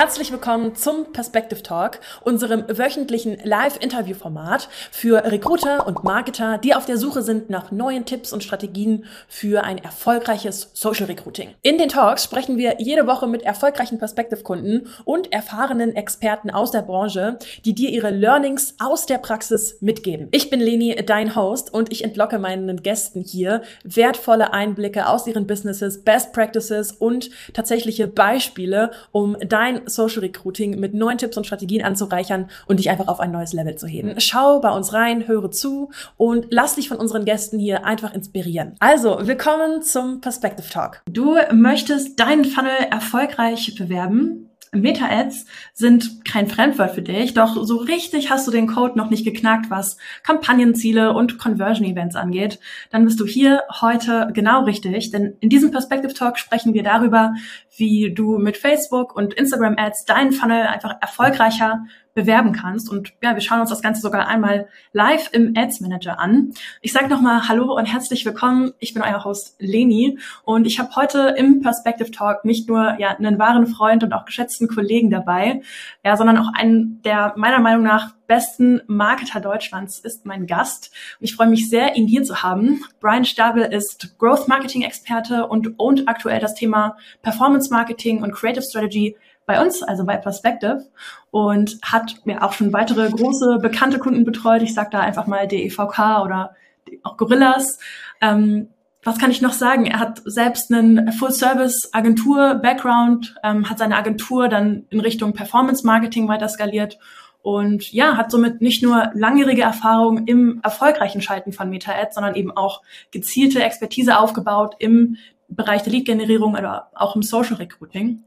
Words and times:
Herzlich 0.00 0.32
willkommen 0.32 0.74
zum 0.76 1.12
Perspective 1.12 1.62
Talk, 1.62 2.00
unserem 2.22 2.64
wöchentlichen 2.68 3.36
Live-Interview-Format 3.44 4.70
für 4.90 5.22
Recruiter 5.24 5.86
und 5.86 6.04
Marketer, 6.04 6.56
die 6.56 6.74
auf 6.74 6.86
der 6.86 6.96
Suche 6.96 7.20
sind 7.20 7.50
nach 7.50 7.70
neuen 7.70 8.06
Tipps 8.06 8.32
und 8.32 8.42
Strategien 8.42 9.04
für 9.28 9.62
ein 9.62 9.76
erfolgreiches 9.76 10.70
Social 10.72 11.04
Recruiting. 11.04 11.50
In 11.60 11.76
den 11.76 11.90
Talks 11.90 12.24
sprechen 12.24 12.56
wir 12.56 12.80
jede 12.80 13.06
Woche 13.06 13.26
mit 13.26 13.42
erfolgreichen 13.42 13.98
Perspective-Kunden 13.98 14.86
und 15.04 15.34
erfahrenen 15.34 15.94
Experten 15.94 16.48
aus 16.50 16.70
der 16.70 16.80
Branche, 16.80 17.38
die 17.66 17.74
dir 17.74 17.90
ihre 17.90 18.08
Learnings 18.08 18.76
aus 18.78 19.04
der 19.04 19.18
Praxis 19.18 19.82
mitgeben. 19.82 20.28
Ich 20.30 20.48
bin 20.48 20.60
Leni, 20.60 20.96
dein 21.04 21.36
Host, 21.36 21.74
und 21.74 21.92
ich 21.92 22.04
entlocke 22.04 22.38
meinen 22.38 22.82
Gästen 22.82 23.20
hier 23.20 23.60
wertvolle 23.84 24.54
Einblicke 24.54 25.08
aus 25.08 25.26
ihren 25.26 25.46
Businesses, 25.46 26.04
Best 26.04 26.32
Practices 26.32 26.90
und 26.92 27.28
tatsächliche 27.52 28.06
Beispiele, 28.08 28.92
um 29.12 29.36
dein 29.46 29.89
Social 29.94 30.20
Recruiting 30.20 30.78
mit 30.78 30.94
neuen 30.94 31.18
Tipps 31.18 31.36
und 31.36 31.46
Strategien 31.46 31.82
anzureichern 31.82 32.48
und 32.66 32.78
dich 32.78 32.90
einfach 32.90 33.08
auf 33.08 33.20
ein 33.20 33.30
neues 33.30 33.52
Level 33.52 33.76
zu 33.76 33.86
heben. 33.86 34.14
Schau 34.18 34.60
bei 34.60 34.70
uns 34.70 34.92
rein, 34.92 35.26
höre 35.26 35.50
zu 35.50 35.90
und 36.16 36.46
lass 36.50 36.76
dich 36.76 36.88
von 36.88 36.98
unseren 36.98 37.24
Gästen 37.24 37.58
hier 37.58 37.84
einfach 37.84 38.14
inspirieren. 38.14 38.74
Also, 38.80 39.18
willkommen 39.22 39.82
zum 39.82 40.20
Perspective 40.20 40.68
Talk. 40.68 41.02
Du 41.10 41.36
möchtest 41.52 42.18
deinen 42.20 42.44
Funnel 42.44 42.72
erfolgreich 42.90 43.74
bewerben? 43.76 44.49
Meta-Ads 44.72 45.46
sind 45.74 46.24
kein 46.24 46.46
Fremdwort 46.46 46.92
für 46.92 47.02
dich, 47.02 47.34
doch 47.34 47.64
so 47.64 47.76
richtig 47.78 48.30
hast 48.30 48.46
du 48.46 48.52
den 48.52 48.68
Code 48.68 48.96
noch 48.96 49.10
nicht 49.10 49.24
geknackt, 49.24 49.68
was 49.68 49.96
Kampagnenziele 50.22 51.12
und 51.12 51.38
Conversion-Events 51.38 52.14
angeht. 52.14 52.60
Dann 52.90 53.04
bist 53.04 53.18
du 53.18 53.26
hier 53.26 53.64
heute 53.80 54.30
genau 54.32 54.64
richtig, 54.64 55.10
denn 55.10 55.36
in 55.40 55.48
diesem 55.48 55.72
Perspective 55.72 56.14
Talk 56.14 56.38
sprechen 56.38 56.72
wir 56.72 56.84
darüber, 56.84 57.34
wie 57.76 58.14
du 58.14 58.38
mit 58.38 58.56
Facebook 58.56 59.16
und 59.16 59.34
Instagram 59.34 59.74
Ads 59.76 60.04
deinen 60.04 60.32
Funnel 60.32 60.62
einfach 60.66 60.94
erfolgreicher 61.00 61.84
bewerben 62.20 62.52
kannst. 62.52 62.90
Und 62.90 63.14
ja, 63.22 63.34
wir 63.34 63.40
schauen 63.40 63.60
uns 63.60 63.70
das 63.70 63.80
Ganze 63.80 64.02
sogar 64.02 64.28
einmal 64.28 64.68
live 64.92 65.30
im 65.32 65.54
Ads 65.56 65.80
Manager 65.80 66.18
an. 66.18 66.52
Ich 66.82 66.92
sage 66.92 67.08
nochmal 67.08 67.48
Hallo 67.48 67.74
und 67.76 67.86
herzlich 67.86 68.26
willkommen. 68.26 68.72
Ich 68.78 68.92
bin 68.92 69.02
euer 69.02 69.24
Host 69.24 69.56
Leni 69.58 70.18
und 70.44 70.66
ich 70.66 70.78
habe 70.78 70.94
heute 70.96 71.34
im 71.38 71.62
Perspective 71.62 72.10
Talk 72.10 72.44
nicht 72.44 72.68
nur 72.68 72.96
ja, 72.98 73.16
einen 73.16 73.38
wahren 73.38 73.66
Freund 73.66 74.04
und 74.04 74.12
auch 74.12 74.26
geschätzten 74.26 74.68
Kollegen 74.68 75.08
dabei, 75.08 75.62
ja, 76.04 76.16
sondern 76.16 76.36
auch 76.36 76.52
einen 76.52 77.00
der 77.02 77.32
meiner 77.36 77.60
Meinung 77.60 77.84
nach 77.84 78.12
besten 78.26 78.80
Marketer 78.86 79.40
Deutschlands 79.40 79.98
ist 79.98 80.24
mein 80.24 80.46
Gast. 80.46 80.92
Und 81.18 81.24
ich 81.24 81.34
freue 81.34 81.48
mich 81.48 81.68
sehr, 81.68 81.96
ihn 81.96 82.06
hier 82.06 82.22
zu 82.22 82.44
haben. 82.44 82.84
Brian 83.00 83.24
Stabel 83.24 83.62
ist 83.62 84.18
Growth 84.18 84.46
Marketing 84.46 84.82
Experte 84.82 85.48
und 85.48 85.74
ownt 85.78 86.06
aktuell 86.06 86.38
das 86.38 86.54
Thema 86.54 86.96
Performance 87.22 87.70
Marketing 87.72 88.22
und 88.22 88.32
Creative 88.32 88.62
Strategy 88.62 89.16
bei 89.50 89.60
uns, 89.60 89.82
also 89.82 90.04
bei 90.04 90.16
Perspective, 90.16 90.86
und 91.32 91.78
hat 91.82 92.24
mir 92.24 92.44
auch 92.44 92.52
schon 92.52 92.72
weitere 92.72 93.10
große 93.10 93.58
bekannte 93.60 93.98
Kunden 93.98 94.24
betreut. 94.24 94.62
Ich 94.62 94.74
sage 94.74 94.90
da 94.92 95.00
einfach 95.00 95.26
mal 95.26 95.48
DEVK 95.48 96.22
oder 96.22 96.54
auch 97.02 97.16
Gorillas. 97.16 97.80
Ähm, 98.20 98.68
was 99.02 99.18
kann 99.18 99.32
ich 99.32 99.42
noch 99.42 99.54
sagen? 99.54 99.86
Er 99.86 99.98
hat 99.98 100.22
selbst 100.24 100.72
einen 100.72 101.10
Full-Service-Agentur-Background, 101.10 103.34
ähm, 103.42 103.68
hat 103.68 103.78
seine 103.78 103.96
Agentur 103.96 104.48
dann 104.48 104.86
in 104.90 105.00
Richtung 105.00 105.32
Performance-Marketing 105.32 106.28
weiter 106.28 106.48
skaliert 106.48 107.00
und 107.42 107.92
ja, 107.92 108.16
hat 108.16 108.30
somit 108.30 108.60
nicht 108.60 108.84
nur 108.84 109.10
langjährige 109.14 109.62
Erfahrung 109.62 110.28
im 110.28 110.60
erfolgreichen 110.62 111.22
Schalten 111.22 111.52
von 111.52 111.70
Meta-Ads, 111.70 112.14
sondern 112.14 112.36
eben 112.36 112.56
auch 112.56 112.82
gezielte 113.10 113.64
Expertise 113.64 114.16
aufgebaut 114.16 114.76
im 114.78 115.16
Bereich 115.48 115.82
der 115.82 115.92
Lead-Generierung 115.92 116.54
oder 116.54 116.90
auch 116.94 117.16
im 117.16 117.22
Social 117.22 117.56
Recruiting. 117.56 118.22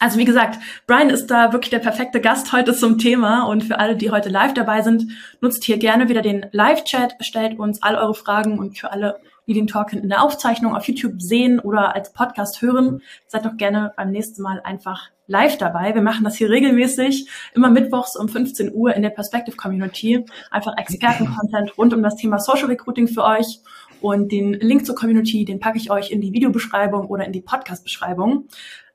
Also 0.00 0.18
wie 0.18 0.24
gesagt, 0.24 0.60
Brian 0.86 1.10
ist 1.10 1.26
da 1.26 1.52
wirklich 1.52 1.70
der 1.70 1.80
perfekte 1.80 2.20
Gast 2.20 2.52
heute 2.52 2.72
zum 2.72 2.98
Thema 2.98 3.42
und 3.44 3.64
für 3.64 3.80
alle, 3.80 3.96
die 3.96 4.12
heute 4.12 4.28
live 4.28 4.54
dabei 4.54 4.82
sind, 4.82 5.10
nutzt 5.40 5.64
hier 5.64 5.76
gerne 5.76 6.08
wieder 6.08 6.22
den 6.22 6.46
Live-Chat, 6.52 7.16
stellt 7.20 7.58
uns 7.58 7.82
all 7.82 7.96
eure 7.96 8.14
Fragen 8.14 8.60
und 8.60 8.78
für 8.78 8.92
alle, 8.92 9.18
die 9.48 9.54
den 9.54 9.66
Talk 9.66 9.92
in 9.92 10.08
der 10.08 10.22
Aufzeichnung 10.22 10.76
auf 10.76 10.86
YouTube 10.86 11.20
sehen 11.20 11.58
oder 11.58 11.96
als 11.96 12.12
Podcast 12.12 12.62
hören, 12.62 13.02
seid 13.26 13.44
doch 13.44 13.56
gerne 13.56 13.92
beim 13.96 14.12
nächsten 14.12 14.40
Mal 14.40 14.60
einfach 14.62 15.10
live 15.26 15.58
dabei. 15.58 15.94
Wir 15.96 16.02
machen 16.02 16.22
das 16.22 16.36
hier 16.36 16.48
regelmäßig, 16.48 17.28
immer 17.54 17.68
mittwochs 17.68 18.14
um 18.14 18.28
15 18.28 18.72
Uhr 18.72 18.94
in 18.94 19.02
der 19.02 19.10
Perspective 19.10 19.56
Community. 19.56 20.24
Einfach 20.52 20.76
Experten-Content 20.76 21.76
rund 21.76 21.92
um 21.92 22.04
das 22.04 22.14
Thema 22.14 22.38
Social 22.38 22.66
Recruiting 22.66 23.08
für 23.08 23.24
euch. 23.24 23.60
Und 24.00 24.30
den 24.30 24.54
Link 24.54 24.86
zur 24.86 24.94
Community, 24.94 25.44
den 25.44 25.58
packe 25.58 25.76
ich 25.76 25.90
euch 25.90 26.12
in 26.12 26.20
die 26.20 26.32
Videobeschreibung 26.32 27.08
oder 27.08 27.24
in 27.24 27.32
die 27.32 27.40
Podcast-Beschreibung. 27.40 28.46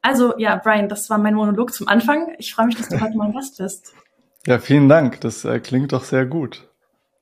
Also 0.03 0.37
ja, 0.37 0.57
Brian, 0.57 0.89
das 0.89 1.09
war 1.09 1.17
mein 1.17 1.33
Monolog 1.33 1.73
zum 1.73 1.87
Anfang. 1.87 2.35
Ich 2.37 2.53
freue 2.53 2.67
mich, 2.67 2.75
dass 2.75 2.89
du 2.89 3.01
heute 3.01 3.17
mein 3.17 3.31
Gast 3.33 3.57
bist. 3.57 3.93
Ja, 4.45 4.59
vielen 4.59 4.89
Dank. 4.89 5.21
Das 5.21 5.45
äh, 5.45 5.59
klingt 5.59 5.93
doch 5.93 6.03
sehr 6.03 6.25
gut. 6.25 6.67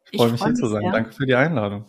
Ich 0.09 0.19
freue 0.19 0.31
mich 0.31 0.41
freu 0.41 0.47
hier 0.47 0.55
zu 0.55 0.67
sein. 0.67 0.81
Sehr. 0.81 0.91
Danke 0.91 1.13
für 1.13 1.25
die 1.25 1.35
Einladung. 1.35 1.85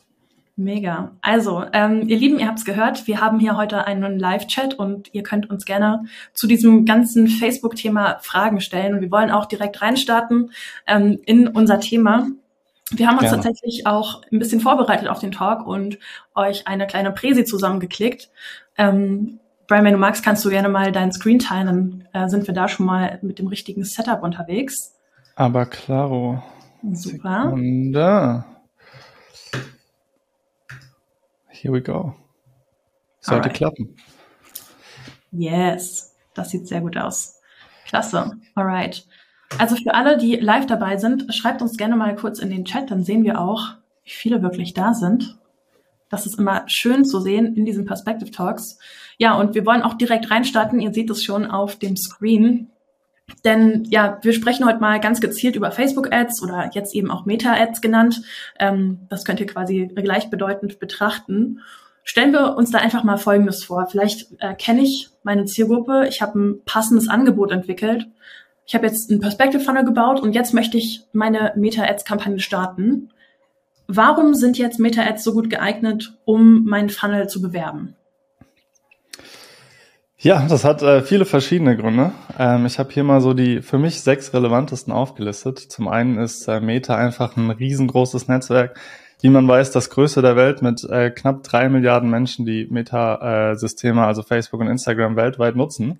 Mega. 0.54 1.12
Also, 1.22 1.64
ähm, 1.72 2.06
ihr 2.08 2.18
Lieben, 2.18 2.38
ihr 2.38 2.46
habt 2.46 2.58
es 2.58 2.66
gehört, 2.66 3.06
wir 3.06 3.22
haben 3.22 3.40
hier 3.40 3.56
heute 3.56 3.86
einen 3.86 4.18
Live-Chat 4.18 4.74
und 4.74 5.12
ihr 5.14 5.22
könnt 5.22 5.48
uns 5.48 5.64
gerne 5.64 6.04
zu 6.34 6.46
diesem 6.46 6.84
ganzen 6.84 7.26
Facebook-Thema 7.26 8.18
Fragen 8.20 8.60
stellen. 8.60 8.94
Und 8.94 9.00
wir 9.00 9.10
wollen 9.10 9.30
auch 9.30 9.46
direkt 9.46 9.80
reinstarten 9.80 10.52
ähm, 10.86 11.18
in 11.24 11.48
unser 11.48 11.80
Thema. 11.80 12.28
Wir 12.90 13.06
haben 13.06 13.14
uns 13.16 13.30
gerne. 13.30 13.42
tatsächlich 13.42 13.86
auch 13.86 14.20
ein 14.30 14.38
bisschen 14.38 14.60
vorbereitet 14.60 15.08
auf 15.08 15.20
den 15.20 15.32
Talk 15.32 15.66
und 15.66 15.98
euch 16.34 16.66
eine 16.66 16.86
kleine 16.86 17.12
Präsi 17.12 17.46
zusammengeklickt. 17.46 18.28
Ähm, 18.76 19.40
Brian, 19.72 19.86
wenn 19.86 19.94
du 19.94 19.98
magst, 19.98 20.22
kannst 20.22 20.44
du 20.44 20.50
gerne 20.50 20.68
mal 20.68 20.92
deinen 20.92 21.12
Screen 21.12 21.38
teilen, 21.38 22.04
dann 22.12 22.24
äh, 22.24 22.28
sind 22.28 22.46
wir 22.46 22.52
da 22.52 22.68
schon 22.68 22.84
mal 22.84 23.18
mit 23.22 23.38
dem 23.38 23.46
richtigen 23.46 23.84
Setup 23.84 24.22
unterwegs. 24.22 24.92
Aber 25.34 25.64
klaro. 25.64 26.42
Super. 26.92 27.44
Sekunde. 27.44 28.44
Here 31.48 31.72
we 31.72 31.80
go. 31.80 32.14
Sollte 33.20 33.44
Alright. 33.44 33.54
klappen. 33.54 33.96
Yes, 35.30 36.14
das 36.34 36.50
sieht 36.50 36.68
sehr 36.68 36.82
gut 36.82 36.98
aus. 36.98 37.40
Klasse. 37.86 38.32
Alright. 38.54 39.06
Also 39.56 39.76
für 39.76 39.94
alle, 39.94 40.18
die 40.18 40.36
live 40.36 40.66
dabei 40.66 40.98
sind, 40.98 41.34
schreibt 41.34 41.62
uns 41.62 41.78
gerne 41.78 41.96
mal 41.96 42.14
kurz 42.14 42.40
in 42.40 42.50
den 42.50 42.66
Chat, 42.66 42.90
dann 42.90 43.04
sehen 43.04 43.24
wir 43.24 43.40
auch, 43.40 43.68
wie 44.04 44.10
viele 44.10 44.42
wirklich 44.42 44.74
da 44.74 44.92
sind. 44.92 45.38
Das 46.12 46.26
ist 46.26 46.38
immer 46.38 46.64
schön 46.66 47.06
zu 47.06 47.20
sehen 47.20 47.56
in 47.56 47.64
diesen 47.64 47.86
Perspective 47.86 48.30
Talks. 48.30 48.78
Ja, 49.22 49.34
und 49.34 49.54
wir 49.54 49.64
wollen 49.64 49.82
auch 49.82 49.94
direkt 49.94 50.32
reinstarten. 50.32 50.80
Ihr 50.80 50.92
seht 50.92 51.08
es 51.08 51.22
schon 51.22 51.46
auf 51.46 51.76
dem 51.76 51.96
Screen. 51.96 52.72
Denn 53.44 53.84
ja, 53.88 54.18
wir 54.22 54.32
sprechen 54.32 54.66
heute 54.66 54.80
mal 54.80 54.98
ganz 54.98 55.20
gezielt 55.20 55.54
über 55.54 55.70
Facebook-Ads 55.70 56.42
oder 56.42 56.70
jetzt 56.74 56.92
eben 56.92 57.08
auch 57.08 57.24
Meta-Ads 57.24 57.80
genannt. 57.80 58.22
Ähm, 58.58 59.06
das 59.10 59.24
könnt 59.24 59.38
ihr 59.38 59.46
quasi 59.46 59.86
gleichbedeutend 59.94 60.80
betrachten. 60.80 61.60
Stellen 62.02 62.32
wir 62.32 62.56
uns 62.56 62.72
da 62.72 62.78
einfach 62.78 63.04
mal 63.04 63.16
Folgendes 63.16 63.62
vor. 63.62 63.86
Vielleicht 63.86 64.26
äh, 64.40 64.54
kenne 64.54 64.82
ich 64.82 65.10
meine 65.22 65.44
Zielgruppe, 65.44 66.08
ich 66.08 66.20
habe 66.20 66.40
ein 66.40 66.64
passendes 66.64 67.06
Angebot 67.06 67.52
entwickelt. 67.52 68.08
Ich 68.66 68.74
habe 68.74 68.88
jetzt 68.88 69.08
einen 69.08 69.20
Perspective 69.20 69.62
Funnel 69.62 69.84
gebaut 69.84 70.18
und 70.18 70.32
jetzt 70.32 70.52
möchte 70.52 70.78
ich 70.78 71.04
meine 71.12 71.52
Meta-Ads-Kampagne 71.54 72.40
starten. 72.40 73.12
Warum 73.86 74.34
sind 74.34 74.58
jetzt 74.58 74.80
Meta-Ads 74.80 75.22
so 75.22 75.32
gut 75.32 75.48
geeignet, 75.48 76.18
um 76.24 76.64
meinen 76.64 76.90
Funnel 76.90 77.28
zu 77.28 77.40
bewerben? 77.40 77.94
Ja, 80.22 80.46
das 80.48 80.62
hat 80.62 80.82
äh, 80.82 81.02
viele 81.02 81.24
verschiedene 81.24 81.76
Gründe. 81.76 82.12
Ähm, 82.38 82.64
ich 82.64 82.78
habe 82.78 82.92
hier 82.92 83.02
mal 83.02 83.20
so 83.20 83.34
die 83.34 83.60
für 83.60 83.76
mich 83.76 84.02
sechs 84.02 84.32
relevantesten 84.32 84.92
aufgelistet. 84.92 85.58
Zum 85.58 85.88
einen 85.88 86.16
ist 86.16 86.46
äh, 86.46 86.60
Meta 86.60 86.94
einfach 86.94 87.36
ein 87.36 87.50
riesengroßes 87.50 88.28
Netzwerk. 88.28 88.78
Wie 89.20 89.30
man 89.30 89.48
weiß, 89.48 89.72
das 89.72 89.90
größte 89.90 90.22
der 90.22 90.36
Welt 90.36 90.62
mit 90.62 90.84
äh, 90.84 91.10
knapp 91.10 91.42
drei 91.42 91.68
Milliarden 91.68 92.08
Menschen, 92.08 92.46
die 92.46 92.68
Meta-Systeme, 92.70 94.06
also 94.06 94.22
Facebook 94.22 94.60
und 94.60 94.68
Instagram 94.68 95.16
weltweit 95.16 95.56
nutzen. 95.56 95.98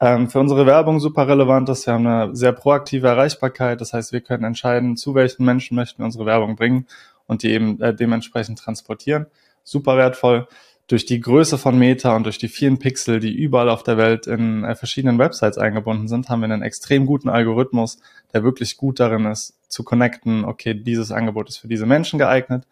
Ähm, 0.00 0.30
für 0.30 0.40
unsere 0.40 0.64
Werbung 0.64 0.98
super 0.98 1.28
relevant 1.28 1.68
ist, 1.68 1.86
wir 1.86 1.92
haben 1.92 2.06
eine 2.06 2.34
sehr 2.34 2.52
proaktive 2.52 3.08
Erreichbarkeit. 3.08 3.82
Das 3.82 3.92
heißt, 3.92 4.14
wir 4.14 4.22
können 4.22 4.44
entscheiden, 4.44 4.96
zu 4.96 5.14
welchen 5.14 5.44
Menschen 5.44 5.74
möchten 5.74 5.98
wir 5.98 6.06
unsere 6.06 6.24
Werbung 6.24 6.56
bringen 6.56 6.86
und 7.26 7.42
die 7.42 7.50
eben 7.50 7.78
äh, 7.82 7.94
dementsprechend 7.94 8.58
transportieren. 8.58 9.26
Super 9.62 9.98
wertvoll. 9.98 10.48
Durch 10.92 11.06
die 11.06 11.20
Größe 11.20 11.56
von 11.56 11.78
Meta 11.78 12.14
und 12.14 12.24
durch 12.24 12.36
die 12.36 12.48
vielen 12.48 12.78
Pixel, 12.78 13.18
die 13.18 13.32
überall 13.32 13.70
auf 13.70 13.82
der 13.82 13.96
Welt 13.96 14.26
in 14.26 14.62
äh, 14.62 14.74
verschiedenen 14.74 15.18
Websites 15.18 15.56
eingebunden 15.56 16.06
sind, 16.06 16.28
haben 16.28 16.40
wir 16.40 16.44
einen 16.44 16.60
extrem 16.60 17.06
guten 17.06 17.30
Algorithmus, 17.30 17.98
der 18.34 18.44
wirklich 18.44 18.76
gut 18.76 19.00
darin 19.00 19.24
ist, 19.24 19.54
zu 19.68 19.84
connecten, 19.84 20.44
okay, 20.44 20.74
dieses 20.74 21.10
Angebot 21.10 21.48
ist 21.48 21.56
für 21.56 21.66
diese 21.66 21.86
Menschen 21.86 22.18
geeignet. 22.18 22.66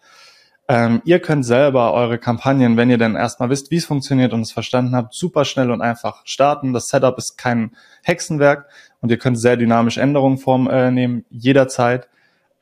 Ähm, 0.69 1.01
ihr 1.07 1.21
könnt 1.21 1.47
selber 1.47 1.95
eure 1.95 2.19
Kampagnen, 2.19 2.77
wenn 2.77 2.91
ihr 2.91 2.99
denn 2.99 3.15
erstmal 3.15 3.49
wisst, 3.49 3.71
wie 3.71 3.77
es 3.77 3.87
funktioniert 3.87 4.35
und 4.35 4.43
es 4.43 4.53
verstanden 4.53 4.95
habt, 4.95 5.15
super 5.15 5.47
schnell 5.47 5.71
und 5.71 5.81
einfach 5.81 6.21
starten. 6.27 6.75
Das 6.75 6.89
Setup 6.89 7.17
ist 7.17 7.39
kein 7.39 7.75
Hexenwerk 8.03 8.69
und 9.01 9.11
ihr 9.11 9.17
könnt 9.17 9.39
sehr 9.39 9.57
dynamisch 9.57 9.97
Änderungen 9.97 10.37
vornehmen, 10.37 11.21
äh, 11.21 11.37
jederzeit. 11.39 12.07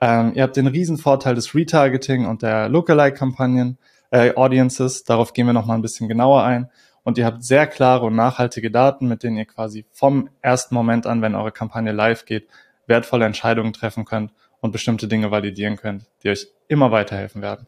Ähm, 0.00 0.34
ihr 0.36 0.44
habt 0.44 0.54
den 0.54 0.68
riesen 0.68 0.98
Vorteil 0.98 1.34
des 1.34 1.52
Retargeting 1.52 2.26
und 2.26 2.42
der 2.42 2.68
Lookalike-Kampagnen, 2.68 3.76
äh, 4.10 4.34
Audiences. 4.34 5.04
Darauf 5.04 5.32
gehen 5.32 5.46
wir 5.46 5.52
nochmal 5.52 5.78
ein 5.78 5.82
bisschen 5.82 6.08
genauer 6.08 6.44
ein. 6.44 6.70
und 7.04 7.16
ihr 7.16 7.24
habt 7.24 7.42
sehr 7.42 7.66
klare 7.66 8.06
und 8.06 8.16
nachhaltige 8.16 8.70
Daten, 8.70 9.08
mit 9.08 9.22
denen 9.22 9.38
ihr 9.38 9.46
quasi 9.46 9.86
vom 9.92 10.28
ersten 10.42 10.74
Moment 10.74 11.06
an, 11.06 11.22
wenn 11.22 11.34
eure 11.34 11.52
Kampagne 11.52 11.92
live 11.92 12.26
geht, 12.26 12.48
wertvolle 12.86 13.24
Entscheidungen 13.24 13.72
treffen 13.72 14.04
könnt 14.04 14.32
und 14.60 14.72
bestimmte 14.72 15.08
Dinge 15.08 15.30
validieren 15.30 15.76
könnt, 15.76 16.04
die 16.22 16.28
euch 16.28 16.48
immer 16.66 16.90
weiterhelfen 16.90 17.40
werden. 17.40 17.66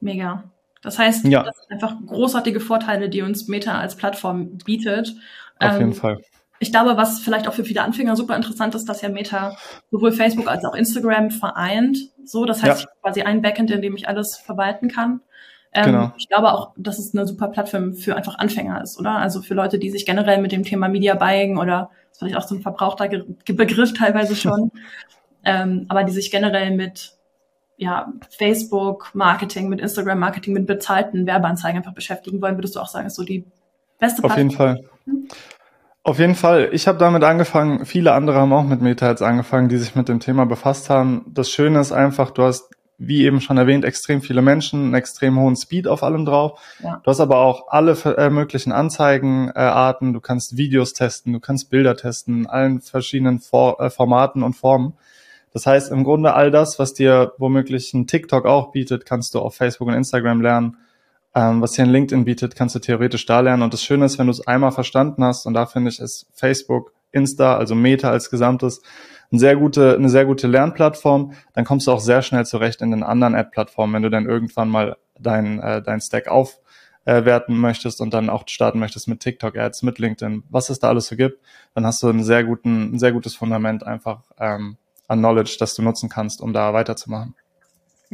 Mega. 0.00 0.44
Das 0.82 0.98
heißt, 0.98 1.24
ja. 1.26 1.44
das 1.44 1.56
sind 1.56 1.72
einfach 1.72 1.96
großartige 2.06 2.60
Vorteile, 2.60 3.08
die 3.08 3.22
uns 3.22 3.48
Meta 3.48 3.78
als 3.78 3.96
Plattform 3.96 4.58
bietet. 4.58 5.14
Auf 5.58 5.72
ähm, 5.72 5.78
jeden 5.78 5.92
Fall. 5.94 6.20
Ich 6.64 6.72
glaube, 6.72 6.96
was 6.96 7.20
vielleicht 7.20 7.46
auch 7.46 7.52
für 7.52 7.64
viele 7.64 7.82
Anfänger 7.82 8.16
super 8.16 8.34
interessant 8.34 8.74
ist, 8.74 8.88
dass 8.88 9.02
ja 9.02 9.10
Meta 9.10 9.54
sowohl 9.90 10.12
Facebook 10.12 10.48
als 10.48 10.64
auch 10.64 10.74
Instagram 10.74 11.30
vereint. 11.30 11.98
So, 12.24 12.46
das 12.46 12.62
heißt 12.62 12.84
ja. 12.84 12.90
quasi 13.02 13.20
ein 13.20 13.42
Backend, 13.42 13.70
in 13.70 13.82
dem 13.82 13.94
ich 13.94 14.08
alles 14.08 14.38
verwalten 14.38 14.88
kann. 14.88 15.20
Ähm, 15.74 15.84
genau. 15.84 16.12
Ich 16.16 16.26
glaube 16.26 16.54
auch, 16.54 16.72
dass 16.78 16.98
es 16.98 17.14
eine 17.14 17.26
super 17.26 17.48
Plattform 17.48 17.92
für 17.92 18.16
einfach 18.16 18.38
Anfänger 18.38 18.80
ist, 18.82 18.98
oder? 18.98 19.16
Also 19.16 19.42
für 19.42 19.52
Leute, 19.52 19.78
die 19.78 19.90
sich 19.90 20.06
generell 20.06 20.40
mit 20.40 20.52
dem 20.52 20.62
Thema 20.62 20.88
Media 20.88 21.14
Buying 21.16 21.58
oder 21.58 21.90
das 22.08 22.12
ist 22.12 22.18
vielleicht 22.20 22.36
auch 22.38 22.48
so 22.48 22.54
ein 22.54 22.62
verbrauchter 22.62 23.10
Begriff 23.44 23.92
teilweise 23.92 24.34
schon, 24.34 24.70
ähm, 25.44 25.84
aber 25.90 26.04
die 26.04 26.12
sich 26.12 26.30
generell 26.30 26.70
mit 26.70 27.12
ja, 27.76 28.10
Facebook 28.30 29.10
Marketing, 29.12 29.68
mit 29.68 29.80
Instagram 29.82 30.18
Marketing, 30.18 30.54
mit 30.54 30.66
bezahlten 30.66 31.26
Werbeanzeigen 31.26 31.78
einfach 31.78 31.92
beschäftigen 31.92 32.40
wollen, 32.40 32.56
würdest 32.56 32.76
du 32.76 32.80
auch 32.80 32.88
sagen, 32.88 33.06
ist 33.06 33.16
so 33.16 33.24
die 33.24 33.44
beste 33.98 34.22
Plattform? 34.22 34.30
Auf 34.30 34.38
jeden 34.38 34.50
Fall. 34.50 34.84
Auf 36.06 36.18
jeden 36.18 36.34
Fall. 36.34 36.68
Ich 36.72 36.86
habe 36.86 36.98
damit 36.98 37.24
angefangen. 37.24 37.86
Viele 37.86 38.12
andere 38.12 38.36
haben 38.36 38.52
auch 38.52 38.62
mit 38.62 38.82
Meta 38.82 39.08
jetzt 39.08 39.22
angefangen, 39.22 39.70
die 39.70 39.78
sich 39.78 39.94
mit 39.94 40.10
dem 40.10 40.20
Thema 40.20 40.44
befasst 40.44 40.90
haben. 40.90 41.24
Das 41.32 41.48
Schöne 41.48 41.80
ist 41.80 41.92
einfach, 41.92 42.30
du 42.30 42.42
hast, 42.42 42.68
wie 42.98 43.24
eben 43.24 43.40
schon 43.40 43.56
erwähnt, 43.56 43.86
extrem 43.86 44.20
viele 44.20 44.42
Menschen, 44.42 44.80
einen 44.80 44.94
extrem 44.94 45.40
hohen 45.40 45.56
Speed 45.56 45.88
auf 45.88 46.02
allem 46.02 46.26
drauf. 46.26 46.60
Ja. 46.82 47.00
Du 47.02 47.10
hast 47.10 47.20
aber 47.20 47.38
auch 47.38 47.68
alle 47.68 47.96
äh, 48.18 48.28
möglichen 48.28 48.70
Anzeigenarten. 48.70 50.10
Äh, 50.10 50.12
du 50.12 50.20
kannst 50.20 50.58
Videos 50.58 50.92
testen, 50.92 51.32
du 51.32 51.40
kannst 51.40 51.70
Bilder 51.70 51.96
testen, 51.96 52.40
in 52.40 52.46
allen 52.46 52.82
verschiedenen 52.82 53.40
For 53.40 53.80
äh, 53.80 53.88
Formaten 53.88 54.42
und 54.42 54.52
Formen. 54.52 54.92
Das 55.54 55.66
heißt, 55.66 55.90
im 55.90 56.04
Grunde 56.04 56.34
all 56.34 56.50
das, 56.50 56.78
was 56.78 56.92
dir 56.92 57.32
womöglich 57.38 57.94
ein 57.94 58.06
TikTok 58.06 58.44
auch 58.44 58.72
bietet, 58.72 59.06
kannst 59.06 59.34
du 59.34 59.38
auf 59.38 59.54
Facebook 59.54 59.88
und 59.88 59.94
Instagram 59.94 60.42
lernen. 60.42 60.76
Ähm, 61.34 61.60
was 61.60 61.74
hier 61.74 61.84
ein 61.84 61.90
LinkedIn 61.90 62.24
bietet, 62.24 62.54
kannst 62.54 62.74
du 62.74 62.78
theoretisch 62.78 63.26
da 63.26 63.40
lernen. 63.40 63.62
Und 63.62 63.72
das 63.72 63.82
Schöne 63.82 64.04
ist, 64.04 64.18
wenn 64.18 64.26
du 64.26 64.32
es 64.32 64.46
einmal 64.46 64.70
verstanden 64.70 65.24
hast, 65.24 65.46
und 65.46 65.54
da 65.54 65.66
finde 65.66 65.90
ich, 65.90 65.98
ist 65.98 66.26
Facebook, 66.32 66.92
Insta, 67.10 67.56
also 67.56 67.74
Meta 67.74 68.10
als 68.10 68.30
Gesamtes, 68.30 68.82
eine 69.30 69.40
sehr 69.40 69.56
gute, 69.56 69.94
eine 69.94 70.08
sehr 70.08 70.26
gute 70.26 70.46
Lernplattform, 70.46 71.32
dann 71.54 71.64
kommst 71.64 71.86
du 71.86 71.92
auch 71.92 72.00
sehr 72.00 72.22
schnell 72.22 72.46
zurecht 72.46 72.82
in 72.82 72.90
den 72.90 73.02
anderen 73.02 73.34
Ad-Plattformen, 73.34 73.94
wenn 73.94 74.02
du 74.02 74.10
dann 74.10 74.26
irgendwann 74.26 74.68
mal 74.68 74.96
dein, 75.18 75.60
äh, 75.60 75.82
dein 75.82 76.00
Stack 76.00 76.28
aufwerten 76.28 77.56
möchtest 77.56 78.00
und 78.00 78.14
dann 78.14 78.30
auch 78.30 78.44
starten 78.46 78.78
möchtest 78.78 79.08
mit 79.08 79.20
TikTok-Ads, 79.20 79.82
mit 79.82 79.98
LinkedIn, 79.98 80.44
was 80.50 80.70
es 80.70 80.78
da 80.78 80.88
alles 80.88 81.06
so 81.06 81.16
gibt, 81.16 81.40
dann 81.74 81.86
hast 81.86 82.02
du 82.02 82.08
einen 82.08 82.22
sehr 82.22 82.44
guten, 82.44 82.94
ein 82.94 82.98
sehr 82.98 83.12
gutes 83.12 83.34
Fundament 83.34 83.84
einfach 83.84 84.22
ähm, 84.38 84.76
an 85.08 85.18
Knowledge, 85.18 85.56
das 85.58 85.74
du 85.74 85.82
nutzen 85.82 86.08
kannst, 86.08 86.40
um 86.40 86.52
da 86.52 86.72
weiterzumachen. 86.72 87.34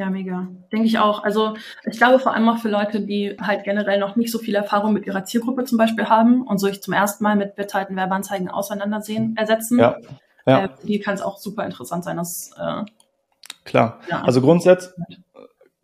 Ja, 0.01 0.09
mega. 0.09 0.49
Denke 0.73 0.87
ich 0.87 0.99
auch. 0.99 1.25
Also 1.25 1.57
ich 1.85 1.99
glaube 1.99 2.19
vor 2.21 2.33
allem 2.33 2.49
auch 2.49 2.57
für 2.57 2.71
Leute, 2.71 3.03
die 3.03 3.37
halt 3.39 3.65
generell 3.65 3.99
noch 3.99 4.17
nicht 4.17 4.33
so 4.33 4.39
viel 4.39 4.55
Erfahrung 4.55 4.95
mit 4.95 5.07
ihrer 5.07 5.25
Zielgruppe 5.25 5.65
zum 5.65 5.77
Beispiel 5.77 6.07
haben 6.07 6.41
und 6.41 6.57
sich 6.57 6.83
zum 6.83 6.95
ersten 6.95 7.23
Mal 7.23 7.37
mit 7.37 7.55
bezahlten 7.55 7.97
Werbeanzeigen 7.97 8.49
auseinandersehen, 8.49 9.37
ersetzen. 9.37 9.79
Ja. 9.79 9.99
ja. 10.47 10.65
Äh, 10.65 10.69
die 10.85 11.01
kann 11.01 11.13
es 11.13 11.21
auch 11.21 11.37
super 11.37 11.67
interessant 11.67 12.05
sein. 12.05 12.17
Dass, 12.17 12.51
äh, 12.59 12.85
Klar. 13.65 14.01
Ja, 14.09 14.23
also 14.23 14.41
grundsätzlich, 14.41 15.21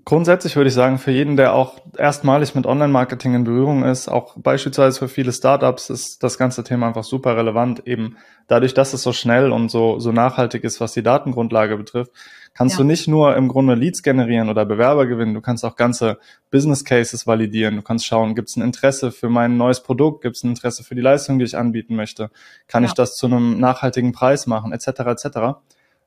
Grundsätzlich 0.08 0.54
würde 0.54 0.68
ich 0.68 0.74
sagen, 0.74 0.98
für 0.98 1.10
jeden, 1.10 1.36
der 1.36 1.52
auch 1.52 1.80
erstmalig 1.98 2.54
mit 2.54 2.64
Online-Marketing 2.64 3.34
in 3.34 3.42
Berührung 3.42 3.82
ist, 3.82 4.06
auch 4.06 4.36
beispielsweise 4.36 5.00
für 5.00 5.08
viele 5.08 5.32
Startups, 5.32 5.90
ist 5.90 6.22
das 6.22 6.38
ganze 6.38 6.62
Thema 6.62 6.86
einfach 6.86 7.02
super 7.02 7.36
relevant. 7.36 7.88
Eben 7.88 8.16
dadurch, 8.46 8.72
dass 8.72 8.92
es 8.92 9.02
so 9.02 9.12
schnell 9.12 9.50
und 9.50 9.68
so, 9.68 9.98
so 9.98 10.12
nachhaltig 10.12 10.62
ist, 10.62 10.80
was 10.80 10.92
die 10.92 11.02
Datengrundlage 11.02 11.76
betrifft, 11.76 12.12
kannst 12.54 12.76
ja. 12.76 12.82
du 12.82 12.84
nicht 12.84 13.08
nur 13.08 13.34
im 13.34 13.48
Grunde 13.48 13.74
Leads 13.74 14.04
generieren 14.04 14.48
oder 14.48 14.64
Bewerber 14.64 15.06
gewinnen, 15.06 15.34
du 15.34 15.40
kannst 15.40 15.64
auch 15.64 15.74
ganze 15.74 16.18
Business 16.52 16.84
Cases 16.84 17.26
validieren. 17.26 17.74
Du 17.74 17.82
kannst 17.82 18.06
schauen, 18.06 18.36
gibt 18.36 18.48
es 18.48 18.54
ein 18.54 18.62
Interesse 18.62 19.10
für 19.10 19.28
mein 19.28 19.56
neues 19.56 19.82
Produkt, 19.82 20.22
gibt 20.22 20.36
es 20.36 20.44
ein 20.44 20.50
Interesse 20.50 20.84
für 20.84 20.94
die 20.94 21.00
Leistung, 21.00 21.40
die 21.40 21.46
ich 21.46 21.58
anbieten 21.58 21.96
möchte, 21.96 22.30
kann 22.68 22.84
ja. 22.84 22.90
ich 22.90 22.94
das 22.94 23.16
zu 23.16 23.26
einem 23.26 23.58
nachhaltigen 23.58 24.12
Preis 24.12 24.46
machen, 24.46 24.70
etc. 24.70 24.86
etc. 24.86 25.26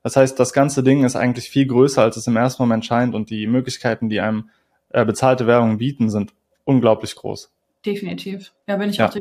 Das 0.02 0.16
heißt, 0.16 0.38
das 0.40 0.52
ganze 0.52 0.82
Ding 0.82 1.04
ist 1.04 1.16
eigentlich 1.16 1.50
viel 1.50 1.66
größer, 1.66 2.02
als 2.02 2.16
es 2.16 2.26
im 2.26 2.36
ersten 2.36 2.62
Moment 2.62 2.84
scheint 2.84 3.14
und 3.14 3.30
die 3.30 3.46
Möglichkeiten, 3.46 4.08
die 4.08 4.20
einem 4.20 4.50
äh, 4.90 5.04
bezahlte 5.04 5.46
Währungen 5.46 5.78
bieten, 5.78 6.10
sind 6.10 6.32
unglaublich 6.64 7.14
groß. 7.14 7.52
Definitiv. 7.84 8.52
Ja, 8.66 8.76
bin 8.76 8.90
ich 8.90 8.96
ja. 8.96 9.08
auch 9.08 9.16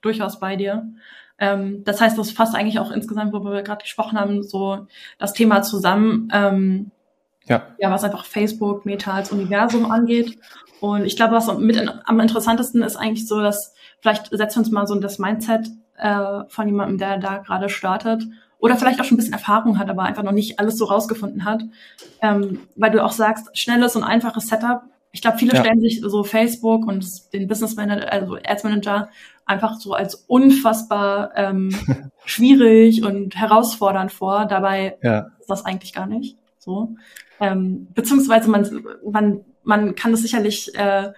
durchaus 0.00 0.40
bei 0.40 0.56
dir. 0.56 0.86
Ähm, 1.38 1.84
das 1.84 2.00
heißt, 2.00 2.16
das 2.16 2.30
fasst 2.30 2.54
eigentlich 2.54 2.78
auch 2.78 2.90
insgesamt, 2.90 3.32
wo 3.32 3.44
wir 3.44 3.62
gerade 3.62 3.82
gesprochen 3.82 4.18
haben, 4.18 4.42
so 4.42 4.86
das 5.18 5.32
Thema 5.32 5.62
zusammen, 5.62 6.28
ähm, 6.32 6.90
ja. 7.46 7.66
ja, 7.78 7.90
was 7.90 8.04
einfach 8.04 8.24
Facebook, 8.24 8.86
Meta 8.86 9.12
als 9.12 9.32
Universum 9.32 9.90
angeht. 9.90 10.38
Und 10.80 11.04
ich 11.04 11.16
glaube, 11.16 11.34
was 11.34 11.52
mit 11.58 11.76
in, 11.76 11.90
am 12.04 12.20
interessantesten 12.20 12.82
ist 12.82 12.96
eigentlich 12.96 13.26
so, 13.26 13.40
dass 13.40 13.74
vielleicht 14.00 14.30
setzen 14.30 14.56
wir 14.56 14.60
uns 14.60 14.70
mal 14.70 14.86
so 14.86 14.94
das 14.98 15.18
Mindset 15.18 15.68
äh, 15.96 16.44
von 16.48 16.66
jemandem, 16.66 16.98
der 16.98 17.18
da 17.18 17.38
gerade 17.38 17.68
startet 17.68 18.24
oder 18.62 18.76
vielleicht 18.76 19.00
auch 19.00 19.04
schon 19.04 19.16
ein 19.16 19.18
bisschen 19.18 19.32
Erfahrung 19.32 19.76
hat, 19.80 19.90
aber 19.90 20.04
einfach 20.04 20.22
noch 20.22 20.30
nicht 20.30 20.60
alles 20.60 20.78
so 20.78 20.84
rausgefunden 20.84 21.44
hat. 21.44 21.64
Ähm, 22.22 22.60
weil 22.76 22.92
du 22.92 23.04
auch 23.04 23.10
sagst, 23.10 23.58
schnelles 23.58 23.96
und 23.96 24.04
einfaches 24.04 24.46
Setup. 24.46 24.82
Ich 25.10 25.20
glaube, 25.20 25.36
viele 25.36 25.52
ja. 25.52 25.60
stellen 25.60 25.80
sich 25.80 26.00
so 26.00 26.22
Facebook 26.22 26.86
und 26.86 27.04
den 27.32 27.48
Business 27.48 27.74
Manager, 27.74 28.10
also 28.12 28.36
Ads 28.36 28.62
Manager 28.62 29.08
einfach 29.46 29.74
so 29.74 29.94
als 29.94 30.14
unfassbar 30.28 31.32
ähm, 31.34 31.74
schwierig 32.24 33.04
und 33.04 33.34
herausfordernd 33.34 34.12
vor. 34.12 34.46
Dabei 34.46 34.96
ja. 35.02 35.26
ist 35.40 35.50
das 35.50 35.64
eigentlich 35.64 35.92
gar 35.92 36.06
nicht 36.06 36.38
so. 36.58 36.94
Ähm, 37.40 37.88
beziehungsweise 37.92 38.48
man, 38.48 38.84
man, 39.04 39.40
man 39.64 39.96
kann 39.96 40.12
das 40.12 40.22
sicherlich 40.22 40.72
äh, 40.76 41.12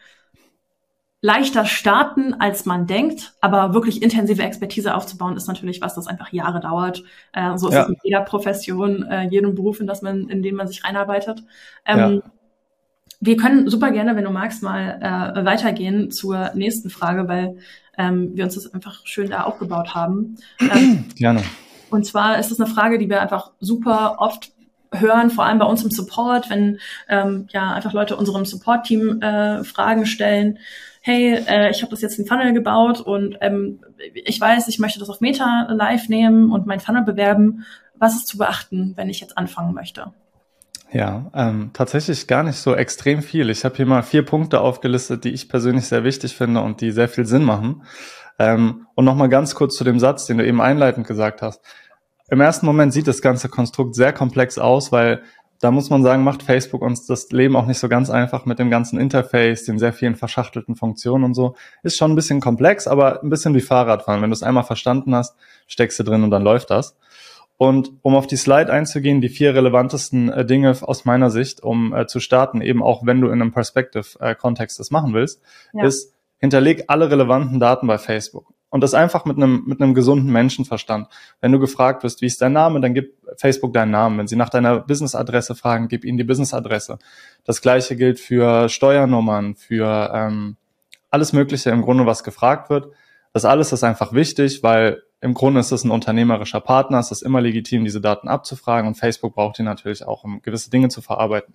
leichter 1.24 1.64
starten, 1.64 2.34
als 2.34 2.66
man 2.66 2.86
denkt, 2.86 3.32
aber 3.40 3.72
wirklich 3.72 4.02
intensive 4.02 4.42
Expertise 4.42 4.94
aufzubauen, 4.94 5.38
ist 5.38 5.48
natürlich 5.48 5.80
was, 5.80 5.94
das 5.94 6.06
einfach 6.06 6.30
Jahre 6.34 6.60
dauert. 6.60 7.02
Äh, 7.32 7.56
so 7.56 7.68
ist 7.68 7.74
ja. 7.76 7.84
es 7.84 7.88
in 7.88 7.96
jeder 8.02 8.20
Profession, 8.20 9.04
äh, 9.04 9.26
jedem 9.30 9.54
Beruf, 9.54 9.80
in, 9.80 9.86
das 9.86 10.02
man, 10.02 10.28
in 10.28 10.42
den 10.42 10.54
man 10.54 10.68
sich 10.68 10.84
reinarbeitet. 10.84 11.42
Ähm, 11.86 11.98
ja. 11.98 12.30
Wir 13.20 13.38
können 13.38 13.70
super 13.70 13.90
gerne, 13.90 14.16
wenn 14.16 14.24
du 14.24 14.30
magst, 14.30 14.62
mal 14.62 15.00
äh, 15.00 15.46
weitergehen 15.46 16.10
zur 16.10 16.50
nächsten 16.54 16.90
Frage, 16.90 17.26
weil 17.26 17.56
ähm, 17.96 18.36
wir 18.36 18.44
uns 18.44 18.56
das 18.56 18.74
einfach 18.74 19.00
schön 19.06 19.30
da 19.30 19.44
aufgebaut 19.44 19.94
haben. 19.94 20.36
Ähm, 20.60 21.06
gerne. 21.16 21.42
Und 21.88 22.04
zwar 22.04 22.38
ist 22.38 22.52
es 22.52 22.60
eine 22.60 22.68
Frage, 22.68 22.98
die 22.98 23.08
wir 23.08 23.22
einfach 23.22 23.52
super 23.60 24.16
oft 24.18 24.52
hören, 24.92 25.30
vor 25.30 25.46
allem 25.46 25.58
bei 25.58 25.64
uns 25.64 25.82
im 25.84 25.90
Support, 25.90 26.50
wenn 26.50 26.80
ähm, 27.08 27.46
ja 27.48 27.72
einfach 27.72 27.94
Leute 27.94 28.14
unserem 28.16 28.44
Support-Team 28.44 29.22
äh, 29.22 29.64
Fragen 29.64 30.04
stellen 30.04 30.58
hey, 31.06 31.34
äh, 31.46 31.70
ich 31.70 31.82
habe 31.82 31.90
das 31.90 32.00
jetzt 32.00 32.18
in 32.18 32.24
Funnel 32.24 32.54
gebaut 32.54 32.98
und 32.98 33.36
ähm, 33.42 33.80
ich 34.14 34.40
weiß, 34.40 34.68
ich 34.68 34.78
möchte 34.78 34.98
das 34.98 35.10
auf 35.10 35.20
Meta 35.20 35.68
live 35.70 36.08
nehmen 36.08 36.50
und 36.50 36.66
mein 36.66 36.80
Funnel 36.80 37.02
bewerben. 37.02 37.66
Was 37.94 38.16
ist 38.16 38.26
zu 38.26 38.38
beachten, 38.38 38.94
wenn 38.96 39.10
ich 39.10 39.20
jetzt 39.20 39.36
anfangen 39.36 39.74
möchte? 39.74 40.14
Ja, 40.92 41.30
ähm, 41.34 41.70
tatsächlich 41.74 42.26
gar 42.26 42.42
nicht 42.42 42.56
so 42.56 42.74
extrem 42.74 43.20
viel. 43.20 43.50
Ich 43.50 43.66
habe 43.66 43.76
hier 43.76 43.84
mal 43.84 44.02
vier 44.02 44.24
Punkte 44.24 44.62
aufgelistet, 44.62 45.24
die 45.24 45.32
ich 45.32 45.50
persönlich 45.50 45.86
sehr 45.86 46.04
wichtig 46.04 46.34
finde 46.36 46.62
und 46.62 46.80
die 46.80 46.90
sehr 46.90 47.08
viel 47.08 47.26
Sinn 47.26 47.44
machen. 47.44 47.82
Ähm, 48.38 48.86
und 48.94 49.04
nochmal 49.04 49.28
ganz 49.28 49.54
kurz 49.54 49.76
zu 49.76 49.84
dem 49.84 49.98
Satz, 49.98 50.24
den 50.24 50.38
du 50.38 50.46
eben 50.46 50.62
einleitend 50.62 51.06
gesagt 51.06 51.42
hast. 51.42 51.60
Im 52.30 52.40
ersten 52.40 52.64
Moment 52.64 52.94
sieht 52.94 53.08
das 53.08 53.20
ganze 53.20 53.50
Konstrukt 53.50 53.94
sehr 53.94 54.14
komplex 54.14 54.56
aus, 54.56 54.90
weil 54.90 55.22
da 55.64 55.70
muss 55.70 55.88
man 55.88 56.02
sagen, 56.02 56.24
macht 56.24 56.42
Facebook 56.42 56.82
uns 56.82 57.06
das 57.06 57.30
Leben 57.32 57.56
auch 57.56 57.64
nicht 57.64 57.78
so 57.78 57.88
ganz 57.88 58.10
einfach 58.10 58.44
mit 58.44 58.58
dem 58.58 58.68
ganzen 58.68 59.00
Interface, 59.00 59.64
den 59.64 59.78
sehr 59.78 59.94
vielen 59.94 60.14
verschachtelten 60.14 60.76
Funktionen 60.76 61.24
und 61.24 61.32
so. 61.32 61.56
Ist 61.82 61.96
schon 61.96 62.12
ein 62.12 62.16
bisschen 62.16 62.42
komplex, 62.42 62.86
aber 62.86 63.22
ein 63.22 63.30
bisschen 63.30 63.54
wie 63.54 63.62
Fahrradfahren. 63.62 64.20
Wenn 64.20 64.28
du 64.28 64.34
es 64.34 64.42
einmal 64.42 64.64
verstanden 64.64 65.14
hast, 65.14 65.36
steckst 65.66 65.98
du 65.98 66.02
drin 66.02 66.22
und 66.22 66.30
dann 66.30 66.42
läuft 66.42 66.68
das. 66.68 66.98
Und 67.56 67.92
um 68.02 68.14
auf 68.14 68.26
die 68.26 68.36
Slide 68.36 68.70
einzugehen, 68.70 69.22
die 69.22 69.30
vier 69.30 69.54
relevantesten 69.54 70.28
äh, 70.28 70.44
Dinge 70.44 70.76
aus 70.82 71.06
meiner 71.06 71.30
Sicht, 71.30 71.62
um 71.62 71.94
äh, 71.94 72.06
zu 72.06 72.20
starten, 72.20 72.60
eben 72.60 72.82
auch 72.82 73.06
wenn 73.06 73.22
du 73.22 73.28
in 73.28 73.40
einem 73.40 73.52
Perspective-Kontext 73.52 74.76
äh, 74.76 74.80
das 74.80 74.90
machen 74.90 75.14
willst, 75.14 75.40
ja. 75.72 75.86
ist, 75.86 76.12
hinterleg 76.40 76.84
alle 76.88 77.10
relevanten 77.10 77.58
Daten 77.58 77.86
bei 77.86 77.96
Facebook. 77.96 78.52
Und 78.74 78.80
das 78.80 78.92
einfach 78.92 79.24
mit 79.24 79.36
einem, 79.36 79.62
mit 79.66 79.80
einem 79.80 79.94
gesunden 79.94 80.32
Menschenverstand. 80.32 81.06
Wenn 81.40 81.52
du 81.52 81.60
gefragt 81.60 82.02
wirst, 82.02 82.22
wie 82.22 82.26
ist 82.26 82.42
dein 82.42 82.54
Name, 82.54 82.80
dann 82.80 82.92
gib 82.92 83.14
Facebook 83.36 83.72
deinen 83.72 83.92
Namen. 83.92 84.18
Wenn 84.18 84.26
sie 84.26 84.34
nach 84.34 84.48
deiner 84.48 84.80
Business-Adresse 84.80 85.54
fragen, 85.54 85.86
gib 85.86 86.04
ihnen 86.04 86.18
die 86.18 86.24
Business-Adresse. 86.24 86.98
Das 87.44 87.62
gleiche 87.62 87.94
gilt 87.94 88.18
für 88.18 88.68
Steuernummern, 88.68 89.54
für 89.54 90.10
ähm, 90.12 90.56
alles 91.08 91.32
Mögliche 91.32 91.70
im 91.70 91.82
Grunde, 91.82 92.04
was 92.04 92.24
gefragt 92.24 92.68
wird. 92.68 92.88
Das 93.32 93.44
alles 93.44 93.70
ist 93.70 93.84
einfach 93.84 94.12
wichtig, 94.12 94.64
weil 94.64 95.04
im 95.20 95.34
Grunde 95.34 95.60
ist 95.60 95.70
das 95.70 95.84
ein 95.84 95.92
unternehmerischer 95.92 96.60
Partner, 96.60 96.98
es 96.98 97.12
ist 97.12 97.22
immer 97.22 97.40
legitim, 97.40 97.84
diese 97.84 98.00
Daten 98.00 98.26
abzufragen 98.26 98.88
und 98.88 98.96
Facebook 98.96 99.36
braucht 99.36 99.56
die 99.56 99.62
natürlich 99.62 100.04
auch, 100.04 100.24
um 100.24 100.42
gewisse 100.42 100.70
Dinge 100.70 100.88
zu 100.88 101.00
verarbeiten. 101.00 101.54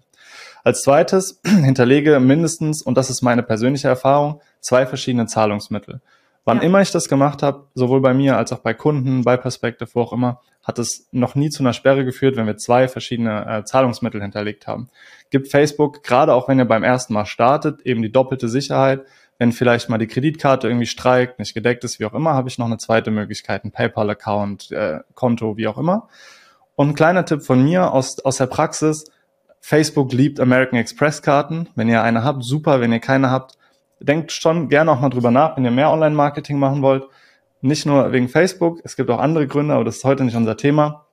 Als 0.63 0.83
zweites 0.83 1.41
hinterlege 1.45 2.21
mindestens, 2.21 2.81
und 2.81 2.97
das 2.97 3.09
ist 3.09 3.21
meine 3.23 3.43
persönliche 3.43 3.89
Erfahrung, 3.89 4.39
zwei 4.61 4.85
verschiedene 4.85 5.25
Zahlungsmittel. 5.25 5.99
Wann 6.45 6.57
ja. 6.57 6.63
immer 6.63 6.81
ich 6.81 6.91
das 6.91 7.07
gemacht 7.07 7.43
habe, 7.43 7.67
sowohl 7.75 8.01
bei 8.01 8.13
mir 8.13 8.37
als 8.37 8.51
auch 8.51 8.59
bei 8.59 8.73
Kunden, 8.73 9.23
bei 9.23 9.37
Perspective, 9.37 9.89
wo 9.93 10.01
auch 10.01 10.13
immer, 10.13 10.41
hat 10.63 10.79
es 10.79 11.07
noch 11.11 11.35
nie 11.35 11.49
zu 11.49 11.63
einer 11.63 11.73
Sperre 11.73 12.05
geführt, 12.05 12.35
wenn 12.35 12.45
wir 12.45 12.57
zwei 12.57 12.87
verschiedene 12.87 13.45
äh, 13.45 13.63
Zahlungsmittel 13.63 14.21
hinterlegt 14.21 14.67
haben. 14.67 14.89
Gibt 15.29 15.49
Facebook, 15.49 16.03
gerade 16.03 16.33
auch 16.33 16.47
wenn 16.47 16.59
ihr 16.59 16.65
beim 16.65 16.83
ersten 16.83 17.13
Mal 17.13 17.25
startet, 17.25 17.81
eben 17.81 18.01
die 18.01 18.11
doppelte 18.11 18.49
Sicherheit. 18.49 19.05
Wenn 19.37 19.53
vielleicht 19.53 19.89
mal 19.89 19.97
die 19.97 20.07
Kreditkarte 20.07 20.67
irgendwie 20.67 20.85
streikt, 20.85 21.39
nicht 21.39 21.53
gedeckt 21.53 21.83
ist, 21.85 21.99
wie 21.99 22.05
auch 22.05 22.13
immer, 22.13 22.33
habe 22.33 22.49
ich 22.49 22.57
noch 22.57 22.65
eine 22.65 22.77
zweite 22.77 23.09
Möglichkeit, 23.09 23.63
ein 23.63 23.71
PayPal-Account, 23.71 24.71
äh, 24.71 24.99
Konto, 25.13 25.55
wie 25.55 25.67
auch 25.67 25.77
immer. 25.77 26.09
Und 26.75 26.89
ein 26.89 26.95
kleiner 26.95 27.25
Tipp 27.25 27.41
von 27.41 27.63
mir 27.63 27.91
aus, 27.91 28.19
aus 28.19 28.37
der 28.37 28.47
Praxis, 28.47 29.05
Facebook 29.61 30.11
liebt 30.13 30.39
American 30.39 30.79
Express 30.79 31.21
Karten. 31.21 31.69
Wenn 31.75 31.89
ihr 31.89 32.03
eine 32.03 32.23
habt, 32.23 32.43
super. 32.43 32.81
Wenn 32.81 32.91
ihr 32.91 32.99
keine 32.99 33.29
habt, 33.31 33.57
denkt 33.99 34.31
schon 34.31 34.69
gerne 34.69 34.91
auch 34.91 34.99
mal 34.99 35.09
drüber 35.09 35.31
nach, 35.31 35.57
wenn 35.57 35.65
ihr 35.65 35.71
mehr 35.71 35.91
Online-Marketing 35.91 36.57
machen 36.57 36.81
wollt. 36.81 37.03
Nicht 37.61 37.85
nur 37.85 38.11
wegen 38.11 38.29
Facebook, 38.29 38.79
es 38.83 38.95
gibt 38.95 39.09
auch 39.09 39.19
andere 39.19 39.47
Gründe, 39.47 39.73
aber 39.73 39.83
das 39.83 39.97
ist 39.97 40.03
heute 40.05 40.23
nicht 40.23 40.35
unser 40.35 40.55
Thema. 40.55 41.05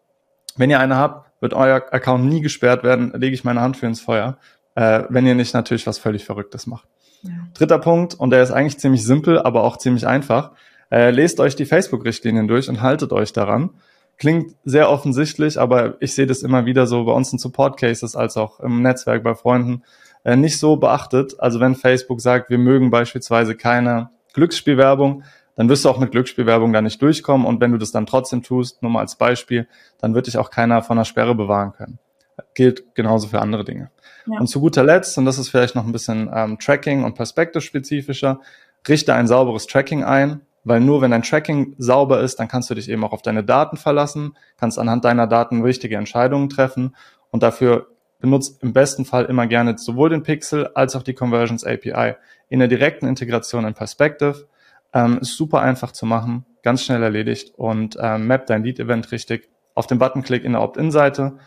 Wenn 0.56 0.70
ihr 0.70 0.78
eine 0.78 0.96
habt, 0.96 1.30
wird 1.40 1.54
euer 1.54 1.82
Account 1.90 2.24
nie 2.24 2.40
gesperrt 2.40 2.82
werden, 2.84 3.12
lege 3.14 3.34
ich 3.34 3.44
meine 3.44 3.60
Hand 3.60 3.76
für 3.76 3.86
ins 3.86 4.00
Feuer, 4.00 4.38
äh, 4.74 5.02
wenn 5.08 5.26
ihr 5.26 5.34
nicht 5.34 5.54
natürlich 5.54 5.86
was 5.86 5.98
völlig 5.98 6.24
Verrücktes 6.24 6.66
macht. 6.66 6.88
Ja. 7.22 7.32
Dritter 7.54 7.78
Punkt, 7.78 8.14
und 8.14 8.30
der 8.30 8.42
ist 8.42 8.52
eigentlich 8.52 8.78
ziemlich 8.78 9.04
simpel, 9.04 9.40
aber 9.40 9.64
auch 9.64 9.76
ziemlich 9.76 10.06
einfach. 10.06 10.52
Äh, 10.90 11.10
lest 11.10 11.40
euch 11.40 11.56
die 11.56 11.66
Facebook-Richtlinien 11.66 12.46
durch 12.46 12.68
und 12.68 12.80
haltet 12.80 13.12
euch 13.12 13.32
daran. 13.32 13.70
Klingt 14.18 14.54
sehr 14.64 14.88
offensichtlich, 14.88 15.58
aber 15.58 15.96
ich 16.00 16.14
sehe 16.14 16.26
das 16.26 16.42
immer 16.42 16.64
wieder 16.64 16.86
so 16.86 17.04
bei 17.04 17.12
uns 17.12 17.32
in 17.32 17.38
Support-Cases 17.38 18.16
als 18.16 18.36
auch 18.36 18.60
im 18.60 18.80
Netzwerk 18.80 19.22
bei 19.22 19.34
Freunden 19.34 19.82
äh, 20.26 20.34
nicht 20.34 20.58
so 20.58 20.76
beachtet. 20.76 21.38
Also 21.38 21.60
wenn 21.60 21.76
Facebook 21.76 22.20
sagt, 22.20 22.50
wir 22.50 22.58
mögen 22.58 22.90
beispielsweise 22.90 23.54
keine 23.54 24.10
Glücksspielwerbung, 24.34 25.22
dann 25.54 25.68
wirst 25.68 25.84
du 25.84 25.88
auch 25.88 26.00
mit 26.00 26.10
Glücksspielwerbung 26.10 26.72
da 26.72 26.82
nicht 26.82 27.00
durchkommen. 27.00 27.46
Und 27.46 27.60
wenn 27.60 27.70
du 27.70 27.78
das 27.78 27.92
dann 27.92 28.06
trotzdem 28.06 28.42
tust, 28.42 28.82
nur 28.82 28.90
mal 28.90 29.00
als 29.00 29.14
Beispiel, 29.14 29.68
dann 30.00 30.14
wird 30.14 30.26
dich 30.26 30.36
auch 30.36 30.50
keiner 30.50 30.82
von 30.82 30.98
einer 30.98 31.04
Sperre 31.04 31.36
bewahren 31.36 31.72
können. 31.72 32.00
Gilt 32.54 32.96
genauso 32.96 33.28
für 33.28 33.40
andere 33.40 33.64
Dinge. 33.64 33.92
Ja. 34.26 34.40
Und 34.40 34.48
zu 34.48 34.60
guter 34.60 34.82
Letzt, 34.82 35.16
und 35.16 35.26
das 35.26 35.38
ist 35.38 35.48
vielleicht 35.48 35.76
noch 35.76 35.86
ein 35.86 35.92
bisschen 35.92 36.28
ähm, 36.34 36.58
Tracking 36.58 37.04
und 37.04 37.14
Perspektive-spezifischer, 37.14 38.40
richte 38.88 39.14
ein 39.14 39.28
sauberes 39.28 39.68
Tracking 39.68 40.02
ein, 40.02 40.40
weil 40.64 40.80
nur 40.80 41.02
wenn 41.02 41.12
dein 41.12 41.22
Tracking 41.22 41.76
sauber 41.78 42.20
ist, 42.20 42.40
dann 42.40 42.48
kannst 42.48 42.68
du 42.68 42.74
dich 42.74 42.90
eben 42.90 43.04
auch 43.04 43.12
auf 43.12 43.22
deine 43.22 43.44
Daten 43.44 43.76
verlassen, 43.76 44.36
kannst 44.56 44.76
anhand 44.80 45.04
deiner 45.04 45.28
Daten 45.28 45.62
richtige 45.62 45.96
Entscheidungen 45.96 46.48
treffen 46.48 46.96
und 47.30 47.44
dafür 47.44 47.86
benutzt 48.26 48.62
im 48.62 48.72
besten 48.72 49.04
Fall 49.04 49.24
immer 49.26 49.46
gerne 49.46 49.78
sowohl 49.78 50.10
den 50.10 50.22
Pixel 50.22 50.68
als 50.74 50.96
auch 50.96 51.02
die 51.02 51.14
Conversions 51.14 51.64
API 51.64 52.16
in 52.48 52.58
der 52.58 52.68
direkten 52.68 53.06
Integration 53.06 53.64
in 53.64 53.74
Perspective. 53.74 54.48
Ähm, 54.92 55.18
ist 55.18 55.36
super 55.36 55.62
einfach 55.62 55.92
zu 55.92 56.06
machen, 56.06 56.44
ganz 56.62 56.82
schnell 56.82 57.02
erledigt 57.02 57.54
und 57.56 57.96
ähm, 58.00 58.26
map 58.26 58.46
dein 58.46 58.64
Lead-Event 58.64 59.12
richtig 59.12 59.48
auf 59.74 59.86
den 59.86 59.98
Buttonklick 59.98 60.44
in 60.44 60.52
der 60.52 60.62
Opt-in-Seite. 60.62 61.38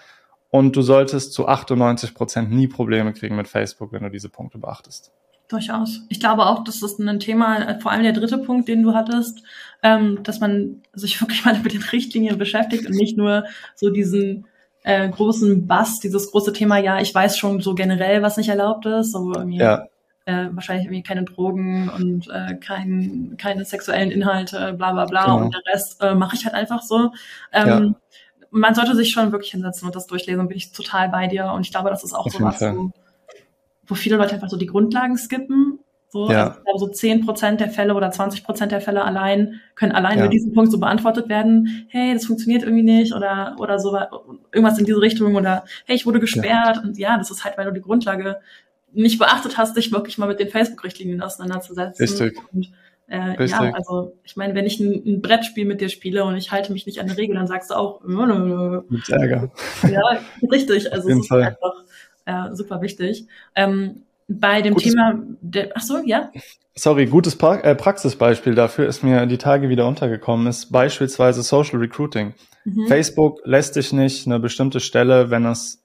Und 0.51 0.75
du 0.75 0.81
solltest 0.81 1.33
zu 1.33 1.47
98 1.47 2.13
Prozent 2.13 2.51
nie 2.51 2.67
Probleme 2.67 3.13
kriegen 3.13 3.35
mit 3.35 3.47
Facebook, 3.47 3.91
wenn 3.91 4.03
du 4.03 4.09
diese 4.09 4.29
Punkte 4.29 4.57
beachtest. 4.57 5.11
Durchaus. 5.47 6.01
Ich 6.09 6.19
glaube 6.19 6.45
auch, 6.45 6.63
das 6.63 6.81
ist 6.81 6.99
ein 6.99 7.19
Thema, 7.19 7.79
vor 7.81 7.91
allem 7.91 8.03
der 8.03 8.13
dritte 8.13 8.37
Punkt, 8.37 8.67
den 8.67 8.83
du 8.83 8.93
hattest, 8.93 9.43
ähm, 9.83 10.19
dass 10.23 10.39
man 10.39 10.81
sich 10.93 11.19
wirklich 11.21 11.43
mal 11.43 11.59
mit 11.59 11.73
den 11.73 11.83
Richtlinien 11.83 12.37
beschäftigt 12.37 12.85
und 12.85 12.95
nicht 12.95 13.17
nur 13.17 13.45
so 13.75 13.89
diesen 13.89 14.45
äh, 14.83 15.09
großen 15.09 15.67
Bass, 15.67 15.99
dieses 15.99 16.31
große 16.31 16.53
Thema, 16.53 16.77
ja, 16.77 16.99
ich 16.99 17.13
weiß 17.13 17.37
schon 17.37 17.61
so 17.61 17.75
generell, 17.75 18.21
was 18.21 18.37
nicht 18.37 18.49
erlaubt 18.49 18.85
ist, 18.85 19.11
so 19.11 19.33
irgendwie, 19.33 19.57
ja. 19.57 19.85
äh, 20.25 20.47
wahrscheinlich 20.51 20.85
irgendwie 20.85 21.03
keine 21.03 21.23
Drogen 21.23 21.89
und 21.89 22.29
äh, 22.29 22.55
kein, 22.55 23.35
keine 23.37 23.65
sexuellen 23.65 24.11
Inhalte, 24.11 24.73
bla 24.73 24.93
bla 24.93 25.05
bla 25.05 25.25
genau. 25.25 25.41
und 25.41 25.53
der 25.53 25.61
Rest 25.73 26.01
äh, 26.01 26.15
mache 26.15 26.35
ich 26.35 26.45
halt 26.45 26.55
einfach 26.55 26.81
so. 26.81 27.11
Ähm, 27.51 27.67
ja. 27.67 27.93
Man 28.51 28.73
sollte 28.73 28.95
sich 28.95 29.11
schon 29.11 29.31
wirklich 29.31 29.51
hinsetzen 29.51 29.87
und 29.87 29.95
das 29.95 30.07
durchlesen, 30.07 30.47
bin 30.47 30.57
ich 30.57 30.71
total 30.71 31.09
bei 31.09 31.27
dir 31.27 31.51
und 31.51 31.61
ich 31.61 31.71
glaube, 31.71 31.89
das 31.89 32.03
ist 32.03 32.13
auch 32.13 32.27
so 32.29 32.41
was, 32.41 32.61
wo, 32.61 32.89
wo 33.85 33.95
viele 33.95 34.17
Leute 34.17 34.33
einfach 34.33 34.49
so 34.49 34.57
die 34.57 34.65
Grundlagen 34.65 35.17
skippen 35.17 35.78
so, 36.11 36.31
ja. 36.31 36.57
also 36.65 36.87
so 36.87 36.91
zehn 36.91 37.23
Prozent 37.23 37.61
der 37.61 37.69
Fälle 37.69 37.93
oder 37.93 38.09
20 38.09 38.43
Prozent 38.43 38.71
der 38.71 38.81
Fälle 38.81 39.03
allein 39.03 39.61
können 39.75 39.91
allein 39.91 40.17
ja. 40.17 40.23
mit 40.23 40.33
diesem 40.33 40.53
Punkt 40.53 40.71
so 40.71 40.79
beantwortet 40.79 41.29
werden. 41.29 41.87
Hey, 41.89 42.15
das 42.15 42.25
funktioniert 42.25 42.63
irgendwie 42.63 42.83
nicht 42.83 43.13
oder 43.13 43.55
oder 43.59 43.79
so 43.79 43.95
irgendwas 44.51 44.79
in 44.79 44.85
diese 44.85 45.01
Richtung 45.01 45.35
oder 45.35 45.65
hey, 45.85 45.95
ich 45.95 46.07
wurde 46.07 46.19
gesperrt 46.19 46.77
ja. 46.77 46.81
und 46.81 46.97
ja, 46.97 47.17
das 47.17 47.29
ist 47.29 47.45
halt, 47.45 47.57
weil 47.59 47.65
du 47.65 47.73
die 47.73 47.81
Grundlage 47.81 48.37
nicht 48.91 49.19
beachtet 49.19 49.57
hast, 49.59 49.77
dich 49.77 49.91
wirklich 49.91 50.17
mal 50.17 50.27
mit 50.27 50.39
den 50.39 50.49
Facebook-Richtlinien 50.49 51.21
auseinanderzusetzen. 51.21 52.03
Richtig. 52.03 52.39
Und, 52.51 52.71
äh, 53.07 53.17
Richtig. 53.17 53.51
ja, 53.51 53.73
also 53.73 54.13
ich 54.23 54.35
meine, 54.35 54.55
wenn 54.55 54.65
ich 54.65 54.79
ein, 54.79 55.03
ein, 55.05 55.21
Brettspiel 55.21 55.65
mit 55.65 55.79
dir 55.79 55.89
spiele 55.89 56.23
und 56.25 56.37
ich 56.37 56.51
halte 56.51 56.73
mich 56.73 56.87
nicht 56.87 56.99
an 56.99 57.07
die 57.07 57.13
Regel, 57.13 57.35
dann 57.35 57.47
sagst 57.47 57.69
du 57.69 57.75
auch 57.75 58.01
mit 58.03 59.09
Ärger. 59.09 59.51
Ja, 59.89 60.19
richtig. 60.51 60.91
Also 60.91 61.09
es 61.09 61.19
ist 61.19 61.31
einfach 61.31 61.83
äh, 62.25 62.55
super 62.55 62.81
wichtig. 62.81 63.25
Ähm, 63.55 64.03
bei 64.29 64.61
dem 64.61 64.75
gutes, 64.75 64.93
Thema, 64.93 65.19
der, 65.41 65.71
ach 65.75 65.81
so, 65.81 65.97
ja? 66.05 66.31
Sorry, 66.75 67.07
gutes 67.07 67.35
pra 67.35 67.59
äh, 67.59 67.75
Praxisbeispiel 67.75 68.55
dafür 68.55 68.87
ist 68.87 69.03
mir 69.03 69.25
die 69.25 69.37
Tage 69.37 69.69
wieder 69.69 69.87
untergekommen, 69.87 70.47
ist 70.47 70.71
beispielsweise 70.71 71.41
Social 71.41 71.79
Recruiting. 71.79 72.35
Mhm. 72.63 72.87
Facebook 72.87 73.39
lässt 73.43 73.73
sich 73.73 73.91
nicht 73.91 74.27
eine 74.27 74.39
bestimmte 74.39 74.79
Stelle, 74.79 75.31
wenn 75.31 75.45
es 75.45 75.83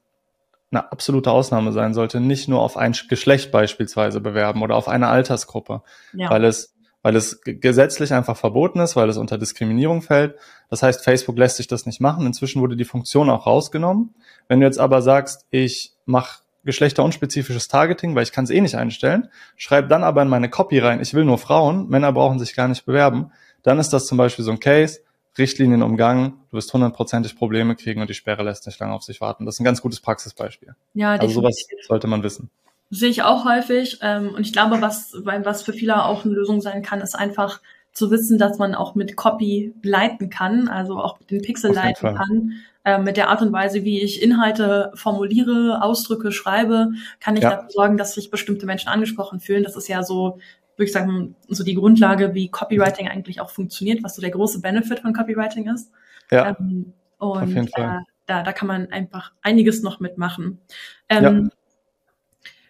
eine 0.70 0.92
absolute 0.92 1.30
Ausnahme 1.30 1.72
sein 1.72 1.94
sollte, 1.94 2.20
nicht 2.20 2.48
nur 2.48 2.60
auf 2.60 2.76
ein 2.76 2.94
Geschlecht 3.08 3.50
beispielsweise 3.50 4.20
bewerben 4.20 4.62
oder 4.62 4.76
auf 4.76 4.88
eine 4.88 5.08
Altersgruppe, 5.08 5.82
ja. 6.12 6.30
weil 6.30 6.44
es 6.44 6.74
weil 7.02 7.16
es 7.16 7.42
gesetzlich 7.44 8.14
einfach 8.14 8.34
verboten 8.34 8.80
ist, 8.80 8.96
weil 8.96 9.10
es 9.10 9.18
unter 9.18 9.36
Diskriminierung 9.36 10.00
fällt. 10.00 10.36
Das 10.70 10.82
heißt, 10.82 11.04
Facebook 11.04 11.36
lässt 11.36 11.58
sich 11.58 11.66
das 11.66 11.84
nicht 11.84 12.00
machen. 12.00 12.24
Inzwischen 12.24 12.62
wurde 12.62 12.76
die 12.76 12.86
Funktion 12.86 13.28
auch 13.28 13.46
rausgenommen. 13.46 14.14
Wenn 14.48 14.60
du 14.60 14.66
jetzt 14.66 14.78
aber 14.78 15.02
sagst, 15.02 15.44
ich 15.50 15.92
mache 16.06 16.43
geschlechterunspezifisches 16.64 17.68
Targeting, 17.68 18.14
weil 18.14 18.22
ich 18.22 18.32
kann 18.32 18.44
es 18.44 18.50
eh 18.50 18.60
nicht 18.60 18.74
einstellen, 18.74 19.28
schreibe 19.56 19.88
dann 19.88 20.04
aber 20.04 20.22
in 20.22 20.28
meine 20.28 20.48
Copy 20.48 20.78
rein, 20.78 21.00
ich 21.00 21.14
will 21.14 21.24
nur 21.24 21.38
Frauen, 21.38 21.88
Männer 21.88 22.12
brauchen 22.12 22.38
sich 22.38 22.54
gar 22.54 22.68
nicht 22.68 22.86
bewerben, 22.86 23.32
dann 23.62 23.78
ist 23.78 23.90
das 23.90 24.06
zum 24.06 24.18
Beispiel 24.18 24.44
so 24.44 24.50
ein 24.50 24.60
Case, 24.60 25.00
Richtlinien 25.36 25.82
umgangen, 25.82 26.34
du 26.50 26.56
wirst 26.56 26.72
hundertprozentig 26.72 27.36
Probleme 27.36 27.74
kriegen 27.74 28.00
und 28.00 28.08
die 28.08 28.14
Sperre 28.14 28.42
lässt 28.42 28.66
nicht 28.66 28.78
lange 28.78 28.94
auf 28.94 29.02
sich 29.02 29.20
warten. 29.20 29.46
Das 29.46 29.56
ist 29.56 29.60
ein 29.60 29.64
ganz 29.64 29.82
gutes 29.82 30.00
Praxisbeispiel. 30.00 30.76
Ja, 30.94 31.12
also 31.12 31.28
sowas 31.28 31.66
sollte 31.88 32.06
man 32.06 32.22
wissen. 32.22 32.50
Sehe 32.90 33.08
ich 33.08 33.22
auch 33.22 33.44
häufig. 33.44 33.98
Ähm, 34.02 34.30
und 34.34 34.46
ich 34.46 34.52
glaube, 34.52 34.80
was, 34.80 35.14
was 35.24 35.62
für 35.62 35.72
viele 35.72 36.04
auch 36.04 36.24
eine 36.24 36.34
Lösung 36.34 36.60
sein 36.60 36.82
kann, 36.82 37.00
ist 37.00 37.16
einfach 37.16 37.60
zu 37.94 38.10
wissen, 38.10 38.38
dass 38.38 38.58
man 38.58 38.74
auch 38.74 38.94
mit 38.94 39.16
Copy 39.16 39.74
leiten 39.82 40.28
kann, 40.28 40.68
also 40.68 40.98
auch 40.98 41.18
den 41.18 41.42
Pixel 41.42 41.72
leiten 41.72 42.16
kann. 42.16 42.52
Äh, 42.84 42.98
mit 42.98 43.16
der 43.16 43.30
Art 43.30 43.40
und 43.40 43.52
Weise, 43.52 43.84
wie 43.84 44.02
ich 44.02 44.20
Inhalte 44.20 44.92
formuliere, 44.94 45.80
ausdrücke, 45.80 46.32
schreibe, 46.32 46.90
kann 47.18 47.36
ich 47.36 47.42
ja. 47.42 47.50
dafür 47.50 47.70
sorgen, 47.70 47.96
dass 47.96 48.14
sich 48.14 48.30
bestimmte 48.30 48.66
Menschen 48.66 48.88
angesprochen 48.88 49.40
fühlen. 49.40 49.62
Das 49.62 49.76
ist 49.76 49.88
ja 49.88 50.02
so, 50.02 50.38
würde 50.76 50.86
ich 50.86 50.92
sagen, 50.92 51.34
so 51.48 51.64
die 51.64 51.74
Grundlage, 51.74 52.34
wie 52.34 52.48
Copywriting 52.48 53.08
eigentlich 53.08 53.40
auch 53.40 53.50
funktioniert, 53.50 54.02
was 54.02 54.16
so 54.16 54.20
der 54.20 54.32
große 54.32 54.60
Benefit 54.60 55.00
von 55.00 55.14
Copywriting 55.14 55.72
ist. 55.72 55.90
Ja. 56.30 56.56
Ähm, 56.58 56.92
und 57.18 57.42
Auf 57.42 57.48
jeden 57.48 57.68
Fall. 57.68 58.00
Äh, 58.00 58.04
da, 58.26 58.42
da 58.42 58.52
kann 58.52 58.68
man 58.68 58.90
einfach 58.90 59.32
einiges 59.40 59.82
noch 59.82 60.00
mitmachen. 60.00 60.60
Ähm, 61.08 61.44
ja. 61.44 61.50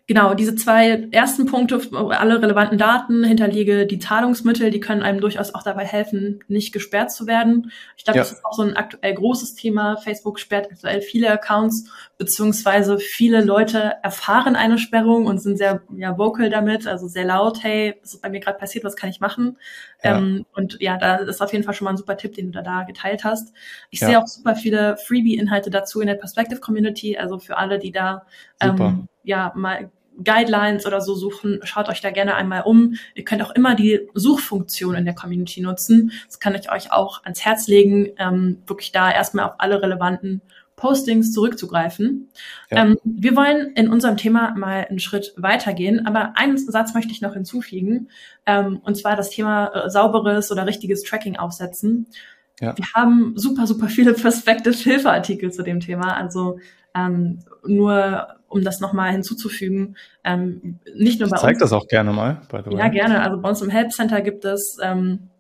Genau, 0.07 0.35
diese 0.35 0.55
zwei 0.55 1.09
ersten 1.13 1.47
Punkte, 1.47 1.81
alle 2.11 2.43
relevanten 2.43 2.77
Daten, 2.77 3.25
hinterlege 3.25 3.87
die 3.87 3.99
Zahlungsmittel, 3.99 4.71
die 4.71 4.81
können 4.81 5.03
einem 5.03 5.23
durchaus 5.23 5.55
auch 5.55 5.63
dabei 5.63 5.87
helfen, 5.87 6.45
nicht 6.47 6.75
gesperrt 6.75 7.11
zu 7.11 7.27
werden. 7.27 7.71
Ich 7.97 8.05
glaube, 8.05 8.19
ja. 8.19 8.23
das 8.23 8.33
ist 8.33 8.45
auch 8.45 8.53
so 8.53 8.61
ein 8.61 8.77
aktuell 8.77 9.15
großes 9.15 9.55
Thema. 9.55 9.97
Facebook 9.97 10.39
sperrt 10.39 10.69
aktuell 10.71 11.01
viele 11.01 11.31
Accounts, 11.31 11.91
beziehungsweise 12.19 12.99
viele 12.99 13.43
Leute 13.43 13.95
erfahren 14.03 14.57
eine 14.57 14.77
Sperrung 14.77 15.25
und 15.25 15.39
sind 15.39 15.57
sehr 15.57 15.81
ja, 15.97 16.19
vocal 16.19 16.51
damit, 16.51 16.87
also 16.87 17.09
sehr 17.09 17.25
laut, 17.25 17.63
hey, 17.63 17.95
das 18.03 18.13
ist 18.13 18.21
bei 18.21 18.29
mir 18.29 18.41
gerade 18.41 18.59
passiert, 18.59 18.85
was 18.85 18.97
kann 18.97 19.09
ich 19.09 19.21
machen? 19.21 19.57
Ja. 20.03 20.19
Ähm, 20.19 20.45
und 20.53 20.77
ja, 20.83 20.99
da 20.99 21.17
ist 21.17 21.41
auf 21.41 21.53
jeden 21.53 21.65
Fall 21.65 21.73
schon 21.73 21.87
mal 21.87 21.93
ein 21.93 21.97
super 21.97 22.19
Tipp, 22.19 22.35
den 22.35 22.53
du 22.53 22.53
da, 22.53 22.61
da 22.61 22.83
geteilt 22.83 23.25
hast. 23.25 23.55
Ich 23.89 24.01
ja. 24.01 24.09
sehe 24.09 24.19
auch 24.23 24.27
super 24.27 24.55
viele 24.55 24.99
Freebie-Inhalte 24.99 25.71
dazu 25.71 26.03
in 26.03 26.09
der 26.09 26.17
Perspective 26.17 26.61
Community, 26.61 27.17
also 27.17 27.39
für 27.39 27.57
alle, 27.57 27.79
die 27.79 27.91
da 27.91 28.27
ähm, 28.61 29.09
ja 29.25 29.53
mal 29.57 29.91
Guidelines 30.23 30.87
oder 30.87 31.01
so 31.01 31.15
suchen, 31.15 31.61
schaut 31.65 31.89
euch 31.89 32.01
da 32.01 32.11
gerne 32.11 32.37
einmal 32.37 32.63
um. 32.63 32.95
Ihr 33.15 33.25
könnt 33.25 33.43
auch 33.43 33.51
immer 33.51 33.75
die 33.75 34.09
Suchfunktion 34.15 34.95
in 34.95 35.05
der 35.05 35.15
Community 35.15 35.61
nutzen. 35.61 36.13
Das 36.27 36.39
kann 36.39 36.55
ich 36.55 36.71
euch 36.71 36.93
auch 36.93 37.25
ans 37.25 37.45
Herz 37.45 37.67
legen, 37.67 38.11
ähm, 38.19 38.63
wirklich 38.67 38.93
da 38.93 39.11
erstmal 39.11 39.47
auf 39.47 39.55
alle 39.59 39.83
relevanten 39.83 40.41
Postings 40.77 41.33
zurückzugreifen. 41.33 42.31
Ja. 42.71 42.85
Ähm, 42.85 42.99
wir 43.05 43.37
wollen 43.37 43.73
in 43.75 43.89
unserem 43.89 44.17
Thema 44.17 44.55
mal 44.57 44.87
einen 44.89 44.99
Schritt 44.99 45.33
weitergehen, 45.37 46.07
aber 46.07 46.37
einen 46.37 46.59
Satz 46.59 46.95
möchte 46.95 47.13
ich 47.13 47.21
noch 47.21 47.35
hinzufügen, 47.35 48.09
ähm, 48.47 48.81
und 48.83 48.97
zwar 48.97 49.17
das 49.17 49.31
Thema 49.31 49.69
äh, 49.69 49.91
sauberes 49.91 50.51
oder 50.51 50.67
richtiges 50.67 51.03
Tracking 51.03 51.37
aufsetzen. 51.37 52.07
Ja. 52.61 52.77
Wir 52.77 52.87
haben 52.95 53.33
super, 53.37 53.67
super 53.67 53.89
viele 53.89 54.13
Perspective-Hilfeartikel 54.15 55.53
zu 55.53 55.63
dem 55.63 55.81
Thema. 55.81 56.17
Also 56.17 56.59
ähm, 56.95 57.41
nur 57.67 58.29
um 58.49 58.63
das 58.63 58.81
nochmal 58.81 59.11
hinzuzufügen, 59.13 59.97
ähm, 60.23 60.79
nicht 60.95 61.21
nur 61.21 61.29
bei 61.29 61.37
Zeig 61.37 61.51
uns. 61.51 61.59
Zeig 61.59 61.71
das 61.71 61.73
auch 61.73 61.89
gerne 61.89 62.13
mal. 62.13 62.41
By 62.51 62.59
the 62.65 62.71
way. 62.71 62.79
Ja, 62.79 62.89
gerne. 62.89 63.23
Also 63.23 63.41
bei 63.41 63.49
uns 63.49 63.61
im 63.63 63.71
Help 63.71 63.93
Center 63.93 64.21
gibt 64.21 64.45
es 64.45 64.79
ähm, 64.81 65.31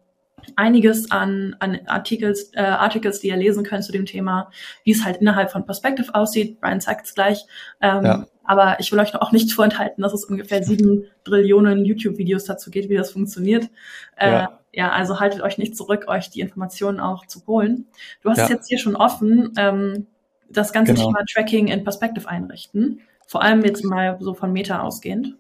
einiges 0.57 1.11
an, 1.11 1.57
an 1.61 1.81
Artikels, 1.87 2.51
äh, 2.55 2.61
Articles, 2.61 3.21
die 3.21 3.29
ihr 3.29 3.37
lesen 3.37 3.65
könnt 3.65 3.85
zu 3.85 3.93
dem 3.93 4.07
Thema, 4.07 4.51
wie 4.85 4.93
es 4.93 5.05
halt 5.05 5.19
innerhalb 5.19 5.51
von 5.51 5.65
Perspective 5.65 6.15
aussieht. 6.15 6.61
Brian 6.61 6.81
sagt 6.81 7.07
es 7.07 7.15
gleich. 7.15 7.45
Ähm, 7.81 8.05
ja. 8.05 8.27
Aber 8.45 8.79
ich 8.79 8.93
will 8.93 8.99
euch 8.99 9.15
auch 9.15 9.33
nicht 9.33 9.53
vorenthalten, 9.53 10.03
dass 10.03 10.13
es 10.13 10.25
ungefähr 10.25 10.63
sieben 10.63 11.05
Trillionen 11.25 11.85
YouTube-Videos 11.85 12.45
dazu 12.45 12.71
geht, 12.71 12.91
wie 12.91 12.97
das 12.97 13.13
funktioniert. 13.13 13.71
Äh, 14.17 14.31
ja. 14.31 14.61
ja. 14.73 14.91
also 14.91 15.19
haltet 15.19 15.41
euch 15.41 15.57
nicht 15.57 15.77
zurück, 15.77 16.07
euch 16.09 16.29
die 16.31 16.41
Informationen 16.41 17.01
auch 17.01 17.27
zu 17.27 17.47
holen. 17.47 17.87
Du 18.23 18.29
hast 18.29 18.39
ja. 18.39 18.45
es 18.45 18.51
jetzt 18.51 18.69
hier 18.69 18.79
schon 18.79 18.97
offen, 18.97 19.53
ähm, 19.57 20.07
das 20.49 20.73
ganze 20.73 20.95
genau. 20.95 21.07
Thema 21.07 21.21
Tracking 21.33 21.69
in 21.69 21.85
Perspective 21.85 22.29
einrichten. 22.29 23.01
Vor 23.27 23.43
allem 23.43 23.65
jetzt 23.65 23.85
mal 23.85 24.19
so 24.21 24.35
von 24.35 24.53
Meta 24.53 24.81
ausgehend. 24.81 25.37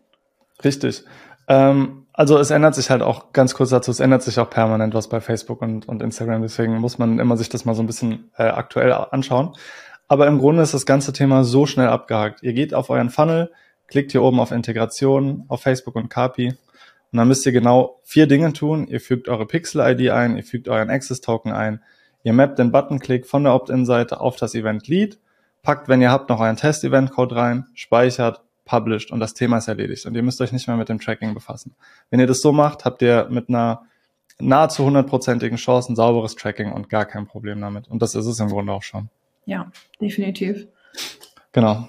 Richtig. 0.64 1.04
Ähm, 1.48 2.06
also 2.12 2.38
es 2.38 2.50
ändert 2.50 2.74
sich 2.74 2.90
halt 2.90 3.02
auch 3.02 3.32
ganz 3.32 3.54
kurz 3.54 3.70
dazu, 3.70 3.90
es 3.90 4.00
ändert 4.00 4.22
sich 4.22 4.38
auch 4.38 4.48
permanent 4.48 4.94
was 4.94 5.08
bei 5.08 5.20
Facebook 5.20 5.60
und, 5.62 5.86
und 5.88 6.02
Instagram, 6.02 6.42
deswegen 6.42 6.78
muss 6.78 6.98
man 6.98 7.18
immer 7.18 7.36
sich 7.36 7.48
das 7.48 7.64
mal 7.64 7.74
so 7.74 7.82
ein 7.82 7.86
bisschen 7.86 8.30
äh, 8.38 8.44
aktuell 8.44 8.92
anschauen. 8.92 9.54
Aber 10.06 10.26
im 10.26 10.38
Grunde 10.38 10.62
ist 10.62 10.74
das 10.74 10.86
ganze 10.86 11.12
Thema 11.12 11.44
so 11.44 11.66
schnell 11.66 11.88
abgehakt. 11.88 12.42
Ihr 12.42 12.52
geht 12.52 12.72
auf 12.72 12.88
euren 12.88 13.10
Funnel, 13.10 13.50
klickt 13.88 14.12
hier 14.12 14.22
oben 14.22 14.38
auf 14.38 14.52
Integration, 14.52 15.44
auf 15.48 15.62
Facebook 15.62 15.96
und 15.96 16.08
Kapi 16.08 16.48
und 17.14 17.18
dann 17.18 17.28
müsst 17.28 17.46
ihr 17.46 17.52
genau 17.52 18.00
vier 18.04 18.26
Dinge 18.26 18.52
tun. 18.52 18.86
Ihr 18.86 19.00
fügt 19.00 19.28
eure 19.28 19.46
Pixel-ID 19.46 20.10
ein, 20.10 20.36
ihr 20.36 20.44
fügt 20.44 20.68
euren 20.68 20.90
Access-Token 20.90 21.52
ein, 21.52 21.82
ihr 22.24 22.32
mappt 22.32 22.58
den 22.58 22.72
Button-Klick 22.72 23.26
von 23.26 23.44
der 23.44 23.54
Opt-in-Seite 23.54 24.20
auf 24.20 24.34
das 24.36 24.54
Event-Lead, 24.56 25.20
packt, 25.62 25.88
wenn 25.88 26.02
ihr 26.02 26.10
habt, 26.10 26.28
noch 26.28 26.40
euren 26.40 26.56
Test-Event-Code 26.56 27.36
rein, 27.36 27.66
speichert 27.74 28.42
published 28.64 29.10
und 29.10 29.20
das 29.20 29.34
Thema 29.34 29.58
ist 29.58 29.68
erledigt 29.68 30.06
und 30.06 30.14
ihr 30.14 30.22
müsst 30.22 30.40
euch 30.40 30.52
nicht 30.52 30.66
mehr 30.66 30.76
mit 30.76 30.88
dem 30.88 30.98
Tracking 30.98 31.34
befassen. 31.34 31.74
Wenn 32.10 32.18
ihr 32.18 32.26
das 32.26 32.40
so 32.40 32.52
macht, 32.52 32.84
habt 32.84 33.02
ihr 33.02 33.28
mit 33.30 33.48
einer 33.48 33.82
nahezu 34.38 34.84
hundertprozentigen 34.84 35.58
Chance 35.58 35.92
ein 35.92 35.96
sauberes 35.96 36.34
Tracking 36.34 36.72
und 36.72 36.88
gar 36.88 37.04
kein 37.04 37.26
Problem 37.26 37.60
damit. 37.60 37.88
Und 37.88 38.02
das 38.02 38.14
ist 38.14 38.26
es 38.26 38.40
im 38.40 38.48
Grunde 38.48 38.72
auch 38.72 38.82
schon. 38.82 39.08
Ja, 39.46 39.70
definitiv. 40.00 40.66
Genau. 41.52 41.88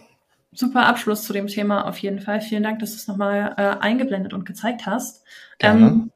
Super 0.51 0.86
Abschluss 0.86 1.24
zu 1.24 1.34
dem 1.34 1.48
Thema 1.48 1.88
auf 1.88 1.98
jeden 1.98 2.20
Fall. 2.20 2.42
Vielen 2.42 2.63
Dank, 2.63 2.80
dass 2.80 2.92
du 2.92 2.98
es 2.98 3.08
nochmal 3.08 3.56
äh, 3.58 3.82
eingeblendet 3.82 4.34
und 4.34 4.46
gezeigt 4.46 4.86
hast. 4.86 5.24
Ähm, 5.60 6.12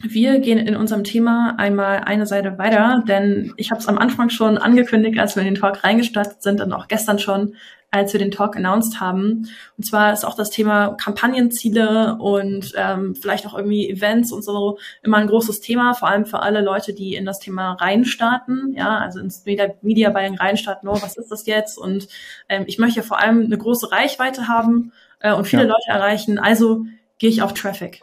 wir 0.00 0.38
gehen 0.38 0.58
in 0.58 0.76
unserem 0.76 1.02
Thema 1.02 1.56
einmal 1.58 1.98
eine 2.04 2.24
Seite 2.26 2.56
weiter, 2.56 3.02
denn 3.08 3.52
ich 3.56 3.72
habe 3.72 3.80
es 3.80 3.88
am 3.88 3.98
Anfang 3.98 4.30
schon 4.30 4.56
angekündigt, 4.56 5.18
als 5.18 5.34
wir 5.34 5.42
in 5.42 5.54
den 5.54 5.60
Talk 5.60 5.82
reingestartet 5.82 6.40
sind 6.40 6.60
und 6.60 6.72
auch 6.72 6.86
gestern 6.86 7.18
schon, 7.18 7.56
als 7.90 8.12
wir 8.12 8.20
den 8.20 8.30
Talk 8.30 8.54
announced 8.54 9.00
haben. 9.00 9.48
Und 9.76 9.84
zwar 9.84 10.12
ist 10.12 10.24
auch 10.24 10.36
das 10.36 10.50
Thema 10.50 10.90
Kampagnenziele 10.90 12.16
und 12.20 12.74
ähm, 12.76 13.16
vielleicht 13.16 13.44
auch 13.44 13.56
irgendwie 13.56 13.90
Events 13.90 14.30
und 14.30 14.44
so 14.44 14.78
immer 15.02 15.16
ein 15.16 15.26
großes 15.26 15.60
Thema, 15.60 15.94
vor 15.94 16.08
allem 16.08 16.26
für 16.26 16.42
alle 16.42 16.60
Leute, 16.60 16.94
die 16.94 17.16
in 17.16 17.24
das 17.24 17.40
Thema 17.40 17.72
reinstarten, 17.72 18.74
ja, 18.76 18.98
also 18.98 19.18
ins 19.18 19.46
Media, 19.46 19.68
Media 19.82 20.10
Buying 20.10 20.36
reinstarten, 20.36 20.88
oh, 20.88 21.02
was 21.02 21.16
ist 21.16 21.32
das 21.32 21.44
jetzt? 21.46 21.76
Und 21.76 22.06
ähm, 22.48 22.64
ich 22.68 22.78
möchte 22.78 23.02
vor 23.02 23.18
allem 23.18 23.46
eine 23.46 23.58
große 23.58 23.90
Reichweite 23.90 24.46
haben 24.46 24.92
äh, 25.18 25.32
und 25.32 25.46
viele 25.46 25.62
ja. 25.62 25.68
Leute 25.68 25.88
erreichen, 25.88 26.38
also 26.38 26.84
gehe 27.18 27.30
ich 27.30 27.42
auf 27.42 27.52
Traffic. 27.52 28.02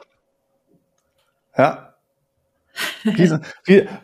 Ja. 1.58 1.94
Riesen, 3.06 3.46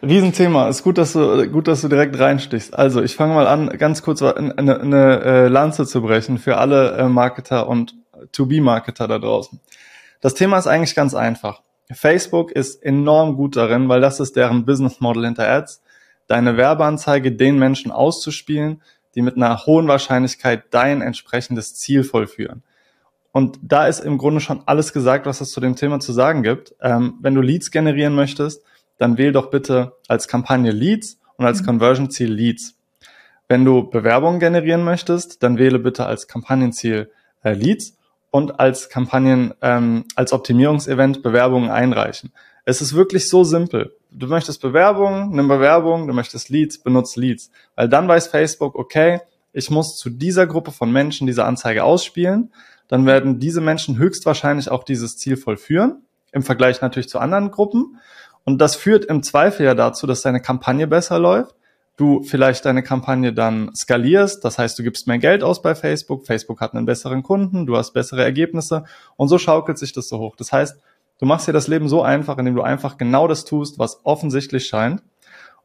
Riesenthema. 0.01 0.69
Ist 0.69 0.83
gut, 0.83 0.97
dass 0.97 1.13
du, 1.13 1.49
gut, 1.49 1.67
dass 1.67 1.81
du 1.81 1.89
direkt 1.89 2.17
reinstichst. 2.17 2.73
Also, 2.77 3.01
ich 3.01 3.15
fange 3.15 3.33
mal 3.33 3.47
an, 3.47 3.69
ganz 3.77 4.01
kurz 4.01 4.21
eine, 4.21 4.57
eine, 4.57 5.21
äh, 5.23 5.47
Lanze 5.47 5.85
zu 5.85 6.01
brechen 6.01 6.37
für 6.37 6.57
alle 6.57 6.91
äh, 6.91 7.09
Marketer 7.09 7.67
und 7.67 7.95
To-Be-Marketer 8.31 9.07
da 9.07 9.19
draußen. 9.19 9.59
Das 10.21 10.35
Thema 10.35 10.57
ist 10.57 10.67
eigentlich 10.67 10.95
ganz 10.95 11.13
einfach. 11.13 11.61
Facebook 11.91 12.51
ist 12.51 12.81
enorm 12.83 13.35
gut 13.35 13.57
darin, 13.57 13.89
weil 13.89 13.99
das 13.99 14.19
ist 14.19 14.35
deren 14.35 14.65
Business 14.65 15.01
Model 15.01 15.25
hinter 15.25 15.49
Ads, 15.49 15.81
deine 16.27 16.55
Werbeanzeige 16.55 17.33
den 17.33 17.59
Menschen 17.59 17.91
auszuspielen, 17.91 18.81
die 19.15 19.21
mit 19.21 19.35
einer 19.35 19.65
hohen 19.65 19.87
Wahrscheinlichkeit 19.87 20.65
dein 20.71 21.01
entsprechendes 21.01 21.75
Ziel 21.75 22.03
vollführen. 22.03 22.63
Und 23.31 23.59
da 23.61 23.87
ist 23.87 23.99
im 24.01 24.17
Grunde 24.17 24.41
schon 24.41 24.63
alles 24.65 24.93
gesagt, 24.93 25.25
was 25.25 25.41
es 25.41 25.51
zu 25.51 25.61
dem 25.61 25.75
Thema 25.75 25.99
zu 25.99 26.11
sagen 26.11 26.43
gibt. 26.43 26.75
Ähm, 26.81 27.15
wenn 27.21 27.35
du 27.35 27.41
Leads 27.41 27.71
generieren 27.71 28.13
möchtest, 28.13 28.63
dann 28.97 29.17
wähl 29.17 29.31
doch 29.31 29.49
bitte 29.49 29.93
als 30.07 30.27
Kampagne 30.27 30.71
Leads 30.71 31.19
und 31.37 31.45
als 31.45 31.61
mhm. 31.61 31.67
Conversion-Ziel 31.67 32.31
Leads. 32.31 32.75
Wenn 33.47 33.65
du 33.65 33.89
Bewerbungen 33.89 34.39
generieren 34.39 34.83
möchtest, 34.83 35.43
dann 35.43 35.57
wähle 35.57 35.79
bitte 35.79 36.05
als 36.05 36.27
Kampagnenziel 36.27 37.11
äh, 37.43 37.53
Leads 37.53 37.97
und 38.29 38.59
als 38.59 38.89
Kampagnen, 38.89 39.53
ähm, 39.61 40.05
als 40.15 40.33
Optimierungsevent 40.33 41.21
Bewerbungen 41.21 41.69
einreichen. 41.69 42.31
Es 42.63 42.81
ist 42.81 42.93
wirklich 42.93 43.27
so 43.27 43.43
simpel. 43.43 43.95
Du 44.11 44.27
möchtest 44.27 44.61
Bewerbungen, 44.61 45.31
nimm 45.31 45.47
Bewerbung, 45.47 46.07
du 46.07 46.13
möchtest 46.13 46.49
Leads, 46.49 46.77
benutzt 46.77 47.17
Leads. 47.17 47.51
Weil 47.75 47.89
dann 47.89 48.07
weiß 48.07 48.27
Facebook, 48.27 48.75
okay, 48.75 49.19
ich 49.51 49.69
muss 49.69 49.97
zu 49.97 50.09
dieser 50.09 50.47
Gruppe 50.47 50.71
von 50.71 50.91
Menschen 50.91 51.27
diese 51.27 51.43
Anzeige 51.43 51.83
ausspielen 51.83 52.53
dann 52.91 53.05
werden 53.05 53.39
diese 53.39 53.61
Menschen 53.61 53.97
höchstwahrscheinlich 53.97 54.69
auch 54.69 54.83
dieses 54.83 55.17
Ziel 55.17 55.37
vollführen, 55.37 56.03
im 56.33 56.43
Vergleich 56.43 56.81
natürlich 56.81 57.07
zu 57.07 57.19
anderen 57.19 57.49
Gruppen. 57.49 57.97
Und 58.43 58.57
das 58.59 58.75
führt 58.75 59.05
im 59.05 59.23
Zweifel 59.23 59.65
ja 59.65 59.75
dazu, 59.75 60.05
dass 60.07 60.23
deine 60.23 60.41
Kampagne 60.41 60.87
besser 60.87 61.17
läuft, 61.17 61.55
du 61.95 62.21
vielleicht 62.21 62.65
deine 62.65 62.83
Kampagne 62.83 63.31
dann 63.31 63.73
skalierst, 63.73 64.43
das 64.43 64.57
heißt, 64.57 64.77
du 64.77 64.83
gibst 64.83 65.07
mehr 65.07 65.19
Geld 65.19 65.41
aus 65.41 65.61
bei 65.61 65.73
Facebook, 65.73 66.27
Facebook 66.27 66.59
hat 66.59 66.73
einen 66.73 66.85
besseren 66.85 67.23
Kunden, 67.23 67.65
du 67.65 67.77
hast 67.77 67.93
bessere 67.93 68.25
Ergebnisse 68.25 68.83
und 69.15 69.29
so 69.29 69.37
schaukelt 69.37 69.77
sich 69.77 69.93
das 69.93 70.09
so 70.09 70.19
hoch. 70.19 70.35
Das 70.35 70.51
heißt, 70.51 70.77
du 71.19 71.25
machst 71.25 71.47
dir 71.47 71.53
das 71.53 71.69
Leben 71.69 71.87
so 71.87 72.01
einfach, 72.01 72.37
indem 72.39 72.55
du 72.55 72.61
einfach 72.61 72.97
genau 72.97 73.29
das 73.29 73.45
tust, 73.45 73.79
was 73.79 74.01
offensichtlich 74.03 74.67
scheint 74.67 75.01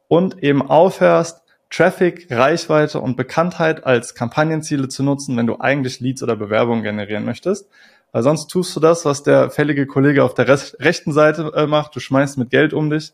und 0.06 0.44
eben 0.44 0.62
aufhörst, 0.62 1.42
Traffic, 1.70 2.28
Reichweite 2.30 3.00
und 3.00 3.16
Bekanntheit 3.16 3.84
als 3.84 4.14
Kampagnenziele 4.14 4.88
zu 4.88 5.02
nutzen, 5.02 5.36
wenn 5.36 5.46
du 5.46 5.58
eigentlich 5.58 6.00
Leads 6.00 6.22
oder 6.22 6.36
Bewerbungen 6.36 6.82
generieren 6.82 7.24
möchtest. 7.24 7.68
Weil 8.12 8.22
sonst 8.22 8.46
tust 8.48 8.74
du 8.76 8.80
das, 8.80 9.04
was 9.04 9.22
der 9.24 9.50
fällige 9.50 9.86
Kollege 9.86 10.24
auf 10.24 10.34
der 10.34 10.48
rechten 10.48 11.12
Seite 11.12 11.52
äh, 11.54 11.66
macht. 11.66 11.94
Du 11.94 12.00
schmeißt 12.00 12.38
mit 12.38 12.50
Geld 12.50 12.72
um 12.72 12.88
dich, 12.88 13.12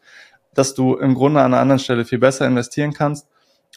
dass 0.55 0.75
du 0.75 0.97
im 0.97 1.15
Grunde 1.15 1.41
an 1.41 1.53
einer 1.53 1.61
anderen 1.61 1.79
Stelle 1.79 2.05
viel 2.05 2.19
besser 2.19 2.47
investieren 2.47 2.93
kannst. 2.93 3.27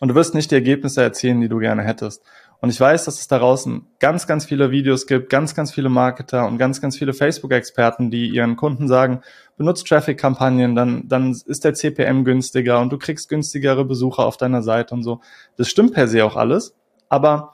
Und 0.01 0.09
du 0.09 0.15
wirst 0.15 0.35
nicht 0.35 0.51
die 0.51 0.55
Ergebnisse 0.55 1.01
erzielen, 1.01 1.39
die 1.39 1.47
du 1.47 1.59
gerne 1.59 1.83
hättest. 1.83 2.21
Und 2.61 2.69
ich 2.69 2.79
weiß, 2.79 3.05
dass 3.05 3.19
es 3.19 3.27
da 3.27 3.39
draußen 3.39 3.85
ganz, 3.99 4.27
ganz 4.27 4.45
viele 4.45 4.71
Videos 4.71 5.07
gibt, 5.07 5.29
ganz, 5.29 5.55
ganz 5.55 5.71
viele 5.71 5.89
Marketer 5.89 6.47
und 6.47 6.57
ganz, 6.57 6.81
ganz 6.81 6.97
viele 6.97 7.13
Facebook-Experten, 7.13 8.11
die 8.11 8.27
ihren 8.27 8.55
Kunden 8.55 8.87
sagen, 8.87 9.21
benutzt 9.57 9.87
Traffic-Kampagnen, 9.87 10.75
dann, 10.75 11.07
dann 11.07 11.31
ist 11.31 11.63
der 11.63 11.73
CPM 11.73 12.23
günstiger 12.23 12.79
und 12.79 12.91
du 12.91 12.97
kriegst 12.97 13.29
günstigere 13.29 13.85
Besucher 13.85 14.25
auf 14.25 14.37
deiner 14.37 14.61
Seite 14.61 14.93
und 14.93 15.03
so. 15.03 15.21
Das 15.57 15.69
stimmt 15.69 15.93
per 15.93 16.07
se 16.07 16.25
auch 16.25 16.35
alles, 16.35 16.75
aber 17.09 17.53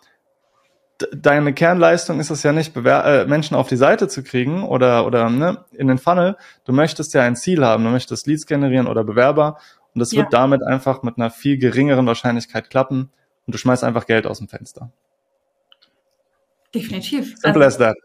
deine 1.13 1.53
Kernleistung 1.53 2.19
ist 2.19 2.29
es 2.29 2.43
ja 2.43 2.51
nicht, 2.51 2.73
Bewer 2.73 3.05
äh, 3.05 3.25
Menschen 3.25 3.55
auf 3.55 3.67
die 3.67 3.75
Seite 3.75 4.07
zu 4.07 4.23
kriegen 4.23 4.63
oder, 4.63 5.05
oder 5.05 5.29
ne, 5.29 5.65
in 5.73 5.87
den 5.87 5.97
Funnel. 5.97 6.37
Du 6.65 6.73
möchtest 6.73 7.13
ja 7.13 7.21
ein 7.23 7.35
Ziel 7.35 7.65
haben, 7.65 7.83
du 7.83 7.89
möchtest 7.89 8.27
Leads 8.27 8.45
generieren 8.45 8.87
oder 8.87 9.03
Bewerber 9.03 9.57
und 9.93 9.99
das 9.99 10.11
ja. 10.11 10.21
wird 10.21 10.33
damit 10.33 10.63
einfach 10.63 11.03
mit 11.03 11.17
einer 11.17 11.29
viel 11.29 11.57
geringeren 11.57 12.05
Wahrscheinlichkeit 12.05 12.69
klappen 12.69 13.11
und 13.45 13.53
du 13.53 13.57
schmeißt 13.57 13.83
einfach 13.83 14.05
Geld 14.05 14.27
aus 14.27 14.39
dem 14.39 14.47
Fenster. 14.47 14.91
Definitiv. 16.73 17.35
Simple 17.37 17.65
also, 17.65 17.83
as 17.83 17.95
that. 17.95 17.97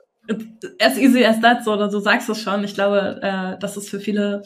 As 0.80 0.98
easy 0.98 1.24
as 1.24 1.40
that, 1.40 1.64
so, 1.64 1.72
oder 1.72 1.88
so 1.90 2.00
sagst 2.00 2.28
du 2.28 2.32
es 2.32 2.40
schon. 2.40 2.64
Ich 2.64 2.74
glaube, 2.74 3.20
äh, 3.22 3.58
das 3.60 3.76
ist 3.76 3.88
für 3.88 4.00
viele 4.00 4.42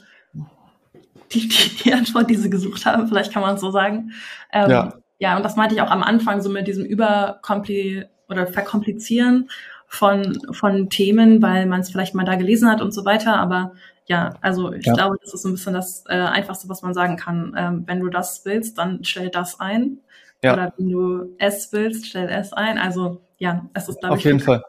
die, 1.33 1.49
die, 1.49 1.83
die 1.85 1.95
Antwort, 1.95 2.29
die 2.29 2.37
sie 2.37 2.51
gesucht 2.51 2.87
haben, 2.87 3.09
vielleicht 3.09 3.33
kann 3.33 3.43
man 3.43 3.55
es 3.55 3.61
so 3.61 3.71
sagen. 3.71 4.13
Ähm, 4.53 4.71
ja. 4.71 4.95
ja, 5.19 5.37
und 5.37 5.45
das 5.45 5.57
meinte 5.57 5.75
ich 5.75 5.81
auch 5.81 5.91
am 5.91 6.03
Anfang, 6.03 6.41
so 6.41 6.51
mit 6.51 6.67
diesem 6.67 6.85
Überkompli 6.85 8.07
oder 8.29 8.47
Verkomplizieren 8.47 9.51
von, 9.87 10.39
von 10.53 10.89
Themen, 10.89 11.43
weil 11.43 11.67
man 11.67 11.81
es 11.81 11.91
vielleicht 11.91 12.15
mal 12.15 12.25
da 12.25 12.37
gelesen 12.37 12.71
hat 12.71 12.81
und 12.81 12.93
so 12.93 13.05
weiter. 13.05 13.37
Aber 13.37 13.73
ja, 14.07 14.35
also 14.41 14.73
ich 14.73 14.87
ja. 14.87 14.95
glaube, 14.95 15.17
das 15.23 15.35
ist 15.35 15.43
so 15.43 15.49
ein 15.49 15.53
bisschen 15.53 15.75
das 15.75 16.05
äh, 16.09 16.15
Einfachste, 16.15 16.69
was 16.69 16.83
man 16.83 16.95
sagen 16.95 17.17
kann. 17.17 17.55
Ähm, 17.57 17.85
wenn 17.87 18.01
du 18.01 18.09
das 18.09 18.45
willst, 18.45 18.79
dann 18.79 19.05
stell 19.05 19.31
das 19.31 19.61
ein. 19.61 19.99
Ja. 20.43 20.55
Oder 20.55 20.73
wenn 20.77 20.89
du 20.89 21.37
es 21.39 21.73
willst, 21.73 22.07
stell 22.07 22.29
es 22.29 22.53
ein. 22.53 22.79
Also 22.79 23.21
ja, 23.39 23.67
es 23.75 23.89
ist, 23.89 24.01
glaube 24.01 24.17
ich, 24.17 24.25
jeden 24.25 24.41
Fall. 24.41 24.63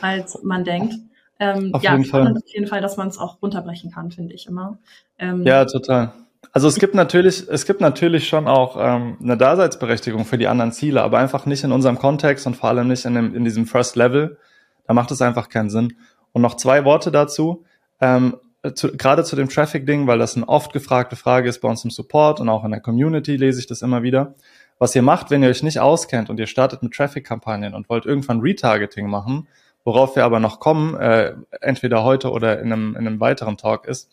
als 0.00 0.42
man 0.42 0.64
denkt. 0.64 0.94
Ähm, 1.38 1.74
auf 1.74 1.82
ja, 1.82 1.92
jeden 1.92 2.04
Fall. 2.04 2.32
auf 2.32 2.46
jeden 2.46 2.66
Fall, 2.66 2.80
dass 2.80 2.96
man 2.96 3.08
es 3.08 3.18
auch 3.18 3.42
runterbrechen 3.42 3.90
kann, 3.90 4.10
finde 4.10 4.34
ich 4.34 4.46
immer. 4.46 4.78
Ähm, 5.18 5.44
ja, 5.44 5.64
total. 5.66 6.12
Also 6.52 6.68
es 6.68 6.78
gibt 6.78 6.94
natürlich, 6.94 7.46
es 7.48 7.66
gibt 7.66 7.80
natürlich 7.82 8.28
schon 8.28 8.48
auch 8.48 8.76
ähm, 8.78 9.18
eine 9.22 9.36
Daseinsberechtigung 9.36 10.24
für 10.24 10.38
die 10.38 10.46
anderen 10.46 10.72
Ziele, 10.72 11.02
aber 11.02 11.18
einfach 11.18 11.44
nicht 11.44 11.64
in 11.64 11.72
unserem 11.72 11.98
Kontext 11.98 12.46
und 12.46 12.56
vor 12.56 12.70
allem 12.70 12.88
nicht 12.88 13.04
in, 13.04 13.14
dem, 13.14 13.34
in 13.34 13.44
diesem 13.44 13.66
First 13.66 13.96
Level. 13.96 14.38
Da 14.86 14.94
macht 14.94 15.10
es 15.10 15.20
einfach 15.20 15.50
keinen 15.50 15.68
Sinn. 15.68 15.94
Und 16.32 16.42
noch 16.42 16.54
zwei 16.54 16.84
Worte 16.84 17.10
dazu. 17.10 17.64
Ähm, 18.00 18.36
äh, 18.62 18.72
zu, 18.72 18.96
gerade 18.96 19.24
zu 19.24 19.36
dem 19.36 19.48
Traffic-Ding, 19.48 20.06
weil 20.06 20.18
das 20.18 20.36
eine 20.36 20.48
oft 20.48 20.72
gefragte 20.72 21.16
Frage 21.16 21.48
ist 21.48 21.60
bei 21.60 21.68
uns 21.68 21.84
im 21.84 21.90
Support 21.90 22.40
und 22.40 22.48
auch 22.48 22.64
in 22.64 22.70
der 22.70 22.80
Community 22.80 23.36
lese 23.36 23.60
ich 23.60 23.66
das 23.66 23.82
immer 23.82 24.02
wieder. 24.02 24.34
Was 24.78 24.94
ihr 24.94 25.02
macht, 25.02 25.30
wenn 25.30 25.42
ihr 25.42 25.48
euch 25.48 25.62
nicht 25.62 25.80
auskennt 25.80 26.28
und 26.28 26.38
ihr 26.38 26.46
startet 26.46 26.82
mit 26.82 26.92
Traffic-Kampagnen 26.92 27.74
und 27.74 27.88
wollt 27.88 28.04
irgendwann 28.04 28.40
Retargeting 28.40 29.08
machen, 29.08 29.48
worauf 29.84 30.16
wir 30.16 30.24
aber 30.24 30.40
noch 30.40 30.60
kommen, 30.60 30.94
äh, 30.96 31.34
entweder 31.60 32.04
heute 32.04 32.30
oder 32.30 32.60
in 32.60 32.72
einem, 32.72 32.90
in 32.90 33.06
einem 33.06 33.20
weiteren 33.20 33.56
Talk 33.56 33.86
ist, 33.86 34.10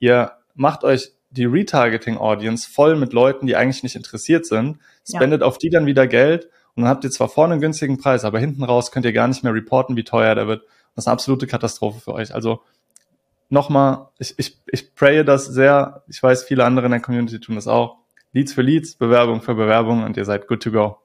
ihr 0.00 0.32
macht 0.54 0.84
euch 0.84 1.12
die 1.30 1.46
Retargeting-Audience 1.46 2.68
voll 2.70 2.96
mit 2.96 3.12
Leuten, 3.12 3.46
die 3.46 3.56
eigentlich 3.56 3.82
nicht 3.82 3.96
interessiert 3.96 4.44
sind, 4.44 4.78
spendet 5.08 5.40
ja. 5.40 5.46
auf 5.46 5.56
die 5.56 5.70
dann 5.70 5.86
wieder 5.86 6.06
Geld 6.06 6.50
und 6.74 6.82
dann 6.82 6.90
habt 6.90 7.04
ihr 7.04 7.10
zwar 7.10 7.28
vorne 7.28 7.54
einen 7.54 7.60
günstigen 7.60 7.98
Preis, 7.98 8.24
aber 8.24 8.38
hinten 8.38 8.64
raus 8.64 8.92
könnt 8.92 9.04
ihr 9.04 9.12
gar 9.12 9.28
nicht 9.28 9.44
mehr 9.44 9.52
reporten, 9.54 9.96
wie 9.96 10.04
teuer 10.04 10.34
der 10.34 10.46
wird. 10.46 10.62
Das 10.94 11.04
ist 11.04 11.08
eine 11.08 11.12
absolute 11.12 11.46
Katastrophe 11.46 12.00
für 12.00 12.14
euch. 12.14 12.34
Also 12.34 12.62
nochmal, 13.48 14.08
ich, 14.18 14.34
ich, 14.38 14.58
ich 14.66 14.94
praye 14.94 15.24
das 15.24 15.46
sehr. 15.46 16.02
Ich 16.08 16.22
weiß, 16.22 16.44
viele 16.44 16.64
andere 16.64 16.86
in 16.86 16.92
der 16.92 17.00
Community 17.00 17.40
tun 17.40 17.56
das 17.56 17.66
auch. 17.66 17.98
Leads 18.32 18.52
für 18.52 18.62
Leads, 18.62 18.94
Bewerbung 18.94 19.42
für 19.42 19.54
Bewerbung 19.54 20.02
und 20.04 20.16
ihr 20.16 20.24
seid 20.24 20.46
good 20.46 20.62
to 20.62 20.70
go. 20.70 20.98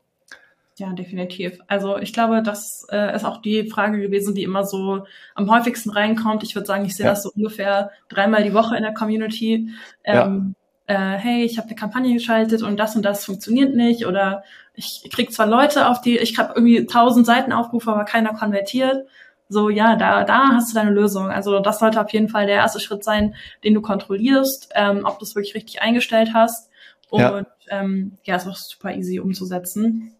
Ja, 0.78 0.94
definitiv. 0.94 1.60
Also 1.68 1.98
ich 1.98 2.14
glaube, 2.14 2.44
das 2.44 2.86
äh, 2.92 3.16
ist 3.16 3.26
auch 3.26 3.42
die 3.42 3.68
Frage 3.68 4.00
gewesen, 4.00 4.36
die 4.36 4.44
immer 4.44 4.64
so 4.64 5.06
am 5.34 5.50
häufigsten 5.50 5.90
reinkommt. 5.90 6.44
Ich 6.44 6.54
würde 6.54 6.68
sagen, 6.68 6.86
ich 6.86 6.96
sehe 6.96 7.06
ja. 7.06 7.14
das 7.14 7.24
so 7.24 7.32
ungefähr 7.36 7.90
dreimal 8.10 8.44
die 8.44 8.54
Woche 8.54 8.78
in 8.78 8.84
der 8.84 8.94
Community. 8.94 9.70
Ähm, 10.04 10.54
ja. 10.88 11.16
äh, 11.16 11.18
hey, 11.18 11.44
ich 11.44 11.58
habe 11.58 11.68
eine 11.68 11.76
Kampagne 11.76 12.14
geschaltet 12.14 12.62
und 12.62 12.78
das 12.78 12.96
und 12.96 13.04
das 13.04 13.26
funktioniert 13.26 13.74
nicht. 13.74 14.06
Oder 14.06 14.44
ich 14.76 15.10
krieg 15.12 15.34
zwar 15.34 15.48
Leute 15.48 15.88
auf 15.88 16.00
die, 16.02 16.20
ich 16.20 16.38
habe 16.38 16.54
irgendwie 16.56 16.86
tausend 16.86 17.26
Seiten 17.26 17.54
Aufrufe, 17.54 17.92
aber 17.92 18.06
keiner 18.06 18.36
konvertiert. 18.36 19.08
So, 19.50 19.70
ja, 19.70 19.96
da, 19.96 20.26
da 20.26 20.50
hast 20.50 20.72
du 20.72 20.76
deine 20.76 20.92
Lösung. 20.92 21.30
Also 21.30 21.60
das 21.60 21.80
sollte 21.80 22.00
auf 22.00 22.12
jeden 22.14 22.30
Fall 22.30 22.46
der 22.46 22.58
erste 22.58 22.80
Schritt 22.80 23.04
sein, 23.04 23.34
den 23.64 23.74
du 23.74 23.82
kontrollierst, 23.82 24.70
ähm, 24.76 25.06
ob 25.06 25.18
du 25.18 25.26
es 25.26 25.36
wirklich 25.36 25.56
richtig 25.56 25.82
eingestellt 25.82 26.32
hast. 26.36 26.70
Und 27.10 27.22
ja, 27.22 27.46
ähm, 27.70 28.18
ja 28.24 28.36
ist 28.36 28.48
auch 28.48 28.56
super 28.56 28.94
easy 28.94 29.20
umzusetzen. 29.20 30.14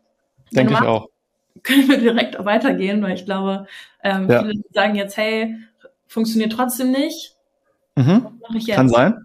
Denke 0.52 0.74
ich 0.74 0.82
auch. 0.82 1.08
Können 1.64 1.90
wir 1.90 1.98
direkt 1.98 2.44
weitergehen, 2.46 3.02
weil 3.02 3.14
ich 3.14 3.26
glaube, 3.26 3.68
ähm, 4.04 4.30
ja. 4.30 4.42
viele 4.42 4.62
sagen 4.72 4.96
jetzt, 4.96 5.18
hey, 5.18 5.56
funktioniert 6.08 6.54
trotzdem 6.54 6.92
nicht. 6.92 7.36
Mhm. 7.96 8.40
Kann 8.70 8.90
sein. 8.90 9.24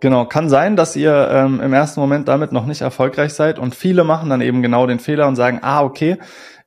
Genau, 0.00 0.26
kann 0.26 0.48
sein, 0.48 0.76
dass 0.76 0.94
ihr 0.94 1.28
ähm, 1.30 1.60
im 1.60 1.72
ersten 1.72 2.00
Moment 2.00 2.28
damit 2.28 2.52
noch 2.52 2.66
nicht 2.66 2.82
erfolgreich 2.82 3.32
seid 3.32 3.58
und 3.58 3.74
viele 3.74 4.04
machen 4.04 4.30
dann 4.30 4.42
eben 4.42 4.62
genau 4.62 4.86
den 4.86 5.00
Fehler 5.00 5.26
und 5.26 5.36
sagen, 5.36 5.60
ah, 5.62 5.82
okay, 5.82 6.18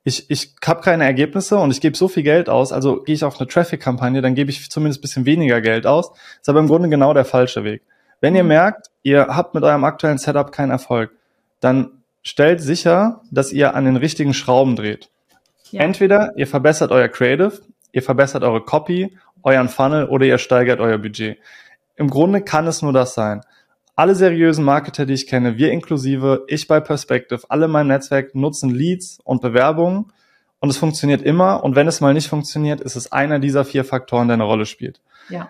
ich, 0.04 0.30
ich 0.30 0.56
habe 0.65 0.82
keine 0.82 1.04
Ergebnisse 1.04 1.58
und 1.58 1.72
ich 1.72 1.82
gebe 1.82 1.96
so 1.96 2.08
viel 2.08 2.24
Geld 2.24 2.50
aus, 2.50 2.72
also 2.72 3.04
gehe 3.04 3.15
ich 3.15 3.24
auf 3.24 3.39
eine 3.39 3.48
Traffic-Kampagne, 3.48 4.22
dann 4.22 4.34
gebe 4.34 4.50
ich 4.50 4.70
zumindest 4.72 5.02
bisschen 5.02 5.26
weniger 5.26 5.62
Geld 5.62 5.86
aus. 5.86 6.12
Ist 6.39 6.50
aber 6.50 6.60
im 6.60 6.68
Grunde 6.68 6.89
genau 6.89 7.13
der 7.13 7.26
falsche 7.26 7.63
Weg. 7.63 7.84
Wenn 8.21 8.36
ihr 8.36 8.43
mhm. 8.43 8.49
merkt, 8.49 8.88
ihr 9.03 9.27
habt 9.27 9.53
mit 9.53 9.63
eurem 9.63 9.84
aktuellen 9.84 10.17
Setup 10.17 10.51
keinen 10.51 10.71
Erfolg, 10.71 11.12
dann 11.60 12.03
stellt 12.21 12.62
sicher, 12.62 13.21
dass 13.32 13.51
ihr 13.51 13.75
an 13.75 13.86
den 13.86 13.95
richtigen 13.95 14.34
Schrauben 14.34 14.75
dreht. 14.75 15.10
Ja. 15.71 15.82
Entweder 15.82 16.34
ihr 16.36 16.47
verbessert 16.47 16.91
euer 16.91 17.08
Creative, 17.08 17.62
ihr 17.91 18.03
verbessert 18.03 18.43
eure 18.43 18.62
Copy, 18.62 19.17
euren 19.43 19.69
Funnel 19.69 20.05
oder 20.05 20.25
ihr 20.25 20.38
steigert 20.38 20.79
euer 20.79 20.97
Budget. 20.97 21.38
Im 21.95 22.10
Grunde 22.10 22.41
kann 22.41 22.67
es 22.67 22.82
nur 22.82 22.93
das 22.93 23.13
sein. 23.13 23.41
Alle 23.95 24.15
seriösen 24.15 24.63
Marketer, 24.63 25.05
die 25.05 25.13
ich 25.13 25.27
kenne, 25.27 25.58
wir 25.58 25.71
inklusive, 25.71 26.45
ich 26.47 26.67
bei 26.67 26.79
Perspective, 26.79 27.41
alle 27.49 27.65
in 27.65 27.71
meinem 27.71 27.88
Netzwerk 27.88 28.34
nutzen 28.34 28.69
Leads 28.69 29.19
und 29.23 29.41
Bewerbungen 29.41 30.12
und 30.60 30.69
es 30.69 30.77
funktioniert 30.77 31.21
immer. 31.21 31.63
Und 31.63 31.75
wenn 31.75 31.88
es 31.88 31.99
mal 31.99 32.13
nicht 32.13 32.29
funktioniert, 32.29 32.79
ist 32.79 32.95
es 32.95 33.12
einer 33.12 33.39
dieser 33.39 33.65
vier 33.65 33.84
Faktoren, 33.84 34.27
der 34.29 34.36
eine 34.36 34.43
Rolle 34.43 34.65
spielt. 34.65 35.01
Ja 35.29 35.49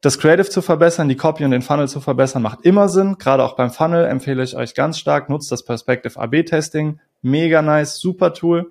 das 0.00 0.18
Creative 0.18 0.48
zu 0.48 0.62
verbessern, 0.62 1.08
die 1.08 1.16
Copy 1.16 1.44
und 1.44 1.50
den 1.50 1.62
Funnel 1.62 1.88
zu 1.88 2.00
verbessern, 2.00 2.42
macht 2.42 2.62
immer 2.62 2.88
Sinn. 2.88 3.16
Gerade 3.18 3.44
auch 3.44 3.54
beim 3.54 3.70
Funnel 3.70 4.06
empfehle 4.06 4.42
ich 4.42 4.56
euch 4.56 4.74
ganz 4.74 4.98
stark, 4.98 5.28
nutzt 5.28 5.52
das 5.52 5.64
Perspective 5.64 6.18
AB 6.18 6.44
Testing. 6.44 7.00
Mega 7.20 7.60
nice, 7.60 7.98
super 7.98 8.32
Tool. 8.32 8.70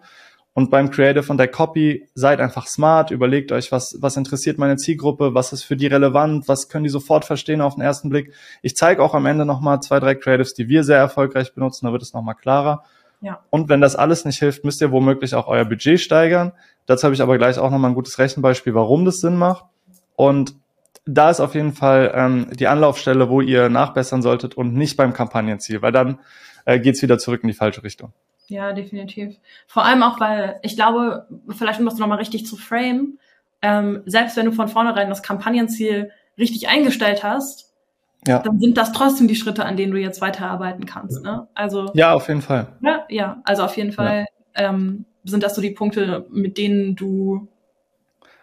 Und 0.54 0.72
beim 0.72 0.90
Creative 0.90 1.32
und 1.32 1.38
der 1.38 1.48
Copy 1.48 2.10
seid 2.16 2.42
einfach 2.42 2.66
smart, 2.66 3.12
überlegt 3.12 3.52
euch, 3.52 3.72
was, 3.72 3.96
was 4.02 4.18
interessiert 4.18 4.58
meine 4.58 4.76
Zielgruppe, 4.76 5.36
was 5.36 5.54
ist 5.54 5.64
für 5.64 5.78
die 5.78 5.88
relevant, 5.88 6.48
was 6.48 6.68
können 6.68 6.84
die 6.84 6.90
sofort 6.90 7.24
verstehen 7.24 7.62
auf 7.62 7.76
den 7.76 7.84
ersten 7.84 8.10
Blick. 8.10 8.34
Ich 8.64 8.76
zeige 8.76 9.04
auch 9.04 9.14
am 9.14 9.28
Ende 9.28 9.46
nochmal 9.46 9.80
zwei, 9.82 10.00
drei 10.00 10.16
Creatives, 10.16 10.56
die 10.56 10.68
wir 10.68 10.84
sehr 10.84 10.98
erfolgreich 10.98 11.54
benutzen, 11.54 11.86
da 11.86 11.92
wird 11.92 12.02
es 12.02 12.14
nochmal 12.14 12.36
klarer. 12.36 12.84
Ja. 13.22 13.40
Und 13.52 13.70
wenn 13.70 13.82
das 13.82 13.96
alles 13.96 14.26
nicht 14.26 14.40
hilft, 14.40 14.66
müsst 14.66 14.82
ihr 14.82 14.92
womöglich 14.92 15.36
auch 15.36 15.48
euer 15.48 15.66
Budget 15.66 16.00
steigern. 16.00 16.54
Dazu 16.88 17.04
habe 17.04 17.14
ich 17.14 17.22
aber 17.22 17.38
gleich 17.38 17.60
auch 17.60 17.70
nochmal 17.70 17.92
ein 17.92 17.96
gutes 17.96 18.18
Rechenbeispiel, 18.18 18.74
warum 18.74 19.06
das 19.06 19.20
Sinn 19.22 19.38
macht. 19.38 19.66
Und 20.16 20.56
da 21.10 21.30
ist 21.30 21.40
auf 21.40 21.56
jeden 21.56 21.74
Fall 21.74 22.12
ähm, 22.14 22.48
die 22.54 22.68
Anlaufstelle, 22.68 23.30
wo 23.30 23.42
ihr 23.42 23.70
nachbessern 23.70 24.22
solltet 24.22 24.56
und 24.56 24.74
nicht 24.74 24.98
beim 24.98 25.14
Kampagnenziel, 25.14 25.82
weil 25.82 25.92
dann 25.92 26.20
äh, 26.66 26.80
geht 26.80 27.02
wieder 27.02 27.18
zurück 27.18 27.42
in 27.44 27.50
die 27.50 27.56
falsche 27.56 27.84
Richtung. 27.84 28.14
Ja, 28.48 28.74
definitiv. 28.74 29.36
Vor 29.68 29.86
allem 29.86 30.04
auch, 30.04 30.20
weil 30.20 30.60
ich 30.64 30.76
glaube, 30.76 31.28
vielleicht 31.50 31.80
um 31.80 31.86
das 31.86 31.98
nochmal 31.98 32.18
richtig 32.18 32.46
zu 32.46 32.58
frame, 32.58 33.20
ähm, 33.62 34.02
selbst 34.06 34.38
wenn 34.38 34.46
du 34.46 34.52
von 34.52 34.68
vornherein 34.68 35.10
das 35.10 35.22
Kampagnenziel 35.22 36.12
richtig 36.38 36.68
eingestellt 36.68 37.24
hast, 37.24 37.74
ja. 38.28 38.40
dann 38.40 38.60
sind 38.60 38.78
das 38.78 38.92
trotzdem 38.92 39.28
die 39.28 39.36
Schritte, 39.36 39.66
an 39.66 39.78
denen 39.78 39.92
du 39.92 40.00
jetzt 40.00 40.22
weiterarbeiten 40.22 40.86
kannst. 40.86 41.24
Ne? 41.24 41.48
Also 41.54 41.92
ja, 41.94 42.14
auf 42.14 42.28
jeden 42.28 42.42
Fall. 42.42 42.68
Ja, 42.82 43.06
ja, 43.10 43.42
also 43.46 43.64
auf 43.64 43.78
jeden 43.78 43.92
Fall 43.92 44.26
ja. 44.56 44.70
ähm, 44.70 45.06
sind 45.24 45.44
das 45.44 45.56
so 45.56 45.62
die 45.62 45.72
Punkte, 45.72 46.26
mit 46.30 46.58
denen 46.58 46.96
du 46.96 47.48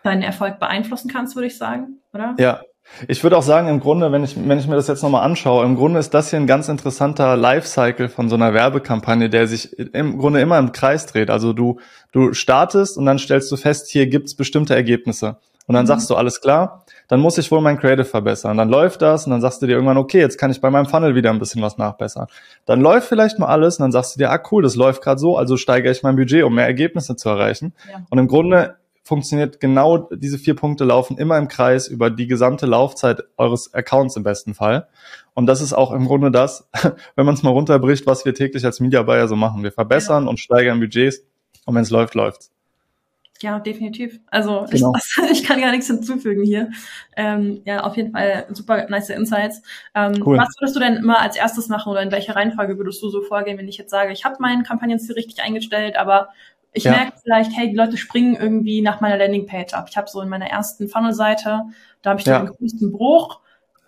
deinen 0.07 0.23
Erfolg 0.23 0.59
beeinflussen 0.59 1.11
kannst, 1.11 1.37
würde 1.37 1.47
ich 1.47 1.59
sagen, 1.59 2.01
oder? 2.12 2.35
Ja. 2.38 2.61
Ich 3.09 3.23
würde 3.25 3.37
auch 3.37 3.42
sagen, 3.42 3.66
im 3.69 3.81
Grunde, 3.81 4.12
wenn 4.12 4.23
ich, 4.23 4.37
wenn 4.37 4.61
ich 4.61 4.69
mir 4.69 4.77
das 4.77 4.87
jetzt 4.87 5.03
nochmal 5.03 5.25
anschaue, 5.25 5.64
im 5.64 5.75
Grunde 5.75 5.99
ist 5.99 6.14
das 6.14 6.31
hier 6.31 6.38
ein 6.38 6.47
ganz 6.47 6.69
interessanter 6.69 7.37
Lifecycle 7.37 8.09
von 8.09 8.29
so 8.29 8.37
einer 8.37 8.55
Werbekampagne, 8.55 9.29
der 9.29 9.49
sich 9.49 9.77
im 9.77 10.19
Grunde 10.19 10.40
immer 10.40 10.57
im 10.59 10.71
Kreis 10.71 11.05
dreht. 11.07 11.29
Also 11.29 11.53
du, 11.53 11.81
du 12.12 12.33
startest 12.33 12.97
und 12.97 13.05
dann 13.05 13.19
stellst 13.19 13.51
du 13.51 13.57
fest, 13.57 13.88
hier 13.90 14.07
gibt's 14.07 14.37
bestimmte 14.37 14.77
Ergebnisse. 14.77 15.38
Und 15.66 15.75
dann 15.75 15.85
mhm. 15.85 15.88
sagst 15.88 16.09
du, 16.09 16.14
alles 16.14 16.40
klar, 16.40 16.85
dann 17.09 17.21
muss 17.21 17.38
ich 17.38 17.51
wohl 17.51 17.61
mein 17.61 17.79
Creative 17.79 18.05
verbessern. 18.05 18.57
Dann 18.57 18.69
läuft 18.69 19.03
das 19.03 19.27
und 19.27 19.33
dann 19.33 19.40
sagst 19.40 19.61
du 19.61 19.66
dir 19.66 19.73
irgendwann, 19.73 19.97
okay, 19.97 20.21
jetzt 20.21 20.38
kann 20.38 20.51
ich 20.51 20.61
bei 20.61 20.71
meinem 20.71 20.87
Funnel 20.87 21.14
wieder 21.14 21.31
ein 21.31 21.40
bisschen 21.40 21.62
was 21.62 21.77
nachbessern. 21.77 22.29
Dann 22.66 22.81
läuft 22.81 23.09
vielleicht 23.09 23.38
mal 23.38 23.49
alles 23.49 23.79
und 23.79 23.83
dann 23.83 23.92
sagst 23.92 24.14
du 24.14 24.19
dir, 24.19 24.31
ah 24.31 24.40
cool, 24.53 24.62
das 24.62 24.77
läuft 24.77 25.03
gerade 25.03 25.19
so, 25.19 25.37
also 25.37 25.57
steigere 25.57 25.90
ich 25.90 26.05
mein 26.05 26.14
Budget, 26.16 26.45
um 26.45 26.55
mehr 26.55 26.66
Ergebnisse 26.66 27.16
zu 27.16 27.29
erreichen. 27.29 27.75
Ja. 27.90 28.03
Und 28.11 28.19
im 28.19 28.29
Grunde 28.29 28.77
funktioniert 29.07 29.61
genau 29.61 30.09
diese 30.11 30.37
vier 30.37 30.57
Punkte 30.57 30.85
laufen 30.85 31.16
immer 31.16 31.38
im 31.38 31.47
Kreis 31.47 31.87
über 31.87 32.11
die 32.11 32.27
gesamte 32.27 32.66
Laufzeit 32.66 33.23
eures 33.37 33.73
Accounts 33.73 34.16
im 34.16 34.25
besten 34.25 34.53
Fall. 34.53 34.88
Und 35.33 35.47
das 35.47 35.61
ist 35.61 35.73
auch 35.73 35.92
im 35.92 36.07
Grunde 36.07 36.33
das, 36.33 36.69
wenn 37.14 37.25
man 37.25 37.37
es 37.37 37.45
mal 37.45 37.51
runterbricht, 37.51 38.05
was 38.07 38.25
wir 38.25 38.35
täglich 38.35 38.64
als 38.64 38.81
Media 38.81 39.03
Buyer 39.05 39.29
so 39.29 39.37
machen. 39.37 39.62
Wir 39.62 39.71
verbessern 39.71 40.25
ja. 40.25 40.31
und 40.31 40.40
steigern 40.40 40.81
Budgets 40.81 41.21
und 41.66 41.77
wenn 41.77 41.83
es 41.83 41.90
läuft, 41.90 42.16
läuft's. 42.16 42.51
Ja, 43.42 43.61
definitiv. 43.61 44.19
Also 44.27 44.66
genau. 44.71 44.92
ich, 44.97 45.31
ich, 45.31 45.45
kann 45.45 45.61
gar 45.61 45.71
nichts 45.71 45.87
hinzufügen 45.87 46.42
hier. 46.42 46.71
Ähm, 47.16 47.61
ja, 47.64 47.85
auf 47.85 47.97
jeden 47.97 48.11
Fall 48.11 48.47
super 48.51 48.88
nice 48.88 49.11
Insights. 49.11 49.62
Ähm, 49.95 50.21
cool. 50.27 50.38
Was 50.38 50.57
würdest 50.59 50.75
du 50.75 50.81
denn 50.81 50.97
immer 50.97 51.21
als 51.21 51.37
erstes 51.37 51.69
machen 51.69 51.90
oder 51.90 52.03
in 52.03 52.11
welcher 52.11 52.35
Reihenfolge 52.35 52.77
würdest 52.77 53.03
du 53.03 53.09
so 53.11 53.23
vorgehen, 53.23 53.59
wenn 53.59 53.69
ich 53.69 53.79
jetzt 53.79 53.90
sage, 53.90 54.12
ich 54.12 54.25
habe 54.25 54.37
meinen 54.40 54.64
Kampagnenziel 54.64 55.14
richtig 55.14 55.42
eingestellt, 55.42 55.97
aber 55.97 56.31
ich 56.77 56.85
ja. 56.85 56.93
merke 56.93 57.12
vielleicht, 57.23 57.57
hey, 57.57 57.71
die 57.71 57.77
Leute 57.77 57.97
springen 57.97 58.37
irgendwie 58.37 58.83
nach 58.83 59.01
meiner 59.01 59.17
Landingpage 59.17 59.73
ab. 59.73 59.87
Ich 59.89 59.97
habe 59.97 60.09
so 60.09 60.21
in 60.21 60.29
meiner 60.29 60.47
ersten 60.47 60.89
Funnel-Seite, 60.89 61.62
da 62.03 62.11
habe 62.11 62.21
ich 62.21 62.27
ja. 62.27 62.39
den 62.41 62.49
größten 62.49 62.93
Bruch. 62.93 63.41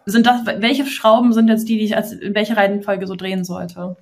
Sind 0.06 0.26
das, 0.26 0.46
welche 0.46 0.86
Schrauben 0.86 1.34
sind 1.34 1.48
jetzt 1.48 1.68
die, 1.68 1.76
die 1.76 1.84
ich 1.84 1.96
als 1.96 2.12
in 2.12 2.34
welche 2.34 2.56
Reihenfolge 2.56 3.06
so 3.06 3.14
drehen 3.14 3.44
sollte? 3.44 3.96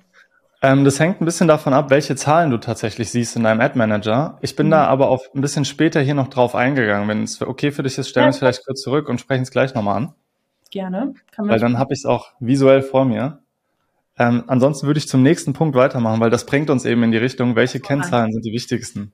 Ähm, 0.61 0.85
das 0.85 0.99
hängt 0.99 1.21
ein 1.21 1.25
bisschen 1.25 1.49
davon 1.49 1.73
ab, 1.73 1.89
welche 1.89 2.15
Zahlen 2.15 2.49
du 2.49 2.57
tatsächlich 2.57 3.11
siehst 3.11 3.35
in 3.35 3.43
deinem 3.43 3.59
Ad 3.59 3.77
Manager. 3.77 4.37
Ich 4.41 4.55
bin 4.55 4.67
mhm. 4.67 4.71
da 4.71 4.85
aber 4.85 5.09
auf 5.09 5.29
ein 5.35 5.41
bisschen 5.41 5.65
später 5.65 5.99
hier 5.99 6.15
noch 6.15 6.29
drauf 6.29 6.55
eingegangen. 6.55 7.09
Wenn 7.09 7.23
es 7.23 7.41
okay 7.41 7.71
für 7.71 7.83
dich 7.83 7.97
ist, 7.97 8.07
stellen 8.07 8.27
wir 8.27 8.29
es 8.29 8.39
vielleicht 8.39 8.65
kurz 8.65 8.81
zurück 8.81 9.09
und 9.09 9.19
sprechen 9.19 9.43
es 9.43 9.51
gleich 9.51 9.75
nochmal 9.75 9.97
an. 9.97 10.13
Gerne. 10.71 11.13
Weil 11.37 11.59
dann 11.59 11.77
habe 11.77 11.93
ich 11.93 11.99
es 11.99 12.05
auch 12.05 12.31
visuell 12.39 12.81
vor 12.81 13.03
mir. 13.05 13.39
Ähm, 14.19 14.43
ansonsten 14.47 14.87
würde 14.87 14.97
ich 14.97 15.07
zum 15.07 15.21
nächsten 15.21 15.53
Punkt 15.53 15.75
weitermachen, 15.75 16.19
weil 16.19 16.29
das 16.29 16.45
bringt 16.45 16.69
uns 16.69 16.85
eben 16.85 17.03
in 17.03 17.11
die 17.11 17.17
Richtung, 17.17 17.55
welche 17.55 17.79
Kennzahlen 17.79 18.31
sind 18.31 18.43
die 18.45 18.51
wichtigsten. 18.51 19.13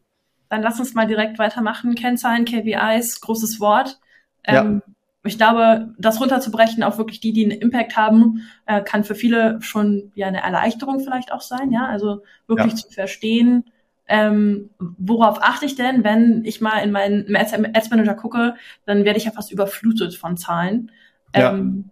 Dann 0.49 0.61
lass 0.61 0.79
uns 0.79 0.93
mal 0.93 1.07
direkt 1.07 1.39
weitermachen. 1.39 1.95
Kennzahlen, 1.95 2.45
KPIs, 2.45 3.21
großes 3.21 3.59
Wort. 3.59 3.99
Ähm, 4.45 4.81
ja. 4.85 4.93
Ich 5.25 5.37
glaube, 5.37 5.93
das 5.97 6.19
runterzubrechen 6.19 6.83
auf 6.83 6.97
wirklich 6.97 7.19
die, 7.19 7.33
die 7.33 7.43
einen 7.43 7.59
Impact 7.59 7.95
haben, 7.95 8.47
äh, 8.65 8.81
kann 8.81 9.03
für 9.03 9.15
viele 9.15 9.61
schon 9.61 10.11
ja 10.15 10.27
eine 10.27 10.43
Erleichterung 10.43 10.99
vielleicht 10.99 11.31
auch 11.31 11.41
sein. 11.41 11.71
Ja, 11.71 11.87
also 11.87 12.23
wirklich 12.47 12.73
ja. 12.73 12.77
zu 12.77 12.91
verstehen, 12.91 13.65
ähm, 14.07 14.69
worauf 14.79 15.41
achte 15.41 15.65
ich 15.65 15.75
denn, 15.75 16.03
wenn 16.03 16.43
ich 16.45 16.61
mal 16.61 16.79
in 16.79 16.91
meinen 16.91 17.35
Ads 17.35 17.89
Manager 17.89 18.15
gucke, 18.15 18.55
dann 18.85 19.05
werde 19.05 19.17
ich 19.17 19.25
ja 19.25 19.31
fast 19.31 19.51
überflutet 19.51 20.15
von 20.15 20.35
Zahlen. 20.35 20.91
Ähm, 21.33 21.89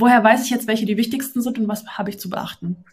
woher 0.00 0.22
weiß 0.22 0.44
ich 0.44 0.50
jetzt, 0.50 0.66
welche 0.66 0.86
die 0.86 0.96
wichtigsten 0.96 1.42
sind 1.42 1.58
und 1.58 1.68
was 1.68 1.86
habe 1.86 2.10
ich 2.10 2.18
zu 2.18 2.30
beachten? 2.30 2.84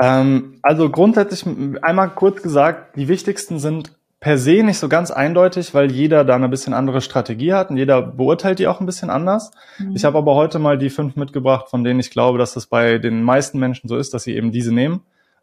Ähm, 0.00 0.58
also 0.62 0.90
grundsätzlich 0.90 1.44
einmal 1.82 2.10
kurz 2.10 2.42
gesagt, 2.42 2.96
die 2.96 3.08
wichtigsten 3.08 3.58
sind 3.58 3.92
per 4.18 4.38
se 4.38 4.62
nicht 4.62 4.78
so 4.78 4.88
ganz 4.88 5.10
eindeutig, 5.10 5.74
weil 5.74 5.92
jeder 5.92 6.24
da 6.24 6.34
eine 6.34 6.48
bisschen 6.48 6.72
andere 6.72 7.00
Strategie 7.00 7.52
hat 7.52 7.70
und 7.70 7.76
jeder 7.76 8.00
beurteilt 8.00 8.58
die 8.58 8.66
auch 8.66 8.80
ein 8.80 8.86
bisschen 8.86 9.10
anders. 9.10 9.50
Mhm. 9.78 9.94
Ich 9.94 10.04
habe 10.04 10.16
aber 10.18 10.34
heute 10.34 10.58
mal 10.58 10.78
die 10.78 10.90
fünf 10.90 11.14
mitgebracht, 11.14 11.68
von 11.68 11.84
denen 11.84 12.00
ich 12.00 12.10
glaube, 12.10 12.38
dass 12.38 12.54
das 12.54 12.66
bei 12.66 12.98
den 12.98 13.22
meisten 13.22 13.58
Menschen 13.58 13.86
so 13.86 13.96
ist, 13.96 14.14
dass 14.14 14.24
sie 14.24 14.34
eben 14.34 14.50
diese 14.50 14.72
nehmen 14.72 15.02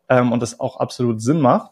ähm, 0.09 0.31
und 0.31 0.41
das 0.41 0.59
auch 0.59 0.77
absolut 0.77 1.21
Sinn 1.21 1.39
macht. 1.39 1.71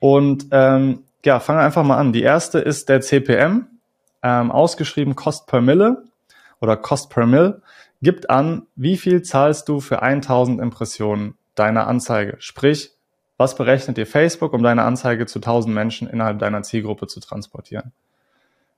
Und 0.00 0.48
ähm, 0.50 1.04
ja, 1.24 1.38
fangen 1.38 1.60
wir 1.60 1.64
einfach 1.64 1.84
mal 1.84 1.96
an. 1.96 2.12
Die 2.12 2.22
erste 2.22 2.58
ist 2.58 2.88
der 2.88 3.00
CPM, 3.00 3.66
ähm, 4.22 4.50
ausgeschrieben 4.50 5.14
Cost 5.14 5.46
per 5.46 5.60
Mille 5.60 6.04
oder 6.60 6.76
Cost 6.76 7.10
per 7.10 7.26
Mill, 7.26 7.62
gibt 8.02 8.30
an, 8.30 8.66
wie 8.76 8.96
viel 8.96 9.22
zahlst 9.22 9.68
du 9.68 9.80
für 9.80 10.02
1000 10.02 10.60
Impressionen 10.60 11.34
deiner 11.54 11.86
Anzeige. 11.86 12.36
Sprich, 12.38 12.92
was 13.36 13.56
berechnet 13.56 13.96
dir 13.96 14.06
Facebook, 14.06 14.52
um 14.52 14.62
deine 14.62 14.82
Anzeige 14.82 15.26
zu 15.26 15.38
1000 15.38 15.74
Menschen 15.74 16.08
innerhalb 16.08 16.38
deiner 16.38 16.62
Zielgruppe 16.62 17.06
zu 17.06 17.20
transportieren? 17.20 17.92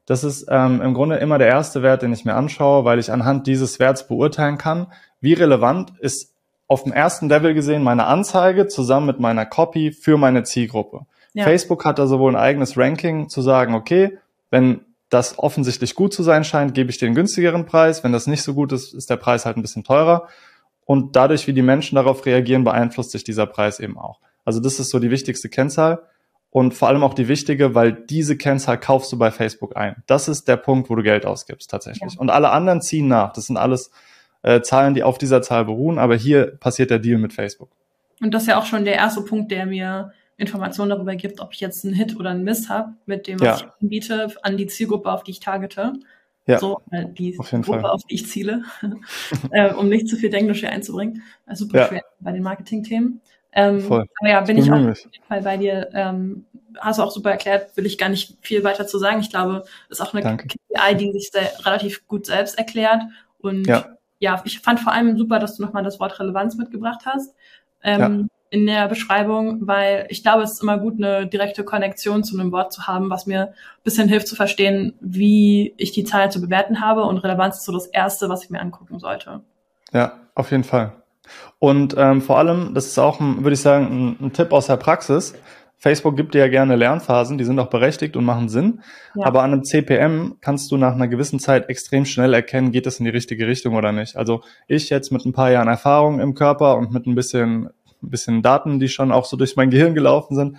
Das 0.07 0.25
ist 0.25 0.47
ähm, 0.51 0.81
im 0.81 0.95
Grunde 0.95 1.17
immer 1.17 1.39
der 1.39 1.49
erste 1.49 1.83
Wert, 1.83 2.03
den 2.03 2.13
ich 2.13 2.25
mir 2.25 2.35
anschaue, 2.35 2.85
weil 2.85 2.99
ich 2.99 3.13
anhand 3.13 3.47
dieses 3.47 3.79
Werts 3.79 4.09
beurteilen 4.09 4.57
kann, 4.57 4.87
wie 5.21 5.35
relevant 5.35 5.93
ist 6.01 6.33
auf 6.67 6.85
dem 6.85 6.93
ersten 6.93 7.29
Level 7.29 7.55
gesehen 7.55 7.83
meine 7.83 8.07
Anzeige 8.07 8.69
zusammen 8.69 9.07
mit 9.07 9.21
meiner 9.21 9.47
Copy 9.47 9.93
für 9.93 10.17
meine 10.17 10.45
Zielgruppe. 10.45 11.07
Ja. 11.33 11.45
Facebook 11.45 11.85
hat 11.85 11.99
da 11.99 12.07
sowohl 12.07 12.33
ein 12.33 12.41
eigenes 12.41 12.77
Ranking 12.77 13.29
zu 13.29 13.43
sagen, 13.43 13.75
okay, 13.75 14.19
wenn 14.51 14.81
das 15.09 15.39
offensichtlich 15.39 15.95
gut 15.95 16.13
zu 16.13 16.23
sein 16.23 16.45
scheint, 16.45 16.75
gebe 16.75 16.91
ich 16.91 16.99
den 16.99 17.15
günstigeren 17.15 17.67
Preis. 17.67 18.05
Wenn 18.05 18.13
das 18.13 18.27
nicht 18.27 18.43
so 18.43 18.55
gut 18.55 18.73
ist, 18.73 18.93
ist 18.95 19.09
der 19.11 19.17
Preis 19.17 19.47
halt 19.47 19.57
ein 19.57 19.63
bisschen 19.63 19.85
teurer. 19.85 20.29
Und 20.85 21.17
dadurch, 21.17 21.47
wie 21.47 21.53
die 21.53 21.63
Menschen 21.63 21.97
darauf 21.97 22.25
reagieren, 22.27 22.65
beeinflusst 22.65 23.11
sich 23.11 23.25
dieser 23.25 23.47
Preis 23.47 23.81
eben 23.81 23.99
auch. 23.99 24.21
Also 24.45 24.61
das 24.61 24.81
ist 24.81 24.91
so 24.91 24.99
die 24.99 25.11
wichtigste 25.11 25.49
Kennzahl 25.49 26.03
und 26.51 26.73
vor 26.73 26.89
allem 26.89 27.03
auch 27.03 27.15
die 27.15 27.29
wichtige, 27.29 27.75
weil 27.75 27.93
diese 27.93 28.37
Kennzahl 28.37 28.79
kaufst 28.79 29.13
du 29.13 29.19
bei 29.19 29.31
Facebook 29.31 29.77
ein. 29.77 30.03
Das 30.07 30.29
ist 30.29 30.49
der 30.49 30.57
Punkt, 30.57 30.89
wo 30.89 30.95
du 30.95 31.03
Geld 31.03 31.27
ausgibst 31.27 31.71
tatsächlich. 31.71 32.15
Ja. 32.15 32.21
Und 32.21 32.31
alle 32.31 32.51
anderen 32.51 32.81
ziehen 32.81 33.09
nach. 33.09 33.33
Das 33.33 33.47
sind 33.47 33.59
alles 33.59 33.91
äh, 34.43 34.63
Zahlen, 34.63 34.95
die 34.95 35.03
auf 35.03 35.19
dieser 35.19 35.43
Zahl 35.43 35.67
beruhen, 35.67 35.99
aber 35.99 36.17
hier 36.17 36.57
passiert 36.59 36.91
der 36.91 36.99
Deal 36.99 37.19
mit 37.19 37.33
Facebook. 37.33 37.71
Und 38.21 38.33
das 38.33 38.43
ist 38.43 38.49
ja 38.49 38.59
auch 38.59 38.67
schon 38.67 38.85
der 38.85 38.95
erste 38.95 39.23
Punkt, 39.23 39.51
der 39.51 39.67
mir 39.67 40.13
Informationen 40.39 40.91
darüber 40.91 41.17
gibt, 41.17 41.41
ob 41.41 41.53
ich 41.53 41.61
jetzt 41.61 41.85
einen 41.85 41.95
Hit 41.95 42.17
oder 42.17 42.31
einen 42.31 42.45
Miss 42.45 42.69
habe 42.69 42.95
mit 43.07 43.27
dem, 43.27 43.41
was 43.41 43.61
ja. 43.61 43.67
ich 43.67 43.83
anbiete, 43.83 44.33
an 44.43 44.57
die 44.57 44.69
Zielgruppe, 44.69 45.13
auf 45.13 45.25
die 45.25 45.33
ich 45.33 45.41
targete. 45.41 45.95
Ja, 46.47 46.59
so, 46.59 46.81
äh, 46.93 47.05
die 47.07 47.39
auf 47.39 47.51
Gruppe, 47.51 47.81
Fall. 47.81 47.91
auf 47.91 48.03
die 48.05 48.15
ich 48.15 48.27
ziele, 48.27 48.63
äh, 49.51 49.75
um 49.75 49.91
nicht 49.91 50.09
zu 50.09 50.17
viel 50.17 50.33
Englisch 50.33 50.61
hier 50.61 50.71
einzubringen. 50.71 51.23
Also 51.45 51.67
super 51.67 51.81
ja. 51.81 51.89
schwer 51.89 52.05
bei 52.21 52.33
den 52.33 52.43
Marketing-Themen. 52.43 53.21
Ähm, 53.53 53.81
Voll. 53.81 54.07
Aber 54.21 54.31
ja, 54.31 54.41
bin 54.41 54.57
ich 54.57 54.71
auch 54.71 54.77
auf 54.77 54.99
jeden 54.99 55.25
Fall 55.27 55.43
bei 55.43 55.57
dir. 55.57 55.91
Ähm, 55.93 56.47
hast 56.79 56.99
du 56.99 57.03
auch 57.03 57.11
super 57.11 57.33
erklärt, 57.33 57.77
will 57.77 57.85
ich 57.85 57.99
gar 57.99 58.09
nicht 58.09 58.39
viel 58.41 58.65
weiter 58.65 58.87
zu 58.87 58.99
sagen. 58.99 59.21
Ich 59.21 59.31
glaube, 59.31 59.65
ist 59.91 60.01
auch 60.01 60.15
eine 60.15 60.23
Danke. 60.23 60.47
KPI, 60.47 60.97
die 60.97 61.13
sich 61.13 61.31
sehr, 61.33 61.51
relativ 61.67 62.07
gut 62.07 62.27
selbst 62.27 62.57
erklärt. 62.57 63.03
Und 63.41 63.67
ja. 63.67 63.97
ja, 64.21 64.41
ich 64.45 64.61
fand 64.61 64.81
vor 64.81 64.93
allem 64.93 65.19
super, 65.19 65.41
dass 65.41 65.57
du 65.57 65.63
nochmal 65.63 65.83
das 65.83 65.99
Wort 66.01 66.19
Relevanz 66.21 66.57
mitgebracht 66.57 67.01
hast. 67.05 67.35
Ähm, 67.83 68.01
ja. 68.01 68.38
In 68.51 68.67
der 68.67 68.89
Beschreibung, 68.89 69.67
weil 69.67 70.07
ich 70.09 70.23
glaube, 70.23 70.43
es 70.43 70.53
ist 70.53 70.63
immer 70.63 70.79
gut, 70.79 70.95
eine 70.97 71.27
direkte 71.27 71.65
Konnektion 71.65 72.25
zu 72.25 72.39
einem 72.39 72.51
Wort 72.51 72.73
zu 72.73 72.87
haben, 72.87 73.11
was 73.11 73.27
mir 73.27 73.49
ein 73.49 73.83
bisschen 73.85 74.09
hilft 74.09 74.29
zu 74.29 74.37
verstehen, 74.37 74.95
wie 75.01 75.75
ich 75.77 75.93
die 75.93 76.05
Zahlen 76.05 76.31
zu 76.31 76.41
bewerten 76.41 76.81
habe 76.81 77.03
und 77.05 77.19
Relevanz 77.19 77.59
ist 77.59 77.65
so 77.65 77.73
das 77.73 77.87
Erste, 77.87 78.29
was 78.29 78.45
ich 78.45 78.51
mir 78.51 78.61
angucken 78.61 78.99
sollte. 78.99 79.41
Ja, 79.93 80.13
auf 80.35 80.51
jeden 80.51 80.65
Fall. 80.65 80.93
Und 81.59 81.95
ähm, 81.99 82.23
vor 82.23 82.39
allem, 82.39 82.75
das 82.75 82.87
ist 82.87 82.99
auch, 82.99 83.21
würde 83.21 83.53
ich 83.53 83.61
sagen, 83.61 84.17
ein, 84.21 84.27
ein, 84.27 84.33
Tipp 84.33 84.53
aus 84.53 84.67
der 84.67 84.77
Praxis. 84.77 85.35
Facebook 85.77 86.17
gibt 86.17 86.35
dir 86.35 86.41
ja 86.41 86.49
gerne 86.49 86.75
Lernphasen, 86.75 87.39
die 87.39 87.45
sind 87.45 87.59
auch 87.61 87.69
berechtigt 87.69 88.17
und 88.17 88.25
machen 88.25 88.49
Sinn. 88.49 88.81
Ja. 89.15 89.27
Aber 89.27 89.43
an 89.43 89.53
einem 89.53 89.65
CPM 89.65 90.37
kannst 90.41 90.73
du 90.73 90.77
nach 90.77 90.95
einer 90.95 91.07
gewissen 91.07 91.39
Zeit 91.39 91.69
extrem 91.69 92.05
schnell 92.05 92.35
erkennen, 92.35 92.73
geht 92.73 92.87
es 92.87 92.99
in 92.99 93.05
die 93.05 93.11
richtige 93.11 93.47
Richtung 93.47 93.77
oder 93.77 93.93
nicht. 93.93 94.17
Also 94.17 94.43
ich 94.67 94.91
jetzt 94.91 95.13
mit 95.13 95.25
ein 95.25 95.33
paar 95.33 95.53
Jahren 95.53 95.69
Erfahrung 95.69 96.19
im 96.19 96.35
Körper 96.35 96.77
und 96.77 96.93
mit 96.93 97.07
ein 97.07 97.15
bisschen, 97.15 97.71
ein 98.03 98.11
bisschen 98.11 98.43
Daten, 98.43 98.79
die 98.79 98.89
schon 98.89 99.13
auch 99.13 99.25
so 99.25 99.37
durch 99.37 99.57
mein 99.57 99.71
Gehirn 99.71 99.95
gelaufen 99.95 100.37
sind, 100.37 100.57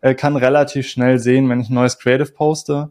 äh, 0.00 0.14
kann 0.14 0.36
relativ 0.36 0.88
schnell 0.88 1.18
sehen, 1.18 1.48
wenn 1.48 1.60
ich 1.60 1.70
ein 1.70 1.74
neues 1.74 1.98
Creative 1.98 2.30
poste, 2.32 2.90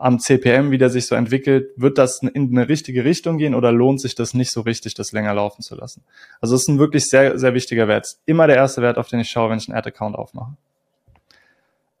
am 0.00 0.18
CPM, 0.18 0.70
wie 0.70 0.78
der 0.78 0.88
sich 0.88 1.06
so 1.06 1.14
entwickelt, 1.14 1.72
wird 1.76 1.98
das 1.98 2.22
in 2.22 2.50
eine 2.50 2.70
richtige 2.70 3.04
Richtung 3.04 3.36
gehen 3.36 3.54
oder 3.54 3.70
lohnt 3.70 4.00
sich 4.00 4.14
das 4.14 4.32
nicht 4.32 4.50
so 4.50 4.62
richtig, 4.62 4.94
das 4.94 5.12
länger 5.12 5.34
laufen 5.34 5.60
zu 5.60 5.74
lassen? 5.74 6.02
Also 6.40 6.54
es 6.54 6.62
ist 6.62 6.68
ein 6.68 6.78
wirklich 6.78 7.10
sehr, 7.10 7.38
sehr 7.38 7.52
wichtiger 7.52 7.86
Wert. 7.86 8.16
Immer 8.24 8.46
der 8.46 8.56
erste 8.56 8.80
Wert, 8.80 8.96
auf 8.96 9.08
den 9.08 9.20
ich 9.20 9.28
schaue, 9.28 9.50
wenn 9.50 9.58
ich 9.58 9.68
einen 9.68 9.76
Ad-Account 9.76 10.16
aufmache. 10.16 10.56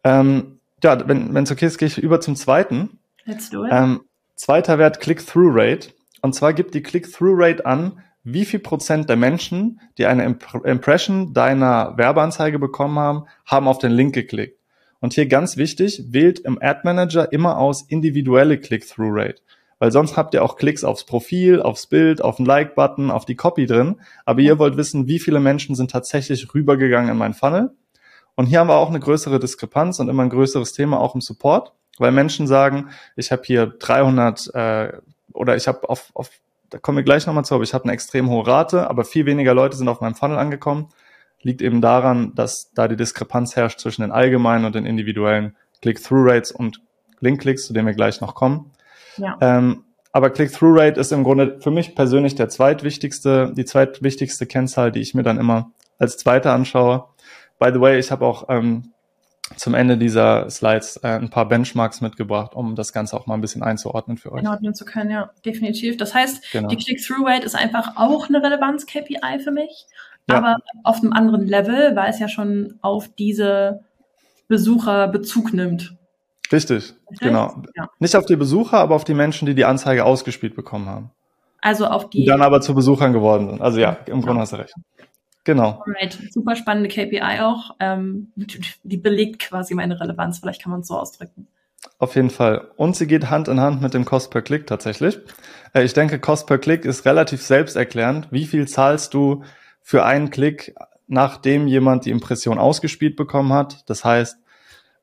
Ähm, 0.02 0.60
ja, 0.82 1.06
wenn 1.06 1.36
es 1.36 1.52
okay 1.52 1.66
ist, 1.66 1.76
gehe 1.76 1.88
ich 1.88 1.98
über 1.98 2.22
zum 2.22 2.36
zweiten. 2.36 2.98
Let's 3.26 3.50
do 3.50 3.66
it. 3.66 3.70
Ähm, 3.70 4.00
zweiter 4.34 4.78
Wert 4.78 5.00
Click-Through-Rate. 5.00 5.90
Und 6.22 6.34
zwar 6.34 6.54
gibt 6.54 6.74
die 6.74 6.82
Click-Through-Rate 6.82 7.66
an, 7.66 8.02
wie 8.32 8.44
viel 8.44 8.60
Prozent 8.60 9.08
der 9.08 9.16
Menschen, 9.16 9.80
die 9.98 10.06
eine 10.06 10.24
Imp 10.24 10.44
Impression 10.64 11.32
deiner 11.32 11.96
Werbeanzeige 11.96 12.58
bekommen 12.58 12.98
haben, 12.98 13.24
haben 13.46 13.68
auf 13.68 13.78
den 13.78 13.92
Link 13.92 14.14
geklickt. 14.14 14.58
Und 15.00 15.14
hier 15.14 15.26
ganz 15.26 15.56
wichtig, 15.56 16.04
wählt 16.10 16.40
im 16.40 16.58
Ad 16.60 16.80
Manager 16.84 17.32
immer 17.32 17.58
aus 17.58 17.82
individuelle 17.82 18.58
Click-Through-Rate. 18.58 19.40
Weil 19.78 19.92
sonst 19.92 20.18
habt 20.18 20.34
ihr 20.34 20.44
auch 20.44 20.56
Klicks 20.56 20.84
aufs 20.84 21.04
Profil, 21.04 21.62
aufs 21.62 21.86
Bild, 21.86 22.22
auf 22.22 22.36
den 22.36 22.44
Like-Button, 22.44 23.10
auf 23.10 23.24
die 23.24 23.34
Copy 23.34 23.64
drin. 23.64 23.96
Aber 24.26 24.40
ihr 24.40 24.58
wollt 24.58 24.76
wissen, 24.76 25.06
wie 25.06 25.18
viele 25.18 25.40
Menschen 25.40 25.74
sind 25.74 25.90
tatsächlich 25.90 26.54
rübergegangen 26.54 27.10
in 27.10 27.16
mein 27.16 27.32
Funnel. 27.32 27.70
Und 28.34 28.46
hier 28.46 28.60
haben 28.60 28.68
wir 28.68 28.76
auch 28.76 28.90
eine 28.90 29.00
größere 29.00 29.38
Diskrepanz 29.38 29.98
und 29.98 30.10
immer 30.10 30.22
ein 30.22 30.30
größeres 30.30 30.74
Thema 30.74 31.00
auch 31.00 31.14
im 31.14 31.22
Support, 31.22 31.72
weil 31.98 32.12
Menschen 32.12 32.46
sagen, 32.46 32.90
ich 33.16 33.32
habe 33.32 33.42
hier 33.44 33.66
300 33.66 34.54
äh, 34.54 34.92
oder 35.32 35.56
ich 35.56 35.66
habe 35.66 35.88
auf, 35.88 36.10
auf, 36.14 36.30
da 36.70 36.78
kommen 36.78 36.96
wir 36.96 37.04
gleich 37.04 37.26
nochmal 37.26 37.44
zu, 37.44 37.54
aber 37.54 37.64
ich 37.64 37.74
habe 37.74 37.84
eine 37.84 37.92
extrem 37.92 38.30
hohe 38.30 38.46
Rate, 38.46 38.88
aber 38.88 39.04
viel 39.04 39.26
weniger 39.26 39.54
Leute 39.54 39.76
sind 39.76 39.88
auf 39.88 40.00
meinem 40.00 40.14
Funnel 40.14 40.38
angekommen 40.38 40.88
liegt 41.42 41.62
eben 41.62 41.80
daran, 41.80 42.34
dass 42.34 42.72
da 42.74 42.88
die 42.88 42.96
Diskrepanz 42.96 43.56
herrscht 43.56 43.80
zwischen 43.80 44.02
den 44.02 44.12
allgemeinen 44.12 44.64
und 44.64 44.74
den 44.74 44.86
individuellen 44.86 45.56
Click-Through-Rates 45.82 46.52
und 46.52 46.80
Link-Clicks, 47.20 47.66
zu 47.66 47.72
denen 47.72 47.86
wir 47.86 47.94
gleich 47.94 48.20
noch 48.20 48.34
kommen. 48.34 48.72
Ja. 49.16 49.38
Ähm, 49.40 49.84
aber 50.12 50.30
Click-Through-Rate 50.30 51.00
ist 51.00 51.12
im 51.12 51.24
Grunde 51.24 51.58
für 51.60 51.70
mich 51.70 51.94
persönlich 51.94 52.34
der 52.34 52.48
zweitwichtigste, 52.48 53.52
die 53.54 53.64
zweitwichtigste 53.64 54.46
Kennzahl, 54.46 54.92
die 54.92 55.00
ich 55.00 55.14
mir 55.14 55.22
dann 55.22 55.38
immer 55.38 55.70
als 55.98 56.16
zweite 56.18 56.50
anschaue. 56.50 57.04
By 57.58 57.70
the 57.72 57.80
way, 57.80 57.98
ich 57.98 58.10
habe 58.10 58.24
auch 58.24 58.46
ähm, 58.48 58.92
zum 59.56 59.74
Ende 59.74 59.98
dieser 59.98 60.48
Slides 60.48 60.98
äh, 60.98 61.08
ein 61.08 61.30
paar 61.30 61.48
Benchmarks 61.48 62.00
mitgebracht, 62.00 62.54
um 62.54 62.76
das 62.76 62.92
Ganze 62.92 63.16
auch 63.16 63.26
mal 63.26 63.34
ein 63.34 63.40
bisschen 63.40 63.62
einzuordnen 63.62 64.16
für 64.16 64.32
euch. 64.32 64.40
Einordnen 64.40 64.74
zu 64.74 64.84
können, 64.84 65.10
ja, 65.10 65.30
definitiv. 65.44 65.96
Das 65.96 66.14
heißt, 66.14 66.52
genau. 66.52 66.68
die 66.68 66.76
Click-Through-Rate 66.76 67.44
ist 67.44 67.56
einfach 67.56 67.96
auch 67.96 68.28
eine 68.28 68.42
Relevanz-KPI 68.42 69.40
für 69.42 69.50
mich 69.50 69.86
ja. 70.30 70.38
aber 70.38 70.56
auf 70.84 71.02
einem 71.02 71.12
anderen 71.12 71.46
Level, 71.46 71.94
weil 71.96 72.10
es 72.10 72.18
ja 72.18 72.28
schon 72.28 72.78
auf 72.80 73.08
diese 73.18 73.80
Besucher 74.48 75.08
Bezug 75.08 75.52
nimmt. 75.52 75.96
Richtig, 76.52 76.94
das 77.08 77.18
genau. 77.20 77.62
Ja. 77.76 77.88
Nicht 77.98 78.16
auf 78.16 78.26
die 78.26 78.36
Besucher, 78.36 78.78
aber 78.78 78.96
auf 78.96 79.04
die 79.04 79.14
Menschen, 79.14 79.46
die 79.46 79.54
die 79.54 79.64
Anzeige 79.64 80.04
ausgespielt 80.04 80.56
bekommen 80.56 80.88
haben. 80.88 81.10
Also 81.60 81.86
auf 81.86 82.10
die. 82.10 82.20
Die 82.20 82.26
dann 82.26 82.42
aber 82.42 82.60
zu 82.60 82.74
Besuchern 82.74 83.12
geworden 83.12 83.50
sind. 83.50 83.60
Also 83.60 83.78
ja, 83.78 83.98
im 84.06 84.20
ja. 84.20 84.24
Grunde 84.24 84.40
hast 84.40 84.52
du 84.52 84.56
recht. 84.56 84.74
Genau. 85.44 85.82
Alright. 85.86 86.18
Super 86.30 86.56
spannende 86.56 86.88
KPI 86.88 87.40
auch. 87.40 87.76
Ähm, 87.80 88.32
die 88.82 88.96
belegt 88.96 89.40
quasi 89.40 89.74
meine 89.74 90.00
Relevanz, 90.00 90.38
vielleicht 90.38 90.62
kann 90.62 90.72
man 90.72 90.80
es 90.80 90.88
so 90.88 90.98
ausdrücken. 90.98 91.48
Auf 91.98 92.14
jeden 92.14 92.30
Fall. 92.30 92.68
Und 92.76 92.96
sie 92.96 93.06
geht 93.06 93.30
Hand 93.30 93.48
in 93.48 93.60
Hand 93.60 93.80
mit 93.80 93.94
dem 93.94 94.04
Cost 94.04 94.30
per 94.30 94.42
Click 94.42 94.66
tatsächlich. 94.66 95.18
Äh, 95.72 95.84
ich 95.84 95.94
denke, 95.94 96.18
Cost 96.18 96.46
per 96.46 96.58
Click 96.58 96.84
ist 96.84 97.06
relativ 97.06 97.42
selbsterklärend. 97.42 98.28
Wie 98.30 98.46
viel 98.46 98.68
zahlst 98.68 99.14
du 99.14 99.42
für 99.82 100.04
einen 100.04 100.30
Klick, 100.30 100.74
nachdem 101.06 101.66
jemand 101.66 102.04
die 102.04 102.10
Impression 102.10 102.58
ausgespielt 102.58 103.16
bekommen 103.16 103.52
hat. 103.52 103.88
Das 103.88 104.04
heißt, 104.04 104.38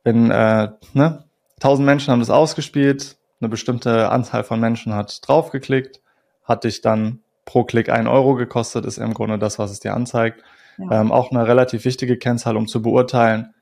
wenn 0.03 0.31
äh, 0.31 0.69
ne, 0.93 1.25
1000 1.57 1.85
Menschen 1.85 2.11
haben 2.11 2.19
das 2.19 2.29
ausgespielt, 2.29 3.17
eine 3.41 3.49
bestimmte 3.49 4.09
Anzahl 4.09 4.43
von 4.43 4.59
Menschen 4.59 4.93
hat 4.93 5.27
draufgeklickt, 5.27 6.01
hat 6.43 6.63
dich 6.63 6.81
dann 6.81 7.19
pro 7.47 7.63
Klick 7.63 7.89
ein 7.89 8.07
Euro 8.07 8.35
gekostet, 8.35 8.85
ist 8.85 8.99
im 8.99 9.15
Grunde 9.15 9.39
das, 9.39 9.57
was 9.57 9.71
es 9.71 9.79
dir 9.79 9.95
anzeigt. 9.95 10.43
Ja. 10.77 11.01
Ähm, 11.01 11.11
auch 11.11 11.31
eine 11.31 11.47
relativ 11.47 11.85
wichtige 11.85 12.17
Kennzahl, 12.17 12.55
um 12.55 12.67
zu 12.67 12.83
beurteilen, 12.83 13.55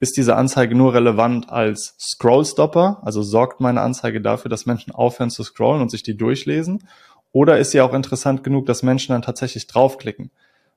ist 0.00 0.16
diese 0.16 0.36
Anzeige 0.36 0.74
nur 0.74 0.94
relevant 0.94 1.50
als 1.50 1.94
Scrollstopper, 2.00 3.02
also 3.02 3.22
sorgt 3.22 3.60
meine 3.60 3.82
Anzeige 3.82 4.20
dafür, 4.20 4.48
dass 4.48 4.64
Menschen 4.64 4.92
aufhören 4.92 5.30
zu 5.30 5.44
scrollen 5.44 5.82
und 5.82 5.90
sich 5.90 6.02
die 6.02 6.16
durchlesen, 6.16 6.88
oder 7.32 7.58
ist 7.58 7.72
sie 7.72 7.80
auch 7.80 7.94
interessant 7.94 8.44
genug, 8.44 8.66
dass 8.66 8.82
Menschen 8.82 9.12
dann 9.12 9.22
tatsächlich 9.22 9.66
draufklicken? 9.66 10.30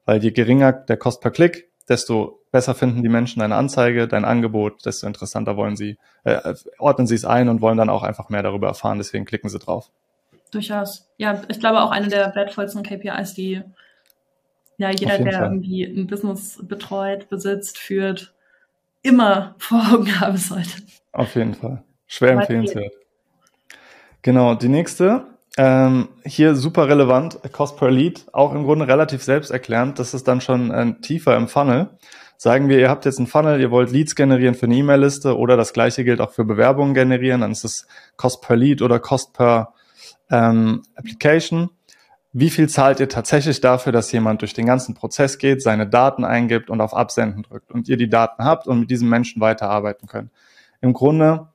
Weil 0.05 0.23
je 0.23 0.31
geringer 0.31 0.73
der 0.73 0.97
Kost 0.97 1.21
per 1.21 1.31
Klick, 1.31 1.69
desto 1.87 2.39
besser 2.51 2.75
finden 2.75 3.03
die 3.03 3.09
Menschen 3.09 3.39
deine 3.39 3.55
Anzeige, 3.55 4.07
dein 4.07 4.25
Angebot, 4.25 4.85
desto 4.85 5.07
interessanter 5.07 5.57
wollen 5.57 5.75
sie, 5.75 5.97
äh, 6.23 6.53
ordnen 6.77 7.07
sie 7.07 7.15
es 7.15 7.25
ein 7.25 7.49
und 7.49 7.61
wollen 7.61 7.77
dann 7.77 7.89
auch 7.89 8.03
einfach 8.03 8.29
mehr 8.29 8.43
darüber 8.43 8.67
erfahren, 8.67 8.97
deswegen 8.97 9.25
klicken 9.25 9.49
sie 9.49 9.59
drauf. 9.59 9.91
Durchaus. 10.51 11.09
Ja, 11.17 11.41
ich 11.47 11.59
glaube 11.59 11.81
auch 11.81 11.91
eine 11.91 12.07
der 12.07 12.33
wertvollsten 12.35 12.83
KPIs, 12.83 13.33
die 13.33 13.63
ja 14.77 14.89
jeder, 14.89 15.17
der 15.17 15.33
Fall. 15.33 15.43
irgendwie 15.43 15.83
ein 15.83 16.07
Business 16.07 16.59
betreut, 16.61 17.29
besitzt, 17.29 17.77
führt, 17.77 18.33
immer 19.01 19.55
vor 19.59 19.81
Augen 19.93 20.19
haben 20.19 20.37
sollte. 20.37 20.81
Auf 21.11 21.35
jeden 21.35 21.53
Fall. 21.53 21.83
Schwer 22.07 22.31
empfehlenswert. 22.31 22.93
Genau, 24.21 24.55
die 24.55 24.69
nächste, 24.69 25.27
ähm, 25.57 26.09
hier 26.25 26.55
super 26.55 26.89
relevant, 26.89 27.39
Cost 27.51 27.77
per 27.77 27.91
Lead, 27.91 28.25
auch 28.33 28.53
im 28.53 28.63
Grunde 28.63 28.87
relativ 28.87 29.23
selbsterklärend. 29.23 29.99
Das 29.99 30.13
ist 30.13 30.27
dann 30.27 30.41
schon 30.41 30.71
äh, 30.71 30.93
tiefer 30.99 31.37
im 31.37 31.47
Funnel. 31.47 31.89
Sagen 32.37 32.67
wir, 32.67 32.79
ihr 32.79 32.89
habt 32.89 33.05
jetzt 33.05 33.17
einen 33.17 33.27
Funnel, 33.27 33.61
ihr 33.61 33.71
wollt 33.71 33.91
Leads 33.91 34.15
generieren 34.15 34.55
für 34.55 34.65
eine 34.65 34.75
E-Mail-Liste 34.75 35.37
oder 35.37 35.55
das 35.55 35.71
gleiche 35.71 36.03
gilt 36.03 36.19
auch 36.19 36.31
für 36.31 36.43
Bewerbungen 36.43 36.93
generieren, 36.93 37.41
dann 37.41 37.51
ist 37.51 37.63
es 37.63 37.87
Cost 38.17 38.41
per 38.41 38.57
Lead 38.57 38.81
oder 38.81 38.99
Cost 38.99 39.33
per 39.33 39.73
ähm, 40.31 40.83
Application. 40.95 41.69
Wie 42.33 42.49
viel 42.49 42.67
zahlt 42.67 42.99
ihr 42.99 43.07
tatsächlich 43.07 43.61
dafür, 43.61 43.91
dass 43.93 44.11
jemand 44.11 44.41
durch 44.41 44.53
den 44.53 44.65
ganzen 44.65 44.93
Prozess 44.93 45.37
geht, 45.37 45.61
seine 45.61 45.87
Daten 45.87 46.25
eingibt 46.25 46.69
und 46.69 46.81
auf 46.81 46.93
Absenden 46.93 47.43
drückt 47.43 47.71
und 47.71 47.87
ihr 47.87 47.97
die 47.97 48.09
Daten 48.09 48.43
habt 48.43 48.67
und 48.67 48.81
mit 48.81 48.89
diesem 48.89 49.07
Menschen 49.07 49.41
weiterarbeiten 49.41 50.07
könnt? 50.07 50.31
Im 50.81 50.93
Grunde 50.93 51.47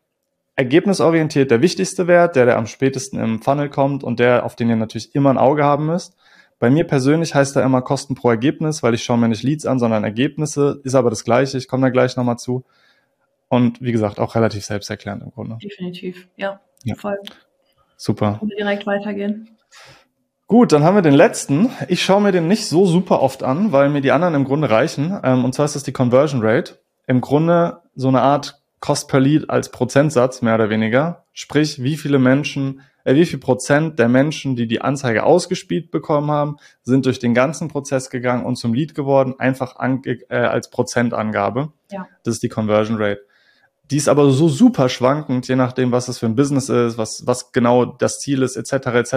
ergebnisorientiert 0.56 1.50
der 1.50 1.62
wichtigste 1.62 2.06
Wert, 2.06 2.37
der, 2.37 2.46
der 2.46 2.56
am 2.59 2.66
spätesten 2.66 3.18
im 3.18 3.42
Funnel 3.42 3.68
kommt 3.68 4.04
und 4.04 4.20
der, 4.20 4.44
auf 4.44 4.56
den 4.56 4.68
ihr 4.68 4.76
natürlich 4.76 5.14
immer 5.14 5.30
ein 5.30 5.38
Auge 5.38 5.64
haben 5.64 5.87
müsst. 5.87 6.16
Bei 6.59 6.68
mir 6.68 6.85
persönlich 6.85 7.35
heißt 7.35 7.56
er 7.56 7.62
immer 7.62 7.80
Kosten 7.80 8.14
pro 8.14 8.28
Ergebnis, 8.28 8.83
weil 8.83 8.92
ich 8.92 9.02
schaue 9.02 9.16
mir 9.16 9.28
nicht 9.28 9.42
Leads 9.42 9.64
an, 9.64 9.78
sondern 9.78 10.04
Ergebnisse. 10.04 10.80
Ist 10.85 10.94
aber 10.94 11.09
das 11.09 11.24
Gleiche. 11.24 11.56
Ich 11.56 11.68
komme 11.68 11.87
da 11.87 11.90
gleich 11.90 12.16
nochmal 12.16 12.38
zu. 12.38 12.64
Und 13.48 13.80
wie 13.80 13.92
gesagt, 13.92 14.20
auch 14.20 14.35
relativ 14.35 14.64
selbsterklärend 14.64 15.22
im 15.22 15.30
Grunde. 15.30 15.56
Definitiv, 15.62 16.28
ja. 16.37 16.61
ja. 16.85 16.94
Voll. 16.94 17.18
Super. 18.00 18.38
Und 18.40 18.50
direkt 18.58 18.86
weitergehen. 18.86 19.58
Gut, 20.46 20.72
dann 20.72 20.84
haben 20.84 20.94
wir 20.94 21.02
den 21.02 21.12
letzten. 21.12 21.68
Ich 21.88 22.02
schaue 22.02 22.22
mir 22.22 22.32
den 22.32 22.48
nicht 22.48 22.66
so 22.66 22.86
super 22.86 23.20
oft 23.20 23.42
an, 23.42 23.72
weil 23.72 23.90
mir 23.90 24.00
die 24.00 24.10
anderen 24.10 24.34
im 24.34 24.44
Grunde 24.44 24.70
reichen. 24.70 25.20
Ähm, 25.22 25.44
und 25.44 25.54
zwar 25.54 25.66
ist 25.66 25.76
das 25.76 25.82
die 25.82 25.92
Conversion 25.92 26.40
Rate. 26.42 26.78
Im 27.06 27.20
Grunde 27.20 27.82
so 27.94 28.08
eine 28.08 28.22
Art 28.22 28.62
Cost 28.80 29.08
per 29.08 29.20
Lead 29.20 29.50
als 29.50 29.70
Prozentsatz, 29.70 30.40
mehr 30.40 30.54
oder 30.54 30.70
weniger. 30.70 31.26
Sprich, 31.34 31.82
wie 31.82 31.98
viele 31.98 32.18
Menschen 32.18 32.80
äh, 33.04 33.14
wie 33.14 33.26
viel 33.26 33.38
Prozent 33.38 33.98
der 33.98 34.08
Menschen, 34.08 34.56
die 34.56 34.66
die 34.66 34.80
Anzeige 34.80 35.24
ausgespielt 35.24 35.90
bekommen 35.90 36.30
haben, 36.30 36.56
sind 36.82 37.04
durch 37.04 37.18
den 37.18 37.34
ganzen 37.34 37.68
Prozess 37.68 38.08
gegangen 38.08 38.46
und 38.46 38.56
zum 38.56 38.72
Lead 38.72 38.94
geworden, 38.94 39.34
einfach 39.38 39.76
äh, 39.78 40.36
als 40.36 40.70
Prozentangabe. 40.70 41.72
Ja. 41.90 42.08
Das 42.24 42.34
ist 42.34 42.42
die 42.42 42.48
Conversion 42.48 42.96
Rate. 42.98 43.20
Die 43.90 43.96
ist 43.96 44.09
aber 44.09 44.31
so 44.31 44.48
super 44.48 44.88
schwankend, 44.88 45.48
je 45.48 45.57
nachdem, 45.57 45.90
was 45.90 46.09
es 46.09 46.18
für 46.18 46.26
ein 46.26 46.37
Business 46.37 46.68
ist, 46.68 46.96
was, 46.96 47.26
was 47.26 47.53
genau 47.53 47.85
das 47.85 48.20
Ziel 48.20 48.42
ist, 48.42 48.57
etc., 48.57 48.87
etc., 48.88 49.16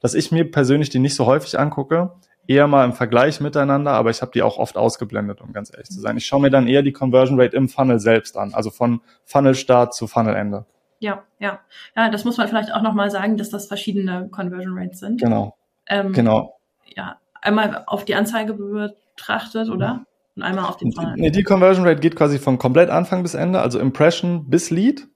dass 0.00 0.14
ich 0.14 0.32
mir 0.32 0.50
persönlich 0.50 0.88
die 0.88 0.98
nicht 0.98 1.14
so 1.14 1.26
häufig 1.26 1.58
angucke, 1.58 2.12
eher 2.46 2.66
mal 2.66 2.84
im 2.84 2.92
Vergleich 2.92 3.40
miteinander, 3.40 3.92
aber 3.92 4.10
ich 4.10 4.22
habe 4.22 4.32
die 4.32 4.42
auch 4.42 4.58
oft 4.58 4.76
ausgeblendet, 4.76 5.40
um 5.40 5.52
ganz 5.52 5.72
ehrlich 5.72 5.88
zu 5.88 6.00
sein. 6.00 6.16
Ich 6.16 6.26
schaue 6.26 6.40
mir 6.40 6.50
dann 6.50 6.66
eher 6.66 6.82
die 6.82 6.92
Conversion 6.92 7.40
Rate 7.40 7.56
im 7.56 7.68
Funnel 7.68 8.00
selbst 8.00 8.36
an, 8.36 8.54
also 8.54 8.70
von 8.70 9.02
Funnel-Start 9.24 9.94
zu 9.94 10.08
Funnel-Ende. 10.08 10.64
Ja, 10.98 11.22
ja. 11.38 11.60
Ja, 11.94 12.10
das 12.10 12.24
muss 12.24 12.36
man 12.36 12.48
vielleicht 12.48 12.72
auch 12.72 12.82
nochmal 12.82 13.10
sagen, 13.10 13.36
dass 13.36 13.50
das 13.50 13.68
verschiedene 13.68 14.28
Conversion 14.30 14.76
Rates 14.76 14.98
sind. 14.98 15.20
Genau. 15.20 15.56
Ähm, 15.86 16.12
genau. 16.12 16.58
Ja, 16.96 17.18
einmal 17.40 17.84
auf 17.86 18.04
die 18.04 18.16
Anzeige 18.16 18.54
betrachtet, 18.54 19.70
oder? 19.70 20.04
Und 20.36 20.42
einmal 20.42 20.66
auf 20.66 20.76
den 20.76 20.92
Funnel. 20.92 21.14
Nee, 21.16 21.30
die 21.30 21.42
Conversion 21.42 21.86
Rate 21.86 22.00
geht 22.00 22.16
quasi 22.16 22.38
von 22.38 22.58
komplett 22.58 22.88
Anfang 22.90 23.22
bis 23.22 23.34
Ende, 23.34 23.60
also 23.60 23.78
Impression 23.78 24.48
bis 24.48 24.70
Lead. 24.70 25.08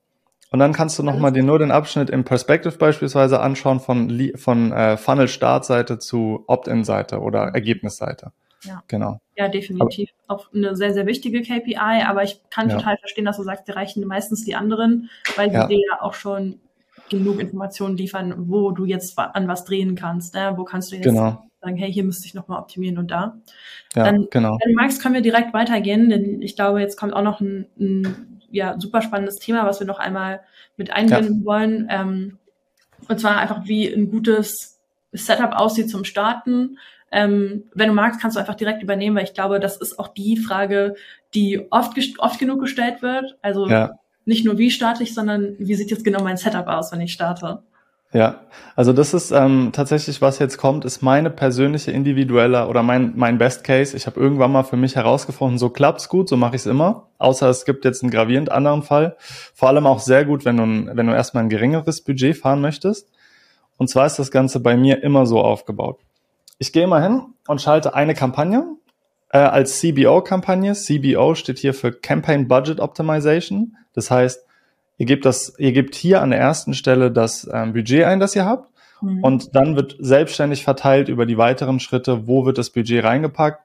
Und 0.50 0.60
dann 0.60 0.72
kannst 0.72 0.98
du 0.98 1.02
nochmal 1.02 1.32
dir 1.32 1.42
nur 1.42 1.58
den 1.58 1.72
Abschnitt 1.72 2.10
im 2.10 2.24
Perspective 2.24 2.76
beispielsweise 2.78 3.40
anschauen 3.40 3.80
von, 3.80 4.30
von 4.36 4.70
äh, 4.72 4.96
Funnel-Startseite 4.96 5.98
zu 5.98 6.44
Opt-in-Seite 6.46 7.18
oder 7.18 7.48
Ergebnisseite. 7.48 8.32
Ja. 8.62 8.82
Genau. 8.88 9.20
Ja, 9.36 9.48
definitiv. 9.48 10.10
Aber, 10.26 10.40
auch 10.40 10.52
eine 10.54 10.76
sehr, 10.76 10.94
sehr 10.94 11.06
wichtige 11.06 11.42
KPI, 11.42 12.04
aber 12.06 12.22
ich 12.22 12.40
kann 12.50 12.68
ja. 12.68 12.76
total 12.76 12.96
verstehen, 12.98 13.24
dass 13.24 13.36
du 13.36 13.42
sagst, 13.42 13.66
die 13.68 13.72
reichen 13.72 14.06
meistens 14.06 14.44
die 14.44 14.54
anderen, 14.54 15.10
weil 15.36 15.50
sie 15.50 15.56
ja. 15.56 15.66
dir 15.66 15.78
ja 15.78 16.02
auch 16.02 16.14
schon 16.14 16.60
genug 17.10 17.40
Informationen 17.40 17.96
liefern, 17.96 18.34
wo 18.48 18.70
du 18.70 18.84
jetzt 18.84 19.18
an 19.18 19.48
was 19.48 19.64
drehen 19.64 19.94
kannst, 19.94 20.34
ne? 20.34 20.54
wo 20.56 20.64
kannst 20.64 20.92
du 20.92 20.96
jetzt 20.96 21.04
genau. 21.04 21.44
Sagen, 21.64 21.76
hey, 21.76 21.92
hier 21.92 22.04
müsste 22.04 22.26
ich 22.26 22.34
nochmal 22.34 22.60
optimieren 22.60 22.98
und 22.98 23.10
da. 23.10 23.38
Ja, 23.94 24.04
Dann, 24.04 24.28
genau. 24.30 24.58
Wenn 24.62 24.72
du 24.72 24.80
magst, 24.80 25.02
können 25.02 25.14
wir 25.14 25.22
direkt 25.22 25.52
weitergehen, 25.52 26.10
denn 26.10 26.42
ich 26.42 26.56
glaube, 26.56 26.80
jetzt 26.80 26.98
kommt 26.98 27.14
auch 27.14 27.22
noch 27.22 27.40
ein, 27.40 27.66
ein 27.78 28.40
ja, 28.50 28.78
super 28.78 29.02
spannendes 29.02 29.36
Thema, 29.36 29.66
was 29.66 29.80
wir 29.80 29.86
noch 29.86 29.98
einmal 29.98 30.40
mit 30.76 30.92
einbinden 30.92 31.40
ja. 31.40 31.44
wollen. 31.44 31.88
Ähm, 31.90 32.38
und 33.08 33.20
zwar 33.20 33.38
einfach, 33.38 33.66
wie 33.66 33.86
ein 33.86 34.10
gutes 34.10 34.80
Setup 35.12 35.52
aussieht 35.52 35.90
zum 35.90 36.04
Starten, 36.04 36.78
ähm, 37.14 37.64
wenn 37.74 37.88
du 37.88 37.94
magst, 37.94 38.20
kannst 38.20 38.36
du 38.36 38.40
einfach 38.40 38.56
direkt 38.56 38.82
übernehmen, 38.82 39.16
weil 39.16 39.22
ich 39.22 39.34
glaube, 39.34 39.60
das 39.60 39.76
ist 39.76 40.00
auch 40.00 40.08
die 40.08 40.36
Frage, 40.36 40.96
die 41.32 41.70
oft, 41.70 41.96
oft 42.18 42.40
genug 42.40 42.60
gestellt 42.60 43.02
wird. 43.02 43.38
Also 43.40 43.68
ja. 43.68 43.92
nicht 44.24 44.44
nur 44.44 44.58
wie 44.58 44.72
starte 44.72 45.04
ich, 45.04 45.14
sondern 45.14 45.54
wie 45.60 45.76
sieht 45.76 45.92
jetzt 45.92 46.04
genau 46.04 46.24
mein 46.24 46.36
Setup 46.36 46.66
aus, 46.66 46.90
wenn 46.90 47.00
ich 47.00 47.12
starte. 47.12 47.62
Ja, 48.14 48.42
also 48.76 48.92
das 48.92 49.12
ist 49.12 49.32
ähm, 49.32 49.70
tatsächlich, 49.72 50.22
was 50.22 50.38
jetzt 50.38 50.56
kommt, 50.56 50.84
ist 50.84 51.02
meine 51.02 51.30
persönliche 51.30 51.90
individuelle 51.90 52.68
oder 52.68 52.84
mein, 52.84 53.12
mein 53.16 53.38
Best 53.38 53.64
Case. 53.64 53.96
Ich 53.96 54.06
habe 54.06 54.20
irgendwann 54.20 54.52
mal 54.52 54.62
für 54.62 54.76
mich 54.76 54.94
herausgefunden, 54.94 55.58
so 55.58 55.68
klappt's 55.68 56.08
gut, 56.08 56.28
so 56.28 56.36
mache 56.36 56.54
ich 56.54 56.62
es 56.62 56.66
immer. 56.66 57.08
Außer 57.18 57.50
es 57.50 57.64
gibt 57.64 57.84
jetzt 57.84 58.04
einen 58.04 58.12
gravierend 58.12 58.52
anderen 58.52 58.84
Fall. 58.84 59.16
Vor 59.18 59.68
allem 59.68 59.84
auch 59.88 59.98
sehr 59.98 60.24
gut, 60.24 60.44
wenn 60.44 60.56
du, 60.58 60.96
wenn 60.96 61.08
du 61.08 61.12
erstmal 61.12 61.42
ein 61.42 61.48
geringeres 61.48 62.02
Budget 62.02 62.36
fahren 62.36 62.60
möchtest. 62.60 63.10
Und 63.78 63.88
zwar 63.88 64.06
ist 64.06 64.20
das 64.20 64.30
Ganze 64.30 64.60
bei 64.60 64.76
mir 64.76 65.02
immer 65.02 65.26
so 65.26 65.40
aufgebaut. 65.40 65.98
Ich 66.58 66.72
gehe 66.72 66.86
mal 66.86 67.02
hin 67.02 67.22
und 67.48 67.60
schalte 67.60 67.94
eine 67.94 68.14
Kampagne 68.14 68.76
äh, 69.30 69.38
als 69.38 69.80
CBO-Kampagne. 69.80 70.74
CBO 70.74 71.34
steht 71.34 71.58
hier 71.58 71.74
für 71.74 71.90
Campaign 71.90 72.46
Budget 72.46 72.78
Optimization. 72.78 73.76
Das 73.92 74.12
heißt, 74.12 74.43
ihr 74.96 75.06
gebt 75.06 75.24
das, 75.24 75.54
ihr 75.58 75.72
gebt 75.72 75.94
hier 75.94 76.22
an 76.22 76.30
der 76.30 76.40
ersten 76.40 76.74
Stelle 76.74 77.10
das 77.10 77.48
ähm, 77.52 77.72
Budget 77.72 78.04
ein, 78.04 78.20
das 78.20 78.36
ihr 78.36 78.44
habt. 78.44 78.70
Mhm. 79.00 79.22
Und 79.22 79.56
dann 79.56 79.76
wird 79.76 79.96
selbstständig 79.98 80.64
verteilt 80.64 81.08
über 81.08 81.26
die 81.26 81.38
weiteren 81.38 81.80
Schritte, 81.80 82.26
wo 82.26 82.44
wird 82.44 82.58
das 82.58 82.70
Budget 82.70 83.04
reingepackt. 83.04 83.62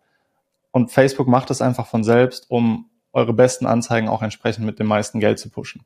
Und 0.71 0.91
Facebook 0.91 1.27
macht 1.27 1.49
das 1.49 1.61
einfach 1.61 1.87
von 1.87 2.03
selbst, 2.03 2.45
um 2.49 2.89
eure 3.11 3.33
besten 3.33 3.65
Anzeigen 3.65 4.07
auch 4.07 4.21
entsprechend 4.21 4.65
mit 4.65 4.79
dem 4.79 4.87
meisten 4.87 5.19
Geld 5.19 5.39
zu 5.39 5.49
pushen. 5.49 5.81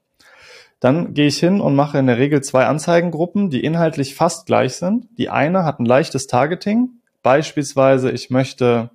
Dann 0.79 1.13
gehe 1.13 1.27
ich 1.27 1.37
hin 1.37 1.61
und 1.61 1.75
mache 1.75 1.97
in 1.97 2.07
der 2.07 2.17
Regel 2.17 2.41
zwei 2.41 2.65
Anzeigengruppen, 2.65 3.49
die 3.49 3.63
inhaltlich 3.63 4.15
fast 4.15 4.45
gleich 4.45 4.75
sind. 4.75 5.07
Die 5.17 5.29
eine 5.29 5.63
hat 5.63 5.79
ein 5.79 5.85
leichtes 5.85 6.27
Targeting. 6.27 6.89
Beispielsweise, 7.21 8.11
ich 8.11 8.29
möchte 8.29 8.89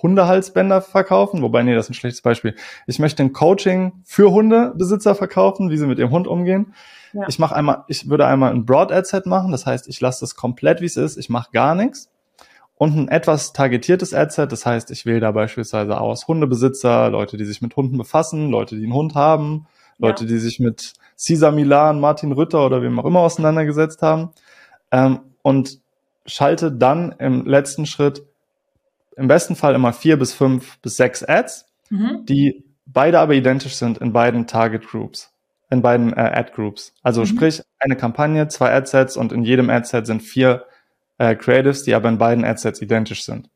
Hundehalsbänder 0.00 0.80
verkaufen, 0.80 1.42
wobei, 1.42 1.62
nee, 1.62 1.74
das 1.74 1.86
ist 1.86 1.90
ein 1.90 1.94
schlechtes 1.94 2.22
Beispiel. 2.22 2.54
Ich 2.86 2.98
möchte 2.98 3.22
ein 3.22 3.32
Coaching 3.32 3.92
für 4.04 4.30
Hundebesitzer 4.30 5.14
verkaufen, 5.14 5.70
wie 5.70 5.76
sie 5.76 5.86
mit 5.86 5.98
ihrem 5.98 6.10
Hund 6.10 6.26
umgehen. 6.26 6.74
Ja. 7.12 7.26
Ich 7.28 7.38
mache 7.38 7.54
einmal, 7.54 7.84
ich 7.88 8.08
würde 8.08 8.26
einmal 8.26 8.52
ein 8.52 8.64
Broad 8.64 8.90
Ad 8.90 9.06
Set 9.06 9.26
machen, 9.26 9.52
das 9.52 9.66
heißt, 9.66 9.88
ich 9.88 10.00
lasse 10.00 10.20
das 10.20 10.34
komplett, 10.34 10.80
wie 10.80 10.86
es 10.86 10.96
ist, 10.96 11.18
ich 11.18 11.28
mache 11.28 11.50
gar 11.52 11.74
nichts. 11.74 12.10
Und 12.76 12.96
ein 12.96 13.08
etwas 13.08 13.52
targetiertes 13.52 14.14
Ad 14.14 14.32
Set, 14.32 14.50
das 14.50 14.64
heißt, 14.64 14.90
ich 14.90 15.04
wähle 15.04 15.20
da 15.20 15.30
beispielsweise 15.30 16.00
aus 16.00 16.26
Hundebesitzer, 16.26 17.10
Leute, 17.10 17.36
die 17.36 17.44
sich 17.44 17.60
mit 17.60 17.76
Hunden 17.76 17.98
befassen, 17.98 18.50
Leute, 18.50 18.76
die 18.76 18.84
einen 18.84 18.94
Hund 18.94 19.14
haben, 19.14 19.66
Leute, 19.98 20.24
ja. 20.24 20.30
die 20.30 20.38
sich 20.38 20.58
mit 20.58 20.94
Cesar 21.16 21.52
Milan, 21.52 22.00
Martin 22.00 22.32
Rütter 22.32 22.64
oder 22.64 22.82
wem 22.82 22.98
auch 22.98 23.04
immer 23.04 23.20
auseinandergesetzt 23.20 24.02
haben. 24.02 24.30
Ähm, 24.90 25.20
und 25.42 25.80
schalte 26.26 26.72
dann 26.72 27.12
im 27.18 27.44
letzten 27.46 27.86
Schritt 27.86 28.24
im 29.16 29.28
besten 29.28 29.56
Fall 29.56 29.74
immer 29.74 29.92
vier 29.92 30.18
bis 30.18 30.32
fünf 30.32 30.78
bis 30.80 30.96
sechs 30.96 31.22
Ads, 31.22 31.66
mhm. 31.90 32.24
die 32.24 32.64
beide 32.86 33.18
aber 33.18 33.34
identisch 33.34 33.74
sind 33.74 33.98
in 33.98 34.12
beiden 34.12 34.46
Target 34.46 34.86
Groups, 34.86 35.32
in 35.70 35.82
beiden 35.82 36.12
äh, 36.12 36.20
Ad 36.34 36.52
Groups. 36.54 36.94
Also 37.02 37.22
mhm. 37.22 37.26
sprich 37.26 37.62
eine 37.78 37.96
Kampagne, 37.96 38.48
zwei 38.48 38.72
Adsets 38.72 39.16
und 39.16 39.32
in 39.32 39.42
jedem 39.42 39.70
Adset 39.70 40.06
sind 40.06 40.22
vier 40.22 40.66
äh, 41.18 41.34
Creatives, 41.34 41.82
die 41.82 41.94
aber 41.94 42.08
in 42.08 42.18
beiden 42.18 42.44
Adsets 42.44 42.80
identisch 42.80 43.24
sind. 43.24 43.50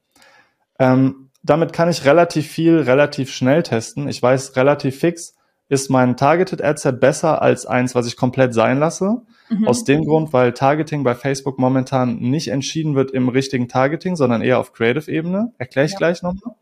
Ähm, 0.79 1.31
damit 1.43 1.73
kann 1.73 1.89
ich 1.89 2.05
relativ 2.05 2.49
viel 2.49 2.81
relativ 2.81 3.33
schnell 3.33 3.63
testen. 3.63 4.09
Ich 4.09 4.21
weiß 4.21 4.57
relativ 4.57 4.99
fix, 4.99 5.36
ist 5.69 5.91
mein 5.91 6.17
Targeted 6.17 6.63
Adset 6.63 7.01
besser 7.01 7.43
als 7.43 7.67
eins, 7.67 7.95
was 7.95 8.07
ich 8.07 8.17
komplett 8.17 8.55
sein 8.55 8.79
lasse. 8.79 9.23
Mhm. 9.49 9.67
Aus 9.67 9.85
dem 9.85 10.05
Grund, 10.05 10.33
weil 10.33 10.53
Targeting 10.53 11.05
bei 11.05 11.15
Facebook 11.15 11.59
momentan 11.59 12.17
nicht 12.17 12.49
entschieden 12.49 12.95
wird 12.95 13.11
im 13.11 13.29
richtigen 13.29 13.69
Targeting, 13.69 14.17
sondern 14.17 14.43
eher 14.43 14.59
auf 14.59 14.73
Creative-Ebene. 14.73 15.53
Erkläre 15.59 15.87
ich 15.87 15.93
ja. 15.93 15.99
gleich 15.99 16.23
nochmal. 16.23 16.55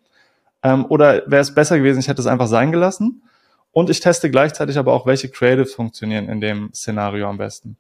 Ähm, 0.62 0.86
oder 0.88 1.22
wäre 1.26 1.42
es 1.42 1.54
besser 1.54 1.78
gewesen, 1.78 2.00
ich 2.00 2.08
hätte 2.08 2.20
es 2.20 2.26
einfach 2.26 2.46
sein 2.46 2.72
gelassen. 2.72 3.22
Und 3.72 3.90
ich 3.90 4.00
teste 4.00 4.30
gleichzeitig 4.30 4.78
aber 4.78 4.92
auch, 4.92 5.06
welche 5.06 5.28
Creatives 5.28 5.74
funktionieren 5.74 6.28
in 6.28 6.40
dem 6.40 6.72
Szenario 6.72 7.28
am 7.28 7.38
besten. 7.38 7.76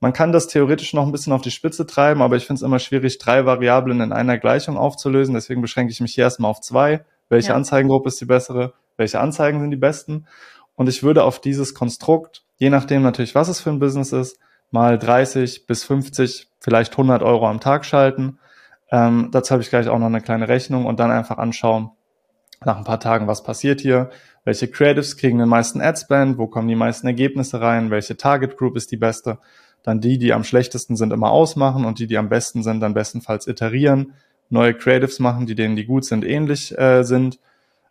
Man 0.00 0.12
kann 0.12 0.32
das 0.32 0.46
theoretisch 0.46 0.94
noch 0.94 1.04
ein 1.04 1.12
bisschen 1.12 1.32
auf 1.32 1.42
die 1.42 1.50
Spitze 1.50 1.86
treiben, 1.86 2.22
aber 2.22 2.36
ich 2.36 2.46
finde 2.46 2.58
es 2.58 2.62
immer 2.62 2.78
schwierig, 2.78 3.18
drei 3.18 3.46
Variablen 3.46 4.00
in 4.00 4.12
einer 4.12 4.38
Gleichung 4.38 4.76
aufzulösen. 4.76 5.34
Deswegen 5.34 5.60
beschränke 5.60 5.92
ich 5.92 6.00
mich 6.00 6.14
hier 6.14 6.24
erstmal 6.24 6.50
auf 6.50 6.60
zwei. 6.60 7.04
Welche 7.28 7.48
ja. 7.48 7.54
Anzeigengruppe 7.54 8.08
ist 8.08 8.20
die 8.20 8.26
bessere? 8.26 8.74
Welche 8.96 9.20
Anzeigen 9.20 9.60
sind 9.60 9.70
die 9.70 9.76
besten? 9.76 10.26
Und 10.78 10.88
ich 10.88 11.02
würde 11.02 11.24
auf 11.24 11.40
dieses 11.40 11.74
Konstrukt, 11.74 12.44
je 12.56 12.70
nachdem 12.70 13.02
natürlich, 13.02 13.34
was 13.34 13.48
es 13.48 13.60
für 13.60 13.70
ein 13.70 13.80
Business 13.80 14.12
ist, 14.12 14.38
mal 14.70 14.96
30 14.96 15.66
bis 15.66 15.82
50, 15.82 16.46
vielleicht 16.60 16.92
100 16.92 17.20
Euro 17.20 17.48
am 17.48 17.58
Tag 17.58 17.84
schalten. 17.84 18.38
Ähm, 18.92 19.30
dazu 19.32 19.50
habe 19.50 19.62
ich 19.62 19.70
gleich 19.70 19.88
auch 19.88 19.98
noch 19.98 20.06
eine 20.06 20.20
kleine 20.20 20.46
Rechnung 20.46 20.86
und 20.86 21.00
dann 21.00 21.10
einfach 21.10 21.38
anschauen, 21.38 21.90
nach 22.64 22.76
ein 22.76 22.84
paar 22.84 23.00
Tagen, 23.00 23.26
was 23.26 23.42
passiert 23.42 23.80
hier, 23.80 24.10
welche 24.44 24.68
Creatives 24.68 25.16
kriegen 25.16 25.38
den 25.38 25.48
meisten 25.48 25.80
Adspend, 25.80 26.38
wo 26.38 26.46
kommen 26.46 26.68
die 26.68 26.76
meisten 26.76 27.08
Ergebnisse 27.08 27.60
rein, 27.60 27.90
welche 27.90 28.16
Target 28.16 28.56
Group 28.56 28.76
ist 28.76 28.92
die 28.92 28.96
beste, 28.96 29.38
dann 29.82 30.00
die, 30.00 30.16
die 30.16 30.32
am 30.32 30.44
schlechtesten 30.44 30.94
sind, 30.94 31.12
immer 31.12 31.32
ausmachen 31.32 31.86
und 31.86 31.98
die, 31.98 32.06
die 32.06 32.18
am 32.18 32.28
besten 32.28 32.62
sind, 32.62 32.78
dann 32.78 32.94
bestenfalls 32.94 33.48
iterieren, 33.48 34.14
neue 34.48 34.74
Creatives 34.74 35.18
machen, 35.18 35.46
die 35.46 35.56
denen, 35.56 35.74
die 35.74 35.86
gut 35.86 36.04
sind, 36.04 36.24
ähnlich 36.24 36.78
äh, 36.78 37.02
sind, 37.02 37.40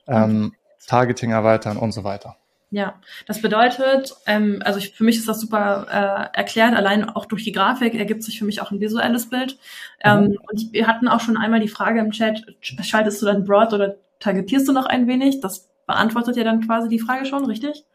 ähm, 0.08 0.54
Targeting 0.88 1.32
erweitern 1.32 1.76
und 1.76 1.92
so 1.92 2.06
weiter. 2.06 2.38
Ja, 2.70 3.00
das 3.26 3.42
bedeutet, 3.42 4.14
ähm, 4.26 4.62
also 4.66 4.80
ich, 4.80 4.92
für 4.92 5.06
mich 5.06 5.16
ist 5.16 5.28
das 5.30 5.40
super 5.40 5.88
äh, 5.90 6.38
erklärt, 6.38 6.76
allein 6.76 7.10
auch 7.10 7.26
durch 7.26 7.46
die 7.46 7.54
Grafik 7.54 7.96
ergibt 7.96 8.24
sich 8.24 8.40
für 8.40 8.46
mich 8.46 8.62
auch 8.62 8.72
ein 8.72 8.82
visuelles 8.82 9.30
Bild. 9.30 9.58
Ähm, 10.04 10.24
mhm. 10.24 10.38
Und 10.52 10.74
wir 10.74 10.86
hatten 10.86 11.08
auch 11.08 11.22
schon 11.22 11.38
einmal 11.38 11.62
die 11.62 11.70
Frage 11.70 12.02
im 12.02 12.12
Chat, 12.12 12.44
schaltest 12.60 13.22
du 13.22 13.26
dann 13.26 13.46
Broad 13.46 13.72
oder 13.72 13.96
targetierst 14.20 14.68
du 14.68 14.74
noch 14.74 14.86
ein 14.86 15.08
wenig? 15.08 15.40
Das 15.40 15.70
beantwortet 15.86 16.36
ja 16.36 16.44
dann 16.44 16.60
quasi 16.60 16.90
die 16.90 17.00
Frage 17.00 17.26
schon, 17.26 17.46
richtig? 17.46 17.86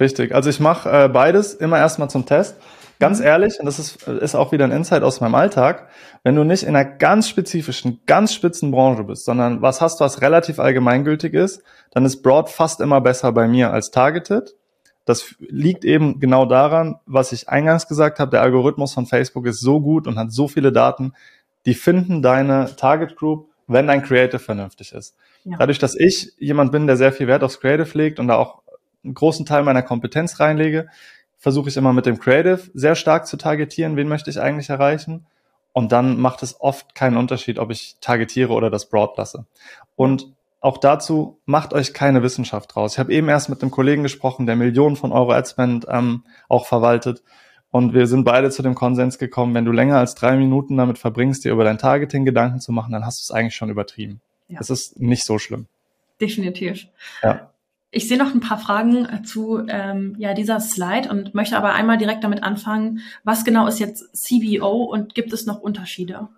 Richtig, 0.00 0.34
also 0.34 0.50
ich 0.50 0.60
mache 0.60 0.90
äh, 0.90 1.08
beides 1.08 1.54
immer 1.54 1.78
erstmal 1.78 2.10
zum 2.10 2.26
Test. 2.26 2.56
Ganz 3.00 3.18
mhm. 3.18 3.26
ehrlich, 3.26 3.58
und 3.58 3.66
das 3.66 3.78
ist, 3.78 4.06
ist 4.06 4.34
auch 4.34 4.52
wieder 4.52 4.64
ein 4.64 4.70
Insight 4.70 5.02
aus 5.02 5.20
meinem 5.20 5.34
Alltag, 5.34 5.88
wenn 6.22 6.36
du 6.36 6.44
nicht 6.44 6.62
in 6.62 6.74
einer 6.74 6.84
ganz 6.84 7.28
spezifischen, 7.28 8.00
ganz 8.06 8.32
spitzen 8.32 8.70
Branche 8.70 9.04
bist, 9.04 9.24
sondern 9.24 9.62
was 9.62 9.80
hast, 9.80 10.00
was 10.00 10.20
relativ 10.20 10.58
allgemeingültig 10.58 11.34
ist, 11.34 11.62
dann 11.90 12.04
ist 12.04 12.22
Broad 12.22 12.48
fast 12.48 12.80
immer 12.80 13.00
besser 13.00 13.32
bei 13.32 13.46
mir 13.46 13.72
als 13.72 13.90
Targeted. 13.90 14.54
Das 15.04 15.34
liegt 15.38 15.84
eben 15.84 16.18
genau 16.18 16.46
daran, 16.46 16.96
was 17.04 17.32
ich 17.32 17.48
eingangs 17.48 17.88
gesagt 17.88 18.20
habe, 18.20 18.30
der 18.30 18.42
Algorithmus 18.42 18.94
von 18.94 19.06
Facebook 19.06 19.46
ist 19.46 19.60
so 19.60 19.80
gut 19.80 20.06
und 20.06 20.18
hat 20.18 20.32
so 20.32 20.48
viele 20.48 20.72
Daten, 20.72 21.12
die 21.66 21.74
finden 21.74 22.22
deine 22.22 22.74
Target 22.76 23.16
Group, 23.16 23.48
wenn 23.66 23.86
dein 23.86 24.02
Creative 24.02 24.38
vernünftig 24.38 24.92
ist. 24.92 25.14
Ja. 25.44 25.58
Dadurch, 25.58 25.78
dass 25.78 25.94
ich 25.94 26.32
jemand 26.38 26.72
bin, 26.72 26.86
der 26.86 26.96
sehr 26.96 27.12
viel 27.12 27.26
Wert 27.26 27.42
aufs 27.42 27.60
Creative 27.60 27.98
legt 27.98 28.18
und 28.18 28.28
da 28.28 28.36
auch 28.36 28.62
einen 29.04 29.14
großen 29.14 29.46
Teil 29.46 29.62
meiner 29.62 29.82
Kompetenz 29.82 30.40
reinlege, 30.40 30.88
versuche 31.38 31.68
ich 31.68 31.76
immer 31.76 31.92
mit 31.92 32.06
dem 32.06 32.18
Creative 32.18 32.60
sehr 32.74 32.94
stark 32.94 33.26
zu 33.26 33.36
targetieren, 33.36 33.96
wen 33.96 34.08
möchte 34.08 34.30
ich 34.30 34.40
eigentlich 34.40 34.70
erreichen. 34.70 35.26
Und 35.72 35.92
dann 35.92 36.18
macht 36.18 36.42
es 36.42 36.60
oft 36.60 36.94
keinen 36.94 37.16
Unterschied, 37.16 37.58
ob 37.58 37.70
ich 37.70 37.96
targetiere 38.00 38.52
oder 38.52 38.70
das 38.70 38.88
Broad 38.88 39.18
lasse. 39.18 39.44
Und 39.96 40.32
auch 40.60 40.78
dazu 40.78 41.38
macht 41.44 41.74
euch 41.74 41.92
keine 41.92 42.22
Wissenschaft 42.22 42.74
draus. 42.74 42.94
Ich 42.94 42.98
habe 42.98 43.12
eben 43.12 43.28
erst 43.28 43.50
mit 43.50 43.60
einem 43.60 43.70
Kollegen 43.70 44.02
gesprochen, 44.02 44.46
der 44.46 44.56
Millionen 44.56 44.96
von 44.96 45.12
Euro 45.12 45.32
Adspend 45.32 45.84
ähm, 45.90 46.24
auch 46.48 46.64
verwaltet. 46.64 47.22
Und 47.70 47.92
wir 47.92 48.06
sind 48.06 48.24
beide 48.24 48.50
zu 48.50 48.62
dem 48.62 48.74
Konsens 48.74 49.18
gekommen, 49.18 49.52
wenn 49.54 49.64
du 49.64 49.72
länger 49.72 49.98
als 49.98 50.14
drei 50.14 50.36
Minuten 50.36 50.76
damit 50.76 50.96
verbringst, 50.96 51.44
dir 51.44 51.52
über 51.52 51.64
dein 51.64 51.76
Targeting 51.76 52.24
Gedanken 52.24 52.60
zu 52.60 52.72
machen, 52.72 52.92
dann 52.92 53.04
hast 53.04 53.18
du 53.18 53.24
es 53.24 53.36
eigentlich 53.36 53.56
schon 53.56 53.68
übertrieben. 53.68 54.20
Ja. 54.48 54.60
Es 54.60 54.70
ist 54.70 55.00
nicht 55.00 55.24
so 55.24 55.38
schlimm. 55.38 55.66
Definitiv. 56.20 56.86
Ja. 57.22 57.50
Ich 57.94 58.08
sehe 58.08 58.18
noch 58.18 58.34
ein 58.34 58.40
paar 58.40 58.58
Fragen 58.58 59.06
äh, 59.06 59.22
zu 59.22 59.62
ähm, 59.68 60.16
ja, 60.18 60.34
dieser 60.34 60.58
Slide 60.58 61.08
und 61.08 61.34
möchte 61.34 61.56
aber 61.56 61.72
einmal 61.72 61.96
direkt 61.96 62.24
damit 62.24 62.42
anfangen, 62.42 63.00
was 63.22 63.44
genau 63.44 63.66
ist 63.68 63.78
jetzt 63.78 64.12
CBO 64.16 64.84
und 64.84 65.14
gibt 65.14 65.32
es 65.32 65.46
noch 65.46 65.60
Unterschiede? 65.60 66.28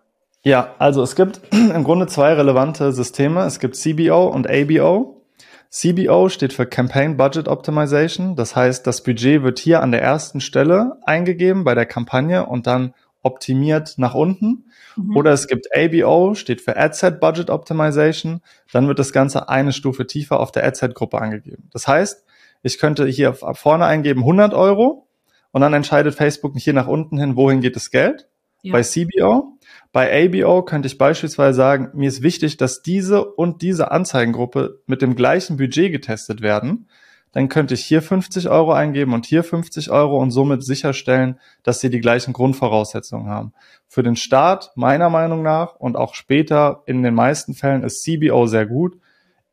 Ja, 0.42 0.74
also 0.78 1.02
es 1.02 1.16
gibt 1.16 1.40
im 1.52 1.82
Grunde 1.82 2.06
zwei 2.06 2.34
relevante 2.34 2.92
Systeme. 2.92 3.40
Es 3.44 3.58
gibt 3.58 3.74
CBO 3.76 4.26
und 4.26 4.48
ABO. 4.48 5.22
CBO 5.70 6.28
steht 6.28 6.52
für 6.52 6.66
Campaign 6.66 7.16
Budget 7.16 7.48
Optimization. 7.48 8.36
Das 8.36 8.54
heißt, 8.54 8.86
das 8.86 9.02
Budget 9.02 9.42
wird 9.42 9.58
hier 9.58 9.82
an 9.82 9.90
der 9.92 10.02
ersten 10.02 10.40
Stelle 10.40 10.98
eingegeben 11.04 11.64
bei 11.64 11.74
der 11.74 11.86
Kampagne 11.86 12.46
und 12.46 12.66
dann 12.66 12.94
optimiert 13.26 13.94
nach 13.98 14.14
unten. 14.14 14.70
Mhm. 14.96 15.16
Oder 15.16 15.32
es 15.32 15.48
gibt 15.48 15.68
ABO, 15.76 16.34
steht 16.34 16.60
für 16.60 16.76
Adset 16.76 17.20
Budget 17.20 17.50
Optimization. 17.50 18.40
Dann 18.72 18.88
wird 18.88 18.98
das 18.98 19.12
Ganze 19.12 19.48
eine 19.48 19.72
Stufe 19.72 20.06
tiefer 20.06 20.40
auf 20.40 20.52
der 20.52 20.64
Adset-Gruppe 20.64 21.20
angegeben. 21.20 21.68
Das 21.72 21.88
heißt, 21.88 22.24
ich 22.62 22.78
könnte 22.78 23.06
hier 23.06 23.34
vorne 23.34 23.84
eingeben 23.84 24.20
100 24.20 24.54
Euro 24.54 25.08
und 25.50 25.60
dann 25.60 25.74
entscheidet 25.74 26.14
Facebook 26.14 26.56
hier 26.56 26.72
nach 26.72 26.86
unten 26.86 27.18
hin, 27.18 27.36
wohin 27.36 27.60
geht 27.60 27.76
das 27.76 27.90
Geld. 27.90 28.28
Ja. 28.62 28.72
Bei 28.72 28.82
CBO. 28.82 29.58
Bei 29.92 30.24
ABO 30.24 30.62
könnte 30.62 30.86
ich 30.86 30.98
beispielsweise 30.98 31.56
sagen, 31.56 31.90
mir 31.94 32.08
ist 32.08 32.22
wichtig, 32.22 32.56
dass 32.56 32.82
diese 32.82 33.24
und 33.24 33.62
diese 33.62 33.90
Anzeigengruppe 33.90 34.80
mit 34.86 35.02
dem 35.02 35.16
gleichen 35.16 35.56
Budget 35.56 35.92
getestet 35.92 36.40
werden 36.40 36.88
dann 37.36 37.50
könnte 37.50 37.74
ich 37.74 37.84
hier 37.84 38.00
50 38.00 38.48
Euro 38.48 38.72
eingeben 38.72 39.12
und 39.12 39.26
hier 39.26 39.44
50 39.44 39.90
Euro 39.90 40.18
und 40.18 40.30
somit 40.30 40.64
sicherstellen, 40.64 41.38
dass 41.62 41.80
sie 41.80 41.90
die 41.90 42.00
gleichen 42.00 42.32
Grundvoraussetzungen 42.32 43.28
haben. 43.28 43.52
Für 43.88 44.02
den 44.02 44.16
Start, 44.16 44.72
meiner 44.74 45.10
Meinung 45.10 45.42
nach, 45.42 45.76
und 45.76 45.98
auch 45.98 46.14
später 46.14 46.82
in 46.86 47.02
den 47.02 47.12
meisten 47.12 47.52
Fällen 47.52 47.82
ist 47.82 48.02
CBO 48.02 48.46
sehr 48.46 48.64
gut, 48.64 48.96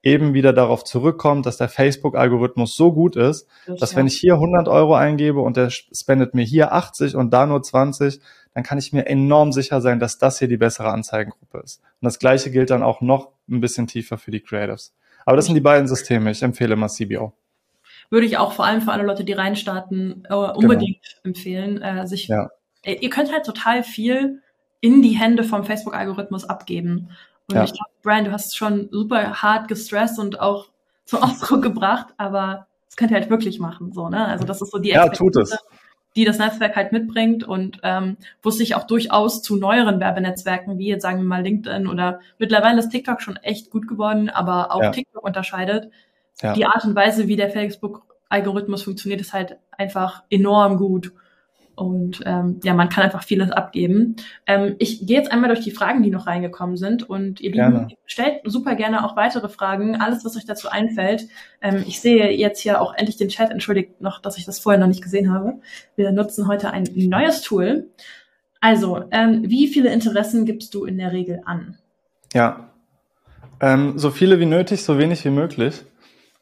eben 0.01 0.33
wieder 0.33 0.53
darauf 0.53 0.85
zurückkommt, 0.85 1.45
dass 1.45 1.57
der 1.57 1.67
Facebook-Algorithmus 1.67 2.73
so 2.73 2.93
gut 2.93 3.17
ist, 3.17 3.49
das 3.67 3.81
dass 3.81 3.95
wenn 3.97 4.07
ich 4.07 4.17
hier 4.17 4.35
100 4.35 4.69
Euro 4.69 4.95
eingebe 4.95 5.41
und 5.41 5.57
der 5.57 5.69
spendet 5.69 6.33
mir 6.33 6.45
hier 6.45 6.71
80 6.71 7.17
und 7.17 7.33
da 7.33 7.45
nur 7.45 7.63
20, 7.63 8.21
dann 8.53 8.63
kann 8.63 8.77
ich 8.77 8.93
mir 8.93 9.07
enorm 9.07 9.51
sicher 9.51 9.81
sein, 9.81 9.99
dass 9.99 10.17
das 10.17 10.39
hier 10.39 10.47
die 10.47 10.55
bessere 10.55 10.89
Anzeigengruppe 10.89 11.59
ist. 11.59 11.81
Und 11.99 12.05
das 12.05 12.17
gleiche 12.17 12.49
gilt 12.49 12.69
dann 12.69 12.81
auch 12.81 13.01
noch 13.01 13.31
ein 13.49 13.59
bisschen 13.59 13.87
tiefer 13.87 14.17
für 14.17 14.31
die 14.31 14.39
Creatives. 14.39 14.93
Aber 15.25 15.35
das 15.35 15.47
sind 15.47 15.55
die 15.55 15.59
beiden 15.59 15.89
Systeme. 15.89 16.31
Ich 16.31 16.43
empfehle 16.43 16.77
mal 16.77 16.87
CBO 16.87 17.33
würde 18.13 18.27
ich 18.27 18.37
auch 18.37 18.53
vor 18.53 18.65
allem 18.65 18.79
für 18.79 18.91
alle 18.91 19.03
Leute, 19.03 19.23
die 19.23 19.33
reinstarten, 19.33 20.27
äh, 20.29 20.35
unbedingt 20.35 21.01
genau. 21.01 21.21
empfehlen. 21.23 21.81
Äh, 21.81 22.05
sich, 22.05 22.27
ja. 22.27 22.47
ihr 22.85 23.09
könnt 23.09 23.33
halt 23.33 23.43
total 23.43 23.81
viel 23.81 24.43
in 24.81 25.01
die 25.01 25.17
Hände 25.17 25.43
vom 25.43 25.63
Facebook-Algorithmus 25.63 26.45
abgeben. 26.45 27.09
Und 27.49 27.55
ja. 27.55 27.63
ich 27.63 27.73
glaube, 27.73 27.89
Brian, 28.03 28.25
du 28.25 28.31
hast 28.31 28.55
schon 28.55 28.87
super 28.91 29.41
hart 29.41 29.67
gestresst 29.67 30.19
und 30.19 30.39
auch 30.39 30.67
zum 31.05 31.23
Ausdruck 31.23 31.63
gebracht, 31.63 32.13
aber 32.17 32.67
das 32.85 32.97
könnt 32.97 33.09
ihr 33.09 33.17
halt 33.17 33.31
wirklich 33.31 33.59
machen, 33.59 33.91
so, 33.93 34.07
ne? 34.09 34.27
Also 34.27 34.45
das 34.45 34.61
ist 34.61 34.71
so 34.71 34.77
die 34.77 34.89
ja, 34.89 35.09
tut 35.09 35.35
es. 35.35 35.57
die 36.15 36.23
das 36.23 36.37
Netzwerk 36.37 36.75
halt 36.75 36.91
mitbringt 36.91 37.43
und 37.43 37.79
ähm, 37.81 38.17
wo 38.43 38.49
es 38.49 38.57
sich 38.57 38.75
auch 38.75 38.85
durchaus 38.85 39.41
zu 39.41 39.55
neueren 39.55 39.99
Werbenetzwerken, 39.99 40.77
wie 40.77 40.87
jetzt 40.87 41.01
sagen 41.01 41.17
wir 41.17 41.25
mal 41.25 41.41
LinkedIn 41.41 41.87
oder 41.87 42.19
mittlerweile 42.37 42.77
ist 42.77 42.89
TikTok 42.89 43.23
schon 43.23 43.37
echt 43.37 43.71
gut 43.71 43.87
geworden, 43.87 44.29
aber 44.29 44.71
auch 44.71 44.83
ja. 44.83 44.91
TikTok 44.91 45.23
unterscheidet, 45.23 45.89
ja. 46.43 46.53
die 46.53 46.65
Art 46.65 46.85
und 46.85 46.95
Weise, 46.95 47.27
wie 47.27 47.35
der 47.35 47.49
Facebook-Algorithmus 47.49 48.83
funktioniert, 48.83 49.21
ist 49.21 49.33
halt 49.33 49.57
einfach 49.71 50.23
enorm 50.29 50.77
gut. 50.77 51.13
Und 51.75 52.21
ähm, 52.25 52.59
ja, 52.63 52.75
man 52.75 52.89
kann 52.89 53.03
einfach 53.03 53.23
vieles 53.23 53.49
abgeben. 53.49 54.17
Ähm, 54.45 54.75
ich 54.77 55.07
gehe 55.07 55.17
jetzt 55.17 55.31
einmal 55.31 55.49
durch 55.49 55.63
die 55.63 55.71
Fragen, 55.71 56.03
die 56.03 56.11
noch 56.11 56.27
reingekommen 56.27 56.77
sind. 56.77 57.09
Und 57.09 57.41
ihr 57.41 57.51
Lieben, 57.51 57.87
stellt 58.05 58.41
super 58.43 58.75
gerne 58.75 59.03
auch 59.03 59.15
weitere 59.15 59.49
Fragen, 59.49 59.99
alles, 59.99 60.23
was 60.23 60.37
euch 60.37 60.45
dazu 60.45 60.69
einfällt. 60.69 61.27
Ähm, 61.61 61.83
ich 61.87 61.99
sehe 61.99 62.29
jetzt 62.29 62.59
hier 62.59 62.79
auch 62.79 62.93
endlich 62.93 63.17
den 63.17 63.29
Chat. 63.29 63.49
Entschuldigt 63.49 64.01
noch, 64.01 64.21
dass 64.21 64.37
ich 64.37 64.45
das 64.45 64.59
vorher 64.59 64.79
noch 64.79 64.87
nicht 64.87 65.01
gesehen 65.01 65.33
habe. 65.33 65.61
Wir 65.95 66.11
nutzen 66.11 66.47
heute 66.47 66.69
ein 66.69 66.87
neues 66.93 67.41
Tool. 67.41 67.89
Also, 68.61 69.05
ähm, 69.09 69.41
wie 69.47 69.67
viele 69.67 69.91
Interessen 69.91 70.45
gibst 70.45 70.75
du 70.75 70.85
in 70.85 70.99
der 70.99 71.11
Regel 71.11 71.41
an? 71.45 71.79
Ja, 72.33 72.69
ähm, 73.63 73.97
so 73.97 74.11
viele 74.11 74.39
wie 74.39 74.45
nötig, 74.45 74.83
so 74.83 74.97
wenig 74.97 75.23
wie 75.25 75.29
möglich. 75.29 75.85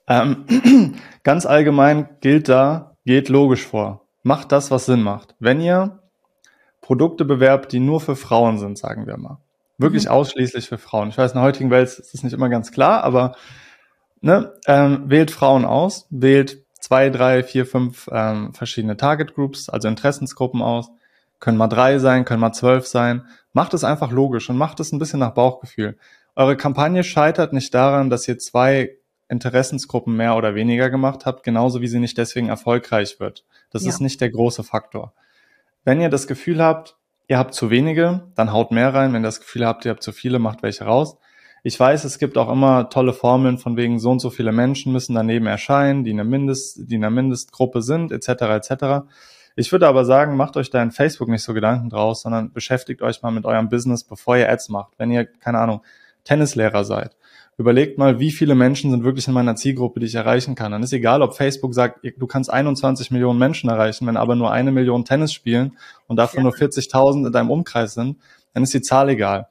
Ähm, 0.07 0.95
ganz 1.23 1.45
allgemein 1.45 2.09
gilt 2.21 2.49
da, 2.49 2.95
geht 3.05 3.29
logisch 3.29 3.65
vor. 3.65 4.01
Macht 4.23 4.51
das, 4.51 4.71
was 4.71 4.85
Sinn 4.85 5.01
macht. 5.01 5.35
Wenn 5.39 5.61
ihr 5.61 5.99
Produkte 6.81 7.25
bewerbt, 7.25 7.71
die 7.71 7.79
nur 7.79 8.01
für 8.01 8.15
Frauen 8.15 8.57
sind, 8.57 8.77
sagen 8.77 9.07
wir 9.07 9.17
mal. 9.17 9.37
Wirklich 9.77 10.05
mhm. 10.05 10.11
ausschließlich 10.11 10.67
für 10.67 10.77
Frauen. 10.77 11.09
Ich 11.09 11.17
weiß, 11.17 11.31
in 11.31 11.37
der 11.37 11.43
heutigen 11.43 11.71
Welt 11.71 11.87
ist 11.87 12.13
das 12.13 12.23
nicht 12.23 12.33
immer 12.33 12.49
ganz 12.49 12.71
klar, 12.71 13.03
aber 13.03 13.35
ne, 14.21 14.53
ähm, 14.67 15.03
wählt 15.07 15.31
Frauen 15.31 15.65
aus, 15.65 16.07
wählt 16.09 16.63
zwei, 16.79 17.09
drei, 17.09 17.43
vier, 17.43 17.65
fünf 17.65 18.09
ähm, 18.11 18.53
verschiedene 18.53 18.97
Target 18.97 19.35
Groups, 19.35 19.69
also 19.69 19.87
Interessensgruppen 19.87 20.61
aus. 20.61 20.89
Können 21.39 21.57
mal 21.57 21.67
drei 21.67 21.97
sein, 21.97 22.25
können 22.25 22.41
mal 22.41 22.53
zwölf 22.53 22.85
sein. 22.85 23.25
Macht 23.53 23.73
es 23.73 23.83
einfach 23.83 24.11
logisch 24.11 24.49
und 24.49 24.57
macht 24.57 24.79
es 24.79 24.91
ein 24.91 24.99
bisschen 24.99 25.19
nach 25.19 25.33
Bauchgefühl. 25.33 25.97
Eure 26.35 26.55
Kampagne 26.55 27.03
scheitert 27.03 27.53
nicht 27.53 27.73
daran, 27.73 28.09
dass 28.09 28.27
ihr 28.27 28.37
zwei 28.37 28.97
Interessensgruppen 29.31 30.15
mehr 30.15 30.35
oder 30.35 30.55
weniger 30.55 30.89
gemacht 30.89 31.25
habt, 31.25 31.43
genauso 31.43 31.81
wie 31.81 31.87
sie 31.87 31.99
nicht 31.99 32.17
deswegen 32.17 32.49
erfolgreich 32.49 33.19
wird. 33.19 33.45
Das 33.71 33.83
ja. 33.83 33.89
ist 33.89 34.01
nicht 34.01 34.19
der 34.19 34.29
große 34.29 34.63
Faktor. 34.63 35.13
Wenn 35.85 36.01
ihr 36.01 36.09
das 36.09 36.27
Gefühl 36.27 36.61
habt, 36.61 36.97
ihr 37.27 37.37
habt 37.37 37.53
zu 37.53 37.69
wenige, 37.69 38.27
dann 38.35 38.51
haut 38.51 38.71
mehr 38.71 38.93
rein. 38.93 39.13
Wenn 39.13 39.23
ihr 39.23 39.29
das 39.29 39.39
Gefühl 39.39 39.65
habt, 39.65 39.85
ihr 39.85 39.91
habt 39.91 40.03
zu 40.03 40.11
viele, 40.11 40.37
macht 40.37 40.63
welche 40.63 40.83
raus. 40.83 41.17
Ich 41.63 41.79
weiß, 41.79 42.03
es 42.03 42.19
gibt 42.19 42.37
auch 42.37 42.51
immer 42.51 42.89
tolle 42.89 43.13
Formeln 43.13 43.57
von 43.57 43.77
wegen 43.77 43.99
so 43.99 44.11
und 44.11 44.19
so 44.19 44.31
viele 44.31 44.51
Menschen 44.51 44.91
müssen 44.91 45.15
daneben 45.15 45.47
erscheinen, 45.47 46.03
die 46.03 46.11
eine 46.11 46.25
Mindest, 46.25 46.89
die 46.89 46.95
in 46.95 47.03
einer 47.03 47.11
Mindestgruppe 47.11 47.81
sind, 47.81 48.11
etc. 48.11 48.27
etc. 48.29 49.07
Ich 49.55 49.71
würde 49.71 49.87
aber 49.87 50.03
sagen, 50.03 50.35
macht 50.35 50.57
euch 50.57 50.71
da 50.71 50.83
in 50.83 50.91
Facebook 50.91 51.29
nicht 51.29 51.43
so 51.43 51.53
Gedanken 51.53 51.89
draus, 51.89 52.23
sondern 52.23 52.51
beschäftigt 52.51 53.01
euch 53.01 53.21
mal 53.21 53.31
mit 53.31 53.45
eurem 53.45 53.69
Business, 53.69 54.03
bevor 54.03 54.35
ihr 54.35 54.49
Ads 54.49 54.69
macht. 54.69 54.93
Wenn 54.97 55.09
ihr, 55.09 55.25
keine 55.25 55.59
Ahnung, 55.59 55.83
Tennislehrer 56.25 56.83
seid 56.83 57.15
überlegt 57.57 57.97
mal, 57.97 58.19
wie 58.19 58.31
viele 58.31 58.55
Menschen 58.55 58.91
sind 58.91 59.03
wirklich 59.03 59.27
in 59.27 59.33
meiner 59.33 59.55
Zielgruppe, 59.55 59.99
die 59.99 60.05
ich 60.07 60.15
erreichen 60.15 60.55
kann. 60.55 60.71
Dann 60.71 60.83
ist 60.83 60.93
egal, 60.93 61.21
ob 61.21 61.35
Facebook 61.35 61.73
sagt, 61.73 61.99
du 62.03 62.27
kannst 62.27 62.51
21 62.51 63.11
Millionen 63.11 63.39
Menschen 63.39 63.69
erreichen, 63.69 64.07
wenn 64.07 64.17
aber 64.17 64.35
nur 64.35 64.51
eine 64.51 64.71
Million 64.71 65.05
Tennis 65.05 65.33
spielen 65.33 65.77
und 66.07 66.17
davon 66.17 66.39
ja. 66.39 66.43
nur 66.43 66.53
40.000 66.53 67.27
in 67.27 67.31
deinem 67.31 67.51
Umkreis 67.51 67.93
sind, 67.93 68.17
dann 68.53 68.63
ist 68.63 68.73
die 68.73 68.81
Zahl 68.81 69.09
egal. 69.09 69.47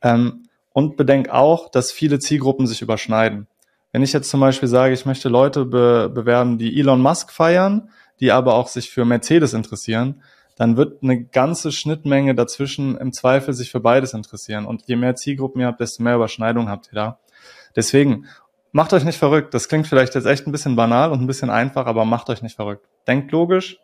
Ähm, 0.00 0.48
und 0.72 0.96
bedenk 0.96 1.28
auch, 1.28 1.70
dass 1.70 1.92
viele 1.92 2.18
Zielgruppen 2.18 2.66
sich 2.66 2.80
überschneiden. 2.80 3.46
Wenn 3.92 4.02
ich 4.02 4.14
jetzt 4.14 4.30
zum 4.30 4.40
Beispiel 4.40 4.68
sage, 4.68 4.94
ich 4.94 5.04
möchte 5.04 5.28
Leute 5.28 5.66
be 5.66 6.10
bewerben, 6.12 6.56
die 6.56 6.80
Elon 6.80 7.02
Musk 7.02 7.30
feiern, 7.30 7.90
die 8.20 8.32
aber 8.32 8.54
auch 8.54 8.68
sich 8.68 8.90
für 8.90 9.04
Mercedes 9.04 9.52
interessieren, 9.52 10.22
dann 10.56 10.76
wird 10.76 11.02
eine 11.02 11.24
ganze 11.24 11.72
Schnittmenge 11.72 12.34
dazwischen 12.34 12.96
im 12.96 13.12
Zweifel 13.12 13.52
sich 13.52 13.70
für 13.70 13.80
beides 13.80 14.14
interessieren. 14.14 14.64
Und 14.64 14.84
je 14.86 14.96
mehr 14.96 15.14
Zielgruppen 15.14 15.60
ihr 15.60 15.66
habt, 15.66 15.80
desto 15.80 16.02
mehr 16.02 16.16
Überschneidung 16.16 16.68
habt 16.68 16.88
ihr 16.88 16.94
da. 16.94 17.18
Deswegen, 17.76 18.26
macht 18.72 18.92
euch 18.92 19.04
nicht 19.04 19.18
verrückt. 19.18 19.54
Das 19.54 19.68
klingt 19.68 19.86
vielleicht 19.86 20.14
jetzt 20.14 20.26
echt 20.26 20.46
ein 20.46 20.52
bisschen 20.52 20.76
banal 20.76 21.12
und 21.12 21.20
ein 21.20 21.26
bisschen 21.26 21.50
einfach, 21.50 21.86
aber 21.86 22.04
macht 22.04 22.28
euch 22.30 22.42
nicht 22.42 22.56
verrückt. 22.56 22.86
Denkt 23.06 23.30
logisch, 23.30 23.78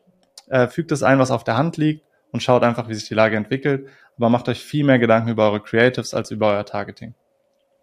äh, 0.48 0.66
fügt 0.66 0.90
es 0.92 1.02
ein, 1.02 1.18
was 1.18 1.30
auf 1.30 1.44
der 1.44 1.56
Hand 1.56 1.76
liegt 1.76 2.04
und 2.32 2.42
schaut 2.42 2.62
einfach, 2.62 2.88
wie 2.88 2.94
sich 2.94 3.08
die 3.08 3.14
Lage 3.14 3.36
entwickelt. 3.36 3.88
Aber 4.16 4.30
macht 4.30 4.48
euch 4.48 4.62
viel 4.64 4.84
mehr 4.84 4.98
Gedanken 4.98 5.28
über 5.28 5.50
eure 5.50 5.60
Creatives 5.60 6.14
als 6.14 6.30
über 6.30 6.48
euer 6.48 6.64
Targeting. 6.64 7.14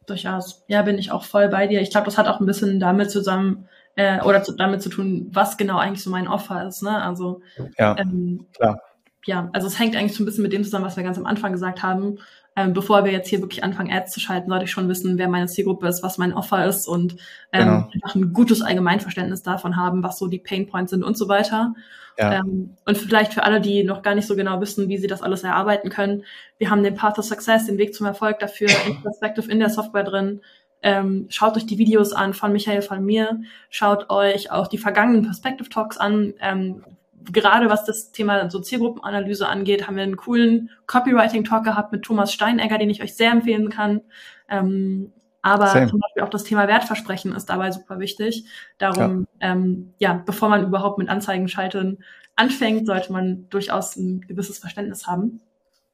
Durchaus. 0.05 0.63
Ja, 0.67 0.81
bin 0.81 0.97
ich 0.97 1.11
auch 1.11 1.23
voll 1.23 1.47
bei 1.47 1.67
dir. 1.67 1.81
Ich 1.81 1.89
glaube, 1.89 2.05
das 2.05 2.17
hat 2.17 2.27
auch 2.27 2.39
ein 2.39 2.45
bisschen 2.45 2.79
damit 2.79 3.09
zusammen 3.09 3.67
äh, 3.95 4.21
oder 4.21 4.43
zu, 4.43 4.51
damit 4.51 4.81
zu 4.81 4.89
tun, 4.89 5.29
was 5.31 5.57
genau 5.57 5.77
eigentlich 5.77 6.03
so 6.03 6.09
mein 6.09 6.27
Offer 6.27 6.67
ist. 6.67 6.83
Ne? 6.83 7.01
Also 7.01 7.41
ja, 7.77 7.95
ähm, 7.97 8.45
klar. 8.55 8.81
Ja, 9.25 9.49
also 9.53 9.65
es 9.65 9.79
hängt 9.79 9.95
eigentlich 9.95 10.15
so 10.15 10.21
ein 10.21 10.27
bisschen 10.27 10.43
mit 10.43 10.53
dem 10.53 10.63
zusammen, 10.63 10.85
was 10.85 10.97
wir 10.97 11.03
ganz 11.03 11.17
am 11.17 11.25
Anfang 11.25 11.51
gesagt 11.51 11.81
haben. 11.81 12.19
Ähm, 12.57 12.73
bevor 12.73 13.03
wir 13.03 13.11
jetzt 13.11 13.27
hier 13.27 13.41
wirklich 13.41 13.63
anfangen, 13.63 13.91
Ads 13.91 14.13
zu 14.13 14.21
schalten, 14.21 14.49
sollte 14.49 14.63
ich 14.63 14.71
schon 14.71 14.87
wissen, 14.87 15.17
wer 15.17 15.27
meine 15.27 15.47
Zielgruppe 15.47 15.87
ist, 15.87 16.03
was 16.03 16.17
mein 16.17 16.33
Offer 16.33 16.65
ist 16.65 16.87
und 16.87 17.17
ähm, 17.51 17.65
genau. 17.65 17.89
einfach 17.93 18.15
ein 18.15 18.31
gutes 18.31 18.61
Allgemeinverständnis 18.61 19.43
davon 19.43 19.75
haben, 19.75 20.03
was 20.03 20.17
so 20.17 20.27
die 20.27 20.39
Pain 20.39 20.65
Points 20.65 20.91
sind 20.91 21.03
und 21.03 21.17
so 21.17 21.27
weiter. 21.27 21.73
Ja. 22.17 22.35
Ähm, 22.39 22.77
und 22.85 22.97
vielleicht 22.97 23.33
für 23.33 23.43
alle, 23.43 23.59
die 23.59 23.83
noch 23.83 24.01
gar 24.01 24.15
nicht 24.15 24.25
so 24.25 24.37
genau 24.37 24.61
wissen, 24.61 24.87
wie 24.87 24.97
sie 24.97 25.07
das 25.07 25.21
alles 25.21 25.43
erarbeiten 25.43 25.89
können, 25.89 26.23
wir 26.57 26.69
haben 26.69 26.83
den 26.83 26.95
Path 26.95 27.19
of 27.19 27.25
Success, 27.25 27.65
den 27.65 27.77
Weg 27.77 27.93
zum 27.93 28.05
Erfolg 28.05 28.39
dafür 28.39 28.69
in 28.87 29.01
Perspective 29.01 29.51
in 29.51 29.59
der 29.59 29.69
Software 29.69 30.03
drin. 30.03 30.41
Ähm, 30.81 31.25
schaut 31.29 31.57
euch 31.57 31.65
die 31.65 31.77
Videos 31.77 32.13
an 32.13 32.33
von 32.33 32.53
Michael, 32.53 32.83
von 32.83 33.03
mir. 33.03 33.41
Schaut 33.69 34.09
euch 34.09 34.51
auch 34.51 34.67
die 34.67 34.77
vergangenen 34.77 35.23
Perspective 35.23 35.67
Talks 35.67 35.97
an. 35.97 36.35
Ähm, 36.39 36.83
gerade 37.31 37.69
was 37.69 37.85
das 37.85 38.11
Thema 38.11 38.49
so 38.49 38.59
Zielgruppenanalyse 38.59 39.47
angeht, 39.47 39.87
haben 39.87 39.95
wir 39.95 40.03
einen 40.03 40.17
coolen 40.17 40.69
Copywriting-Talk 40.87 41.63
gehabt 41.63 41.91
mit 41.91 42.03
Thomas 42.03 42.33
Steinegger, 42.33 42.77
den 42.77 42.89
ich 42.89 43.03
euch 43.03 43.15
sehr 43.15 43.31
empfehlen 43.31 43.69
kann. 43.69 44.01
Ähm, 44.49 45.11
aber 45.41 45.67
Same. 45.67 45.87
zum 45.87 45.99
Beispiel 45.99 46.23
auch 46.23 46.29
das 46.29 46.43
Thema 46.43 46.67
Wertversprechen 46.67 47.35
ist 47.35 47.45
dabei 47.45 47.69
super 47.71 47.99
wichtig. 47.99 48.45
Darum, 48.79 49.27
ja. 49.39 49.51
Ähm, 49.51 49.93
ja, 49.99 50.23
bevor 50.25 50.49
man 50.49 50.63
überhaupt 50.63 50.97
mit 50.97 51.07
Anzeigen 51.07 51.47
schalten 51.47 51.99
anfängt, 52.35 52.87
sollte 52.87 53.13
man 53.13 53.47
durchaus 53.49 53.95
ein 53.95 54.21
gewisses 54.21 54.57
Verständnis 54.57 55.05
haben. 55.05 55.41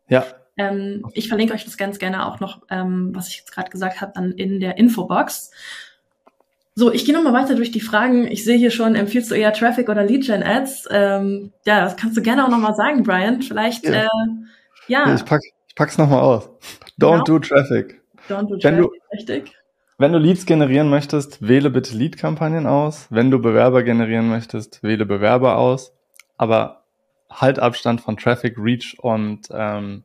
Ja. 0.08 0.26
Ähm, 0.58 1.06
ich 1.14 1.28
verlinke 1.28 1.54
euch 1.54 1.66
das 1.66 1.78
ganz 1.78 2.00
gerne 2.00 2.26
auch 2.26 2.40
noch, 2.40 2.62
ähm, 2.70 3.12
was 3.14 3.28
ich 3.28 3.38
jetzt 3.38 3.52
gerade 3.52 3.70
gesagt 3.70 4.02
habe, 4.02 4.14
dann 4.16 4.32
in 4.32 4.60
der 4.60 4.78
Infobox. 4.78 5.52
So, 6.82 6.92
ich 6.92 7.06
gehe 7.06 7.14
nochmal 7.14 7.34
weiter 7.34 7.54
durch 7.54 7.72
die 7.72 7.80
Fragen. 7.80 8.26
Ich 8.26 8.44
sehe 8.44 8.58
hier 8.58 8.72
schon, 8.72 8.96
empfiehlst 8.96 9.30
du 9.30 9.36
eher 9.36 9.54
Traffic 9.54 9.88
oder 9.88 10.04
Lead-Gen-Ads? 10.04 10.88
Ähm, 10.90 11.54
ja, 11.64 11.82
das 11.82 11.96
kannst 11.96 12.18
du 12.18 12.24
gerne 12.24 12.44
auch 12.44 12.50
nochmal 12.50 12.74
sagen, 12.74 13.04
Brian. 13.04 13.44
Vielleicht, 13.44 13.86
ja. 13.86 13.92
Äh, 13.92 14.08
ja. 14.88 15.08
ja. 15.08 15.14
Ich, 15.14 15.24
pack, 15.24 15.42
ich 15.68 15.76
pack's 15.76 16.00
nochmal 16.00 16.22
aus. 16.22 16.50
Don't 17.00 17.12
genau. 17.12 17.24
do 17.24 17.38
Traffic. 17.38 18.02
Don't 18.28 18.50
do 18.50 18.58
wenn 18.64 18.78
du, 18.80 18.90
richtig. 19.14 19.56
Wenn 20.00 20.12
du 20.12 20.18
Leads 20.18 20.48
generieren 20.48 20.90
möchtest, 20.90 21.48
wähle 21.48 21.70
bitte 21.70 21.96
Lead-Kampagnen 21.96 22.66
aus. 22.66 23.06
Wenn 23.12 23.30
du 23.30 23.38
Bewerber 23.38 23.84
generieren 23.84 24.28
möchtest, 24.28 24.82
wähle 24.82 25.06
Bewerber 25.06 25.60
aus. 25.60 25.94
Aber 26.40 26.82
halt 27.30 27.60
Abstand 27.60 28.02
von 28.02 28.18
Traffic, 28.18 28.56
Reach 28.58 28.98
und, 28.98 29.50
ähm, 29.54 30.04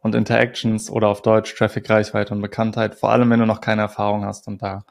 und 0.00 0.14
Interactions 0.14 0.88
oder 0.90 1.08
auf 1.08 1.20
Deutsch 1.20 1.54
Traffic, 1.54 1.90
Reichweite 1.90 2.32
und 2.32 2.40
Bekanntheit. 2.40 2.94
Vor 2.94 3.10
allem, 3.10 3.28
wenn 3.28 3.40
du 3.40 3.44
noch 3.44 3.60
keine 3.60 3.82
Erfahrung 3.82 4.24
hast 4.24 4.48
und 4.48 4.62
da 4.62 4.86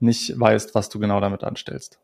nicht 0.00 0.38
weißt, 0.38 0.74
was 0.74 0.88
du 0.88 0.98
genau 0.98 1.20
damit 1.20 1.44
anstellst. 1.44 1.98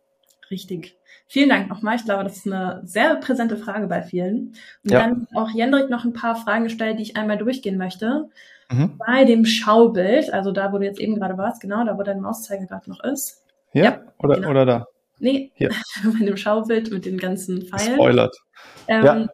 Richtig. 0.51 0.97
Vielen 1.27 1.49
Dank 1.49 1.69
nochmal. 1.69 1.97
Ich 1.97 2.05
glaube, 2.05 2.25
das 2.25 2.37
ist 2.37 2.47
eine 2.47 2.83
sehr 2.85 3.17
präsente 3.17 3.57
Frage 3.57 3.87
bei 3.87 4.03
vielen. 4.03 4.55
Und 4.85 4.91
ja. 4.91 5.01
dann 5.01 5.27
auch 5.35 5.51
Jendrik 5.51 5.89
noch 5.91 6.05
ein 6.05 6.13
paar 6.13 6.37
Fragen 6.37 6.65
gestellt, 6.65 6.99
die 6.99 7.03
ich 7.03 7.17
einmal 7.17 7.39
durchgehen 7.39 7.79
möchte. 7.79 8.29
Mhm. 8.71 8.99
Bei 8.99 9.25
dem 9.25 9.45
Schaubild, 9.45 10.33
also 10.33 10.53
da, 10.53 10.73
wo 10.73 10.79
du 10.79 10.85
jetzt 10.85 11.01
eben 11.01 11.17
gerade 11.17 11.39
warst, 11.39 11.61
genau, 11.61 11.85
da, 11.85 11.99
wo 11.99 12.03
dein 12.03 12.21
Mauszeiger 12.21 12.67
gerade 12.67 12.91
noch 12.91 13.03
ist. 13.03 13.43
Ja, 13.73 13.85
ja 13.85 14.03
oder, 14.19 14.37
genau. 14.37 14.51
oder 14.51 14.67
da? 14.67 14.87
Nee, 15.19 15.53
Hier. 15.55 15.71
bei 16.05 16.25
dem 16.25 16.37
Schaubild 16.37 16.91
mit 16.91 17.07
den 17.07 17.19
ganzen 17.19 17.63
Pfeilen. 17.63 17.95
Spoilert. 17.95 18.37
Ähm, 18.89 19.05
ja. 19.05 19.27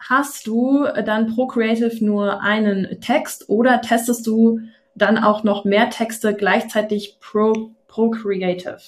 Hast 0.00 0.46
du 0.46 0.86
dann 1.04 1.34
pro 1.34 1.46
Creative 1.46 2.04
nur 2.04 2.40
einen 2.40 3.00
Text 3.00 3.48
oder 3.48 3.80
testest 3.80 4.26
du 4.26 4.60
dann 4.98 5.18
auch 5.18 5.44
noch 5.44 5.64
mehr 5.64 5.90
Texte 5.90 6.34
gleichzeitig 6.34 7.18
pro, 7.20 7.70
pro 7.86 8.10
Creative? 8.10 8.78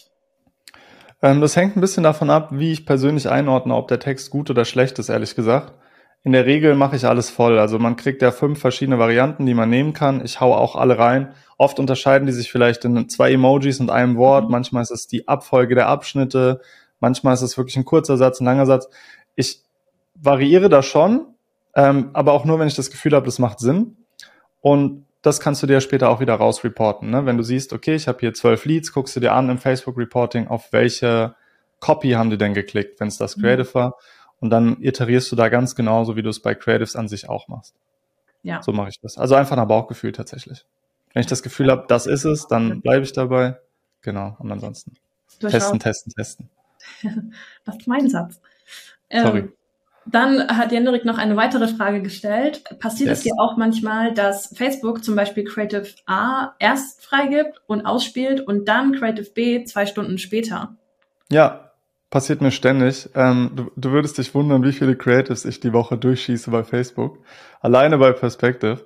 Ähm, 1.23 1.41
das 1.41 1.57
hängt 1.57 1.77
ein 1.77 1.81
bisschen 1.81 2.03
davon 2.03 2.31
ab, 2.31 2.49
wie 2.53 2.73
ich 2.73 2.87
persönlich 2.87 3.29
einordne, 3.29 3.75
ob 3.75 3.89
der 3.89 4.01
Text 4.01 4.31
gut 4.31 4.51
oder 4.51 4.65
schlecht 4.65 4.99
ist, 4.99 5.09
ehrlich 5.09 5.35
gesagt. 5.35 5.75
In 6.23 6.33
der 6.33 6.45
Regel 6.45 6.75
mache 6.75 6.97
ich 6.97 7.07
alles 7.07 7.31
voll. 7.31 7.59
Also 7.59 7.79
man 7.79 7.97
kriegt 7.97 8.21
ja 8.21 8.31
fünf 8.31 8.61
verschiedene 8.61 8.99
Varianten, 8.99 9.47
die 9.47 9.55
man 9.55 9.71
nehmen 9.71 9.95
kann. 9.95 10.23
Ich 10.23 10.41
hau 10.41 10.55
auch 10.55 10.77
alle 10.77 10.99
rein. 10.99 11.33
Oft 11.57 11.79
unterscheiden 11.79 12.27
die 12.27 12.33
sich 12.33 12.53
vielleicht 12.53 12.85
in 12.85 13.09
zwei 13.09 13.33
Emojis 13.33 13.81
und 13.81 13.91
einem 13.91 14.17
Wort. 14.17 14.45
Mhm. 14.45 14.51
Manchmal 14.51 14.83
ist 14.83 14.91
es 14.91 15.07
die 15.07 15.29
Abfolge 15.29 15.75
der 15.75 15.89
Abschnitte. 15.89 16.61
Manchmal 17.01 17.33
ist 17.35 17.43
es 17.43 17.57
wirklich 17.57 17.77
ein 17.77 17.87
kurzer 17.87 18.19
Satz, 18.19 18.41
ein 18.41 18.45
langer 18.45 18.67
Satz. 18.67 18.89
Ich 19.35 19.63
variiere 20.15 20.69
da 20.69 20.83
schon, 20.83 21.27
ähm, 21.75 22.11
aber 22.13 22.33
auch 22.33 22.45
nur, 22.45 22.59
wenn 22.59 22.69
ich 22.69 22.77
das 22.77 22.91
Gefühl 22.91 23.15
habe, 23.15 23.25
das 23.25 23.39
macht 23.39 23.59
Sinn. 23.59 23.97
Und 24.61 25.07
das 25.23 25.41
kannst 25.41 25.63
du 25.63 25.67
dir 25.67 25.81
später 25.81 26.09
auch 26.09 26.21
wieder 26.21 26.35
rausreporten. 26.35 27.11
Ne? 27.11 27.27
Wenn 27.27 27.37
du 27.37 27.43
siehst, 27.43 27.73
okay, 27.73 27.95
ich 27.95 28.09
habe 28.09 28.19
hier 28.21 28.33
zwölf 28.35 28.65
Leads, 28.65 28.93
guckst 28.93 29.15
du 29.17 29.21
dir 29.21 29.33
an 29.33 29.51
im 29.51 29.59
Facebook 29.59 29.97
Reporting, 29.99 30.49
auf 30.49 30.73
welche 30.73 31.35
Copy 31.81 32.13
haben 32.13 32.31
die 32.31 32.39
denn 32.39 32.55
geklickt, 32.55 33.01
wenn 33.01 33.09
es 33.09 33.19
das 33.19 33.37
mhm. 33.37 33.43
Creative 33.43 33.69
mhm. 33.69 33.75
war. 33.75 33.95
Und 34.41 34.51
dann 34.51 34.81
iterierst 34.81 35.31
du 35.31 35.37
da 35.37 35.49
ganz 35.51 35.75
genauso, 35.75 36.17
wie 36.17 36.23
du 36.23 36.31
es 36.31 36.41
bei 36.41 36.55
Creatives 36.55 36.97
an 36.97 37.09
sich 37.09 37.29
auch 37.29 37.49
machst. 37.49 37.75
Ja. 38.43 38.63
So 38.63 38.73
mache 38.73 38.89
ich 38.89 39.01
das. 39.01 39.19
Also 39.19 39.35
einfach 39.35 39.57
nach 39.57 39.67
Bauchgefühl 39.67 40.13
tatsächlich. 40.13 40.65
Wenn 41.13 41.21
ich 41.21 41.27
das 41.27 41.43
Gefühl 41.43 41.71
habe, 41.71 41.85
das 41.89 42.07
ist 42.07 42.25
es, 42.25 42.47
dann 42.47 42.81
bleibe 42.81 43.05
ich 43.05 43.13
dabei. 43.13 43.59
Genau. 44.01 44.37
Und 44.39 44.51
ansonsten 44.51 44.95
testen, 45.39 45.79
testen, 45.79 46.13
testen. 46.15 46.51
das 47.65 47.77
ist 47.77 47.87
mein 47.87 48.09
Satz. 48.09 48.41
Sorry. 49.13 49.41
Ähm, 49.41 49.53
dann 50.13 50.57
hat 50.57 50.73
Jendrik 50.73 51.05
noch 51.05 51.19
eine 51.19 51.37
weitere 51.37 51.69
Frage 51.69 52.03
gestellt. 52.03 52.63
Passiert 52.79 53.11
yes. 53.11 53.19
es 53.19 53.25
dir 53.25 53.35
auch 53.39 53.57
manchmal, 53.57 54.15
dass 54.15 54.55
Facebook 54.57 55.05
zum 55.05 55.17
Beispiel 55.17 55.45
Creative 55.45 55.87
A 56.07 56.55
erst 56.59 57.05
freigibt 57.05 57.61
und 57.67 57.87
ausspielt 57.87 58.41
und 58.41 58.67
dann 58.69 58.93
Creative 58.93 59.31
B 59.31 59.65
zwei 59.65 59.87
Stunden 59.87 60.19
später? 60.19 60.77
Ja, 61.31 61.71
Passiert 62.11 62.41
mir 62.41 62.51
ständig. 62.51 63.09
Ähm, 63.15 63.53
du, 63.55 63.71
du 63.77 63.93
würdest 63.93 64.19
dich 64.19 64.35
wundern, 64.35 64.65
wie 64.65 64.73
viele 64.73 64.97
Creatives 64.97 65.45
ich 65.45 65.61
die 65.61 65.73
Woche 65.73 65.97
durchschieße 65.97 66.51
bei 66.51 66.65
Facebook. 66.65 67.19
Alleine 67.61 67.99
bei 67.99 68.11
Perspective. 68.11 68.85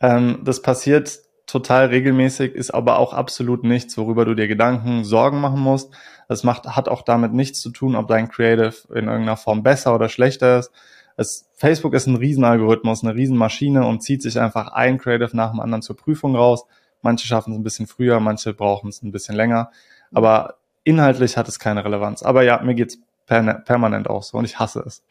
Ähm, 0.00 0.40
das 0.42 0.60
passiert 0.60 1.20
total 1.54 1.86
regelmäßig, 1.86 2.52
ist 2.54 2.72
aber 2.72 2.98
auch 2.98 3.12
absolut 3.12 3.62
nichts, 3.62 3.96
worüber 3.96 4.24
du 4.24 4.34
dir 4.34 4.48
Gedanken, 4.48 5.04
Sorgen 5.04 5.40
machen 5.40 5.60
musst. 5.60 5.92
Das 6.28 6.42
macht, 6.42 6.66
hat 6.66 6.88
auch 6.88 7.02
damit 7.02 7.32
nichts 7.32 7.60
zu 7.60 7.70
tun, 7.70 7.94
ob 7.94 8.08
dein 8.08 8.28
Creative 8.28 8.74
in 8.90 9.06
irgendeiner 9.06 9.36
Form 9.36 9.62
besser 9.62 9.94
oder 9.94 10.08
schlechter 10.08 10.58
ist. 10.58 10.72
Es, 11.16 11.48
Facebook 11.54 11.94
ist 11.94 12.08
ein 12.08 12.16
Riesenalgorithmus, 12.16 13.04
eine 13.04 13.14
Riesenmaschine 13.14 13.86
und 13.86 14.02
zieht 14.02 14.20
sich 14.20 14.40
einfach 14.40 14.72
ein 14.72 14.98
Creative 14.98 15.36
nach 15.36 15.52
dem 15.52 15.60
anderen 15.60 15.82
zur 15.82 15.96
Prüfung 15.96 16.34
raus. 16.34 16.64
Manche 17.02 17.26
schaffen 17.26 17.52
es 17.52 17.58
ein 17.58 17.62
bisschen 17.62 17.86
früher, 17.86 18.18
manche 18.18 18.52
brauchen 18.52 18.88
es 18.88 19.00
ein 19.02 19.12
bisschen 19.12 19.36
länger. 19.36 19.70
Aber 20.12 20.56
inhaltlich 20.82 21.36
hat 21.36 21.46
es 21.46 21.60
keine 21.60 21.84
Relevanz. 21.84 22.24
Aber 22.24 22.42
ja, 22.42 22.60
mir 22.62 22.74
geht's 22.74 22.98
per 23.26 23.42
permanent 23.60 24.10
auch 24.10 24.24
so 24.24 24.38
und 24.38 24.44
ich 24.44 24.58
hasse 24.58 24.82
es. 24.84 25.04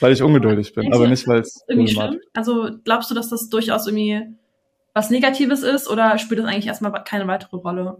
Weil 0.00 0.12
ich 0.12 0.22
ungeduldig 0.22 0.74
bin, 0.74 0.92
aber 0.92 1.06
nicht, 1.06 1.28
weil 1.28 1.40
es 1.40 1.64
Also 2.34 2.70
glaubst 2.82 3.10
du, 3.10 3.14
dass 3.14 3.28
das 3.28 3.48
durchaus 3.48 3.86
irgendwie 3.86 4.26
was 4.98 5.10
Negatives 5.10 5.62
ist 5.62 5.88
oder 5.88 6.18
spielt 6.18 6.40
das 6.40 6.46
eigentlich 6.46 6.66
erstmal 6.66 6.92
keine 7.04 7.26
weitere 7.28 7.56
Rolle? 7.56 7.98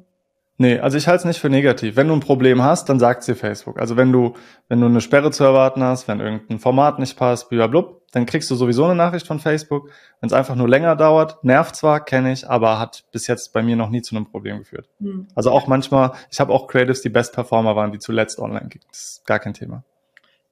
Nee, 0.61 0.81
also 0.81 0.99
ich 0.99 1.07
halte 1.07 1.21
es 1.21 1.25
nicht 1.25 1.41
für 1.41 1.49
negativ. 1.49 1.95
Wenn 1.95 2.09
du 2.09 2.15
ein 2.15 2.21
Problem 2.21 2.61
hast, 2.63 2.89
dann 2.89 2.99
sagt 2.99 3.27
dir 3.29 3.37
Facebook. 3.37 3.79
Also 3.79 3.97
wenn 3.97 4.11
du, 4.11 4.35
wenn 4.69 4.81
du 4.81 4.87
eine 4.87 5.01
Sperre 5.01 5.31
zu 5.31 5.45
erwarten 5.45 5.85
hast, 5.85 6.09
wenn 6.09 6.19
irgendein 6.19 6.59
Format 6.59 6.99
nicht 6.99 7.17
passt, 7.17 7.49
blablabla, 7.49 7.95
dann 8.11 8.27
kriegst 8.27 8.51
du 8.51 8.57
sowieso 8.57 8.85
eine 8.85 8.97
Nachricht 8.97 9.29
von 9.29 9.39
Facebook. 9.39 9.91
Wenn 10.21 10.27
es 10.27 10.33
einfach 10.33 10.57
nur 10.57 10.69
länger 10.69 10.97
dauert, 10.97 11.45
nervt 11.45 11.77
zwar, 11.77 12.05
kenne 12.05 12.33
ich, 12.33 12.51
aber 12.51 12.81
hat 12.81 13.05
bis 13.13 13.29
jetzt 13.29 13.53
bei 13.53 13.63
mir 13.63 13.77
noch 13.77 13.91
nie 13.91 14.03
zu 14.03 14.17
einem 14.17 14.27
Problem 14.27 14.59
geführt. 14.59 14.89
Hm. 14.99 15.29
Also 15.37 15.53
auch 15.53 15.69
manchmal, 15.69 16.13
ich 16.33 16.41
habe 16.41 16.53
auch 16.53 16.67
Creatives, 16.67 17.03
die 17.03 17.11
Best 17.11 17.33
Performer 17.33 17.77
waren, 17.77 17.93
die 17.93 18.01
zuletzt 18.01 18.41
online 18.41 18.67
ging. 18.69 18.83
Das 18.89 18.99
ist 18.99 19.27
gar 19.27 19.39
kein 19.39 19.55
Thema. 19.55 19.85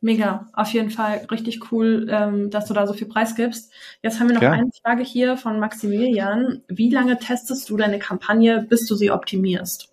Mega, 0.02 0.46
auf 0.52 0.68
jeden 0.72 0.90
Fall 0.90 1.26
richtig 1.30 1.72
cool, 1.72 2.08
ähm, 2.10 2.50
dass 2.50 2.66
du 2.66 2.74
da 2.74 2.86
so 2.86 2.92
viel 2.92 3.08
Preis 3.08 3.34
gibst. 3.34 3.72
Jetzt 4.02 4.20
haben 4.20 4.28
wir 4.28 4.34
noch 4.34 4.42
ja. 4.42 4.52
eine 4.52 4.70
Frage 4.82 5.02
hier 5.02 5.36
von 5.36 5.58
Maximilian. 5.58 6.62
Wie 6.68 6.90
lange 6.90 7.18
testest 7.18 7.68
du 7.70 7.76
deine 7.76 7.98
Kampagne, 7.98 8.66
bis 8.68 8.86
du 8.86 8.94
sie 8.94 9.10
optimierst? 9.10 9.88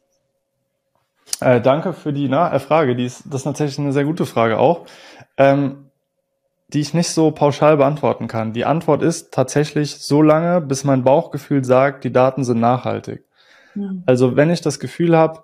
Äh, 1.39 1.61
danke 1.61 1.93
für 1.93 2.11
die 2.11 2.27
Na 2.27 2.53
äh, 2.53 2.59
Frage. 2.59 2.95
Die 2.95 3.05
ist, 3.05 3.23
das 3.25 3.41
ist 3.41 3.43
tatsächlich 3.43 3.79
eine 3.79 3.93
sehr 3.93 4.03
gute 4.03 4.25
Frage 4.25 4.59
auch, 4.59 4.85
ähm, 5.37 5.89
die 6.67 6.81
ich 6.81 6.93
nicht 6.93 7.09
so 7.09 7.31
pauschal 7.31 7.77
beantworten 7.77 8.27
kann. 8.27 8.53
Die 8.53 8.65
Antwort 8.65 9.03
ist 9.03 9.33
tatsächlich 9.33 9.97
so 9.99 10.21
lange, 10.21 10.59
bis 10.59 10.83
mein 10.83 11.03
Bauchgefühl 11.03 11.63
sagt, 11.63 12.03
die 12.03 12.11
Daten 12.11 12.43
sind 12.43 12.59
nachhaltig. 12.59 13.23
Mhm. 13.73 14.03
Also 14.05 14.35
wenn 14.35 14.49
ich 14.49 14.61
das 14.61 14.79
Gefühl 14.79 15.15
habe, 15.15 15.43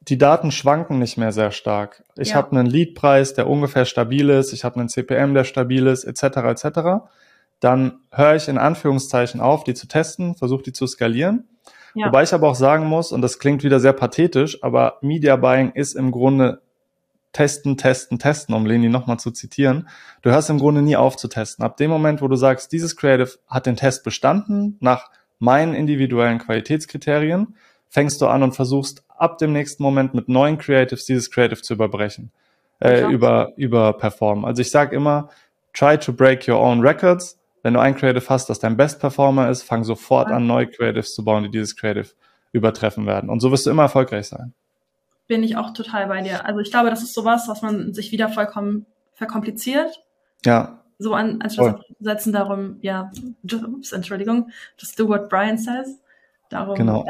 die 0.00 0.18
Daten 0.18 0.50
schwanken 0.50 0.98
nicht 0.98 1.18
mehr 1.18 1.32
sehr 1.32 1.50
stark. 1.50 2.02
Ich 2.16 2.30
ja. 2.30 2.36
habe 2.36 2.52
einen 2.52 2.66
Leadpreis, 2.66 3.34
der 3.34 3.48
ungefähr 3.48 3.84
stabil 3.84 4.30
ist, 4.30 4.52
ich 4.52 4.64
habe 4.64 4.80
einen 4.80 4.88
CPM, 4.88 5.34
der 5.34 5.44
stabil 5.44 5.86
ist, 5.86 6.04
etc. 6.04 6.38
etc. 6.38 7.08
Dann 7.60 8.00
höre 8.10 8.36
ich 8.36 8.48
in 8.48 8.58
Anführungszeichen 8.58 9.40
auf, 9.40 9.64
die 9.64 9.74
zu 9.74 9.88
testen, 9.88 10.34
versuche 10.34 10.62
die 10.62 10.72
zu 10.72 10.86
skalieren. 10.86 11.48
Ja. 11.94 12.06
Wobei 12.06 12.22
ich 12.22 12.32
aber 12.32 12.48
auch 12.48 12.54
sagen 12.54 12.86
muss, 12.86 13.12
und 13.12 13.22
das 13.22 13.38
klingt 13.38 13.64
wieder 13.64 13.80
sehr 13.80 13.92
pathetisch, 13.92 14.62
aber 14.62 14.98
Media 15.02 15.36
Buying 15.36 15.72
ist 15.72 15.94
im 15.94 16.10
Grunde 16.10 16.62
testen, 17.32 17.76
testen, 17.76 18.18
testen, 18.18 18.54
um 18.54 18.66
Leni 18.66 18.88
nochmal 18.88 19.18
zu 19.18 19.30
zitieren. 19.30 19.88
Du 20.22 20.30
hörst 20.30 20.50
im 20.50 20.58
Grunde 20.58 20.82
nie 20.82 20.96
auf 20.96 21.16
zu 21.16 21.28
testen. 21.28 21.64
Ab 21.64 21.76
dem 21.76 21.90
Moment, 21.90 22.22
wo 22.22 22.28
du 22.28 22.36
sagst, 22.36 22.72
dieses 22.72 22.96
Creative 22.96 23.30
hat 23.46 23.66
den 23.66 23.76
Test 23.76 24.04
bestanden 24.04 24.76
nach 24.80 25.10
meinen 25.38 25.74
individuellen 25.74 26.38
Qualitätskriterien, 26.38 27.54
fängst 27.88 28.20
du 28.20 28.26
an 28.26 28.42
und 28.42 28.52
versuchst 28.52 29.04
ab 29.08 29.38
dem 29.38 29.52
nächsten 29.52 29.82
Moment 29.82 30.14
mit 30.14 30.28
neuen 30.28 30.58
Creatives 30.58 31.06
dieses 31.06 31.30
Creative 31.30 31.60
zu 31.60 31.74
überbrechen, 31.74 32.30
äh, 32.80 33.10
über, 33.10 33.52
über 33.56 33.92
performen. 33.94 34.44
Also 34.44 34.62
ich 34.62 34.70
sage 34.70 34.94
immer, 34.94 35.28
try 35.72 35.98
to 35.98 36.12
break 36.12 36.48
your 36.48 36.60
own 36.60 36.80
records. 36.80 37.38
Wenn 37.62 37.74
du 37.74 37.80
ein 37.80 37.96
Creative 37.96 38.24
hast, 38.28 38.48
das 38.48 38.60
dein 38.60 38.76
Best 38.76 39.00
Performer 39.00 39.50
ist, 39.50 39.62
fang 39.62 39.84
sofort 39.84 40.28
an, 40.28 40.46
neue 40.46 40.68
Creatives 40.68 41.14
zu 41.14 41.24
bauen, 41.24 41.42
die 41.42 41.50
dieses 41.50 41.76
Creative 41.76 42.08
übertreffen 42.52 43.06
werden. 43.06 43.30
Und 43.30 43.40
so 43.40 43.50
wirst 43.50 43.66
du 43.66 43.70
immer 43.70 43.82
erfolgreich 43.82 44.28
sein. 44.28 44.54
Bin 45.26 45.42
ich 45.42 45.56
auch 45.56 45.72
total 45.74 46.06
bei 46.06 46.22
dir. 46.22 46.46
Also 46.46 46.60
ich 46.60 46.70
glaube, 46.70 46.88
das 46.90 47.02
ist 47.02 47.14
sowas, 47.14 47.48
was 47.48 47.60
man 47.60 47.92
sich 47.92 48.12
wieder 48.12 48.28
vollkommen 48.28 48.86
verkompliziert. 49.14 50.02
Ja. 50.44 50.80
So 50.98 51.14
an, 51.14 51.40
anstatt 51.42 51.84
setzen 52.00 52.32
darum, 52.32 52.78
ja, 52.80 53.10
ups, 53.44 53.92
Entschuldigung, 53.92 54.50
just 54.78 54.98
do 54.98 55.08
what 55.08 55.28
Brian 55.28 55.58
says. 55.58 56.00
Darum, 56.48 56.76
genau. 56.76 57.04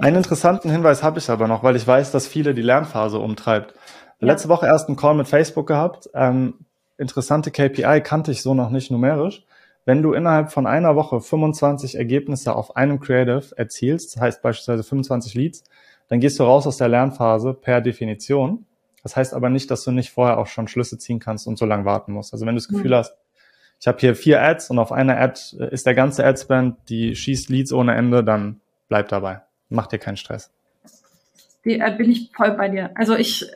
Einen 0.00 0.16
interessanten 0.16 0.70
Hinweis 0.70 1.02
habe 1.02 1.18
ich 1.18 1.28
aber 1.28 1.48
noch, 1.48 1.62
weil 1.62 1.76
ich 1.76 1.86
weiß, 1.86 2.12
dass 2.12 2.26
viele 2.26 2.54
die 2.54 2.62
Lernphase 2.62 3.18
umtreibt. 3.18 3.74
Ja. 4.20 4.28
Letzte 4.28 4.48
Woche 4.48 4.66
erst 4.66 4.88
einen 4.88 4.96
Call 4.96 5.14
mit 5.14 5.26
Facebook 5.26 5.66
gehabt. 5.66 6.08
Ähm, 6.14 6.54
interessante 6.96 7.50
KPI 7.50 8.00
kannte 8.02 8.30
ich 8.30 8.42
so 8.42 8.54
noch 8.54 8.70
nicht 8.70 8.90
numerisch. 8.90 9.44
Wenn 9.84 10.02
du 10.02 10.12
innerhalb 10.12 10.50
von 10.50 10.66
einer 10.66 10.96
Woche 10.96 11.20
25 11.20 11.96
Ergebnisse 11.96 12.54
auf 12.54 12.76
einem 12.76 13.00
Creative 13.00 13.44
erzielst, 13.56 14.16
das 14.16 14.22
heißt 14.22 14.42
beispielsweise 14.42 14.84
25 14.84 15.34
Leads, 15.34 15.64
dann 16.08 16.20
gehst 16.20 16.38
du 16.38 16.44
raus 16.44 16.66
aus 16.66 16.76
der 16.76 16.88
Lernphase 16.88 17.52
per 17.52 17.80
Definition. 17.80 18.66
Das 19.02 19.16
heißt 19.16 19.34
aber 19.34 19.50
nicht, 19.50 19.70
dass 19.70 19.84
du 19.84 19.90
nicht 19.90 20.10
vorher 20.10 20.38
auch 20.38 20.46
schon 20.46 20.68
Schlüsse 20.68 20.98
ziehen 20.98 21.18
kannst 21.18 21.46
und 21.46 21.58
so 21.58 21.66
lange 21.66 21.84
warten 21.84 22.12
musst. 22.12 22.32
Also 22.32 22.46
wenn 22.46 22.54
du 22.54 22.60
das 22.60 22.68
Gefühl 22.68 22.92
mhm. 22.92 22.96
hast, 22.96 23.16
ich 23.80 23.86
habe 23.86 23.98
hier 23.98 24.14
vier 24.14 24.40
Ads 24.40 24.70
und 24.70 24.78
auf 24.78 24.92
einer 24.92 25.20
Ad 25.20 25.38
ist 25.70 25.84
der 25.84 25.94
ganze 25.94 26.24
Adspend, 26.24 26.76
die 26.88 27.14
schießt 27.14 27.50
Leads 27.50 27.72
ohne 27.72 27.94
Ende, 27.94 28.24
dann 28.24 28.60
bleib 28.88 29.08
dabei. 29.08 29.42
Mach 29.68 29.86
dir 29.86 29.98
keinen 29.98 30.16
Stress. 30.16 30.52
Die, 31.64 31.80
äh, 31.80 31.94
bin 31.96 32.10
ich 32.10 32.30
voll 32.34 32.52
bei 32.52 32.68
dir. 32.68 32.90
Also 32.94 33.16
ich 33.16 33.46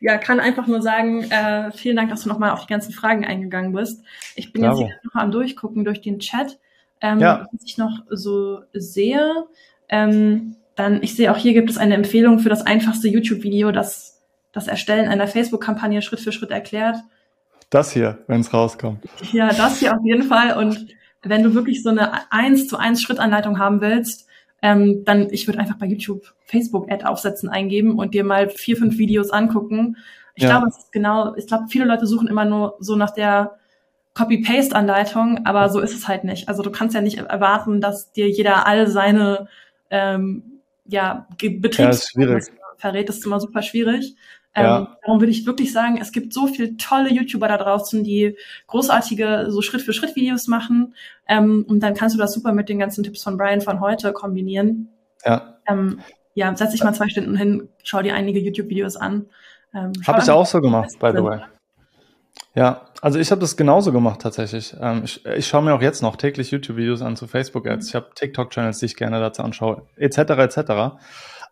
ja, 0.00 0.18
kann 0.18 0.40
einfach 0.40 0.66
nur 0.66 0.82
sagen, 0.82 1.30
äh, 1.30 1.70
vielen 1.72 1.96
Dank, 1.96 2.10
dass 2.10 2.22
du 2.22 2.28
nochmal 2.28 2.50
auf 2.50 2.66
die 2.66 2.72
ganzen 2.72 2.92
Fragen 2.92 3.24
eingegangen 3.24 3.72
bist. 3.72 4.02
Ich 4.34 4.52
bin 4.52 4.62
Bravo. 4.62 4.82
jetzt 4.82 5.04
noch 5.04 5.14
am 5.14 5.30
Durchgucken 5.30 5.84
durch 5.84 6.00
den 6.00 6.18
Chat, 6.18 6.58
ähm, 7.00 7.20
ja. 7.20 7.48
was 7.52 7.62
ich 7.64 7.78
noch 7.78 8.00
so 8.10 8.60
sehe. 8.72 9.46
Ähm, 9.88 10.56
dann, 10.74 11.02
ich 11.02 11.16
sehe 11.16 11.32
auch 11.32 11.38
hier 11.38 11.54
gibt 11.54 11.70
es 11.70 11.78
eine 11.78 11.94
Empfehlung 11.94 12.38
für 12.40 12.50
das 12.50 12.66
einfachste 12.66 13.08
YouTube-Video, 13.08 13.72
das 13.72 14.16
das 14.52 14.68
Erstellen 14.68 15.08
einer 15.08 15.28
Facebook-Kampagne 15.28 16.00
Schritt 16.00 16.20
für 16.20 16.32
Schritt 16.32 16.50
erklärt. 16.50 16.96
Das 17.68 17.92
hier, 17.92 18.18
wenn 18.26 18.40
es 18.40 18.54
rauskommt. 18.54 19.04
Ja, 19.32 19.52
das 19.52 19.80
hier 19.80 19.94
auf 19.94 20.04
jeden 20.04 20.22
Fall. 20.22 20.56
Und 20.56 20.86
wenn 21.22 21.42
du 21.42 21.54
wirklich 21.54 21.82
so 21.82 21.90
eine 21.90 22.32
eins 22.32 22.66
zu 22.66 22.78
eins 22.78 23.02
Schrittanleitung 23.02 23.58
haben 23.58 23.80
willst, 23.80 24.25
ähm, 24.62 25.04
dann 25.04 25.28
ich 25.30 25.46
würde 25.46 25.58
einfach 25.58 25.76
bei 25.76 25.86
YouTube 25.86 26.34
Facebook-Ad 26.46 27.04
aufsetzen 27.04 27.48
eingeben 27.48 27.98
und 27.98 28.14
dir 28.14 28.24
mal 28.24 28.48
vier, 28.48 28.76
fünf 28.76 28.98
Videos 28.98 29.30
angucken. 29.30 29.96
Ich 30.34 30.42
ja. 30.42 30.50
glaube, 30.50 30.68
es 30.68 30.78
ist 30.78 30.92
genau, 30.92 31.34
ich 31.36 31.46
glaube, 31.46 31.64
viele 31.68 31.84
Leute 31.84 32.06
suchen 32.06 32.28
immer 32.28 32.44
nur 32.44 32.76
so 32.80 32.96
nach 32.96 33.10
der 33.10 33.58
Copy-Paste-Anleitung, 34.14 35.44
aber 35.44 35.68
so 35.68 35.80
ist 35.80 35.94
es 35.94 36.08
halt 36.08 36.24
nicht. 36.24 36.48
Also 36.48 36.62
du 36.62 36.70
kannst 36.70 36.94
ja 36.94 37.02
nicht 37.02 37.18
erwarten, 37.18 37.80
dass 37.80 38.12
dir 38.12 38.28
jeder 38.28 38.66
all 38.66 38.86
seine 38.86 39.48
ähm, 39.90 40.60
ja, 40.86 41.26
Betriebs 41.38 42.12
ja, 42.14 42.38
verrät. 42.78 43.08
Das 43.08 43.18
ist 43.18 43.26
immer 43.26 43.40
super 43.40 43.62
schwierig. 43.62 44.16
Ja. 44.56 44.78
Ähm, 44.78 44.86
darum 45.04 45.20
würde 45.20 45.30
ich 45.30 45.46
wirklich 45.46 45.72
sagen, 45.72 45.98
es 46.00 46.12
gibt 46.12 46.32
so 46.32 46.46
viele 46.46 46.76
tolle 46.78 47.12
YouTuber 47.12 47.46
da 47.46 47.58
draußen, 47.58 48.02
die 48.02 48.36
großartige 48.66 49.46
so 49.48 49.60
Schritt 49.60 49.82
für 49.82 49.92
Schritt 49.92 50.16
Videos 50.16 50.48
machen. 50.48 50.94
Ähm, 51.28 51.64
und 51.68 51.80
dann 51.80 51.94
kannst 51.94 52.14
du 52.14 52.18
das 52.18 52.32
super 52.32 52.52
mit 52.52 52.68
den 52.68 52.78
ganzen 52.78 53.04
Tipps 53.04 53.22
von 53.22 53.36
Brian 53.36 53.60
von 53.60 53.80
heute 53.80 54.12
kombinieren. 54.12 54.88
Ja. 55.24 55.58
Ähm, 55.68 56.00
ja, 56.34 56.54
setz 56.56 56.72
dich 56.72 56.82
mal 56.82 56.94
zwei 56.94 57.08
Stunden 57.08 57.36
hin, 57.36 57.68
schau 57.82 58.02
dir 58.02 58.14
einige 58.14 58.38
YouTube-Videos 58.38 58.96
an. 58.96 59.26
Ähm, 59.74 59.92
habe 60.06 60.20
ich 60.20 60.30
auch 60.30 60.46
so 60.46 60.60
gemacht, 60.60 60.90
by 61.00 61.10
the 61.14 61.22
way. 61.22 61.40
Ja, 62.54 62.86
also 63.02 63.18
ich 63.18 63.30
habe 63.30 63.40
das 63.40 63.56
genauso 63.56 63.92
gemacht 63.92 64.20
tatsächlich. 64.22 64.74
Ähm, 64.80 65.02
ich, 65.04 65.24
ich 65.26 65.46
schaue 65.46 65.62
mir 65.62 65.74
auch 65.74 65.82
jetzt 65.82 66.02
noch 66.02 66.16
täglich 66.16 66.50
YouTube-Videos 66.50 67.02
an 67.02 67.16
zu 67.16 67.26
Facebook-Ads. 67.26 67.86
Mhm. 67.86 67.88
Ich 67.88 67.94
habe 67.94 68.06
TikTok-Channels, 68.14 68.78
die 68.78 68.86
ich 68.86 68.96
gerne 68.96 69.20
dazu 69.20 69.42
anschaue, 69.42 69.82
etc. 69.96 70.18
etc. 70.18 70.96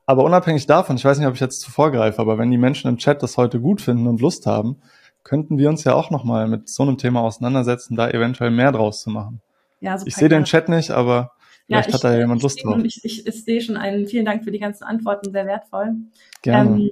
Aber 0.07 0.24
unabhängig 0.24 0.66
davon, 0.66 0.96
ich 0.96 1.05
weiß 1.05 1.18
nicht, 1.18 1.26
ob 1.26 1.34
ich 1.34 1.40
jetzt 1.40 1.61
zu 1.61 1.70
vorgreife, 1.70 2.20
aber 2.20 2.38
wenn 2.38 2.50
die 2.50 2.59
Menschen 2.59 2.88
im 2.88 2.98
Chat 2.98 3.22
das 3.22 3.36
heute 3.36 3.61
gut 3.61 3.80
finden 3.80 4.07
und 4.07 4.20
Lust 4.20 4.46
haben, 4.46 4.76
könnten 5.22 5.57
wir 5.57 5.70
uns 5.70 5.84
ja 5.84 5.94
auch 5.94 6.11
nochmal 6.11 6.46
mit 6.46 6.68
so 6.68 6.82
einem 6.82 6.98
Thema 6.98 7.22
auseinandersetzen, 7.22 7.96
da 7.96 8.11
eventuell 8.11 8.50
mehr 8.50 8.72
draus 8.72 9.00
zu 9.02 9.11
machen. 9.11 9.40
Ja, 9.80 9.98
ich 10.05 10.14
sehe 10.14 10.28
den 10.28 10.44
Chat 10.44 10.68
nicht, 10.68 10.90
aber 10.90 11.32
vielleicht 11.66 11.86
ja, 11.86 11.88
ich, 11.88 11.94
hat 11.94 12.05
da 12.05 12.12
ja 12.12 12.20
jemand 12.20 12.42
Lust 12.42 12.62
drauf. 12.62 12.78
Ich, 12.84 13.05
ich, 13.05 13.26
ich 13.26 13.44
sehe 13.44 13.61
schon 13.62 13.76
einen, 13.76 14.07
vielen 14.07 14.26
Dank 14.26 14.44
für 14.44 14.50
die 14.50 14.59
ganzen 14.59 14.84
Antworten, 14.84 15.32
sehr 15.32 15.46
wertvoll. 15.46 15.94
Gerne. 16.42 16.70
Ähm, 16.70 16.90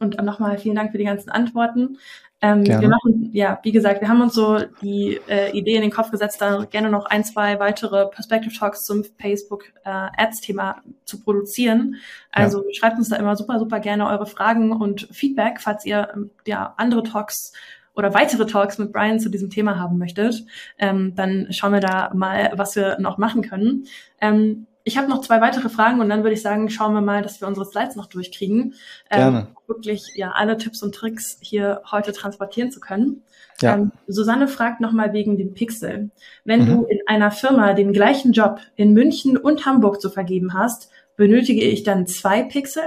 und 0.00 0.20
nochmal 0.22 0.58
vielen 0.58 0.76
Dank 0.76 0.90
für 0.90 0.98
die 0.98 1.04
ganzen 1.04 1.30
Antworten. 1.30 1.98
Ähm, 2.44 2.66
wir 2.66 2.88
machen, 2.90 3.30
ja, 3.32 3.58
wie 3.62 3.72
gesagt, 3.72 4.02
wir 4.02 4.08
haben 4.08 4.20
uns 4.20 4.34
so 4.34 4.58
die 4.82 5.18
äh, 5.28 5.56
Idee 5.56 5.76
in 5.76 5.80
den 5.80 5.90
Kopf 5.90 6.10
gesetzt, 6.10 6.42
da 6.42 6.66
gerne 6.66 6.90
noch 6.90 7.06
ein, 7.06 7.24
zwei 7.24 7.58
weitere 7.58 8.06
Perspective 8.08 8.54
Talks 8.54 8.82
zum 8.82 9.02
Facebook 9.18 9.64
äh, 9.82 10.08
Ads-Thema 10.18 10.82
zu 11.06 11.22
produzieren. 11.22 11.96
Also 12.32 12.58
ja. 12.58 12.74
schreibt 12.74 12.98
uns 12.98 13.08
da 13.08 13.16
immer 13.16 13.34
super, 13.34 13.58
super 13.58 13.80
gerne 13.80 14.06
eure 14.06 14.26
Fragen 14.26 14.72
und 14.72 15.08
Feedback, 15.10 15.58
falls 15.58 15.86
ihr 15.86 16.10
ähm, 16.14 16.32
ja 16.46 16.74
andere 16.76 17.02
Talks 17.02 17.54
oder 17.94 18.12
weitere 18.12 18.44
Talks 18.44 18.76
mit 18.76 18.92
Brian 18.92 19.20
zu 19.20 19.30
diesem 19.30 19.48
Thema 19.48 19.78
haben 19.78 19.96
möchtet. 19.96 20.44
Ähm, 20.78 21.14
dann 21.14 21.46
schauen 21.50 21.72
wir 21.72 21.80
da 21.80 22.10
mal, 22.12 22.52
was 22.56 22.76
wir 22.76 22.98
noch 23.00 23.16
machen 23.16 23.40
können. 23.40 23.86
Ähm, 24.20 24.66
ich 24.84 24.98
habe 24.98 25.08
noch 25.08 25.22
zwei 25.22 25.40
weitere 25.40 25.70
Fragen 25.70 26.00
und 26.00 26.10
dann 26.10 26.22
würde 26.22 26.34
ich 26.34 26.42
sagen, 26.42 26.68
schauen 26.68 26.92
wir 26.92 27.00
mal, 27.00 27.22
dass 27.22 27.40
wir 27.40 27.48
unsere 27.48 27.64
Slides 27.64 27.96
noch 27.96 28.06
durchkriegen. 28.06 28.74
Ähm, 29.10 29.18
Gerne. 29.18 29.38
Ähm, 29.38 29.46
wirklich 29.66 30.12
ja 30.14 30.32
alle 30.32 30.58
Tipps 30.58 30.82
und 30.82 30.94
Tricks 30.94 31.38
hier 31.40 31.80
heute 31.90 32.12
transportieren 32.12 32.70
zu 32.70 32.80
können. 32.80 33.22
Ja. 33.62 33.74
Ähm, 33.74 33.92
Susanne 34.06 34.46
fragt 34.46 34.80
nochmal 34.80 35.14
wegen 35.14 35.38
dem 35.38 35.54
Pixel. 35.54 36.10
Wenn 36.44 36.62
mhm. 36.62 36.66
du 36.66 36.84
in 36.84 36.98
einer 37.06 37.30
Firma 37.30 37.72
den 37.72 37.94
gleichen 37.94 38.32
Job 38.32 38.60
in 38.76 38.92
München 38.92 39.38
und 39.38 39.64
Hamburg 39.64 40.02
zu 40.02 40.10
vergeben 40.10 40.52
hast, 40.52 40.90
benötige 41.16 41.62
ich 41.62 41.82
dann 41.82 42.06
zwei 42.06 42.42
Pixel? 42.42 42.82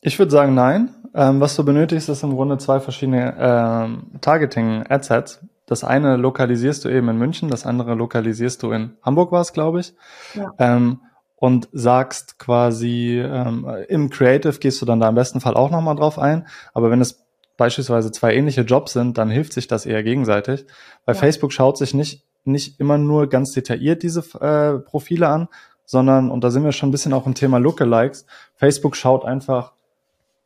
Ich 0.00 0.18
würde 0.18 0.32
sagen, 0.32 0.54
nein. 0.54 0.94
Ähm, 1.14 1.40
was 1.40 1.56
du 1.56 1.64
benötigst, 1.64 2.08
ist 2.08 2.22
im 2.24 2.34
Grunde 2.34 2.58
zwei 2.58 2.80
verschiedene 2.80 3.34
ähm, 3.38 4.20
Targeting-Adsets. 4.20 5.40
Das 5.66 5.84
eine 5.84 6.16
lokalisierst 6.16 6.84
du 6.84 6.88
eben 6.88 7.08
in 7.08 7.18
München, 7.18 7.50
das 7.50 7.66
andere 7.66 7.94
lokalisierst 7.94 8.62
du 8.62 8.70
in 8.70 8.96
Hamburg 9.02 9.32
war 9.32 9.40
es, 9.40 9.52
glaube 9.52 9.80
ich. 9.80 9.94
Ja. 10.34 10.52
Ähm, 10.58 11.00
und 11.38 11.68
sagst 11.72 12.38
quasi, 12.38 13.20
ähm, 13.22 13.68
im 13.88 14.08
Creative 14.08 14.58
gehst 14.58 14.80
du 14.80 14.86
dann 14.86 15.00
da 15.00 15.08
im 15.08 15.14
besten 15.14 15.40
Fall 15.40 15.54
auch 15.54 15.70
nochmal 15.70 15.96
drauf 15.96 16.18
ein. 16.18 16.46
Aber 16.72 16.90
wenn 16.90 17.00
es 17.00 17.26
beispielsweise 17.56 18.10
zwei 18.10 18.34
ähnliche 18.34 18.62
Jobs 18.62 18.92
sind, 18.92 19.18
dann 19.18 19.30
hilft 19.30 19.52
sich 19.52 19.66
das 19.66 19.86
eher 19.86 20.02
gegenseitig. 20.02 20.66
Weil 21.04 21.14
ja. 21.14 21.20
Facebook 21.20 21.52
schaut 21.52 21.76
sich 21.76 21.94
nicht, 21.94 22.24
nicht 22.44 22.80
immer 22.80 22.96
nur 22.96 23.28
ganz 23.28 23.52
detailliert 23.52 24.02
diese 24.02 24.20
äh, 24.40 24.78
Profile 24.78 25.28
an, 25.28 25.48
sondern, 25.84 26.30
und 26.30 26.42
da 26.42 26.50
sind 26.50 26.64
wir 26.64 26.72
schon 26.72 26.88
ein 26.88 26.92
bisschen 26.92 27.12
auch 27.12 27.26
im 27.26 27.34
Thema 27.34 27.58
Lookalikes, 27.58 28.26
Facebook 28.54 28.96
schaut 28.96 29.24
einfach, 29.24 29.72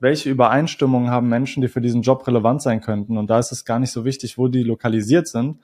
welche 0.00 0.30
Übereinstimmungen 0.30 1.10
haben 1.10 1.28
Menschen, 1.28 1.60
die 1.60 1.68
für 1.68 1.80
diesen 1.80 2.02
Job 2.02 2.26
relevant 2.26 2.62
sein 2.62 2.80
könnten. 2.80 3.18
Und 3.18 3.28
da 3.28 3.38
ist 3.38 3.52
es 3.52 3.64
gar 3.64 3.78
nicht 3.78 3.92
so 3.92 4.04
wichtig, 4.04 4.38
wo 4.38 4.48
die 4.48 4.62
lokalisiert 4.62 5.28
sind. 5.28 5.60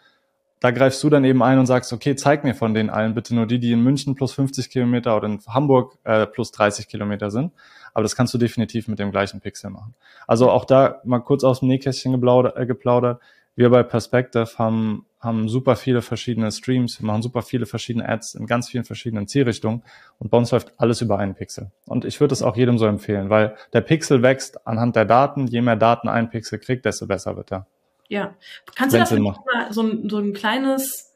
Da 0.61 0.71
greifst 0.71 1.03
du 1.03 1.11
dann 1.11 1.25
eben 1.25 1.43
ein 1.43 1.59
und 1.59 1.67
sagst, 1.67 1.93
okay, 1.93 2.17
zeig 2.17 2.45
mir 2.45 2.55
von 2.55 2.73
den 2.73 2.89
allen 2.89 3.15
bitte 3.15 3.35
nur 3.35 3.47
die, 3.47 3.59
die 3.59 3.73
in 3.73 3.83
München 3.83 4.15
plus 4.15 4.33
50 4.33 4.71
Kilometer 4.71 5.17
oder 5.17 5.27
in 5.27 5.39
Hamburg 5.47 5.99
äh, 6.05 6.27
plus 6.27 6.51
30 6.53 6.89
Kilometer 6.89 7.31
sind. 7.31 7.53
Aber 7.93 8.03
das 8.03 8.15
kannst 8.15 8.33
du 8.35 8.39
definitiv 8.39 8.89
mit 8.89 8.99
dem 8.99 9.11
gleichen 9.11 9.41
Pixel 9.41 9.71
machen. 9.71 9.95
Also 10.27 10.51
auch 10.51 10.65
da 10.65 11.01
mal 11.05 11.21
kurz 11.21 11.45
aus 11.45 11.61
dem 11.61 11.69
Nähkästchen 11.69 12.13
geplaudert. 12.13 12.57
Äh, 12.57 12.67
geplaudert. 12.67 13.21
Wir 13.57 13.71
bei 13.71 13.83
Perspective 13.83 14.59
haben 14.59 15.07
haben 15.27 15.49
super 15.49 15.77
viele 15.77 16.03
verschiedene 16.03 16.53
Streams, 16.53 17.01
wir 17.01 17.07
machen 17.07 17.23
super 17.23 17.43
viele 17.43 17.67
verschiedene 17.67 18.09
Ads 18.09 18.37
in 18.37 18.47
ganz 18.47 18.69
vielen 18.69 18.85
verschiedenen 18.85 19.27
Zielrichtungen 19.27 19.83
und 20.19 20.31
bei 20.31 20.39
uns 20.39 20.53
läuft 20.53 20.73
alles 20.79 21.01
über 21.01 21.19
einen 21.19 21.35
Pixel. 21.35 21.73
Und 21.87 22.05
ich 22.05 22.21
würde 22.21 22.33
es 22.33 22.43
auch 22.43 22.57
jedem 22.57 22.79
so 22.79 22.87
empfehlen, 22.87 23.29
weil 23.29 23.57
der 23.73 23.81
Pixel 23.81 24.23
wächst 24.23 24.67
anhand 24.67 24.95
der 24.95 25.05
Daten. 25.05 25.47
Je 25.49 25.63
mehr 25.63 25.77
Daten 25.77 26.09
ein 26.09 26.31
Pixel 26.31 26.59
kriegt, 26.59 26.85
desto 26.85 27.07
besser 27.07 27.37
wird 27.37 27.53
er. 27.53 27.67
Ja. 28.09 28.37
Kannst 28.77 28.95
du 28.95 28.99
das 28.99 29.11
mal 29.11 29.37
so 29.71 29.83
ein, 29.83 30.09
so 30.09 30.19
ein 30.19 30.33
kleines 30.33 31.13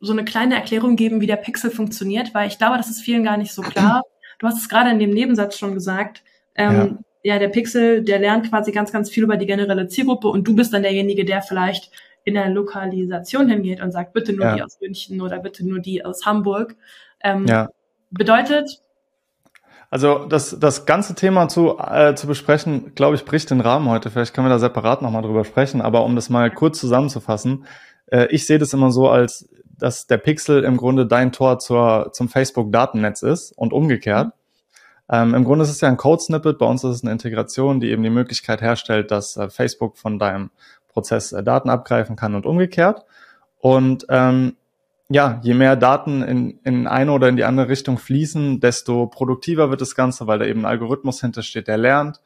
so 0.00 0.12
eine 0.12 0.24
kleine 0.24 0.54
Erklärung 0.54 0.94
geben, 0.94 1.20
wie 1.20 1.26
der 1.26 1.36
Pixel 1.36 1.70
funktioniert, 1.70 2.32
weil 2.32 2.46
ich 2.46 2.58
glaube, 2.58 2.76
das 2.76 2.88
ist 2.88 3.00
vielen 3.00 3.24
gar 3.24 3.36
nicht 3.36 3.52
so 3.52 3.62
klar. 3.62 4.02
Du 4.40 4.46
hast 4.46 4.58
es 4.58 4.68
gerade 4.68 4.88
in 4.90 5.00
dem 5.00 5.10
Nebensatz 5.10 5.58
schon 5.58 5.74
gesagt. 5.74 6.22
Ähm, 6.54 6.76
ja. 6.76 6.98
Ja, 7.22 7.38
der 7.38 7.48
Pixel, 7.48 8.02
der 8.02 8.18
lernt 8.18 8.48
quasi 8.50 8.72
ganz, 8.72 8.92
ganz 8.92 9.10
viel 9.10 9.24
über 9.24 9.36
die 9.36 9.46
generelle 9.46 9.88
Zielgruppe 9.88 10.28
und 10.28 10.46
du 10.46 10.54
bist 10.54 10.72
dann 10.72 10.82
derjenige, 10.82 11.24
der 11.24 11.42
vielleicht 11.42 11.90
in 12.24 12.34
der 12.34 12.48
Lokalisation 12.50 13.48
hingeht 13.48 13.80
und 13.80 13.90
sagt, 13.90 14.12
bitte 14.12 14.32
nur 14.32 14.46
ja. 14.46 14.56
die 14.56 14.62
aus 14.62 14.78
München 14.80 15.20
oder 15.20 15.38
bitte 15.38 15.66
nur 15.66 15.80
die 15.80 16.04
aus 16.04 16.26
Hamburg. 16.26 16.76
Ähm, 17.22 17.46
ja. 17.46 17.68
Bedeutet, 18.10 18.82
also 19.90 20.26
das, 20.26 20.58
das 20.60 20.84
ganze 20.84 21.14
Thema 21.14 21.48
zu, 21.48 21.78
äh, 21.78 22.14
zu 22.14 22.26
besprechen, 22.26 22.94
glaube 22.94 23.16
ich, 23.16 23.24
bricht 23.24 23.50
den 23.50 23.60
Rahmen 23.60 23.88
heute. 23.88 24.10
Vielleicht 24.10 24.34
können 24.34 24.46
wir 24.46 24.50
da 24.50 24.58
separat 24.58 25.00
nochmal 25.00 25.22
drüber 25.22 25.44
sprechen. 25.44 25.80
Aber 25.80 26.04
um 26.04 26.14
das 26.14 26.28
mal 26.28 26.50
kurz 26.50 26.78
zusammenzufassen, 26.78 27.64
äh, 28.06 28.26
ich 28.30 28.46
sehe 28.46 28.58
das 28.58 28.74
immer 28.74 28.90
so, 28.90 29.08
als 29.08 29.48
dass 29.78 30.06
der 30.06 30.18
Pixel 30.18 30.64
im 30.64 30.76
Grunde 30.76 31.06
dein 31.06 31.32
Tor 31.32 31.58
zur, 31.58 32.10
zum 32.12 32.28
Facebook-Datennetz 32.28 33.22
ist 33.22 33.52
und 33.52 33.72
umgekehrt. 33.72 34.32
Ähm, 35.10 35.34
Im 35.34 35.44
Grunde 35.44 35.64
ist 35.64 35.70
es 35.70 35.80
ja 35.80 35.88
ein 35.88 35.96
Code-Snippet, 35.96 36.58
bei 36.58 36.66
uns 36.66 36.84
ist 36.84 36.96
es 36.96 37.02
eine 37.02 37.12
Integration, 37.12 37.80
die 37.80 37.90
eben 37.90 38.02
die 38.02 38.10
Möglichkeit 38.10 38.60
herstellt, 38.60 39.10
dass 39.10 39.36
äh, 39.36 39.48
Facebook 39.48 39.96
von 39.96 40.18
deinem 40.18 40.50
Prozess 40.88 41.32
äh, 41.32 41.42
Daten 41.42 41.70
abgreifen 41.70 42.16
kann 42.16 42.34
und 42.34 42.44
umgekehrt. 42.44 43.04
Und 43.60 44.06
ähm, 44.10 44.56
ja, 45.08 45.40
je 45.42 45.54
mehr 45.54 45.76
Daten 45.76 46.22
in, 46.22 46.58
in 46.64 46.86
eine 46.86 47.12
oder 47.12 47.28
in 47.28 47.36
die 47.36 47.44
andere 47.44 47.68
Richtung 47.68 47.96
fließen, 47.96 48.60
desto 48.60 49.06
produktiver 49.06 49.70
wird 49.70 49.80
das 49.80 49.94
Ganze, 49.94 50.26
weil 50.26 50.38
da 50.38 50.44
eben 50.44 50.60
ein 50.60 50.66
Algorithmus 50.66 51.20
hintersteht, 51.22 51.66
der 51.66 51.78
lernt, 51.78 52.20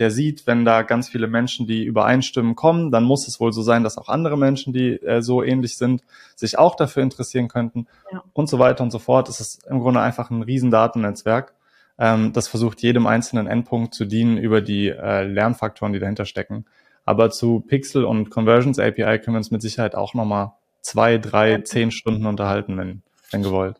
der 0.00 0.10
sieht, 0.10 0.48
wenn 0.48 0.64
da 0.64 0.82
ganz 0.82 1.08
viele 1.08 1.28
Menschen, 1.28 1.68
die 1.68 1.84
übereinstimmen, 1.84 2.56
kommen, 2.56 2.90
dann 2.90 3.04
muss 3.04 3.28
es 3.28 3.38
wohl 3.38 3.52
so 3.52 3.62
sein, 3.62 3.84
dass 3.84 3.96
auch 3.96 4.08
andere 4.08 4.36
Menschen, 4.36 4.72
die 4.72 5.00
äh, 5.02 5.22
so 5.22 5.44
ähnlich 5.44 5.76
sind, 5.76 6.02
sich 6.34 6.58
auch 6.58 6.74
dafür 6.74 7.04
interessieren 7.04 7.46
könnten 7.46 7.86
ja. 8.12 8.24
und 8.32 8.48
so 8.48 8.58
weiter 8.58 8.82
und 8.82 8.90
so 8.90 8.98
fort. 8.98 9.28
Es 9.28 9.40
ist 9.40 9.64
im 9.68 9.78
Grunde 9.78 10.00
einfach 10.00 10.30
ein 10.30 10.42
riesen 10.42 10.72
Datennetzwerk. 10.72 11.54
Ähm, 11.98 12.32
das 12.32 12.48
versucht 12.48 12.82
jedem 12.82 13.06
einzelnen 13.06 13.46
Endpunkt 13.46 13.94
zu 13.94 14.04
dienen 14.04 14.36
über 14.36 14.60
die 14.60 14.88
äh, 14.88 15.24
Lernfaktoren, 15.24 15.92
die 15.92 16.00
dahinter 16.00 16.26
stecken. 16.26 16.64
Aber 17.04 17.30
zu 17.30 17.60
Pixel 17.60 18.04
und 18.04 18.30
Conversions 18.30 18.78
API 18.78 19.18
können 19.18 19.34
wir 19.34 19.38
uns 19.38 19.50
mit 19.50 19.62
Sicherheit 19.62 19.94
auch 19.94 20.14
nochmal 20.14 20.52
zwei, 20.80 21.18
drei, 21.18 21.58
zehn 21.62 21.90
Stunden 21.90 22.26
unterhalten, 22.26 22.76
wenn, 22.76 23.02
wenn 23.30 23.42
gewollt. 23.42 23.76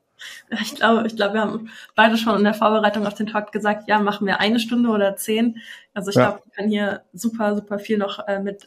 Ich 0.62 0.76
glaube, 0.76 1.06
ich 1.06 1.16
glaube, 1.16 1.34
wir 1.34 1.40
haben 1.42 1.70
beide 1.94 2.16
schon 2.16 2.36
in 2.36 2.44
der 2.44 2.54
Vorbereitung 2.54 3.06
auf 3.06 3.14
den 3.14 3.26
Talk 3.26 3.52
gesagt, 3.52 3.88
ja, 3.88 3.98
machen 3.98 4.26
wir 4.26 4.40
eine 4.40 4.58
Stunde 4.58 4.88
oder 4.88 5.16
zehn. 5.16 5.58
Also 5.92 6.10
ich 6.10 6.16
ja. 6.16 6.26
glaube, 6.26 6.42
wir 6.44 6.52
können 6.52 6.70
hier 6.70 7.02
super, 7.12 7.54
super 7.54 7.78
viel 7.78 7.98
noch 7.98 8.26
äh, 8.26 8.40
mit 8.40 8.64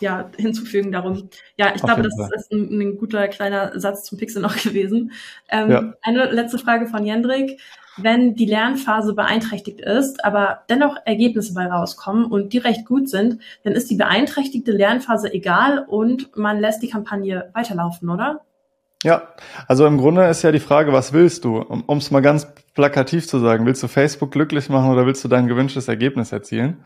ja, 0.00 0.30
hinzufügen 0.36 0.92
darum. 0.92 1.28
Ja, 1.56 1.68
ich 1.74 1.82
auf 1.82 1.82
glaube, 1.82 2.02
das 2.02 2.16
Fall. 2.16 2.30
ist 2.34 2.52
ein, 2.52 2.80
ein, 2.80 2.98
guter 2.98 3.28
kleiner 3.28 3.78
Satz 3.78 4.04
zum 4.04 4.18
Pixel 4.18 4.42
noch 4.42 4.56
gewesen. 4.62 5.12
Ähm, 5.48 5.70
ja. 5.70 5.92
Eine 6.02 6.30
letzte 6.30 6.58
Frage 6.58 6.86
von 6.86 7.04
Jendrik. 7.04 7.60
Wenn 7.98 8.34
die 8.34 8.46
Lernphase 8.46 9.12
beeinträchtigt 9.12 9.80
ist, 9.82 10.24
aber 10.24 10.62
dennoch 10.70 10.96
Ergebnisse 11.04 11.52
bei 11.52 11.66
rauskommen 11.66 12.24
und 12.24 12.54
die 12.54 12.58
recht 12.58 12.86
gut 12.86 13.10
sind, 13.10 13.42
dann 13.64 13.74
ist 13.74 13.90
die 13.90 13.96
beeinträchtigte 13.96 14.72
Lernphase 14.72 15.32
egal 15.32 15.84
und 15.86 16.34
man 16.34 16.58
lässt 16.58 16.82
die 16.82 16.88
Kampagne 16.88 17.50
weiterlaufen, 17.52 18.08
oder? 18.08 18.40
Ja, 19.02 19.28
also 19.66 19.84
im 19.86 19.98
Grunde 19.98 20.26
ist 20.28 20.42
ja 20.42 20.52
die 20.52 20.60
Frage, 20.60 20.92
was 20.92 21.12
willst 21.12 21.44
du? 21.44 21.58
Um 21.58 21.98
es 21.98 22.10
mal 22.10 22.22
ganz 22.22 22.46
plakativ 22.74 23.26
zu 23.26 23.40
sagen, 23.40 23.66
willst 23.66 23.82
du 23.82 23.88
Facebook 23.88 24.30
glücklich 24.30 24.68
machen 24.68 24.90
oder 24.90 25.06
willst 25.06 25.24
du 25.24 25.28
dein 25.28 25.48
gewünschtes 25.48 25.88
Ergebnis 25.88 26.32
erzielen? 26.32 26.84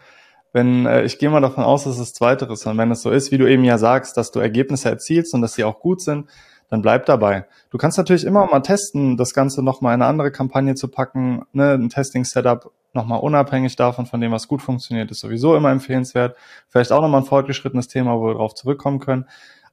Wenn 0.53 0.87
äh, 0.87 1.05
ich 1.05 1.19
gehe 1.19 1.31
mal 1.31 1.41
davon 1.41 1.65
aus, 1.65 1.85
dass 1.85 1.99
es 1.99 2.15
zweiteres 2.15 2.67
und 2.67 2.79
wenn 2.79 2.91
es 2.91 3.03
so 3.03 3.11
ist, 3.11 3.31
wie 3.31 3.39
du 3.39 3.49
eben 3.49 3.65
ja 3.65 3.79
sagst, 3.79 4.17
dass 4.17 4.31
du 4.31 4.41
Ergebnisse 4.41 4.89
erzielst 4.89 5.35
und 5.35 5.43
dass 5.43 5.55
sie 5.55 5.65
auch 5.65 5.81
gut 5.81 6.01
sind, 6.01 6.29
dann 6.69 6.83
bleib 6.83 7.07
dabei. 7.07 7.47
Du 7.71 7.79
kannst 7.79 7.99
natürlich 7.99 8.25
immer 8.25 8.47
mal 8.47 8.61
testen, 8.61 9.17
das 9.17 9.35
Ganze 9.35 9.63
nochmal 9.63 9.95
in 9.95 10.03
eine 10.03 10.11
andere 10.11 10.33
Kampagne 10.33 10.75
zu 10.75 10.89
packen, 10.89 11.45
ne, 11.53 11.75
ein 11.75 11.91
Testing-Setup 11.91 12.73
nochmal 12.93 13.21
unabhängig 13.21 13.77
davon, 13.77 14.07
von 14.07 14.21
dem, 14.21 14.33
was 14.33 14.49
gut 14.49 14.63
funktioniert, 14.63 15.11
ist 15.11 15.21
sowieso 15.21 15.55
immer 15.55 15.71
empfehlenswert. 15.71 16.37
Vielleicht 16.69 16.93
auch 16.93 17.03
nochmal 17.03 17.21
ein 17.21 17.27
fortgeschrittenes 17.27 17.89
Thema, 17.89 18.19
wo 18.19 18.27
wir 18.27 18.33
darauf 18.33 18.55
zurückkommen 18.55 18.99
können. 18.99 19.27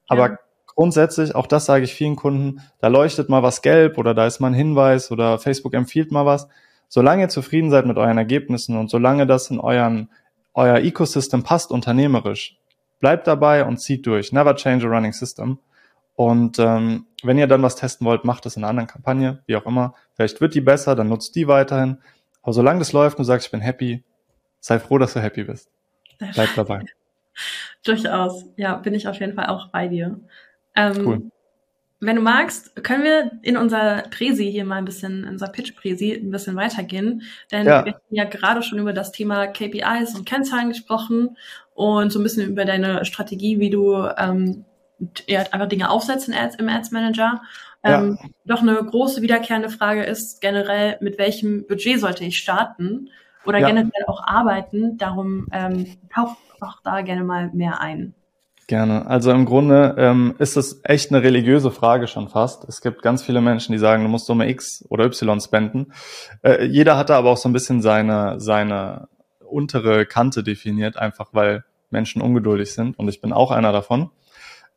Aber 0.08 0.30
ja 0.30 0.38
grundsätzlich, 0.76 1.36
auch 1.36 1.48
das 1.48 1.66
sage 1.66 1.84
ich 1.84 1.94
vielen 1.94 2.16
Kunden, 2.16 2.62
da 2.80 2.88
leuchtet 2.88 3.30
mal 3.30 3.44
was 3.44 3.62
gelb 3.62 3.98
oder 3.98 4.14
da 4.14 4.26
ist 4.26 4.40
mal 4.40 4.48
ein 4.48 4.54
Hinweis 4.54 5.12
oder 5.12 5.40
Facebook 5.40 5.74
empfiehlt 5.74 6.12
mal 6.12 6.26
was. 6.26 6.48
Solange 6.88 7.24
ihr 7.24 7.30
zufrieden 7.30 7.72
seid 7.72 7.86
mit 7.86 7.98
euren 7.98 8.18
Ergebnissen 8.18 8.78
und 8.78 8.90
solange 8.90 9.26
das 9.26 9.50
in 9.50 9.60
euren, 9.60 10.10
euer 10.54 10.78
Ecosystem 10.78 11.44
passt 11.44 11.72
unternehmerisch, 11.72 12.58
bleibt 13.00 13.28
dabei 13.28 13.66
und 13.66 13.78
zieht 13.78 14.06
durch. 14.06 14.32
Never 14.32 14.56
change 14.56 14.86
a 14.86 14.90
running 14.90 15.14
system. 15.14 15.60
Und 16.16 16.60
ähm, 16.60 17.08
wenn 17.24 17.38
ihr 17.38 17.48
dann 17.48 17.64
was 17.64 17.76
testen 17.76 18.06
wollt, 18.06 18.24
macht 18.24 18.46
es 18.46 18.56
in 18.56 18.64
einer 18.64 18.70
anderen 18.70 18.88
Kampagne, 18.88 19.42
wie 19.48 19.56
auch 19.56 19.66
immer. 19.66 19.96
Vielleicht 20.16 20.42
wird 20.42 20.54
die 20.54 20.62
besser, 20.62 20.96
dann 20.96 21.10
nutzt 21.10 21.36
die 21.36 21.48
weiterhin. 21.48 21.98
Aber 22.44 22.54
solange 22.54 22.80
das 22.80 22.94
läuft 22.94 23.18
und 23.18 23.24
du 23.24 23.28
sagst, 23.28 23.48
ich 23.48 23.52
bin 23.52 23.62
happy, 23.62 24.04
sei 24.60 24.80
froh, 24.80 24.98
dass 24.98 25.14
du 25.14 25.22
happy 25.22 25.46
bist. 25.46 25.70
Bleib 26.34 26.50
dabei. 26.56 26.86
Durchaus. 27.84 28.46
Ja, 28.58 28.76
bin 28.76 28.94
ich 28.94 29.08
auf 29.08 29.20
jeden 29.20 29.34
Fall 29.34 29.48
auch 29.48 29.70
bei 29.70 29.88
dir. 29.88 30.20
Ähm, 30.76 31.08
cool. 31.08 31.32
Wenn 32.06 32.18
du 32.18 32.22
magst, 32.22 32.84
können 32.84 33.04
wir 33.04 33.32
in 33.42 33.58
unser 33.58 34.04
Präsi 34.12 34.52
hier 34.52 34.66
mal 34.66 34.76
ein 34.76 34.86
bisschen, 34.86 35.24
in 35.24 35.30
unser 35.30 35.48
Pitch-Präsi 35.48 36.14
ein 36.14 36.32
bisschen 36.32 36.56
weitergehen. 36.56 37.24
Denn 37.52 37.66
ja. 37.66 37.86
wir 37.86 37.94
haben 37.94 38.02
ja 38.10 38.26
gerade 38.26 38.62
schon 38.62 38.80
über 38.80 38.94
das 38.94 39.12
Thema 39.12 39.48
KPIs 39.48 40.16
und 40.16 40.26
Kennzahlen 40.26 40.70
gesprochen 40.70 41.38
und 41.74 42.12
so 42.12 42.20
ein 42.20 42.24
bisschen 42.24 42.50
über 42.50 42.66
deine 42.66 43.06
Strategie, 43.06 43.60
wie 43.60 43.70
du 43.70 43.96
ähm, 44.18 44.66
ja, 45.28 45.42
einfach 45.52 45.68
Dinge 45.68 45.90
aufsetzt 45.90 46.28
in 46.28 46.34
Ads, 46.34 46.56
im 46.56 46.70
Ads 46.70 46.92
Manager. 46.92 47.42
Ähm, 47.84 48.18
ja. 48.22 48.30
Doch 48.46 48.62
eine 48.62 48.76
große 48.76 49.22
wiederkehrende 49.22 49.70
Frage 49.70 50.04
ist 50.04 50.42
generell, 50.42 50.98
mit 51.02 51.18
welchem 51.18 51.68
Budget 51.68 52.00
sollte 52.00 52.24
ich 52.24 52.38
starten 52.38 53.10
oder 53.46 53.60
ja. 53.60 53.68
generell 53.68 54.06
auch 54.08 54.24
arbeiten? 54.26 54.98
Darum 54.98 55.48
ähm, 55.52 55.98
taucht 56.14 56.38
auch 56.62 56.82
da 56.84 57.02
gerne 57.02 57.24
mal 57.24 57.50
mehr 57.54 57.82
ein. 57.82 58.14
Gerne. 58.68 59.06
Also 59.08 59.32
im 59.32 59.46
Grunde 59.46 59.96
ähm, 59.98 60.36
ist 60.40 60.56
es 60.56 60.80
echt 60.84 61.12
eine 61.12 61.22
religiöse 61.22 61.70
Frage 61.70 62.08
schon 62.08 62.30
fast. 62.30 62.64
Es 62.70 62.82
gibt 62.82 63.02
ganz 63.02 63.22
viele 63.22 63.42
Menschen, 63.42 63.74
die 63.74 63.78
sagen, 63.78 64.04
du 64.04 64.10
musst 64.10 64.26
Summe 64.26 64.50
X 64.50 64.86
oder 64.90 65.06
Y 65.06 65.42
spenden. 65.42 65.92
Äh, 66.44 66.66
jeder 66.66 66.98
hat 66.98 67.10
da 67.10 67.18
aber 67.18 67.32
auch 67.32 67.38
so 67.38 67.50
ein 67.50 67.54
bisschen 67.54 67.82
seine, 67.82 68.40
seine 68.40 69.10
untere 69.46 70.06
Kante 70.06 70.44
definiert, 70.44 70.98
einfach 70.98 71.30
weil 71.34 71.66
Menschen 71.90 72.22
ungeduldig 72.22 72.74
sind 72.74 72.98
und 72.98 73.08
ich 73.10 73.22
bin 73.22 73.34
auch 73.34 73.52
einer 73.52 73.72
davon. 73.72 74.10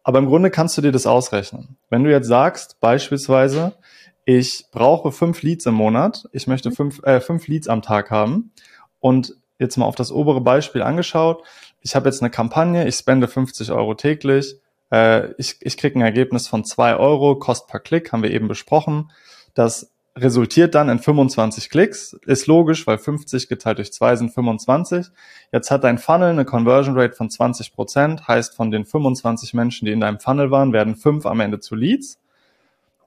Aber 0.03 0.18
im 0.18 0.26
Grunde 0.26 0.51
kannst 0.51 0.76
du 0.78 0.82
dir 0.82 0.93
das 0.93 1.07
ausrechnen. 1.07 1.76
Wenn 1.89 2.05
du 2.05 2.11
jetzt 2.11 2.28
sagst, 2.28 2.78
beispielsweise, 2.80 3.74
ich 4.24 4.66
brauche 4.70 5.12
fünf 5.12 5.43
Leads 5.43 5.66
im 5.66 5.74
Monat, 5.74 6.28
ich 6.32 6.47
möchte 6.47 6.70
fünf, 6.70 7.03
äh, 7.05 7.20
fünf 7.20 7.47
Leads 7.47 7.68
am 7.68 7.82
Tag 7.82 8.11
haben 8.11 8.53
und 9.01 9.34
jetzt 9.59 9.76
mal 9.76 9.87
auf 9.87 9.95
das 9.95 10.12
obere 10.12 10.41
Beispiel 10.41 10.82
angeschaut, 10.82 11.43
ich 11.87 11.95
habe 11.95 12.09
jetzt 12.09 12.20
eine 12.20 12.30
Kampagne, 12.30 12.89
ich 12.89 12.97
spende 12.97 13.28
50 13.28 13.70
Euro 13.70 13.95
täglich, 13.95 14.57
äh, 14.91 15.30
ich, 15.39 15.59
ich 15.61 15.76
kriege 15.76 15.97
ein 15.97 16.03
Ergebnis 16.03 16.49
von 16.49 16.64
zwei 16.64 16.97
Euro, 16.97 17.37
Kost 17.37 17.68
per 17.68 17.78
Klick, 17.78 18.12
haben 18.12 18.24
wir 18.24 18.32
eben 18.32 18.49
besprochen. 18.49 19.12
Das 19.55 19.93
resultiert 20.16 20.74
dann 20.74 20.89
in 20.89 20.99
25 20.99 21.70
Klicks. 21.70 22.14
Ist 22.26 22.49
logisch, 22.49 22.89
weil 22.89 22.99
50 22.99 23.49
geteilt 23.49 23.78
durch 23.78 23.93
zwei 23.93 24.16
sind 24.16 24.34
25. 24.34 25.07
Jetzt 25.53 25.70
hat 25.70 25.84
dein 25.84 25.99
Funnel 25.99 26.30
eine 26.30 26.45
Conversion 26.45 26.99
Rate 26.99 27.14
von 27.14 27.30
20 27.30 27.72
Prozent, 27.72 28.26
heißt 28.26 28.57
von 28.57 28.72
den 28.72 28.84
25 28.84 29.55
Menschen, 29.55 29.87
die 29.87 29.93
in 29.93 30.01
deinem 30.01 30.18
Funnel 30.18 30.51
waren, 30.51 30.72
werden 30.72 30.97
fünf 30.97 31.24
am 31.24 31.39
Ende 31.39 31.61
zu 31.61 31.76
Leads. 31.76 32.18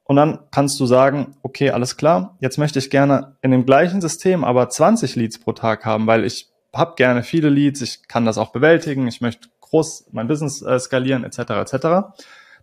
Und 0.06 0.16
dann 0.16 0.40
kannst 0.52 0.80
du 0.80 0.86
sagen, 0.86 1.36
okay, 1.44 1.72
alles 1.72 1.98
klar, 1.98 2.38
jetzt 2.40 2.58
möchte 2.58 2.80
ich 2.80 2.90
gerne 2.90 3.36
in 3.42 3.52
dem 3.52 3.66
gleichen 3.66 4.00
System 4.00 4.46
aber 4.46 4.70
20 4.70 5.18
Leads 5.18 5.38
pro 5.38 5.52
Tag 5.52 5.86
haben, 5.86 6.08
weil 6.08 6.24
ich 6.24 6.49
habe 6.74 6.96
gerne 6.96 7.24
viele 7.24 7.50
Leads, 7.50 7.82
ich 7.82 8.08
kann 8.08 8.26
das 8.26 8.38
auch 8.38 8.52
bewältigen, 8.52 9.08
ich 9.08 9.22
möchte 9.22 9.50
groß 9.62 10.08
mein 10.12 10.28
Business 10.28 10.62
äh, 10.62 10.80
skalieren, 10.80 11.24
etc. 11.24 11.40
etc. 11.40 11.74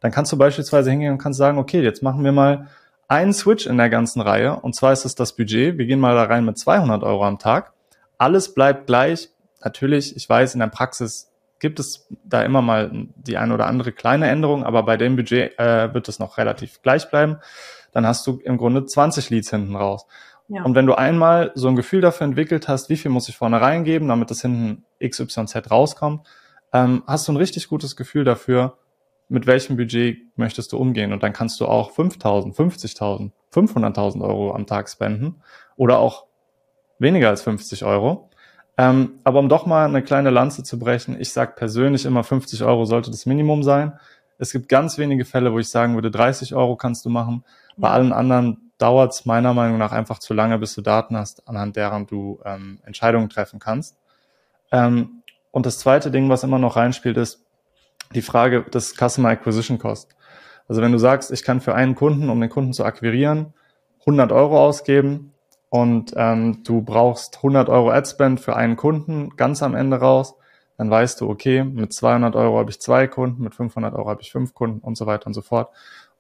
Dann 0.00 0.12
kannst 0.12 0.32
du 0.32 0.38
beispielsweise 0.38 0.90
hingehen 0.90 1.12
und 1.12 1.18
kannst 1.18 1.38
sagen, 1.38 1.58
okay, 1.58 1.82
jetzt 1.82 2.02
machen 2.02 2.24
wir 2.24 2.32
mal 2.32 2.68
einen 3.08 3.32
Switch 3.32 3.66
in 3.66 3.78
der 3.78 3.88
ganzen 3.88 4.20
Reihe 4.20 4.56
und 4.56 4.74
zwar 4.74 4.92
ist 4.92 5.04
es 5.04 5.14
das 5.14 5.34
Budget. 5.36 5.78
Wir 5.78 5.86
gehen 5.86 6.00
mal 6.00 6.14
da 6.14 6.24
rein 6.24 6.44
mit 6.44 6.58
200 6.58 7.02
Euro 7.02 7.24
am 7.24 7.38
Tag. 7.38 7.72
Alles 8.18 8.54
bleibt 8.54 8.86
gleich. 8.86 9.30
Natürlich, 9.62 10.16
ich 10.16 10.28
weiß, 10.28 10.54
in 10.54 10.60
der 10.60 10.68
Praxis 10.68 11.32
gibt 11.58 11.80
es 11.80 12.06
da 12.24 12.42
immer 12.42 12.62
mal 12.62 12.90
die 13.16 13.36
eine 13.36 13.54
oder 13.54 13.66
andere 13.66 13.92
kleine 13.92 14.28
Änderung, 14.28 14.64
aber 14.64 14.82
bei 14.82 14.96
dem 14.96 15.16
Budget 15.16 15.58
äh, 15.58 15.92
wird 15.94 16.08
es 16.08 16.18
noch 16.18 16.38
relativ 16.38 16.82
gleich 16.82 17.08
bleiben. 17.08 17.38
Dann 17.92 18.06
hast 18.06 18.26
du 18.26 18.40
im 18.44 18.58
Grunde 18.58 18.84
20 18.84 19.30
Leads 19.30 19.50
hinten 19.50 19.74
raus. 19.74 20.06
Ja. 20.48 20.62
Und 20.62 20.74
wenn 20.74 20.86
du 20.86 20.94
einmal 20.94 21.50
so 21.54 21.68
ein 21.68 21.76
Gefühl 21.76 22.00
dafür 22.00 22.26
entwickelt 22.26 22.68
hast, 22.68 22.88
wie 22.88 22.96
viel 22.96 23.10
muss 23.10 23.28
ich 23.28 23.36
vorne 23.36 23.60
reingeben, 23.60 24.08
damit 24.08 24.30
das 24.30 24.42
hinten 24.42 24.84
XYZ 25.04 25.70
rauskommt, 25.70 26.26
ähm, 26.72 27.02
hast 27.06 27.26
du 27.26 27.32
ein 27.32 27.36
richtig 27.36 27.68
gutes 27.68 27.96
Gefühl 27.96 28.24
dafür, 28.24 28.78
mit 29.28 29.46
welchem 29.46 29.76
Budget 29.76 30.18
möchtest 30.36 30.72
du 30.72 30.78
umgehen. 30.78 31.12
Und 31.12 31.22
dann 31.22 31.32
kannst 31.32 31.60
du 31.60 31.66
auch 31.66 31.90
5.000, 31.90 32.54
50.000, 32.54 33.32
500.000 33.52 34.22
Euro 34.22 34.54
am 34.54 34.66
Tag 34.66 34.88
spenden 34.88 35.42
oder 35.76 35.98
auch 35.98 36.26
weniger 36.98 37.28
als 37.28 37.42
50 37.42 37.84
Euro. 37.84 38.30
Ähm, 38.78 39.20
aber 39.24 39.40
um 39.40 39.48
doch 39.48 39.66
mal 39.66 39.86
eine 39.86 40.02
kleine 40.02 40.30
Lanze 40.30 40.62
zu 40.62 40.78
brechen, 40.78 41.20
ich 41.20 41.32
sage 41.32 41.54
persönlich 41.56 42.04
immer 42.04 42.22
50 42.22 42.62
Euro 42.62 42.84
sollte 42.84 43.10
das 43.10 43.26
Minimum 43.26 43.62
sein. 43.62 43.98
Es 44.38 44.52
gibt 44.52 44.68
ganz 44.68 44.98
wenige 44.98 45.24
Fälle, 45.24 45.52
wo 45.52 45.58
ich 45.58 45.68
sagen 45.68 45.94
würde, 45.94 46.10
30 46.10 46.54
Euro 46.54 46.76
kannst 46.76 47.04
du 47.04 47.08
machen. 47.08 47.42
Bei 47.76 47.88
allen 47.90 48.12
anderen 48.12 48.65
dauert 48.78 49.12
es 49.12 49.24
meiner 49.24 49.54
Meinung 49.54 49.78
nach 49.78 49.92
einfach 49.92 50.18
zu 50.18 50.34
lange, 50.34 50.58
bis 50.58 50.74
du 50.74 50.82
Daten 50.82 51.16
hast, 51.16 51.46
anhand 51.48 51.76
deren 51.76 52.06
du 52.06 52.40
ähm, 52.44 52.80
Entscheidungen 52.84 53.28
treffen 53.28 53.58
kannst. 53.58 53.96
Ähm, 54.70 55.22
und 55.50 55.66
das 55.66 55.78
zweite 55.78 56.10
Ding, 56.10 56.28
was 56.28 56.44
immer 56.44 56.58
noch 56.58 56.76
reinspielt, 56.76 57.16
ist 57.16 57.44
die 58.14 58.22
Frage 58.22 58.62
des 58.62 58.94
Customer 58.94 59.30
Acquisition 59.30 59.78
Cost. 59.78 60.14
Also 60.68 60.82
wenn 60.82 60.92
du 60.92 60.98
sagst, 60.98 61.30
ich 61.30 61.42
kann 61.42 61.60
für 61.60 61.74
einen 61.74 61.94
Kunden, 61.94 62.28
um 62.28 62.40
den 62.40 62.50
Kunden 62.50 62.72
zu 62.72 62.84
akquirieren, 62.84 63.54
100 64.00 64.32
Euro 64.32 64.64
ausgeben 64.64 65.32
und 65.68 66.12
ähm, 66.16 66.62
du 66.64 66.82
brauchst 66.82 67.36
100 67.36 67.68
Euro 67.68 67.90
Adspend 67.90 68.40
für 68.40 68.56
einen 68.56 68.76
Kunden 68.76 69.36
ganz 69.36 69.62
am 69.62 69.74
Ende 69.74 69.98
raus, 69.98 70.34
dann 70.76 70.90
weißt 70.90 71.20
du, 71.20 71.28
okay, 71.28 71.64
mit 71.64 71.92
200 71.92 72.36
Euro 72.36 72.58
habe 72.58 72.70
ich 72.70 72.80
zwei 72.80 73.06
Kunden, 73.06 73.42
mit 73.42 73.54
500 73.54 73.94
Euro 73.94 74.10
habe 74.10 74.22
ich 74.22 74.30
fünf 74.30 74.54
Kunden 74.54 74.80
und 74.80 74.96
so 74.96 75.06
weiter 75.06 75.26
und 75.26 75.34
so 75.34 75.42
fort. 75.42 75.70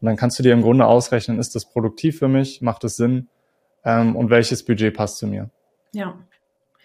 Und 0.00 0.06
dann 0.06 0.16
kannst 0.16 0.38
du 0.38 0.42
dir 0.42 0.52
im 0.52 0.62
Grunde 0.62 0.86
ausrechnen, 0.86 1.38
ist 1.38 1.54
das 1.54 1.64
produktiv 1.64 2.18
für 2.18 2.28
mich, 2.28 2.60
macht 2.60 2.84
es 2.84 2.96
Sinn 2.96 3.28
ähm, 3.84 4.14
und 4.16 4.30
welches 4.30 4.64
Budget 4.64 4.94
passt 4.94 5.18
zu 5.18 5.26
mir. 5.26 5.50
Ja. 5.92 6.18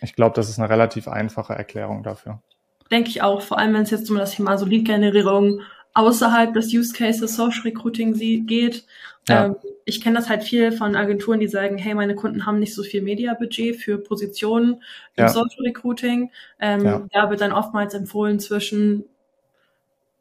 Ich 0.02 0.16
glaube, 0.16 0.36
das 0.36 0.50
ist 0.50 0.60
eine 0.60 0.70
relativ 0.70 1.08
einfache 1.08 1.54
Erklärung 1.54 2.04
dafür. 2.04 2.42
Denke 2.90 3.10
ich 3.10 3.22
auch, 3.22 3.42
vor 3.42 3.60
allem 3.60 3.74
wenn 3.74 3.84
es 3.84 3.92
jetzt 3.92 4.10
um 4.10 4.18
das 4.18 4.32
Thema 4.32 4.58
so 4.58 4.66
Lead-Generierung 4.66 5.62
außerhalb 5.94 6.54
des 6.54 6.74
Use 6.74 6.94
Cases 6.94 7.36
Social 7.36 7.64
Recruiting 7.64 8.14
geht. 8.48 8.86
Ja. 9.28 9.46
Ähm, 9.46 9.56
ich 9.86 10.02
kenne 10.02 10.18
das 10.18 10.30
halt 10.30 10.44
viel 10.44 10.72
von 10.72 10.96
Agenturen, 10.96 11.40
die 11.40 11.48
sagen, 11.48 11.78
hey, 11.78 11.94
meine 11.94 12.16
Kunden 12.16 12.46
haben 12.46 12.60
nicht 12.60 12.74
so 12.74 12.84
viel 12.84 13.02
Media-Budget 13.02 13.76
für 13.76 13.98
Positionen 13.98 14.82
im 15.16 15.24
ja. 15.24 15.30
Social 15.30 15.64
Recruiting. 15.66 16.32
Ähm, 16.60 16.86
ja. 16.86 17.08
Da 17.12 17.30
wird 17.30 17.42
dann 17.42 17.52
oftmals 17.52 17.94
empfohlen 17.94 18.40
zwischen 18.40 19.06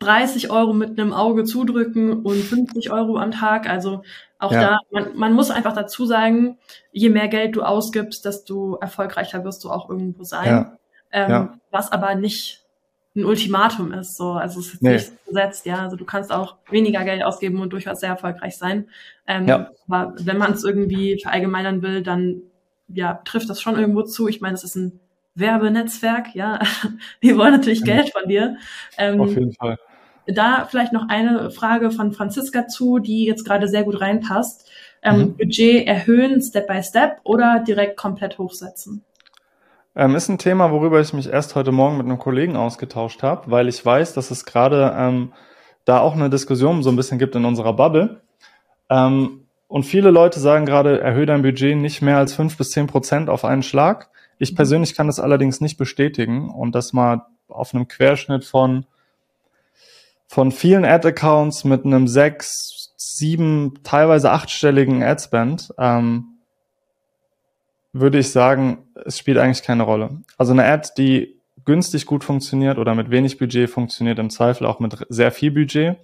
30 0.01 0.51
Euro 0.51 0.73
mit 0.73 0.99
einem 0.99 1.13
Auge 1.13 1.45
zudrücken 1.45 2.23
und 2.23 2.43
50 2.43 2.91
Euro 2.91 3.19
am 3.19 3.31
Tag. 3.31 3.69
Also 3.69 4.03
auch 4.39 4.53
ja. 4.53 4.61
da, 4.61 4.79
man, 4.91 5.17
man 5.17 5.33
muss 5.35 5.51
einfach 5.51 5.75
dazu 5.75 6.07
sagen, 6.07 6.59
je 6.91 7.11
mehr 7.11 7.29
Geld 7.29 7.55
du 7.55 7.63
ausgibst, 7.63 8.25
desto 8.25 8.77
erfolgreicher 8.77 9.45
wirst 9.45 9.63
du 9.63 9.71
auch 9.71 9.89
irgendwo 9.89 10.25
sein. 10.25 10.47
Ja. 10.47 10.79
Ähm, 11.13 11.31
ja. 11.31 11.55
Was 11.71 11.93
aber 11.93 12.15
nicht 12.15 12.65
ein 13.15 13.25
Ultimatum 13.27 13.93
ist. 13.93 14.17
So, 14.17 14.33
also 14.33 14.61
es 14.61 14.75
ist 14.75 14.83
nee. 14.83 14.95
nicht 14.95 15.13
gesetzt, 15.27 15.67
ja. 15.67 15.83
Also 15.83 15.97
du 15.97 16.07
kannst 16.07 16.33
auch 16.33 16.57
weniger 16.71 17.05
Geld 17.05 17.23
ausgeben 17.23 17.61
und 17.61 17.73
durchaus 17.73 18.01
sehr 18.01 18.11
erfolgreich 18.11 18.57
sein. 18.57 18.89
Ähm, 19.27 19.47
ja. 19.47 19.71
Aber 19.87 20.15
wenn 20.19 20.39
man 20.39 20.53
es 20.53 20.65
irgendwie 20.65 21.21
verallgemeinern 21.21 21.83
will, 21.83 22.03
dann 22.03 22.43
ja, 22.89 23.21
trifft 23.25 23.51
das 23.51 23.61
schon 23.61 23.79
irgendwo 23.79 24.03
zu. 24.03 24.29
Ich 24.29 24.41
meine, 24.41 24.55
es 24.55 24.65
ist 24.65 24.77
ein 24.77 24.99
Werbenetzwerk, 25.35 26.35
ja. 26.35 26.61
Die 27.23 27.37
wollen 27.37 27.53
natürlich. 27.53 27.85
Geld 27.85 28.11
von 28.11 28.29
dir. 28.29 28.57
Ähm, 28.97 29.21
Auf 29.21 29.31
jeden 29.31 29.53
Fall. 29.53 29.77
Da 30.35 30.67
vielleicht 30.69 30.93
noch 30.93 31.09
eine 31.09 31.51
Frage 31.51 31.91
von 31.91 32.13
Franziska 32.13 32.69
zu, 32.69 32.99
die 32.99 33.25
jetzt 33.25 33.45
gerade 33.45 33.69
sehr 33.69 33.85
gut 33.85 34.01
reinpasst. 34.01 34.69
Ähm, 35.03 35.19
mhm. 35.19 35.37
Budget 35.37 35.87
erhöhen, 35.87 36.43
Step 36.43 36.67
by 36.67 36.83
Step 36.83 37.21
oder 37.25 37.63
direkt 37.67 37.97
komplett 37.97 38.39
hochsetzen? 38.39 39.03
Ähm, 39.97 40.15
ist 40.15 40.29
ein 40.29 40.39
Thema, 40.39 40.71
worüber 40.71 41.01
ich 41.01 41.13
mich 41.13 41.29
erst 41.29 41.55
heute 41.57 41.73
Morgen 41.73 41.97
mit 41.97 42.07
einem 42.07 42.19
Kollegen 42.19 42.57
ausgetauscht 42.57 43.23
habe, 43.23 43.51
weil 43.51 43.69
ich 43.69 43.85
weiß, 43.85 44.15
dass 44.15 44.31
es 44.31 44.45
gerade 44.45 44.95
ähm, 44.97 45.33
da 45.85 46.01
auch 46.01 46.15
eine 46.15 46.31
Diskussion 46.31 46.83
so 46.83 46.91
ein 46.91 46.97
bisschen 46.97 47.19
gibt 47.19 47.35
in 47.35 47.45
unserer 47.45 47.73
Bubble. 47.73 48.21
Ähm, 48.89 49.47
und 49.67 49.85
viele 49.85 50.11
Leute 50.11 50.41
sagen 50.41 50.67
gerade, 50.67 51.01
erhöhe 51.01 51.27
dein 51.27 51.43
Budget 51.43 51.77
nicht 51.77 52.03
mehr 52.03 52.19
als 52.19 52.35
fünf 52.35 52.57
bis 52.57 52.71
zehn 52.71 52.87
Prozent 52.87 53.29
auf 53.29 53.45
einen 53.45 53.63
Schlag. 53.63 54.11
Ich 54.39 54.53
mhm. 54.53 54.57
persönlich 54.57 54.95
kann 54.95 55.07
das 55.07 55.21
allerdings 55.21 55.61
nicht 55.61 55.77
bestätigen 55.77 56.51
und 56.51 56.75
das 56.75 56.93
mal 56.93 57.27
auf 57.49 57.75
einem 57.75 57.89
Querschnitt 57.89 58.45
von, 58.45 58.87
von 60.31 60.53
vielen 60.53 60.85
Ad-Accounts 60.85 61.65
mit 61.65 61.85
einem 61.85 62.07
sechs, 62.07 62.95
sieben, 62.97 63.81
teilweise 63.83 64.31
achtstelligen 64.31 65.03
Ad-Spend. 65.03 65.75
Ähm, 65.77 66.39
würde 67.93 68.21
ich 68.21 68.31
sagen, 68.31 68.85
es 69.05 69.19
spielt 69.19 69.39
eigentlich 69.39 69.65
keine 69.65 69.83
Rolle. 69.83 70.21
Also 70.39 70.53
eine 70.53 70.67
Ad, 70.67 70.91
die 70.97 71.41
günstig 71.65 72.07
gut 72.07 72.23
funktioniert 72.23 72.79
oder 72.79 72.95
mit 72.95 73.11
wenig 73.11 73.39
Budget 73.39 73.69
funktioniert 73.69 74.21
im 74.21 74.31
Zweifel 74.31 74.69
auch 74.69 74.79
mit 74.79 75.05
sehr 75.09 75.33
viel 75.33 75.51
Budget. 75.51 75.97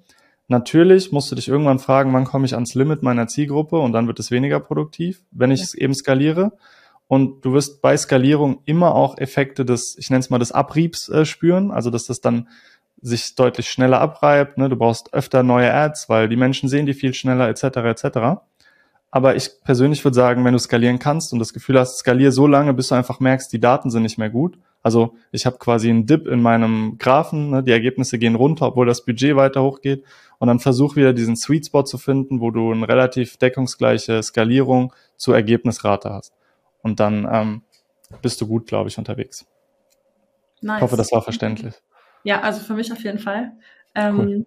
Natürlich 0.49 1.12
musst 1.12 1.31
du 1.31 1.37
dich 1.37 1.47
irgendwann 1.47 1.79
fragen, 1.79 2.12
wann 2.12 2.24
komme 2.24 2.47
ich 2.47 2.55
ans 2.55 2.74
Limit 2.74 3.05
meiner 3.05 3.29
Zielgruppe 3.29 3.79
und 3.79 3.93
dann 3.93 4.09
wird 4.09 4.18
es 4.18 4.33
weniger 4.33 4.59
produktiv, 4.59 5.22
wenn 5.31 5.53
ich 5.53 5.61
ja. 5.61 5.66
es 5.66 5.74
eben 5.74 5.95
skaliere. 5.95 6.51
Und 7.07 7.45
du 7.45 7.53
wirst 7.53 7.81
bei 7.81 7.97
Skalierung 7.97 8.62
immer 8.64 8.97
auch 8.97 9.18
Effekte 9.18 9.64
des, 9.64 9.97
ich 9.97 10.11
nenne 10.11 10.18
es 10.18 10.31
mal 10.31 10.41
des 10.41 10.51
Abriebs 10.51 11.09
äh, 11.11 11.24
spüren, 11.24 11.70
also 11.70 11.91
dass 11.91 12.07
das 12.07 12.20
dann 12.20 12.49
sich 13.03 13.34
deutlich 13.34 13.68
schneller 13.68 14.01
abreibt. 14.01 14.59
Ne? 14.59 14.68
Du 14.68 14.76
brauchst 14.76 15.12
öfter 15.12 15.42
neue 15.42 15.72
Ads, 15.72 16.09
weil 16.09 16.28
die 16.28 16.36
Menschen 16.36 16.68
sehen 16.68 16.86
die 16.86 16.94
viel 16.94 17.14
schneller 17.14 17.49
etc. 17.49 17.64
etc. 17.76 18.18
Aber 19.11 19.36
ich 19.36 19.51
persönlich 19.64 20.05
würde 20.05 20.14
sagen, 20.14 20.44
wenn 20.44 20.53
du 20.53 20.59
skalieren 20.59 20.99
kannst 20.99 21.32
und 21.32 21.38
das 21.38 21.53
Gefühl 21.53 21.78
hast, 21.78 21.99
skalier 21.99 22.32
so 22.32 22.47
lange, 22.47 22.74
bis 22.74 22.88
du 22.88 22.94
einfach 22.94 23.20
merkst, 23.20 23.53
die 23.53 23.61
Daten 23.61 23.90
sind 23.90 24.03
nicht 24.03 24.18
mehr 24.18 24.30
gut. 24.30 24.59
Also 24.82 25.16
ich 25.32 25.47
habe 25.47 25.59
quasi 25.59 25.90
einen 25.90 26.07
Dip 26.07 26.26
in 26.26 26.40
meinem 26.40 26.97
Graphen, 26.99 27.51
ne? 27.51 27.62
die 27.62 27.72
Ergebnisse 27.72 28.18
gehen 28.18 28.34
runter, 28.34 28.68
obwohl 28.68 28.86
das 28.86 29.05
Budget 29.05 29.36
weiter 29.36 29.62
hochgeht. 29.62 30.05
Und 30.38 30.49
dann 30.49 30.61
versuch 30.61 30.97
wieder 30.97 31.12
diesen 31.12 31.36
Sweet 31.36 31.66
Spot 31.66 31.82
zu 31.82 31.99
finden, 31.99 32.40
wo 32.40 32.51
du 32.51 32.72
eine 32.72 32.86
relativ 32.86 33.36
deckungsgleiche 33.36 34.22
Skalierung 34.22 34.92
zur 35.16 35.34
Ergebnisrate 35.34 36.11
hast. 36.11 36.32
Und 36.82 37.01
dann 37.01 37.26
ähm, 37.30 37.62
bist 38.22 38.40
du 38.40 38.47
gut, 38.47 38.66
glaube 38.66 38.88
ich, 38.88 38.99
unterwegs. 38.99 39.47
Nice. 40.61 40.76
Ich 40.76 40.82
hoffe, 40.82 40.97
das 40.97 41.11
war 41.11 41.22
verständlich. 41.22 41.74
Ja, 42.27 42.41
also 42.41 42.59
für 42.59 42.74
mich 42.74 42.91
auf 42.91 43.05
jeden 43.05 43.20
Fall. 43.20 43.53
Ähm, 43.95 44.18
cool. 44.18 44.47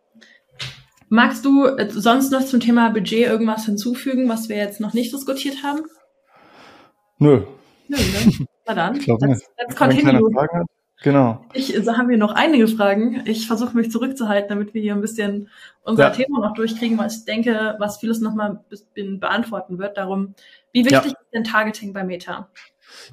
Magst 1.07 1.45
du 1.45 1.65
äh, 1.65 1.89
sonst 1.89 2.29
noch 2.29 2.43
zum 2.43 2.59
Thema 2.59 2.89
Budget 2.89 3.25
irgendwas 3.25 3.65
hinzufügen, 3.65 4.27
was 4.27 4.49
wir 4.49 4.57
jetzt 4.57 4.81
noch 4.81 4.93
nicht 4.93 5.13
diskutiert 5.13 5.63
haben? 5.63 5.83
Nö. 7.19 7.43
Nö, 7.87 7.95
ne? 7.97 8.47
Na 8.67 8.73
dann, 8.73 8.95
ich 8.99 9.07
let's, 9.07 9.23
nicht. 9.23 9.41
let's 9.57 9.75
continue. 9.77 10.29
Fragen 10.33 10.65
Genau. 11.01 11.45
Ich 11.53 11.73
so 11.81 11.97
haben 11.97 12.09
wir 12.09 12.17
noch 12.17 12.33
einige 12.33 12.67
Fragen. 12.67 13.21
Ich 13.23 13.47
versuche 13.47 13.77
mich 13.77 13.89
zurückzuhalten, 13.89 14.49
damit 14.49 14.73
wir 14.73 14.81
hier 14.81 14.93
ein 14.93 14.99
bisschen 14.99 15.47
unser 15.83 16.03
ja. 16.03 16.09
Thema 16.09 16.41
noch 16.41 16.53
durchkriegen, 16.53 16.97
weil 16.97 17.07
ich 17.07 17.23
denke, 17.23 17.75
was 17.79 17.99
vieles 17.99 18.19
nochmal 18.19 18.59
beantworten 18.93 19.79
wird. 19.79 19.95
Darum, 19.95 20.35
wie 20.73 20.83
wichtig 20.83 21.13
ja. 21.13 21.17
ist 21.17 21.33
denn 21.33 21.45
Targeting 21.45 21.93
bei 21.93 22.03
Meta? 22.03 22.49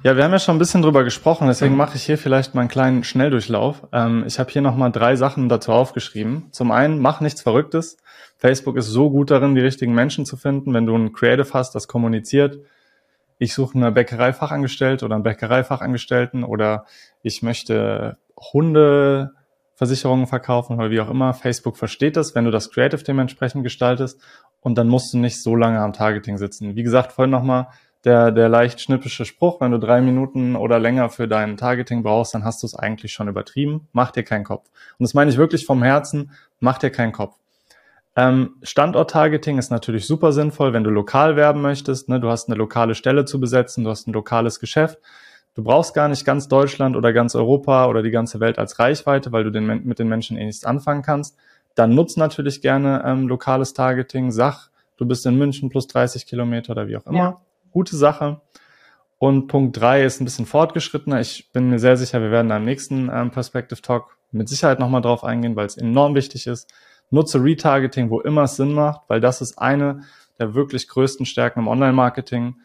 Ja, 0.03 0.15
wir 0.15 0.23
haben 0.23 0.31
ja 0.31 0.39
schon 0.39 0.55
ein 0.55 0.59
bisschen 0.59 0.81
drüber 0.81 1.03
gesprochen, 1.03 1.47
deswegen 1.47 1.75
mache 1.75 1.95
ich 1.95 2.03
hier 2.03 2.17
vielleicht 2.17 2.53
mal 2.53 2.61
einen 2.61 2.69
kleinen 2.69 3.03
Schnelldurchlauf. 3.03 3.87
Ähm, 3.91 4.23
ich 4.27 4.39
habe 4.39 4.51
hier 4.51 4.61
nochmal 4.61 4.91
drei 4.91 5.15
Sachen 5.15 5.49
dazu 5.49 5.71
aufgeschrieben. 5.71 6.49
Zum 6.51 6.71
einen, 6.71 6.99
mach 6.99 7.19
nichts 7.19 7.41
Verrücktes. 7.41 7.97
Facebook 8.37 8.77
ist 8.77 8.87
so 8.87 9.09
gut 9.09 9.31
darin, 9.31 9.55
die 9.55 9.61
richtigen 9.61 9.93
Menschen 9.93 10.25
zu 10.25 10.37
finden. 10.37 10.73
Wenn 10.73 10.85
du 10.85 10.95
ein 10.95 11.13
Creative 11.13 11.51
hast, 11.53 11.73
das 11.73 11.87
kommuniziert, 11.87 12.59
ich 13.39 13.53
suche 13.53 13.75
eine 13.75 13.91
Bäckereifachangestellte 13.91 15.05
oder 15.05 15.15
einen 15.15 15.23
Bäckereifachangestellten 15.23 16.43
oder 16.43 16.85
ich 17.21 17.43
möchte 17.43 18.17
Hundeversicherungen 18.53 20.27
verkaufen 20.27 20.77
oder 20.77 20.89
wie 20.89 21.01
auch 21.01 21.09
immer. 21.09 21.33
Facebook 21.33 21.77
versteht 21.77 22.17
das, 22.17 22.35
wenn 22.35 22.45
du 22.45 22.51
das 22.51 22.71
Creative 22.71 23.03
dementsprechend 23.03 23.63
gestaltest 23.63 24.19
und 24.61 24.77
dann 24.77 24.87
musst 24.87 25.13
du 25.13 25.17
nicht 25.17 25.41
so 25.41 25.55
lange 25.55 25.79
am 25.79 25.93
Targeting 25.93 26.37
sitzen. 26.37 26.75
Wie 26.75 26.83
gesagt, 26.83 27.11
vorhin 27.11 27.31
nochmal, 27.31 27.67
der, 28.07 28.31
der 28.31 28.47
leicht 28.47 28.79
schnippische 28.79 29.25
Spruch, 29.25 29.59
wenn 29.59 29.71
du 29.71 29.79
drei 29.79 29.99
Minuten 29.99 30.55
oder 30.55 30.79
länger 30.79 31.09
für 31.09 31.27
dein 31.27 31.57
Targeting 31.57 32.03
brauchst, 32.03 32.33
dann 32.33 32.45
hast 32.45 32.63
du 32.63 32.67
es 32.67 32.73
eigentlich 32.73 33.11
schon 33.11 33.27
übertrieben. 33.27 33.89
Mach 33.91 34.11
dir 34.11 34.23
keinen 34.23 34.45
Kopf. 34.45 34.69
Und 34.97 35.03
das 35.03 35.13
meine 35.13 35.29
ich 35.29 35.37
wirklich 35.37 35.65
vom 35.65 35.83
Herzen, 35.83 36.31
mach 36.61 36.77
dir 36.77 36.89
keinen 36.89 37.11
Kopf. 37.11 37.35
Ähm, 38.15 38.55
Standort-Targeting 38.63 39.57
ist 39.57 39.71
natürlich 39.71 40.07
super 40.07 40.31
sinnvoll, 40.31 40.71
wenn 40.71 40.85
du 40.85 40.89
lokal 40.89 41.35
werben 41.35 41.61
möchtest. 41.61 42.07
Ne? 42.07 42.21
Du 42.21 42.29
hast 42.29 42.47
eine 42.47 42.57
lokale 42.57 42.95
Stelle 42.95 43.25
zu 43.25 43.41
besetzen, 43.41 43.83
du 43.83 43.89
hast 43.89 44.07
ein 44.07 44.13
lokales 44.13 44.61
Geschäft. 44.61 44.99
Du 45.53 45.63
brauchst 45.63 45.93
gar 45.93 46.07
nicht 46.07 46.23
ganz 46.23 46.47
Deutschland 46.47 46.95
oder 46.95 47.11
ganz 47.11 47.35
Europa 47.35 47.87
oder 47.87 48.03
die 48.03 48.11
ganze 48.11 48.39
Welt 48.39 48.57
als 48.57 48.79
Reichweite, 48.79 49.33
weil 49.33 49.43
du 49.43 49.51
den, 49.51 49.65
mit 49.65 49.99
den 49.99 50.07
Menschen 50.07 50.37
eh 50.37 50.45
nichts 50.45 50.63
anfangen 50.63 51.01
kannst. 51.01 51.37
Dann 51.75 51.93
nutz 51.93 52.15
natürlich 52.15 52.61
gerne 52.61 53.03
ähm, 53.05 53.27
lokales 53.27 53.73
Targeting. 53.73 54.31
Sag, 54.31 54.69
du 54.95 55.05
bist 55.05 55.25
in 55.25 55.37
München 55.37 55.69
plus 55.69 55.87
30 55.87 56.25
Kilometer 56.25 56.71
oder 56.71 56.87
wie 56.87 56.95
auch 56.95 57.05
immer. 57.05 57.17
Ja 57.17 57.41
gute 57.77 57.95
Sache. 57.95 58.41
Und 59.19 59.47
Punkt 59.49 59.79
drei 59.79 60.03
ist 60.03 60.19
ein 60.19 60.25
bisschen 60.25 60.47
fortgeschrittener. 60.47 61.21
Ich 61.21 61.51
bin 61.51 61.69
mir 61.69 61.77
sehr 61.77 61.95
sicher, 61.95 62.21
wir 62.23 62.31
werden 62.31 62.49
da 62.49 62.57
im 62.57 62.65
nächsten 62.65 63.07
ähm, 63.13 63.29
Perspective 63.29 63.83
Talk 63.83 64.17
mit 64.31 64.49
Sicherheit 64.49 64.79
nochmal 64.79 65.01
drauf 65.03 65.23
eingehen, 65.23 65.55
weil 65.55 65.67
es 65.67 65.77
enorm 65.77 66.15
wichtig 66.15 66.47
ist. 66.47 66.73
Nutze 67.11 67.43
Retargeting, 67.43 68.09
wo 68.09 68.19
immer 68.19 68.43
es 68.43 68.55
Sinn 68.55 68.73
macht, 68.73 69.01
weil 69.09 69.21
das 69.21 69.41
ist 69.41 69.59
eine 69.59 70.01
der 70.39 70.55
wirklich 70.55 70.87
größten 70.87 71.27
Stärken 71.27 71.59
im 71.59 71.67
Online-Marketing. 71.67 72.55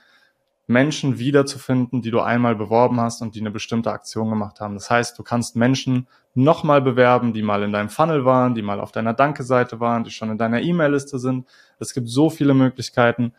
Menschen 0.66 1.18
wiederzufinden, 1.18 2.00
die 2.00 2.10
du 2.10 2.20
einmal 2.20 2.54
beworben 2.54 2.98
hast 2.98 3.20
und 3.20 3.34
die 3.34 3.40
eine 3.40 3.50
bestimmte 3.50 3.92
Aktion 3.92 4.30
gemacht 4.30 4.60
haben. 4.60 4.74
Das 4.74 4.88
heißt, 4.88 5.18
du 5.18 5.22
kannst 5.22 5.56
Menschen 5.56 6.08
nochmal 6.32 6.80
bewerben, 6.80 7.34
die 7.34 7.42
mal 7.42 7.62
in 7.62 7.72
deinem 7.72 7.90
Funnel 7.90 8.24
waren, 8.24 8.54
die 8.54 8.62
mal 8.62 8.80
auf 8.80 8.92
deiner 8.92 9.12
Danke-Seite 9.12 9.78
waren, 9.78 10.04
die 10.04 10.10
schon 10.10 10.30
in 10.30 10.38
deiner 10.38 10.62
E-Mail-Liste 10.62 11.18
sind. 11.18 11.46
Es 11.78 11.92
gibt 11.92 12.08
so 12.08 12.30
viele 12.30 12.54
Möglichkeiten 12.54 13.34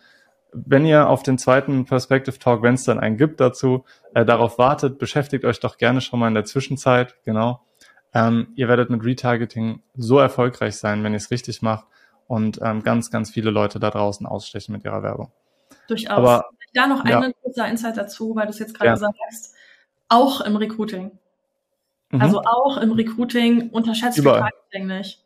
wenn 0.54 0.86
ihr 0.86 1.10
auf 1.10 1.24
den 1.24 1.38
zweiten 1.38 1.86
Perspective 1.86 2.38
Talk, 2.40 2.62
wenn 2.62 2.76
es 2.76 2.84
dann 2.84 3.00
einen 3.00 3.18
gibt 3.18 3.40
dazu, 3.40 3.86
äh, 4.14 4.26
darauf 4.26 4.58
wartet, 4.58 5.00
beschäftigt 5.00 5.46
euch 5.46 5.60
doch 5.60 5.78
gerne 5.78 6.02
schon 6.02 6.20
mal 6.20 6.28
in 6.28 6.34
der 6.34 6.46
Zwischenzeit, 6.46 7.16
genau. 7.26 7.62
Ähm, 8.14 8.50
ihr 8.56 8.68
werdet 8.68 8.90
mit 8.90 9.04
Retargeting 9.04 9.82
so 9.96 10.20
erfolgreich 10.20 10.76
sein, 10.76 11.04
wenn 11.04 11.14
ihr 11.14 11.18
es 11.18 11.32
richtig 11.32 11.62
macht 11.62 11.88
und 12.28 12.60
ähm, 12.62 12.84
ganz, 12.84 13.10
ganz 13.12 13.32
viele 13.32 13.50
Leute 13.50 13.80
da 13.80 13.90
draußen 13.90 14.26
ausstechen 14.26 14.72
mit 14.72 14.84
ihrer 14.86 15.02
Werbung. 15.02 15.32
Durchaus. 15.88 16.18
Aber, 16.18 16.46
da 16.74 16.88
noch 16.88 17.06
ja. 17.06 17.20
ein 17.20 17.34
kurzer 17.42 17.68
Insight 17.68 17.98
dazu, 17.98 18.36
weil 18.36 18.46
du 18.46 18.52
es 18.52 18.60
jetzt 18.60 18.74
gerade 18.74 18.88
ja. 18.88 18.94
gesagt 18.94 19.18
hast. 19.28 19.54
Auch 20.10 20.42
im 20.42 20.56
Recruiting. 20.56 21.12
Mhm. 22.10 22.22
Also 22.22 22.42
auch 22.42 22.78
im 22.78 22.92
Recruiting 22.92 23.70
unterschätzt 23.70 24.18
Überall. 24.18 24.44
Retargeting 24.44 24.88
nicht. 24.88 25.24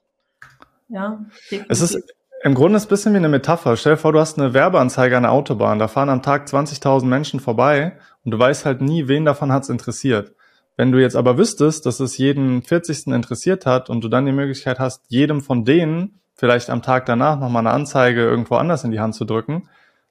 Ja, 0.90 1.26
definitiv. 1.52 1.66
Es 1.70 1.82
ist 1.82 2.14
im 2.48 2.56
Grunde 2.56 2.78
ist 2.78 2.84
es 2.84 2.88
ein 2.88 2.90
bisschen 2.90 3.14
wie 3.14 3.18
eine 3.18 3.30
Metapher. 3.30 3.76
Stell 3.76 3.94
dir 3.94 3.98
vor, 3.98 4.14
du 4.14 4.20
hast 4.20 4.40
eine 4.40 4.54
Werbeanzeige 4.54 5.18
an 5.18 5.24
der 5.24 5.34
Autobahn. 5.34 5.80
Da 5.80 5.88
fahren 5.88 6.10
am 6.10 6.22
Tag 6.22 6.48
20.000 6.48 7.06
Menschen 7.06 7.40
vorbei 7.42 7.98
und 8.24 8.32
du 8.32 8.40
weißt 8.40 8.66
halt 8.66 8.82
nie, 8.82 9.08
wen 9.10 9.26
davon 9.26 9.52
hat's 9.52 9.70
interessiert. 9.70 10.34
Wenn 10.78 10.94
du 10.94 11.02
jetzt 11.02 11.16
aber 11.16 11.38
wüsstest, 11.38 11.86
dass 11.86 12.00
es 12.00 12.18
jeden 12.18 12.62
40. 12.62 13.08
interessiert 13.08 13.66
hat 13.66 13.90
und 13.90 14.02
du 14.02 14.08
dann 14.08 14.26
die 14.26 14.32
Möglichkeit 14.32 14.80
hast, 14.80 15.04
jedem 15.10 15.42
von 15.42 15.66
denen 15.66 16.22
vielleicht 16.36 16.70
am 16.70 16.82
Tag 16.82 17.06
danach 17.06 17.38
nochmal 17.38 17.68
eine 17.68 17.72
Anzeige 17.72 18.22
irgendwo 18.22 18.56
anders 18.56 18.86
in 18.86 18.92
die 18.92 19.00
Hand 19.02 19.16
zu 19.16 19.26
drücken, 19.26 19.68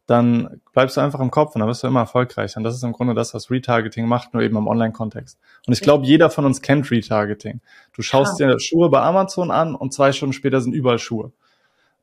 dann 0.07 0.61
bleibst 0.73 0.99
du 0.99 1.01
einfach 1.01 1.21
im 1.21 1.31
Kopf 1.31 1.55
und 1.55 1.61
dann 1.61 1.69
wirst 1.69 1.85
du 1.85 1.87
immer 1.87 2.01
erfolgreicher. 2.01 2.59
Und 2.59 2.65
das 2.65 2.75
ist 2.75 2.85
im 2.85 2.93
Grunde 2.93 3.15
das, 3.15 3.33
was 3.33 3.51
Retargeting 3.51 4.07
macht, 4.07 4.35
nur 4.35 4.43
eben 4.43 4.57
im 4.57 4.67
Online-Kontext. 4.67 5.39
Und 5.67 5.73
ich 5.73 5.81
glaube, 5.81 6.05
jeder 6.05 6.29
von 6.29 6.45
uns 6.45 6.61
kennt 6.61 6.91
Retargeting. 6.91 7.61
Du 7.95 8.03
schaust 8.03 8.39
ja. 8.41 8.49
dir 8.49 8.61
Schuhe 8.61 8.91
bei 8.91 9.01
Amazon 9.01 9.51
an 9.51 9.75
und 9.75 9.95
zwei 9.95 10.13
Stunden 10.13 10.35
später 10.35 10.61
sind 10.61 10.75
überall 10.75 10.99
Schuhe. 10.99 11.33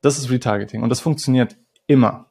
Das 0.04 0.20
ist 0.20 0.30
Retargeting 0.30 0.84
und 0.84 0.89
das 0.89 0.99
funktioniert 0.99 1.56
immer. 1.88 2.28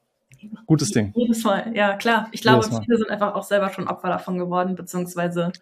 Gutes 0.67 0.91
Ding. 0.91 1.13
Jedes 1.17 1.43
Mal, 1.43 1.73
ja 1.75 1.97
klar. 1.97 2.29
Ich 2.33 2.43
glaube, 2.43 2.65
viele 2.65 2.99
sind 2.99 3.11
einfach 3.11 3.35
auch 3.35 3.45
selber 3.45 3.71
schon 3.71 3.89
Opfer 3.89 4.09
davon 4.09 4.39
geworden, 4.39 4.75
beziehungsweise 4.75 5.53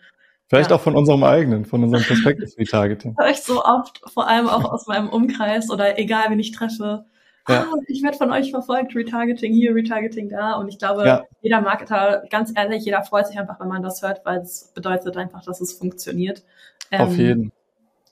Vielleicht 0.48 0.70
ja. 0.70 0.76
auch 0.76 0.80
von 0.80 0.96
unserem 0.96 1.22
eigenen, 1.22 1.64
von 1.64 1.84
unserem 1.84 2.02
Perspective 2.08 2.50
Retargeting. 2.58 3.16
Höre 3.16 3.30
ich 3.30 3.40
so 3.40 3.64
oft, 3.64 4.00
vor 4.12 4.26
allem 4.28 4.48
auch 4.48 4.64
aus 4.64 4.88
meinem 4.88 5.08
Umkreis 5.08 5.70
oder 5.70 5.96
egal, 5.96 6.24
wen 6.28 6.40
ich 6.40 6.50
treffe. 6.50 7.04
Ja. 7.48 7.62
Ah, 7.62 7.76
ich 7.86 8.02
werde 8.02 8.16
von 8.16 8.32
euch 8.32 8.50
verfolgt, 8.50 8.96
Retargeting 8.96 9.52
hier, 9.54 9.72
Retargeting 9.74 10.28
da. 10.28 10.54
Und 10.54 10.68
ich 10.68 10.78
glaube, 10.78 11.06
ja. 11.06 11.22
jeder 11.40 11.60
Marketer, 11.60 12.24
ganz 12.30 12.52
ehrlich, 12.56 12.84
jeder 12.84 13.04
freut 13.04 13.28
sich 13.28 13.38
einfach, 13.38 13.60
wenn 13.60 13.68
man 13.68 13.82
das 13.82 14.02
hört, 14.02 14.24
weil 14.24 14.40
es 14.40 14.72
bedeutet 14.74 15.16
einfach, 15.16 15.44
dass 15.44 15.60
es 15.60 15.72
funktioniert. 15.72 16.42
Ähm, 16.90 17.00
Auf 17.00 17.16
jeden. 17.16 17.52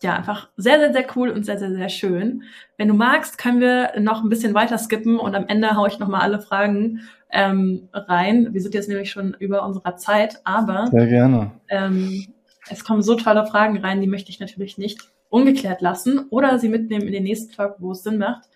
Ja, 0.03 0.15
einfach 0.15 0.49
sehr, 0.57 0.79
sehr, 0.79 0.93
sehr 0.93 1.07
cool 1.17 1.31
und 1.31 1.45
sehr, 1.45 1.59
sehr, 1.59 1.73
sehr 1.73 1.89
schön. 1.89 2.45
Wenn 2.77 2.89
du 2.89 2.95
magst, 2.95 3.37
können 3.37 3.61
wir 3.61 3.99
noch 3.99 4.23
ein 4.23 4.29
bisschen 4.29 4.55
weiter 4.55 4.79
skippen 4.79 5.19
und 5.19 5.35
am 5.35 5.49
Ende 5.49 5.75
haue 5.75 5.89
ich 5.89 5.99
nochmal 5.99 6.21
alle 6.21 6.41
Fragen 6.41 7.01
ähm, 7.31 7.89
rein. 7.93 8.49
Wir 8.53 8.61
sind 8.61 8.75
jetzt 8.75 8.89
nämlich 8.89 9.11
schon 9.11 9.35
über 9.41 9.65
unserer 9.65 9.97
Zeit, 9.97 10.41
aber 10.45 10.87
sehr 10.93 11.07
gerne. 11.09 11.51
Ähm, 11.69 12.27
es 12.71 12.85
kommen 12.85 13.03
so 13.03 13.17
tolle 13.17 13.47
Fragen 13.47 13.79
rein, 13.79 14.01
die 14.01 14.07
möchte 14.07 14.31
ich 14.31 14.41
natürlich 14.41 14.79
nicht 14.79 15.01
ungeklärt 15.31 15.81
lassen 15.81 16.27
oder 16.31 16.59
sie 16.59 16.69
mitnehmen 16.69 17.07
in 17.07 17.13
den 17.13 17.25
nächsten 17.25 17.53
Talk, 17.53 17.77
wo 17.79 17.93
es 17.93 18.03
Sinn 18.03 18.19
macht. 18.19 18.49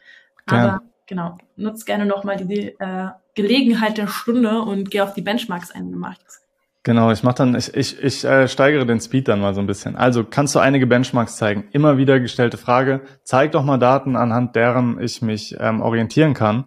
Aber 0.46 0.62
ja. 0.62 0.82
genau, 1.06 1.38
nutzt 1.56 1.86
gerne 1.86 2.06
nochmal 2.06 2.36
die 2.36 2.68
äh, 2.78 3.08
Gelegenheit 3.34 3.98
der 3.98 4.08
Stunde 4.08 4.60
und 4.60 4.90
geh 4.90 5.00
auf 5.00 5.14
die 5.14 5.22
Benchmarks 5.22 5.70
ein, 5.70 5.90
du 5.90 5.98
magst. 5.98 6.41
Genau, 6.84 7.12
ich 7.12 7.22
mache 7.22 7.36
dann, 7.36 7.54
ich, 7.54 7.74
ich, 7.74 8.02
ich 8.02 8.24
äh, 8.24 8.48
steigere 8.48 8.84
den 8.84 9.00
Speed 9.00 9.28
dann 9.28 9.40
mal 9.40 9.54
so 9.54 9.60
ein 9.60 9.68
bisschen. 9.68 9.94
Also 9.94 10.24
kannst 10.24 10.54
du 10.56 10.58
einige 10.58 10.88
Benchmarks 10.88 11.36
zeigen? 11.36 11.68
Immer 11.70 11.96
wieder 11.96 12.18
gestellte 12.18 12.56
Frage. 12.56 13.02
Zeig 13.22 13.52
doch 13.52 13.62
mal 13.62 13.78
Daten, 13.78 14.16
anhand 14.16 14.56
deren 14.56 15.00
ich 15.00 15.22
mich 15.22 15.56
ähm, 15.60 15.80
orientieren 15.80 16.34
kann. 16.34 16.64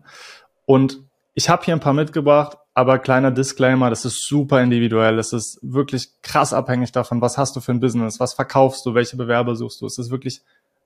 Und 0.66 1.02
ich 1.34 1.50
habe 1.50 1.66
hier 1.66 1.74
ein 1.74 1.82
paar 1.82 1.94
mitgebracht, 1.94 2.58
aber 2.74 3.00
kleiner 3.00 3.32
Disclaimer, 3.32 3.90
das 3.90 4.06
ist 4.06 4.26
super 4.26 4.62
individuell. 4.62 5.20
Es 5.20 5.34
ist 5.34 5.60
wirklich 5.62 6.10
krass 6.22 6.54
abhängig 6.54 6.94
davon, 6.94 7.20
was 7.20 7.38
hast 7.38 7.58
du 7.58 7.60
für 7.60 7.74
ein 7.74 7.82
Business, 7.82 8.20
was 8.22 8.34
verkaufst 8.34 8.86
du, 8.86 8.94
welche 8.94 9.18
Bewerber 9.18 9.58
suchst 9.58 9.82
du. 9.82 9.86
Es 9.86 9.98
ist 9.98 10.12
wirklich 10.12 10.42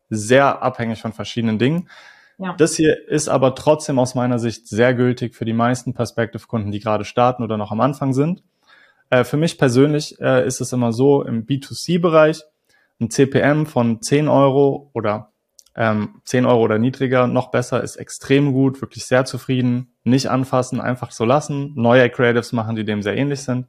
sehr 0.09 0.63
abhängig 0.63 1.01
von 1.01 1.13
verschiedenen 1.13 1.59
Dingen. 1.59 1.87
Ja. 2.39 2.53
Das 2.53 2.75
hier 2.75 3.07
ist 3.07 3.27
aber 3.27 3.53
trotzdem 3.53 3.99
aus 3.99 4.15
meiner 4.15 4.39
Sicht 4.39 4.67
sehr 4.67 4.95
gültig 4.95 5.35
für 5.35 5.45
die 5.45 5.53
meisten 5.53 5.93
Perspective-Kunden, 5.93 6.71
die 6.71 6.79
gerade 6.79 7.05
starten 7.05 7.43
oder 7.43 7.57
noch 7.57 7.71
am 7.71 7.81
Anfang 7.81 8.13
sind. 8.13 8.41
Äh, 9.09 9.23
für 9.23 9.37
mich 9.37 9.57
persönlich 9.57 10.19
äh, 10.19 10.45
ist 10.45 10.61
es 10.61 10.73
immer 10.73 10.93
so, 10.93 11.23
im 11.23 11.45
B2C-Bereich 11.45 12.43
ein 12.99 13.09
CPM 13.09 13.65
von 13.65 14.01
10 14.01 14.27
Euro 14.27 14.91
oder 14.93 15.31
ähm, 15.75 16.21
10 16.25 16.45
Euro 16.45 16.61
oder 16.61 16.77
niedriger, 16.77 17.27
noch 17.27 17.51
besser, 17.51 17.81
ist 17.81 17.95
extrem 17.95 18.51
gut, 18.51 18.81
wirklich 18.81 19.05
sehr 19.05 19.25
zufrieden. 19.25 19.93
Nicht 20.03 20.29
anfassen, 20.29 20.81
einfach 20.81 21.11
so 21.11 21.23
lassen. 21.25 21.71
Neue 21.75 22.09
Creatives 22.09 22.51
machen, 22.51 22.75
die 22.75 22.83
dem 22.83 23.01
sehr 23.01 23.15
ähnlich 23.15 23.41
sind. 23.41 23.67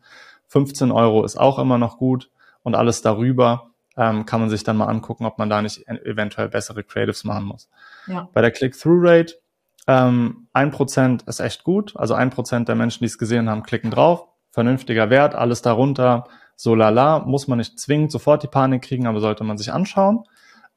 15 0.48 0.90
Euro 0.90 1.24
ist 1.24 1.38
auch 1.38 1.58
immer 1.58 1.78
noch 1.78 1.98
gut 1.98 2.30
und 2.62 2.74
alles 2.74 3.02
darüber 3.02 3.70
ähm, 3.96 4.26
kann 4.26 4.40
man 4.40 4.50
sich 4.50 4.64
dann 4.64 4.76
mal 4.76 4.86
angucken, 4.86 5.24
ob 5.24 5.38
man 5.38 5.48
da 5.48 5.62
nicht 5.62 5.86
eventuell 5.86 6.48
bessere 6.48 6.82
Creatives 6.82 7.22
machen 7.24 7.44
muss. 7.44 7.68
Ja. 8.06 8.28
Bei 8.32 8.40
der 8.40 8.50
Click-Through-Rate 8.50 9.34
ähm, 9.86 10.48
1% 10.54 11.28
ist 11.28 11.40
echt 11.40 11.62
gut. 11.62 11.96
Also 11.96 12.14
1% 12.14 12.64
der 12.64 12.74
Menschen, 12.74 13.00
die 13.00 13.06
es 13.06 13.18
gesehen 13.18 13.48
haben, 13.48 13.62
klicken 13.62 13.90
drauf. 13.90 14.26
Vernünftiger 14.50 15.10
Wert, 15.10 15.34
alles 15.34 15.62
darunter, 15.62 16.26
so 16.56 16.74
lala, 16.74 17.20
muss 17.20 17.48
man 17.48 17.58
nicht 17.58 17.78
zwingend 17.78 18.12
sofort 18.12 18.42
die 18.42 18.48
Panik 18.48 18.82
kriegen, 18.82 19.06
aber 19.06 19.20
sollte 19.20 19.44
man 19.44 19.56
sich 19.56 19.72
anschauen. 19.72 20.24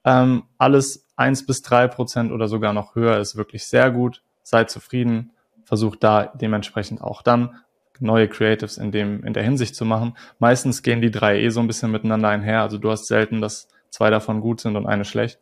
Ähm, 0.06 0.44
alles 0.58 1.08
eins 1.16 1.46
bis 1.46 1.62
drei 1.62 1.88
Prozent 1.88 2.32
oder 2.32 2.48
sogar 2.48 2.74
noch 2.74 2.96
höher 2.96 3.18
ist 3.18 3.36
wirklich 3.36 3.66
sehr 3.66 3.92
gut. 3.92 4.22
Seid 4.44 4.70
zufrieden, 4.70 5.32
versucht 5.66 6.04
da 6.04 6.26
dementsprechend 6.28 7.02
auch 7.02 7.22
dann 7.22 7.58
neue 8.00 8.28
Creatives 8.28 8.78
in 8.78 8.92
dem, 8.92 9.24
in 9.24 9.34
der 9.34 9.44
Hinsicht 9.44 9.76
zu 9.76 9.86
machen. 9.86 10.16
Meistens 10.40 10.84
gehen 10.84 11.02
die 11.02 11.12
drei 11.12 11.42
eh 11.42 11.50
so 11.50 11.60
ein 11.60 11.68
bisschen 11.68 11.92
miteinander 11.92 12.30
einher. 12.30 12.62
Also 12.62 12.78
du 12.78 12.92
hast 12.92 13.08
selten, 13.08 13.42
dass 13.42 13.68
zwei 13.90 14.10
davon 14.10 14.42
gut 14.42 14.62
sind 14.62 14.76
und 14.76 14.86
eine 14.86 15.06
schlecht. 15.06 15.40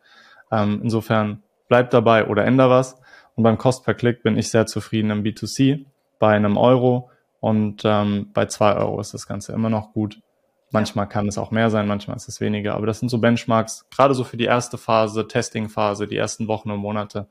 Ähm, 0.51 0.82
insofern 0.84 1.43
bleib 1.67 1.89
dabei 1.89 2.27
oder 2.27 2.45
änder 2.45 2.69
was. 2.69 2.97
Und 3.36 3.43
beim 3.43 3.57
Cost 3.57 3.86
per 3.86 3.93
Click 3.93 4.23
bin 4.23 4.38
ich 4.38 4.49
sehr 4.49 4.65
zufrieden 4.65 5.09
im 5.09 5.23
B2C 5.23 5.86
bei 6.19 6.36
einem 6.36 6.57
Euro 6.57 7.09
und 7.41 7.81
ähm, 7.85 8.29
bei 8.33 8.45
zwei 8.45 8.75
Euro 8.75 9.01
ist 9.01 9.13
das 9.13 9.27
Ganze 9.27 9.51
immer 9.51 9.69
noch 9.69 9.91
gut. 9.91 10.21
Manchmal 10.69 11.09
kann 11.09 11.27
es 11.27 11.37
auch 11.37 11.51
mehr 11.51 11.69
sein, 11.69 11.87
manchmal 11.87 12.15
ist 12.15 12.29
es 12.29 12.39
weniger. 12.39 12.75
Aber 12.75 12.85
das 12.85 12.99
sind 12.99 13.09
so 13.09 13.17
Benchmarks, 13.17 13.87
gerade 13.89 14.13
so 14.13 14.23
für 14.23 14.37
die 14.37 14.45
erste 14.45 14.77
Phase, 14.77 15.27
Testing-Phase, 15.27 16.07
die 16.07 16.15
ersten 16.15 16.47
Wochen 16.47 16.71
und 16.71 16.79
Monate, 16.79 17.27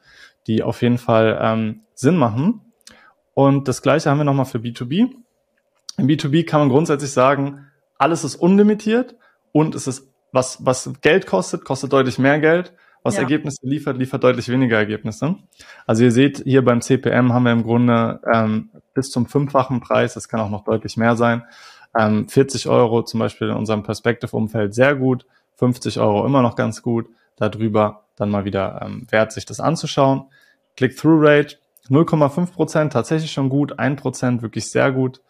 die 0.47 0.63
auf 0.63 0.83
jeden 0.83 0.99
Fall 0.99 1.39
ähm, 1.41 1.83
Sinn 1.95 2.17
machen. 2.17 2.73
Und 3.35 3.69
das 3.69 3.83
gleiche 3.83 4.11
haben 4.11 4.19
wir 4.19 4.25
nochmal 4.25 4.45
für 4.45 4.59
B2B. 4.59 5.11
Im 5.97 6.07
B2B 6.07 6.45
kann 6.45 6.61
man 6.61 6.69
grundsätzlich 6.69 7.13
sagen, 7.13 7.67
alles 7.97 8.25
ist 8.25 8.35
unlimitiert 8.35 9.15
und 9.53 9.77
es 9.77 9.87
ist, 9.87 10.13
was, 10.33 10.67
was 10.67 10.91
Geld 11.01 11.27
kostet, 11.27 11.65
kostet 11.65 11.93
deutlich 11.93 12.19
mehr 12.19 12.41
Geld. 12.41 12.75
Was 13.03 13.17
ja. 13.17 13.23
Ergebnisse 13.23 13.67
liefert, 13.67 13.97
liefert 13.97 14.23
deutlich 14.23 14.49
weniger 14.49 14.77
Ergebnisse. 14.77 15.37
Also 15.87 16.05
ihr 16.05 16.13
seht, 16.13 16.43
hier 16.45 16.65
beim 16.65 16.83
CPM 16.83 17.33
haben 17.33 17.45
wir 17.45 17.53
im 17.53 17.63
Grunde 17.63 18.21
ähm, 18.33 18.71
bis 18.93 19.11
zum 19.11 19.27
fünffachen 19.27 19.81
Preis, 19.81 20.15
das 20.15 20.29
kann 20.29 20.41
auch 20.41 20.51
noch 20.51 20.65
deutlich 20.65 20.97
mehr 20.97 21.17
sein, 21.17 21.45
ähm, 21.99 22.29
40 22.29 22.69
Euro 22.69 23.03
zum 23.03 23.21
Beispiel 23.21 23.49
in 23.49 23.57
unserem 23.57 23.83
Perspective-Umfeld 23.83 24.75
sehr 24.75 24.95
gut, 24.95 25.27
50 25.57 25.99
Euro 25.99 26.27
immer 26.27 26.43
noch 26.43 26.57
ganz 26.57 26.83
gut. 26.83 27.09
Darüber 27.37 28.05
dann 28.17 28.31
mal 28.31 28.45
wieder 28.45 28.83
ähm, 28.85 29.07
wert, 29.11 29.33
sich 29.33 29.47
das 29.47 29.61
anzuschauen. 29.61 30.25
Click-Through-Rate 30.77 31.57
0,5 31.89 32.53
Prozent, 32.53 32.93
tatsächlich 32.93 33.33
schon 33.33 33.49
gut, 33.49 33.79
1 33.79 34.01
Prozent 34.01 34.43
wirklich 34.43 34.71
sehr 34.71 34.93
gut. 34.93 35.21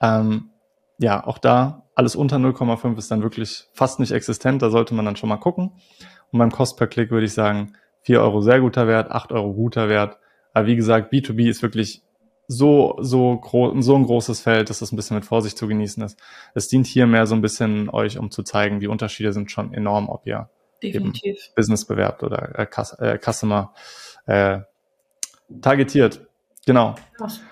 Ähm, 0.00 0.50
ja, 0.98 1.24
auch 1.24 1.38
da 1.38 1.84
alles 1.94 2.16
unter 2.16 2.36
0,5 2.36 2.96
ist 2.98 3.10
dann 3.10 3.22
wirklich 3.22 3.68
fast 3.74 4.00
nicht 4.00 4.12
existent. 4.12 4.62
Da 4.62 4.70
sollte 4.70 4.94
man 4.94 5.04
dann 5.04 5.16
schon 5.16 5.28
mal 5.28 5.36
gucken. 5.36 5.72
Und 6.32 6.38
beim 6.38 6.50
Cost 6.50 6.76
per 6.76 6.86
Click 6.86 7.10
würde 7.10 7.26
ich 7.26 7.34
sagen, 7.34 7.74
4 8.02 8.20
Euro 8.20 8.40
sehr 8.40 8.60
guter 8.60 8.86
Wert, 8.86 9.10
8 9.10 9.32
Euro 9.32 9.52
guter 9.52 9.88
Wert. 9.88 10.18
Aber 10.52 10.66
wie 10.66 10.76
gesagt, 10.76 11.12
B2B 11.12 11.48
ist 11.48 11.62
wirklich 11.62 12.02
so, 12.48 12.96
so, 13.00 13.36
gro 13.36 13.80
so 13.80 13.94
ein 13.94 14.04
großes 14.04 14.40
Feld, 14.40 14.70
dass 14.70 14.80
das 14.80 14.90
ein 14.90 14.96
bisschen 14.96 15.14
mit 15.14 15.24
Vorsicht 15.24 15.56
zu 15.56 15.68
genießen 15.68 16.02
ist. 16.02 16.18
Es 16.54 16.66
dient 16.66 16.86
hier 16.86 17.06
mehr 17.06 17.26
so 17.26 17.36
ein 17.36 17.42
bisschen 17.42 17.88
euch, 17.88 18.18
um 18.18 18.30
zu 18.30 18.42
zeigen, 18.42 18.80
die 18.80 18.88
Unterschiede 18.88 19.32
sind 19.32 19.52
schon 19.52 19.72
enorm, 19.72 20.08
ob 20.08 20.26
ihr 20.26 20.48
Definitiv. 20.82 21.52
Business 21.54 21.84
bewerbt 21.84 22.22
oder 22.22 22.58
äh, 22.58 22.64
äh, 22.64 23.18
Customer 23.18 23.72
äh, 24.26 24.60
targetiert. 25.60 26.26
Genau. 26.66 26.94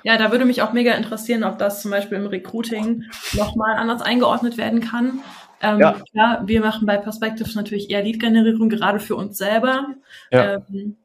Ja, 0.03 0.19
da 0.19 0.31
würde 0.31 0.45
mich 0.45 0.63
auch 0.63 0.73
mega 0.73 0.93
interessieren, 0.93 1.45
ob 1.45 1.59
das 1.59 1.81
zum 1.83 1.91
Beispiel 1.91 2.19
im 2.19 2.27
Recruiting 2.27 3.05
nochmal 3.33 3.77
anders 3.77 4.03
eingeordnet 4.03 4.59
werden 4.59 4.81
kann. 4.81 5.21
Ähm, 5.61 5.81
ja. 5.81 5.97
Klar, 6.13 6.43
wir 6.47 6.61
machen 6.61 6.87
bei 6.87 6.97
Perspectives 6.97 7.55
natürlich 7.55 7.91
eher 7.91 8.03
Lead-Generierung, 8.03 8.69
gerade 8.69 9.01
für 9.01 9.17
uns 9.17 9.39
selber. 9.39 9.89
Ja. 10.31 10.63
Ähm, 10.71 10.97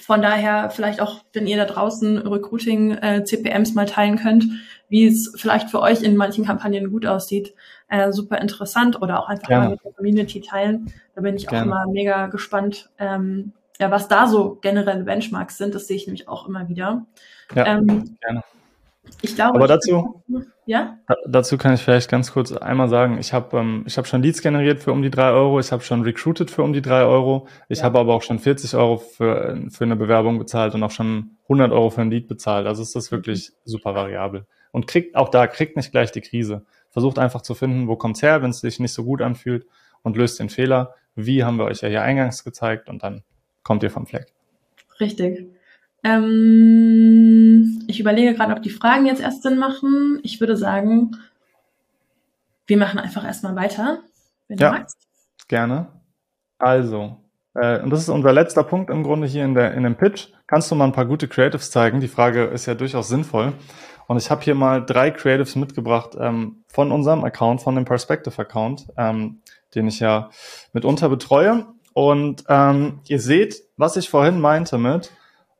von 0.00 0.22
daher 0.22 0.70
vielleicht 0.70 1.00
auch, 1.00 1.24
wenn 1.32 1.46
ihr 1.46 1.56
da 1.56 1.64
draußen 1.64 2.18
Recruiting 2.18 2.92
äh, 2.92 3.24
CPMs 3.24 3.74
mal 3.74 3.86
teilen 3.86 4.16
könnt, 4.16 4.46
wie 4.88 5.06
es 5.06 5.32
vielleicht 5.36 5.70
für 5.70 5.80
euch 5.80 6.02
in 6.02 6.16
manchen 6.16 6.44
Kampagnen 6.44 6.90
gut 6.90 7.06
aussieht, 7.06 7.54
äh, 7.88 8.12
super 8.12 8.38
interessant 8.40 9.00
oder 9.02 9.20
auch 9.20 9.28
einfach 9.28 9.48
Gerne. 9.48 9.64
mal 9.64 9.70
mit 9.72 9.84
der 9.84 9.92
Community 9.92 10.40
teilen. 10.40 10.92
Da 11.14 11.22
bin 11.22 11.36
ich 11.36 11.46
Gerne. 11.46 11.62
auch 11.62 11.66
immer 11.66 11.92
mega 11.92 12.26
gespannt, 12.28 12.90
ähm, 12.98 13.52
ja, 13.80 13.90
was 13.90 14.08
da 14.08 14.26
so 14.26 14.56
generelle 14.60 15.02
Benchmarks 15.02 15.58
sind. 15.58 15.74
Das 15.74 15.86
sehe 15.88 15.96
ich 15.96 16.06
nämlich 16.06 16.28
auch 16.28 16.48
immer 16.48 16.68
wieder. 16.68 17.04
Ja, 17.54 17.66
ähm, 17.66 18.16
gerne. 18.20 18.42
Ich 19.22 19.34
glaube, 19.34 19.56
Aber 19.56 19.68
dazu, 19.68 20.22
Ja? 20.66 20.98
dazu 21.26 21.58
kann 21.58 21.74
ich 21.74 21.80
vielleicht 21.80 22.10
ganz 22.10 22.32
kurz 22.32 22.50
einmal 22.52 22.88
sagen, 22.88 23.18
ich 23.18 23.32
habe 23.32 23.56
ähm, 23.56 23.84
ich 23.86 23.96
hab 23.96 24.08
schon 24.08 24.20
Leads 24.20 24.42
generiert 24.42 24.80
für 24.80 24.90
um 24.90 25.00
die 25.00 25.10
drei 25.10 25.30
Euro, 25.30 25.60
ich 25.60 25.70
habe 25.70 25.82
schon 25.82 26.02
recruited 26.02 26.50
für 26.50 26.64
um 26.64 26.72
die 26.72 26.82
drei 26.82 27.04
Euro, 27.04 27.46
ich 27.68 27.78
ja. 27.78 27.84
habe 27.84 28.00
aber 28.00 28.14
auch 28.14 28.22
schon 28.22 28.40
40 28.40 28.74
Euro 28.74 28.96
für, 28.96 29.64
für 29.70 29.84
eine 29.84 29.94
Bewerbung 29.94 30.38
bezahlt 30.38 30.74
und 30.74 30.82
auch 30.82 30.90
schon 30.90 31.36
100 31.44 31.70
Euro 31.70 31.90
für 31.90 32.00
ein 32.00 32.10
Lead 32.10 32.26
bezahlt. 32.26 32.66
Also 32.66 32.82
ist 32.82 32.96
das 32.96 33.12
wirklich 33.12 33.50
mhm. 33.50 33.70
super 33.70 33.94
variabel. 33.94 34.46
Und 34.72 34.88
kriegt 34.88 35.14
auch 35.14 35.28
da, 35.28 35.46
kriegt 35.46 35.76
nicht 35.76 35.92
gleich 35.92 36.10
die 36.10 36.20
Krise. 36.20 36.66
Versucht 36.90 37.18
einfach 37.18 37.42
zu 37.42 37.54
finden, 37.54 37.86
wo 37.86 37.96
kommt's 37.96 38.22
her, 38.22 38.42
wenn 38.42 38.50
es 38.50 38.60
sich 38.60 38.80
nicht 38.80 38.92
so 38.92 39.04
gut 39.04 39.22
anfühlt 39.22 39.66
und 40.02 40.16
löst 40.16 40.40
den 40.40 40.48
Fehler. 40.50 40.94
Wie 41.14 41.44
haben 41.44 41.58
wir 41.58 41.64
euch 41.64 41.80
ja 41.80 41.88
hier 41.88 42.02
eingangs 42.02 42.42
gezeigt 42.42 42.88
und 42.88 43.02
dann 43.02 43.22
kommt 43.62 43.82
ihr 43.82 43.90
vom 43.90 44.06
Fleck. 44.06 44.32
Richtig. 45.00 45.46
Ähm, 46.04 47.84
ich 47.88 48.00
überlege 48.00 48.34
gerade, 48.34 48.54
ob 48.54 48.62
die 48.62 48.70
Fragen 48.70 49.06
jetzt 49.06 49.20
erst 49.20 49.42
Sinn 49.42 49.58
machen. 49.58 50.20
Ich 50.22 50.40
würde 50.40 50.56
sagen, 50.56 51.16
wir 52.66 52.76
machen 52.76 52.98
einfach 52.98 53.24
erstmal 53.24 53.56
weiter, 53.56 54.00
wenn 54.48 54.58
ja, 54.58 54.70
du 54.70 54.78
magst. 54.78 54.98
Gerne. 55.48 55.88
Also, 56.58 57.16
äh, 57.54 57.80
und 57.80 57.90
das 57.90 58.00
ist 58.00 58.08
unser 58.08 58.32
letzter 58.32 58.64
Punkt 58.64 58.90
im 58.90 59.02
Grunde 59.02 59.26
hier 59.26 59.44
in, 59.44 59.54
der, 59.54 59.74
in 59.74 59.82
dem 59.82 59.96
Pitch. 59.96 60.28
Kannst 60.46 60.70
du 60.70 60.74
mal 60.74 60.84
ein 60.84 60.92
paar 60.92 61.06
gute 61.06 61.28
Creatives 61.28 61.70
zeigen? 61.70 62.00
Die 62.00 62.08
Frage 62.08 62.44
ist 62.44 62.66
ja 62.66 62.74
durchaus 62.74 63.08
sinnvoll. 63.08 63.52
Und 64.06 64.18
ich 64.18 64.30
habe 64.30 64.42
hier 64.42 64.54
mal 64.54 64.84
drei 64.84 65.10
Creatives 65.10 65.56
mitgebracht 65.56 66.16
ähm, 66.18 66.62
von 66.68 66.92
unserem 66.92 67.24
Account, 67.24 67.62
von 67.62 67.74
dem 67.74 67.84
Perspective-Account, 67.84 68.86
ähm, 68.96 69.40
den 69.74 69.88
ich 69.88 69.98
ja 69.98 70.30
mitunter 70.72 71.08
betreue. 71.08 71.66
Und 71.92 72.44
ähm, 72.48 73.00
ihr 73.08 73.20
seht, 73.20 73.62
was 73.76 73.96
ich 73.96 74.08
vorhin 74.08 74.40
meinte 74.40 74.78
mit, 74.78 75.10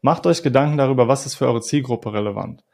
Macht 0.02 0.26
euch 0.26 0.42
Gedanken 0.42 0.78
darüber, 0.78 1.08
was 1.08 1.26
ist 1.26 1.34
für 1.34 1.46
eure 1.46 1.60
Zielgruppe 1.60 2.12
relevant. 2.12 2.64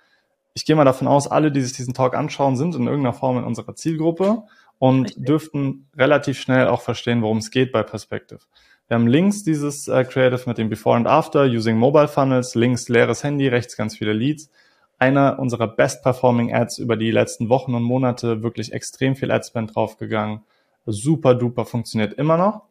Ich 0.55 0.66
gehe 0.66 0.77
mal 0.77 0.85
davon 0.85 1.09
aus, 1.09 1.29
alle, 1.29 1.51
die 1.51 1.62
sich 1.62 1.73
diesen 1.73 1.95
Talk 1.95 2.14
anschauen, 2.14 2.57
sind 2.57 2.75
in 2.75 2.87
irgendeiner 2.87 3.14
Form 3.14 3.39
in 3.39 3.45
unserer 3.45 3.75
Zielgruppe 3.75 4.43
und 4.79 5.05
Richtig. 5.05 5.25
dürften 5.25 5.89
relativ 5.97 6.39
schnell 6.41 6.68
auch 6.68 6.83
verstehen, 6.83 7.23
worum 7.23 7.39
es 7.39 7.51
geht 7.51 7.73
bei 7.73 7.83
Perspective. 7.83 8.41
Wir 8.89 8.97
haben 8.97 9.07
links 9.07 9.45
dieses 9.45 9.89
äh, 9.89 10.05
Creative 10.05 10.43
mit 10.47 10.59
dem 10.59 10.68
Before 10.68 10.97
and 10.97 11.07
After, 11.07 11.45
using 11.45 11.79
Mobile 11.79 12.09
Funnels, 12.09 12.55
links 12.55 12.89
leeres 12.89 13.25
Handy, 13.25 13.49
rechts 13.49 13.77
ganz 13.77 13.97
viele 13.97 14.12
Leads. 14.12 14.51
Einer 14.99 15.39
unserer 15.39 15.68
best 15.68 16.03
performing 16.03 16.53
Ads 16.55 16.79
über 16.79 16.97
die 16.97 17.11
letzten 17.11 17.49
Wochen 17.49 17.75
und 17.75 17.83
Monate, 17.83 18.43
wirklich 18.43 18.73
extrem 18.73 19.16
viel 19.16 19.31
Adspend 19.31 19.75
draufgegangen. 19.75 20.43
Super 20.85 21.35
duper 21.35 21.64
funktioniert 21.64 22.12
immer 22.14 22.37
noch. 22.37 22.62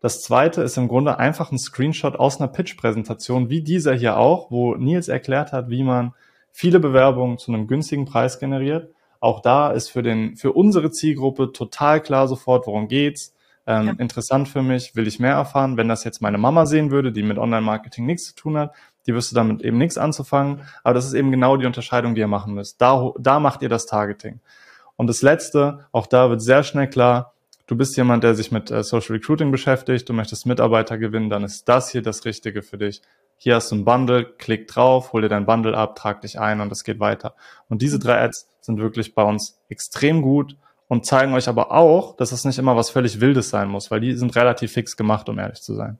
Das 0.00 0.22
zweite 0.22 0.62
ist 0.62 0.76
im 0.76 0.88
Grunde 0.88 1.18
einfach 1.18 1.50
ein 1.50 1.58
Screenshot 1.58 2.16
aus 2.16 2.38
einer 2.38 2.48
Pitch-Präsentation, 2.48 3.48
wie 3.48 3.62
dieser 3.62 3.94
hier 3.94 4.18
auch, 4.18 4.50
wo 4.50 4.74
Nils 4.74 5.08
erklärt 5.08 5.52
hat, 5.52 5.70
wie 5.70 5.82
man 5.82 6.12
viele 6.52 6.80
Bewerbungen 6.80 7.38
zu 7.38 7.52
einem 7.52 7.66
günstigen 7.66 8.04
Preis 8.04 8.38
generiert. 8.38 8.90
Auch 9.20 9.40
da 9.40 9.70
ist 9.70 9.88
für 9.88 10.02
den, 10.02 10.36
für 10.36 10.52
unsere 10.52 10.90
Zielgruppe 10.90 11.52
total 11.52 12.00
klar 12.00 12.28
sofort, 12.28 12.66
worum 12.66 12.88
geht's. 12.88 13.34
Ähm, 13.66 13.86
ja. 13.86 13.92
Interessant 13.98 14.48
für 14.48 14.62
mich, 14.62 14.94
will 14.94 15.06
ich 15.06 15.18
mehr 15.18 15.32
erfahren. 15.32 15.76
Wenn 15.76 15.88
das 15.88 16.04
jetzt 16.04 16.22
meine 16.22 16.38
Mama 16.38 16.66
sehen 16.66 16.90
würde, 16.90 17.10
die 17.10 17.22
mit 17.22 17.38
Online-Marketing 17.38 18.06
nichts 18.06 18.26
zu 18.26 18.34
tun 18.34 18.56
hat, 18.58 18.74
die 19.06 19.14
wüsste 19.14 19.34
damit 19.34 19.62
eben 19.62 19.78
nichts 19.78 19.98
anzufangen. 19.98 20.62
Aber 20.84 20.94
das 20.94 21.06
ist 21.06 21.14
eben 21.14 21.30
genau 21.30 21.56
die 21.56 21.66
Unterscheidung, 21.66 22.14
die 22.14 22.20
ihr 22.20 22.28
machen 22.28 22.54
müsst. 22.54 22.80
Da, 22.80 23.12
da 23.18 23.40
macht 23.40 23.62
ihr 23.62 23.68
das 23.68 23.86
Targeting. 23.86 24.40
Und 24.96 25.08
das 25.08 25.22
letzte, 25.22 25.86
auch 25.92 26.06
da 26.06 26.30
wird 26.30 26.42
sehr 26.42 26.62
schnell 26.62 26.88
klar, 26.88 27.34
du 27.66 27.76
bist 27.76 27.96
jemand, 27.96 28.24
der 28.24 28.34
sich 28.34 28.50
mit 28.50 28.70
äh, 28.70 28.82
Social 28.82 29.16
Recruiting 29.16 29.50
beschäftigt, 29.50 30.08
du 30.08 30.12
möchtest 30.12 30.46
Mitarbeiter 30.46 30.98
gewinnen, 30.98 31.30
dann 31.30 31.44
ist 31.44 31.68
das 31.68 31.90
hier 31.90 32.02
das 32.02 32.24
Richtige 32.24 32.62
für 32.62 32.78
dich. 32.78 33.02
Hier 33.38 33.56
hast 33.56 33.70
du 33.70 33.76
ein 33.76 33.84
Bundle, 33.84 34.24
klick 34.24 34.66
drauf, 34.66 35.12
hol 35.12 35.22
dir 35.22 35.28
dein 35.28 35.44
Bundle 35.44 35.76
ab, 35.76 35.96
trag 35.96 36.22
dich 36.22 36.40
ein 36.40 36.60
und 36.60 36.72
es 36.72 36.84
geht 36.84 37.00
weiter. 37.00 37.34
Und 37.68 37.82
diese 37.82 37.98
drei 37.98 38.22
Ads 38.22 38.48
sind 38.60 38.78
wirklich 38.78 39.14
bei 39.14 39.22
uns 39.22 39.60
extrem 39.68 40.22
gut 40.22 40.56
und 40.88 41.04
zeigen 41.04 41.34
euch 41.34 41.48
aber 41.48 41.72
auch, 41.72 42.16
dass 42.16 42.32
es 42.32 42.44
nicht 42.44 42.58
immer 42.58 42.76
was 42.76 42.90
völlig 42.90 43.20
Wildes 43.20 43.50
sein 43.50 43.68
muss, 43.68 43.90
weil 43.90 44.00
die 44.00 44.14
sind 44.14 44.34
relativ 44.36 44.72
fix 44.72 44.96
gemacht, 44.96 45.28
um 45.28 45.38
ehrlich 45.38 45.60
zu 45.60 45.74
sein. 45.74 45.98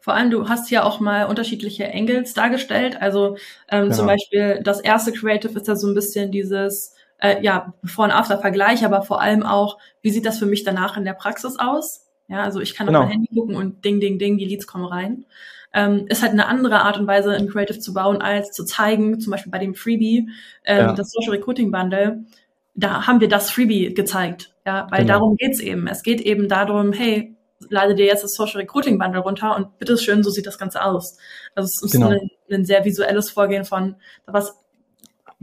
Vor 0.00 0.14
allem, 0.14 0.30
du 0.30 0.48
hast 0.48 0.70
ja 0.70 0.82
auch 0.82 1.00
mal 1.00 1.24
unterschiedliche 1.24 1.90
Angles 1.90 2.34
dargestellt. 2.34 3.00
Also 3.00 3.36
ähm, 3.70 3.84
genau. 3.84 3.96
zum 3.96 4.06
Beispiel 4.06 4.60
das 4.62 4.80
erste 4.80 5.12
Creative 5.12 5.58
ist 5.58 5.68
ja 5.68 5.76
so 5.76 5.86
ein 5.86 5.94
bisschen 5.94 6.30
dieses, 6.30 6.94
äh, 7.24 7.42
ja, 7.42 7.72
Before- 7.82 8.08
und 8.08 8.12
After-Vergleich, 8.12 8.84
aber 8.84 9.02
vor 9.02 9.20
allem 9.20 9.42
auch, 9.42 9.78
wie 10.02 10.10
sieht 10.10 10.26
das 10.26 10.38
für 10.38 10.46
mich 10.46 10.62
danach 10.62 10.96
in 10.96 11.04
der 11.04 11.14
Praxis 11.14 11.58
aus? 11.58 12.06
Ja, 12.28 12.42
also 12.42 12.60
ich 12.60 12.74
kann 12.74 12.86
genau. 12.86 13.00
auf 13.00 13.04
mein 13.06 13.12
Handy 13.12 13.34
gucken 13.34 13.56
und 13.56 13.84
ding, 13.84 14.00
ding, 14.00 14.18
ding, 14.18 14.36
die 14.36 14.44
Leads 14.44 14.66
kommen 14.66 14.84
rein. 14.84 15.24
Ähm, 15.72 16.06
ist 16.08 16.22
halt 16.22 16.32
eine 16.32 16.46
andere 16.46 16.82
Art 16.82 16.98
und 16.98 17.06
Weise, 17.06 17.32
ein 17.32 17.48
Creative 17.48 17.78
zu 17.78 17.94
bauen, 17.94 18.20
als 18.20 18.50
zu 18.50 18.64
zeigen, 18.64 19.20
zum 19.20 19.30
Beispiel 19.30 19.50
bei 19.50 19.58
dem 19.58 19.74
Freebie, 19.74 20.28
ähm, 20.64 20.78
ja. 20.78 20.92
das 20.92 21.10
Social 21.10 21.32
Recruiting 21.32 21.72
Bundle, 21.72 22.24
da 22.74 23.06
haben 23.06 23.20
wir 23.20 23.28
das 23.28 23.50
Freebie 23.50 23.94
gezeigt. 23.94 24.54
Ja, 24.66 24.86
weil 24.90 25.00
genau. 25.00 25.14
darum 25.14 25.36
geht's 25.36 25.60
eben. 25.60 25.86
Es 25.86 26.02
geht 26.02 26.20
eben 26.20 26.48
darum, 26.48 26.92
hey, 26.92 27.36
lade 27.70 27.94
dir 27.94 28.06
jetzt 28.06 28.22
das 28.24 28.34
Social 28.34 28.60
Recruiting 28.60 28.98
Bundle 28.98 29.20
runter 29.20 29.56
und 29.56 29.78
bitteschön, 29.78 30.22
so 30.22 30.30
sieht 30.30 30.46
das 30.46 30.58
Ganze 30.58 30.84
aus. 30.84 31.18
Also 31.54 31.66
es 31.66 31.82
ist 31.82 31.92
genau. 31.92 32.08
ein, 32.08 32.30
ein 32.50 32.64
sehr 32.64 32.84
visuelles 32.84 33.30
Vorgehen 33.30 33.64
von, 33.64 33.96
was 34.26 34.63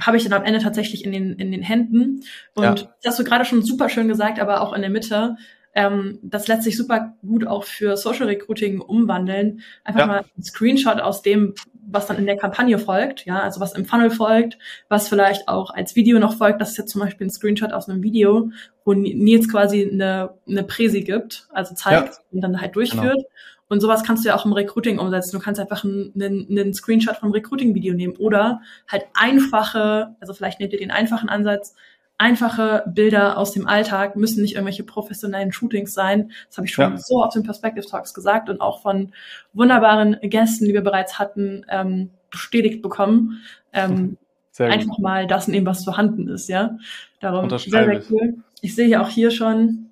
habe 0.02 0.18
ich 0.18 0.24
dann 0.24 0.34
am 0.34 0.44
Ende 0.44 0.60
tatsächlich 0.60 1.06
in 1.06 1.12
den, 1.12 1.34
in 1.34 1.52
den 1.52 1.62
Händen. 1.62 2.24
Und 2.54 2.64
ja. 2.64 2.74
das 2.74 2.90
hast 3.06 3.20
du 3.20 3.24
gerade 3.24 3.46
schon 3.46 3.62
super 3.62 3.90
schön 3.90 4.08
gesagt, 4.08 4.40
aber 4.40 4.62
auch 4.62 4.74
in 4.74 4.82
der 4.82 4.90
Mitte. 4.90 5.38
Ähm, 5.74 6.20
das 6.22 6.48
lässt 6.48 6.64
sich 6.64 6.76
super 6.76 7.14
gut 7.22 7.48
auch 7.48 7.64
für 7.64 7.96
Social 7.96 8.28
Recruiting 8.28 8.82
umwandeln. 8.82 9.62
Einfach 9.84 10.02
ja. 10.02 10.08
mal 10.08 10.26
ein 10.38 10.44
Screenshot 10.44 11.00
aus 11.00 11.22
dem, 11.22 11.54
was 11.74 12.08
dann 12.08 12.18
in 12.18 12.26
der 12.26 12.38
Kampagne 12.38 12.78
folgt, 12.78 13.26
ja, 13.26 13.40
also 13.42 13.60
was 13.60 13.74
im 13.74 13.86
Funnel 13.86 14.12
folgt, 14.12 14.58
was 14.90 15.08
vielleicht 15.08 15.48
auch 15.48 15.74
als 15.74 15.96
Video 15.96 16.20
noch 16.20 16.36
folgt. 16.36 16.62
Das 16.62 16.72
ist 16.72 16.78
jetzt 16.78 16.92
zum 16.92 17.02
Beispiel 17.02 17.28
ein 17.28 17.32
Screenshot 17.32 17.72
aus 17.72 17.88
einem 17.88 18.04
Video, 18.04 18.52
wo 18.86 18.94
Nils 18.94 19.50
quasi 19.50 19.90
eine, 19.90 20.32
eine 20.48 20.64
Präsi 20.64 21.02
gibt, 21.02 21.48
also 21.52 21.74
zeigt 21.74 22.16
ja. 22.16 22.20
und 22.32 22.42
dann 22.42 22.60
halt 22.60 22.76
durchführt. 22.76 23.16
Genau. 23.16 23.28
Und 23.72 23.80
sowas 23.80 24.04
kannst 24.04 24.26
du 24.26 24.28
ja 24.28 24.36
auch 24.36 24.46
im 24.46 24.52
Recruiting 24.52 25.00
umsetzen. 25.00 25.32
Du 25.32 25.40
kannst 25.40 25.62
einfach 25.62 25.86
einen, 25.86 26.12
einen, 26.14 26.74
Screenshot 26.74 27.16
vom 27.16 27.32
Recruiting-Video 27.32 27.94
nehmen 27.94 28.18
oder 28.18 28.60
halt 28.86 29.06
einfache, 29.14 30.14
also 30.20 30.34
vielleicht 30.34 30.60
nehmt 30.60 30.74
ihr 30.74 30.80
den 30.80 30.92
einfachen 30.92 31.30
Ansatz, 31.30 31.74
einfache 32.18 32.84
Bilder 32.88 33.38
aus 33.38 33.54
dem 33.54 33.68
Alltag, 33.68 34.18
müssen 34.18 34.42
nicht 34.42 34.56
irgendwelche 34.56 34.84
professionellen 34.84 35.54
Shootings 35.54 35.94
sein. 35.94 36.34
Das 36.50 36.58
habe 36.58 36.68
ich 36.68 36.74
schon 36.74 36.92
ja. 36.92 36.98
so 36.98 37.24
auf 37.24 37.34
den 37.34 37.44
Perspective 37.44 37.86
Talks 37.86 38.14
gesagt 38.14 38.50
und 38.50 38.60
auch 38.60 38.82
von 38.82 39.14
wunderbaren 39.54 40.18
Gästen, 40.22 40.66
die 40.66 40.74
wir 40.74 40.84
bereits 40.84 41.18
hatten, 41.18 41.66
ähm, 41.70 42.10
bestätigt 42.30 42.82
bekommen. 42.82 43.42
Ähm, 43.72 44.18
einfach 44.60 44.98
mal 44.98 45.28
das 45.28 45.48
nehmen, 45.48 45.66
was 45.66 45.86
vorhanden 45.86 46.28
ist, 46.28 46.50
ja. 46.50 46.78
Darum 47.22 47.50
sehr, 47.50 47.86
sehr 47.86 48.04
cool. 48.10 48.34
Ich 48.60 48.76
sehe 48.76 48.90
ja 48.90 49.02
auch 49.02 49.10
hier 49.10 49.32
schon, 49.32 49.92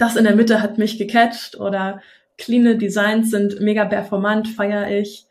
das 0.00 0.16
in 0.16 0.24
der 0.24 0.34
Mitte 0.34 0.60
hat 0.60 0.78
mich 0.78 0.98
gecatcht 0.98 1.60
oder 1.60 2.00
cleane 2.38 2.76
Designs 2.76 3.30
sind 3.30 3.60
mega 3.60 3.84
performant, 3.84 4.48
feiere 4.48 4.90
ich. 4.90 5.26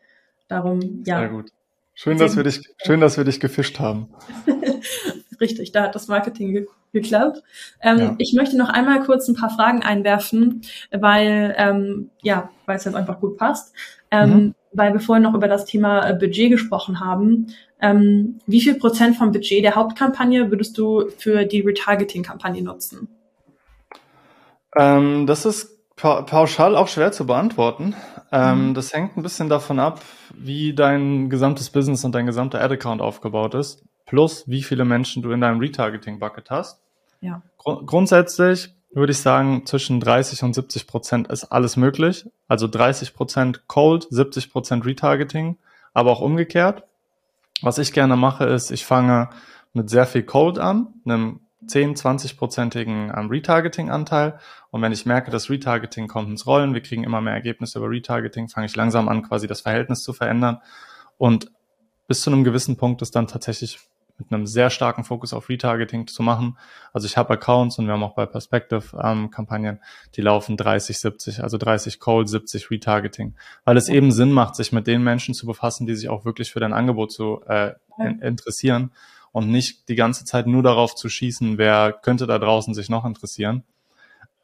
Darum, 0.48 1.02
ja. 1.06 1.20
Sehr 1.20 1.28
gut. 1.28 1.50
Schön, 1.94 2.18
dass 2.18 2.36
wir 2.36 2.42
dich, 2.42 2.60
schön, 2.84 3.00
dass 3.00 3.16
wir 3.16 3.24
dich 3.24 3.38
gefischt 3.38 3.78
haben. 3.78 4.08
Richtig, 5.40 5.72
da 5.72 5.84
hat 5.84 5.94
das 5.94 6.08
Marketing 6.08 6.52
ge 6.52 6.66
geklappt. 6.92 7.42
Ähm, 7.80 7.98
ja. 7.98 8.14
Ich 8.18 8.34
möchte 8.34 8.56
noch 8.56 8.68
einmal 8.68 9.02
kurz 9.02 9.26
ein 9.26 9.34
paar 9.34 9.50
Fragen 9.50 9.82
einwerfen, 9.82 10.62
weil 10.92 11.52
ähm, 11.58 12.10
ja, 12.22 12.50
weil 12.66 12.76
es 12.76 12.84
jetzt 12.84 12.94
einfach 12.94 13.18
gut 13.18 13.36
passt. 13.36 13.74
Ähm, 14.12 14.30
mhm. 14.30 14.54
Weil 14.72 14.92
wir 14.92 15.00
vorhin 15.00 15.24
noch 15.24 15.34
über 15.34 15.48
das 15.48 15.64
Thema 15.64 16.08
äh, 16.08 16.14
Budget 16.14 16.52
gesprochen 16.52 17.00
haben. 17.00 17.48
Ähm, 17.80 18.38
wie 18.46 18.60
viel 18.60 18.76
Prozent 18.76 19.16
vom 19.16 19.32
Budget 19.32 19.64
der 19.64 19.74
Hauptkampagne 19.74 20.50
würdest 20.52 20.78
du 20.78 21.10
für 21.18 21.44
die 21.44 21.62
Retargeting-Kampagne 21.62 22.62
nutzen? 22.62 23.08
Ähm, 24.76 25.26
das 25.26 25.46
ist 25.46 25.73
Pa 25.96 26.22
pauschal 26.22 26.74
auch 26.76 26.88
schwer 26.88 27.12
zu 27.12 27.26
beantworten. 27.26 27.94
Ähm, 28.32 28.70
mhm. 28.70 28.74
Das 28.74 28.92
hängt 28.92 29.16
ein 29.16 29.22
bisschen 29.22 29.48
davon 29.48 29.78
ab, 29.78 30.00
wie 30.34 30.74
dein 30.74 31.30
gesamtes 31.30 31.70
Business 31.70 32.04
und 32.04 32.14
dein 32.14 32.26
gesamter 32.26 32.60
Ad-Account 32.60 33.00
aufgebaut 33.00 33.54
ist, 33.54 33.84
plus 34.06 34.48
wie 34.48 34.62
viele 34.62 34.84
Menschen 34.84 35.22
du 35.22 35.30
in 35.30 35.40
deinem 35.40 35.60
Retargeting-Bucket 35.60 36.50
hast. 36.50 36.80
Ja. 37.20 37.42
Gru 37.58 37.84
grundsätzlich 37.86 38.74
würde 38.94 39.10
ich 39.10 39.18
sagen, 39.18 39.66
zwischen 39.66 40.00
30 40.00 40.42
und 40.44 40.54
70 40.54 40.86
Prozent 40.86 41.28
ist 41.28 41.44
alles 41.44 41.76
möglich. 41.76 42.26
Also 42.46 42.68
30 42.68 43.14
Prozent 43.14 43.66
Cold, 43.66 44.06
70 44.08 44.52
Prozent 44.52 44.86
Retargeting, 44.86 45.56
aber 45.92 46.12
auch 46.12 46.20
umgekehrt. 46.20 46.84
Was 47.60 47.78
ich 47.78 47.92
gerne 47.92 48.16
mache, 48.16 48.44
ist, 48.44 48.70
ich 48.70 48.86
fange 48.86 49.30
mit 49.72 49.90
sehr 49.90 50.06
viel 50.06 50.22
Cold 50.22 50.58
an, 50.58 50.88
einem 51.04 51.40
10, 51.66 51.94
20-prozentigen 51.94 53.16
ähm, 53.16 53.28
Retargeting-Anteil. 53.28 54.38
Und 54.70 54.82
wenn 54.82 54.92
ich 54.92 55.06
merke, 55.06 55.30
das 55.30 55.50
Retargeting 55.50 56.08
kommt 56.08 56.28
ins 56.28 56.46
Rollen, 56.46 56.74
wir 56.74 56.82
kriegen 56.82 57.04
immer 57.04 57.20
mehr 57.20 57.34
Ergebnisse 57.34 57.78
über 57.78 57.90
Retargeting, 57.90 58.48
fange 58.48 58.66
ich 58.66 58.76
langsam 58.76 59.08
an, 59.08 59.22
quasi 59.22 59.46
das 59.46 59.62
Verhältnis 59.62 60.02
zu 60.02 60.12
verändern. 60.12 60.58
Und 61.18 61.50
bis 62.06 62.22
zu 62.22 62.30
einem 62.30 62.44
gewissen 62.44 62.76
Punkt 62.76 63.02
ist 63.02 63.14
dann 63.16 63.26
tatsächlich 63.26 63.78
mit 64.18 64.32
einem 64.32 64.46
sehr 64.46 64.70
starken 64.70 65.02
Fokus 65.02 65.32
auf 65.32 65.48
Retargeting 65.48 66.06
zu 66.06 66.22
machen. 66.22 66.56
Also 66.92 67.06
ich 67.06 67.16
habe 67.16 67.34
Accounts 67.34 67.78
und 67.78 67.86
wir 67.86 67.94
haben 67.94 68.02
auch 68.04 68.14
bei 68.14 68.26
Perspective 68.26 68.96
ähm, 69.02 69.30
Kampagnen, 69.30 69.80
die 70.14 70.20
laufen 70.20 70.56
30, 70.56 70.98
70, 70.98 71.42
also 71.42 71.58
30 71.58 71.98
Cold, 71.98 72.28
70 72.28 72.70
Retargeting, 72.70 73.34
weil 73.64 73.76
es 73.76 73.88
eben 73.88 74.12
Sinn 74.12 74.30
macht, 74.30 74.54
sich 74.54 74.72
mit 74.72 74.86
den 74.86 75.02
Menschen 75.02 75.34
zu 75.34 75.46
befassen, 75.46 75.86
die 75.86 75.96
sich 75.96 76.08
auch 76.08 76.24
wirklich 76.24 76.52
für 76.52 76.60
dein 76.60 76.72
Angebot 76.72 77.10
zu 77.10 77.42
äh, 77.48 77.72
interessieren 78.20 78.92
und 79.34 79.50
nicht 79.50 79.88
die 79.88 79.96
ganze 79.96 80.24
Zeit 80.24 80.46
nur 80.46 80.62
darauf 80.62 80.94
zu 80.94 81.08
schießen, 81.08 81.58
wer 81.58 81.92
könnte 81.92 82.28
da 82.28 82.38
draußen 82.38 82.72
sich 82.72 82.88
noch 82.88 83.04
interessieren. 83.04 83.64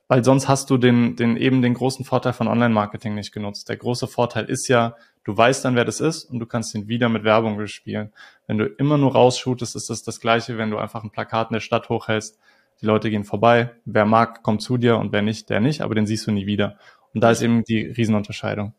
Weil 0.09 0.25
sonst 0.25 0.49
hast 0.49 0.69
du 0.69 0.79
den, 0.79 1.15
den 1.15 1.37
eben 1.37 1.63
den 1.63 1.75
großen 1.75 2.05
Vorteil 2.05 2.33
von 2.33 2.49
Online-Marketing 2.49 3.15
nicht 3.15 3.31
genutzt. 3.31 3.69
Der 3.69 3.77
große 3.77 4.09
Vorteil 4.09 4.47
ist 4.47 4.67
ja, 4.67 4.97
du 5.23 5.37
weißt 5.37 5.65
dann, 5.65 5.77
wer 5.77 5.85
das 5.85 6.01
ist 6.01 6.25
und 6.25 6.41
du 6.41 6.47
kannst 6.47 6.75
ihn 6.75 6.89
wieder 6.89 7.09
mit 7.09 7.23
Werbung 7.23 7.57
bespielen. 7.57 8.13
Wenn 8.49 8.59
du 8.59 8.67
immer 8.67 8.99
nur 8.99 9.13
rausshootest, 9.13 9.77
ist 9.77 9.91
das 9.91 10.03
das 10.03 10.19
Gleiche, 10.19 10.59
wenn 10.59 10.73
du 10.73 10.79
einfach 10.79 11.05
ein 11.05 11.11
Plakat 11.11 11.51
in 11.51 11.55
der 11.55 11.61
Stadt 11.61 11.89
hochhältst. 11.89 12.37
Die 12.81 12.87
Leute 12.87 13.11
gehen 13.11 13.23
vorbei. 13.23 13.71
Wer 13.85 14.07
mag, 14.07 14.43
kommt 14.43 14.61
zu 14.61 14.77
dir 14.77 14.99
und 14.99 15.13
wer 15.13 15.23
nicht, 15.23 15.51
der 15.51 15.61
nicht, 15.61 15.83
aber 15.83 15.95
den 15.95 16.07
siehst 16.07 16.27
du 16.27 16.33
nie 16.33 16.47
wieder. 16.47 16.79
Und 17.15 17.21
da 17.23 17.31
ist 17.31 17.43
eben 17.43 17.63
die 17.63 17.83
Riesenunterscheidung. 17.83 18.75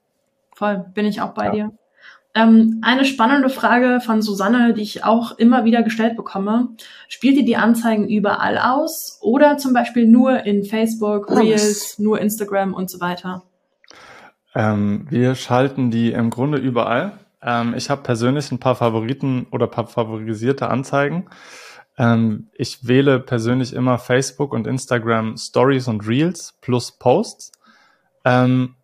Voll, 0.54 0.86
bin 0.94 1.06
ich 1.06 1.22
auch 1.22 1.34
bei 1.34 1.46
ja. 1.46 1.52
dir. 1.52 1.72
Ähm, 2.34 2.80
eine 2.82 3.04
spannende 3.04 3.50
Frage 3.50 4.00
von 4.00 4.22
Susanne, 4.22 4.74
die 4.74 4.82
ich 4.84 5.04
auch 5.04 5.38
immer 5.38 5.66
wieder 5.66 5.84
gestellt 5.84 6.16
bekomme. 6.16 6.70
Spielt 7.10 7.36
ihr 7.36 7.46
die 7.46 7.58
Anzeigen 7.58 8.08
überall 8.08 8.58
aus 8.58 9.20
oder 9.22 9.58
zum 9.58 9.74
Beispiel 9.74 10.08
nur 10.08 10.46
in 10.46 10.64
Facebook, 10.64 11.30
Reels, 11.30 12.00
nur 12.00 12.22
Instagram 12.22 12.74
und 12.74 12.90
so 12.90 13.02
weiter? 13.02 13.44
Ähm, 14.56 15.08
wir 15.10 15.36
schalten 15.36 15.92
die 15.92 16.12
im 16.12 16.30
Grunde 16.30 16.58
überall. 16.58 17.20
Ähm, 17.42 17.74
ich 17.76 17.90
habe 17.90 18.04
persönlich 18.04 18.50
ein 18.52 18.60
paar 18.60 18.76
Favoriten 18.76 19.48
oder 19.52 19.68
paar 19.68 19.88
favorisierte 19.88 20.70
Anzeigen. 20.70 21.28
Ähm, 21.98 22.50
ich 22.54 22.88
wähle 22.88 23.20
persönlich 23.20 23.74
immer 23.74 23.98
Facebook 23.98 24.54
und 24.54 24.68
Instagram 24.68 25.36
Stories 25.38 25.88
und 25.88 26.08
Reels 26.08 26.54
plus 26.62 26.98
Posts. 26.98 27.52
Ähm, 28.24 28.76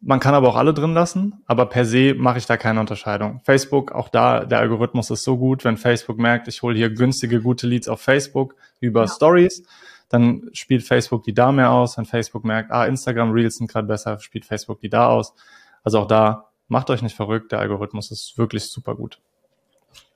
man 0.00 0.18
kann 0.18 0.34
aber 0.34 0.48
auch 0.48 0.56
alle 0.56 0.72
drin 0.72 0.94
lassen, 0.94 1.42
aber 1.46 1.66
per 1.66 1.84
se 1.84 2.14
mache 2.14 2.38
ich 2.38 2.46
da 2.46 2.56
keine 2.56 2.80
Unterscheidung. 2.80 3.40
Facebook, 3.44 3.92
auch 3.92 4.08
da, 4.08 4.44
der 4.44 4.58
Algorithmus 4.58 5.10
ist 5.10 5.24
so 5.24 5.36
gut, 5.36 5.64
wenn 5.64 5.76
Facebook 5.76 6.18
merkt, 6.18 6.48
ich 6.48 6.62
hole 6.62 6.76
hier 6.76 6.90
günstige, 6.90 7.40
gute 7.42 7.66
Leads 7.66 7.88
auf 7.88 8.00
Facebook 8.00 8.54
über 8.80 9.02
ja. 9.02 9.08
Stories, 9.08 9.62
dann 10.08 10.48
spielt 10.52 10.82
Facebook 10.82 11.22
die 11.24 11.34
da 11.34 11.52
mehr 11.52 11.70
aus. 11.70 11.98
Wenn 11.98 12.06
Facebook 12.06 12.44
merkt, 12.44 12.70
ah, 12.70 12.86
Instagram 12.86 13.30
Reels 13.30 13.56
sind 13.56 13.70
gerade 13.70 13.86
besser, 13.86 14.18
spielt 14.20 14.46
Facebook 14.46 14.80
die 14.80 14.88
da 14.88 15.08
aus. 15.08 15.34
Also 15.82 16.00
auch 16.00 16.06
da, 16.06 16.50
macht 16.68 16.88
euch 16.88 17.02
nicht 17.02 17.16
verrückt, 17.16 17.52
der 17.52 17.58
Algorithmus 17.58 18.10
ist 18.10 18.38
wirklich 18.38 18.64
super 18.64 18.94
gut. 18.94 19.18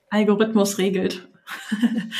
Algorithmus 0.09 0.77
regelt. 0.79 1.27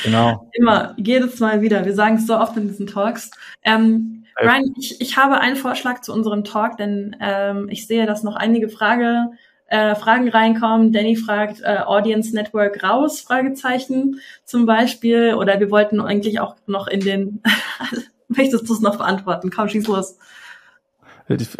Genau. 0.03 0.49
Immer, 0.53 0.93
jedes 0.97 1.39
Mal 1.39 1.61
wieder. 1.61 1.83
Wir 1.85 1.95
sagen 1.95 2.17
es 2.17 2.27
so 2.27 2.37
oft 2.37 2.55
in 2.57 2.67
diesen 2.67 2.85
Talks. 2.85 3.31
Ähm, 3.63 4.24
Ryan, 4.39 4.73
ich, 4.77 4.99
ich 4.99 5.17
habe 5.17 5.39
einen 5.39 5.55
Vorschlag 5.55 6.01
zu 6.01 6.13
unserem 6.13 6.43
Talk, 6.43 6.77
denn 6.77 7.15
ähm, 7.21 7.69
ich 7.69 7.87
sehe, 7.87 8.05
dass 8.05 8.23
noch 8.23 8.35
einige 8.35 8.69
Frage, 8.69 9.31
äh, 9.67 9.95
Fragen 9.95 10.29
reinkommen. 10.29 10.91
Danny 10.91 11.15
fragt 11.15 11.61
äh, 11.61 11.79
Audience 11.85 12.35
Network 12.35 12.83
raus, 12.83 13.21
Fragezeichen 13.21 14.19
zum 14.43 14.65
Beispiel. 14.65 15.33
Oder 15.35 15.59
wir 15.59 15.71
wollten 15.71 15.99
eigentlich 15.99 16.39
auch 16.39 16.55
noch 16.67 16.87
in 16.87 16.99
den, 16.99 17.41
möchtest 18.27 18.69
du 18.69 18.73
es 18.73 18.81
noch 18.81 18.97
beantworten? 18.97 19.49
Komm, 19.49 19.69
schieß 19.69 19.87
los. 19.87 20.17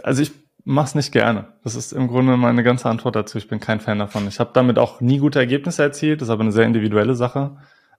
Also 0.04 0.22
ich 0.22 0.32
mach's 0.64 0.96
nicht 0.96 1.12
gerne. 1.12 1.48
Das 1.64 1.76
ist 1.76 1.94
im 1.94 2.08
Grunde 2.08 2.38
meine 2.38 2.64
ganze 2.64 2.90
Antwort 2.90 3.16
dazu. 3.16 3.38
Ich 3.38 3.48
bin 3.48 3.60
kein 3.60 3.80
Fan 3.80 4.00
davon. 4.00 4.28
Ich 4.28 4.40
habe 4.40 4.52
damit 4.54 4.78
auch 4.78 5.02
nie 5.02 5.18
gute 5.18 5.40
Ergebnisse 5.40 5.82
erzielt. 5.82 6.22
Das 6.22 6.28
ist 6.28 6.32
aber 6.32 6.44
eine 6.44 6.52
sehr 6.52 6.66
individuelle 6.66 7.16
Sache. 7.16 7.58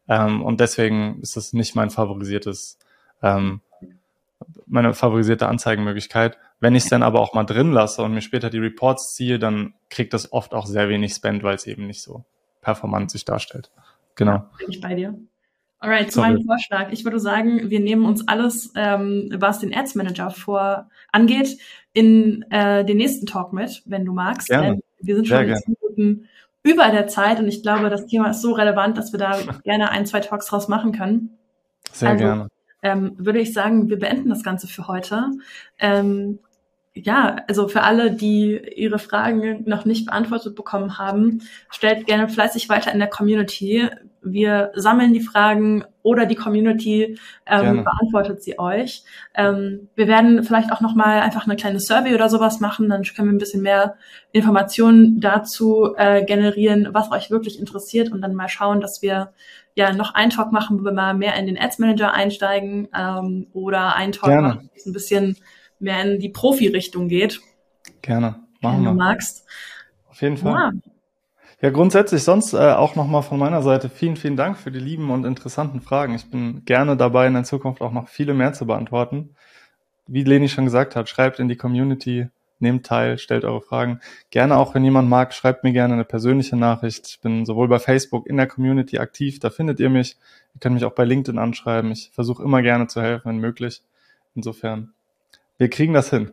Ähm, 0.08 0.42
und 0.42 0.60
deswegen 0.60 1.20
ist 1.20 1.36
das 1.36 1.52
nicht 1.52 1.74
mein 1.74 1.90
favorisiertes 1.90 2.78
ähm, 3.22 3.60
meine 4.66 4.94
favorisierte 4.94 5.48
Anzeigenmöglichkeit. 5.48 6.38
Wenn 6.60 6.74
ich 6.74 6.84
es 6.84 6.88
dann 6.88 7.02
aber 7.02 7.20
auch 7.20 7.34
mal 7.34 7.44
drin 7.44 7.72
lasse 7.72 8.02
und 8.02 8.14
mir 8.14 8.20
später 8.20 8.50
die 8.50 8.58
Reports 8.58 9.14
ziehe, 9.14 9.38
dann 9.38 9.74
kriegt 9.90 10.14
das 10.14 10.32
oft 10.32 10.54
auch 10.54 10.66
sehr 10.66 10.88
wenig 10.88 11.12
Spend, 11.12 11.42
weil 11.42 11.54
es 11.54 11.66
eben 11.66 11.86
nicht 11.86 12.02
so 12.02 12.24
performant 12.60 13.10
sich 13.10 13.24
darstellt. 13.24 13.70
Genau. 14.14 14.44
Bin 14.58 14.70
ich 14.70 14.80
bei 14.80 14.94
dir. 14.94 15.18
Alright, 15.78 16.10
zu 16.10 16.20
meinem 16.20 16.42
Vorschlag. 16.44 16.90
Ich 16.90 17.04
würde 17.04 17.20
sagen, 17.20 17.70
wir 17.70 17.80
nehmen 17.80 18.06
uns 18.06 18.26
alles, 18.26 18.72
ähm, 18.74 19.30
was 19.36 19.60
den 19.60 19.76
Ads 19.76 19.94
Manager 19.94 20.30
vor 20.30 20.88
angeht, 21.12 21.58
in 21.92 22.44
äh, 22.50 22.84
den 22.84 22.96
nächsten 22.96 23.26
Talk 23.26 23.52
mit, 23.52 23.82
wenn 23.84 24.04
du 24.04 24.12
magst. 24.12 24.48
Gerne. 24.48 24.68
Denn 24.68 24.80
wir 25.00 25.16
sind 25.16 25.28
schon 25.28 25.44
in 25.44 25.60
Minuten 25.66 26.28
über 26.62 26.90
der 26.90 27.06
Zeit 27.08 27.38
und 27.38 27.46
ich 27.46 27.62
glaube, 27.62 27.90
das 27.90 28.06
Thema 28.06 28.30
ist 28.30 28.40
so 28.40 28.52
relevant, 28.52 28.96
dass 28.96 29.12
wir 29.12 29.18
da 29.18 29.38
gerne 29.64 29.90
ein, 29.90 30.06
zwei 30.06 30.20
Talks 30.20 30.46
draus 30.46 30.66
machen 30.66 30.92
können. 30.92 31.38
Sehr 31.92 32.10
also, 32.10 32.24
gerne 32.24 32.48
ähm, 32.86 33.14
würde 33.18 33.40
ich 33.40 33.52
sagen, 33.52 33.88
wir 33.88 33.98
beenden 33.98 34.28
das 34.28 34.44
Ganze 34.44 34.68
für 34.68 34.86
heute. 34.86 35.30
Ähm, 35.80 36.38
ja, 36.94 37.36
also 37.48 37.68
für 37.68 37.82
alle, 37.82 38.12
die 38.12 38.58
ihre 38.76 38.98
Fragen 38.98 39.64
noch 39.66 39.84
nicht 39.84 40.06
beantwortet 40.06 40.54
bekommen 40.54 40.98
haben, 40.98 41.42
stellt 41.68 42.06
gerne 42.06 42.28
fleißig 42.28 42.68
weiter 42.68 42.92
in 42.92 43.00
der 43.00 43.10
Community. 43.10 43.88
Wir 44.22 44.70
sammeln 44.74 45.12
die 45.12 45.20
Fragen 45.20 45.84
oder 46.02 46.24
die 46.26 46.36
Community 46.36 47.18
ähm, 47.44 47.84
beantwortet 47.84 48.42
sie 48.42 48.58
euch. 48.58 49.02
Ähm, 49.34 49.88
wir 49.94 50.06
werden 50.06 50.42
vielleicht 50.42 50.72
auch 50.72 50.80
noch 50.80 50.94
mal 50.94 51.20
einfach 51.20 51.44
eine 51.44 51.56
kleine 51.56 51.80
Survey 51.80 52.14
oder 52.14 52.30
sowas 52.30 52.60
machen, 52.60 52.88
dann 52.88 53.02
können 53.02 53.28
wir 53.28 53.34
ein 53.34 53.38
bisschen 53.38 53.62
mehr 53.62 53.96
Informationen 54.32 55.20
dazu 55.20 55.94
äh, 55.96 56.24
generieren, 56.24 56.88
was 56.92 57.10
euch 57.12 57.30
wirklich 57.30 57.58
interessiert 57.58 58.10
und 58.10 58.22
dann 58.22 58.34
mal 58.34 58.48
schauen, 58.48 58.80
dass 58.80 59.02
wir 59.02 59.32
ja 59.76 59.92
noch 59.92 60.14
einen 60.14 60.30
Talk 60.30 60.50
machen, 60.52 60.80
wo 60.80 60.84
wir 60.84 60.92
mal 60.92 61.14
mehr 61.14 61.36
in 61.36 61.46
den 61.46 61.58
Ads 61.58 61.78
Manager 61.78 62.12
einsteigen 62.12 62.88
ähm, 62.96 63.46
oder 63.52 63.94
einen 63.94 64.12
Talk 64.12 64.30
Gerne. 64.30 64.48
machen, 64.48 64.70
ein 64.84 64.92
bisschen 64.92 65.36
mehr 65.78 66.02
in 66.02 66.18
die 66.18 66.30
Profi-Richtung 66.30 67.08
geht. 67.08 67.40
Gerne, 68.02 68.40
machen 68.60 68.82
wir. 68.82 68.90
du 68.90 68.96
magst. 68.96 69.46
Auf 70.08 70.22
jeden 70.22 70.38
Fall. 70.38 70.52
Ja. 70.52 70.72
Ja, 71.62 71.70
grundsätzlich 71.70 72.22
sonst 72.22 72.52
äh, 72.52 72.58
auch 72.72 72.96
nochmal 72.96 73.22
von 73.22 73.38
meiner 73.38 73.62
Seite 73.62 73.88
vielen, 73.88 74.16
vielen 74.16 74.36
Dank 74.36 74.58
für 74.58 74.70
die 74.70 74.78
lieben 74.78 75.10
und 75.10 75.24
interessanten 75.24 75.80
Fragen. 75.80 76.14
Ich 76.14 76.30
bin 76.30 76.66
gerne 76.66 76.98
dabei, 76.98 77.26
in 77.26 77.32
der 77.32 77.44
Zukunft 77.44 77.80
auch 77.80 77.92
noch 77.92 78.08
viele 78.08 78.34
mehr 78.34 78.52
zu 78.52 78.66
beantworten. 78.66 79.30
Wie 80.06 80.22
Leni 80.22 80.50
schon 80.50 80.66
gesagt 80.66 80.96
hat, 80.96 81.08
schreibt 81.08 81.38
in 81.38 81.48
die 81.48 81.56
Community, 81.56 82.28
nehmt 82.58 82.86
teil, 82.86 83.18
stellt 83.18 83.44
eure 83.44 83.60
Fragen. 83.60 84.00
Gerne 84.30 84.56
auch, 84.56 84.74
wenn 84.74 84.84
jemand 84.84 85.08
mag, 85.08 85.34
schreibt 85.34 85.64
mir 85.64 85.72
gerne 85.72 85.94
eine 85.94 86.04
persönliche 86.04 86.56
Nachricht. 86.56 87.06
Ich 87.08 87.20
bin 87.20 87.44
sowohl 87.44 87.68
bei 87.68 87.78
Facebook 87.78 88.26
in 88.26 88.36
der 88.36 88.46
Community 88.46 88.98
aktiv, 88.98 89.40
da 89.40 89.50
findet 89.50 89.80
ihr 89.80 89.90
mich. 89.90 90.16
Ihr 90.54 90.60
könnt 90.60 90.74
mich 90.74 90.84
auch 90.84 90.94
bei 90.94 91.04
LinkedIn 91.04 91.38
anschreiben. 91.38 91.90
Ich 91.92 92.10
versuche 92.12 92.42
immer 92.42 92.62
gerne 92.62 92.86
zu 92.86 93.02
helfen, 93.02 93.28
wenn 93.28 93.38
möglich. 93.38 93.82
Insofern, 94.34 94.92
wir 95.58 95.70
kriegen 95.70 95.92
das 95.92 96.10
hin. 96.10 96.32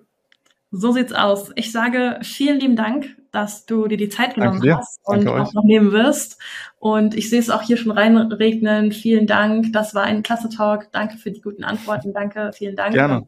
So 0.71 0.91
sieht's 0.91 1.13
aus. 1.13 1.51
Ich 1.55 1.71
sage 1.71 2.19
vielen 2.23 2.59
lieben 2.59 2.75
Dank, 2.75 3.15
dass 3.31 3.67
du 3.67 3.87
dir 3.87 3.97
die 3.97 4.09
Zeit 4.09 4.33
genommen 4.33 4.59
hast 4.75 4.99
und 5.03 5.25
Danke 5.25 5.31
auch 5.31 5.47
euch. 5.47 5.53
noch 5.53 5.63
nehmen 5.63 5.91
wirst. 5.91 6.41
Und 6.79 7.15
ich 7.15 7.29
sehe 7.29 7.39
es 7.39 7.51
auch 7.51 7.61
hier 7.61 7.77
schon 7.77 7.91
reinregnen. 7.91 8.91
Vielen 8.91 9.27
Dank. 9.27 9.71
Das 9.71 9.93
war 9.93 10.03
ein 10.03 10.23
klasse 10.23 10.49
Talk. 10.49 10.91
Danke 10.91 11.17
für 11.17 11.31
die 11.31 11.41
guten 11.41 11.63
Antworten. 11.63 12.11
Danke. 12.11 12.51
Vielen 12.53 12.75
Dank. 12.75 12.93
Gerne 12.93 13.27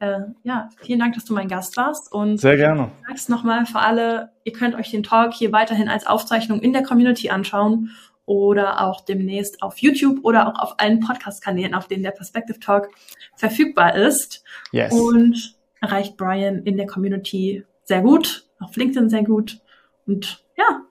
äh, 0.00 0.20
ja, 0.42 0.70
vielen 0.80 0.98
Dank, 0.98 1.14
dass 1.14 1.24
du 1.24 1.34
mein 1.34 1.48
Gast 1.48 1.76
warst. 1.76 2.12
Und 2.12 2.38
Sehr 2.38 2.56
gerne. 2.56 2.90
Ich 3.00 3.06
sag's 3.06 3.28
nochmal 3.28 3.66
für 3.66 3.78
alle, 3.78 4.32
ihr 4.44 4.52
könnt 4.52 4.74
euch 4.74 4.90
den 4.90 5.02
Talk 5.02 5.34
hier 5.34 5.52
weiterhin 5.52 5.88
als 5.88 6.06
Aufzeichnung 6.06 6.60
in 6.60 6.72
der 6.72 6.82
Community 6.82 7.30
anschauen 7.30 7.90
oder 8.24 8.80
auch 8.80 9.02
demnächst 9.02 9.62
auf 9.62 9.78
YouTube 9.78 10.20
oder 10.24 10.48
auch 10.48 10.58
auf 10.58 10.74
allen 10.78 11.00
Podcast-Kanälen, 11.00 11.74
auf 11.74 11.86
denen 11.86 12.02
der 12.02 12.12
Perspective 12.12 12.58
Talk 12.60 12.88
verfügbar 13.36 13.94
ist. 13.94 14.42
Yes. 14.72 14.92
Und 14.92 15.56
erreicht 15.80 16.16
Brian 16.16 16.62
in 16.64 16.76
der 16.76 16.86
Community 16.86 17.64
sehr 17.84 18.00
gut, 18.00 18.48
auf 18.58 18.76
LinkedIn 18.76 19.10
sehr 19.10 19.24
gut. 19.24 19.60
Und 20.06 20.44
ja, 20.56 20.82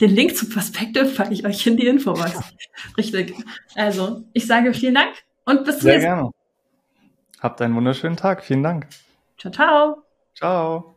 den 0.00 0.10
Link 0.10 0.36
zu 0.36 0.48
Perspective 0.48 1.06
packe 1.06 1.34
ich 1.34 1.44
euch 1.44 1.66
in 1.66 1.76
die 1.76 1.86
Infobox. 1.86 2.40
Richtig. 2.96 3.34
Also, 3.74 4.24
ich 4.32 4.46
sage 4.46 4.72
vielen 4.72 4.94
Dank 4.94 5.12
und 5.44 5.64
bis 5.64 5.80
zum 5.80 5.88
nächsten 5.88 6.10
Mal. 6.10 6.30
Habt 7.44 7.60
einen 7.60 7.76
wunderschönen 7.76 8.16
Tag. 8.16 8.42
Vielen 8.42 8.62
Dank. 8.62 8.86
Ciao, 9.36 9.52
ciao. 9.52 10.02
Ciao. 10.34 10.94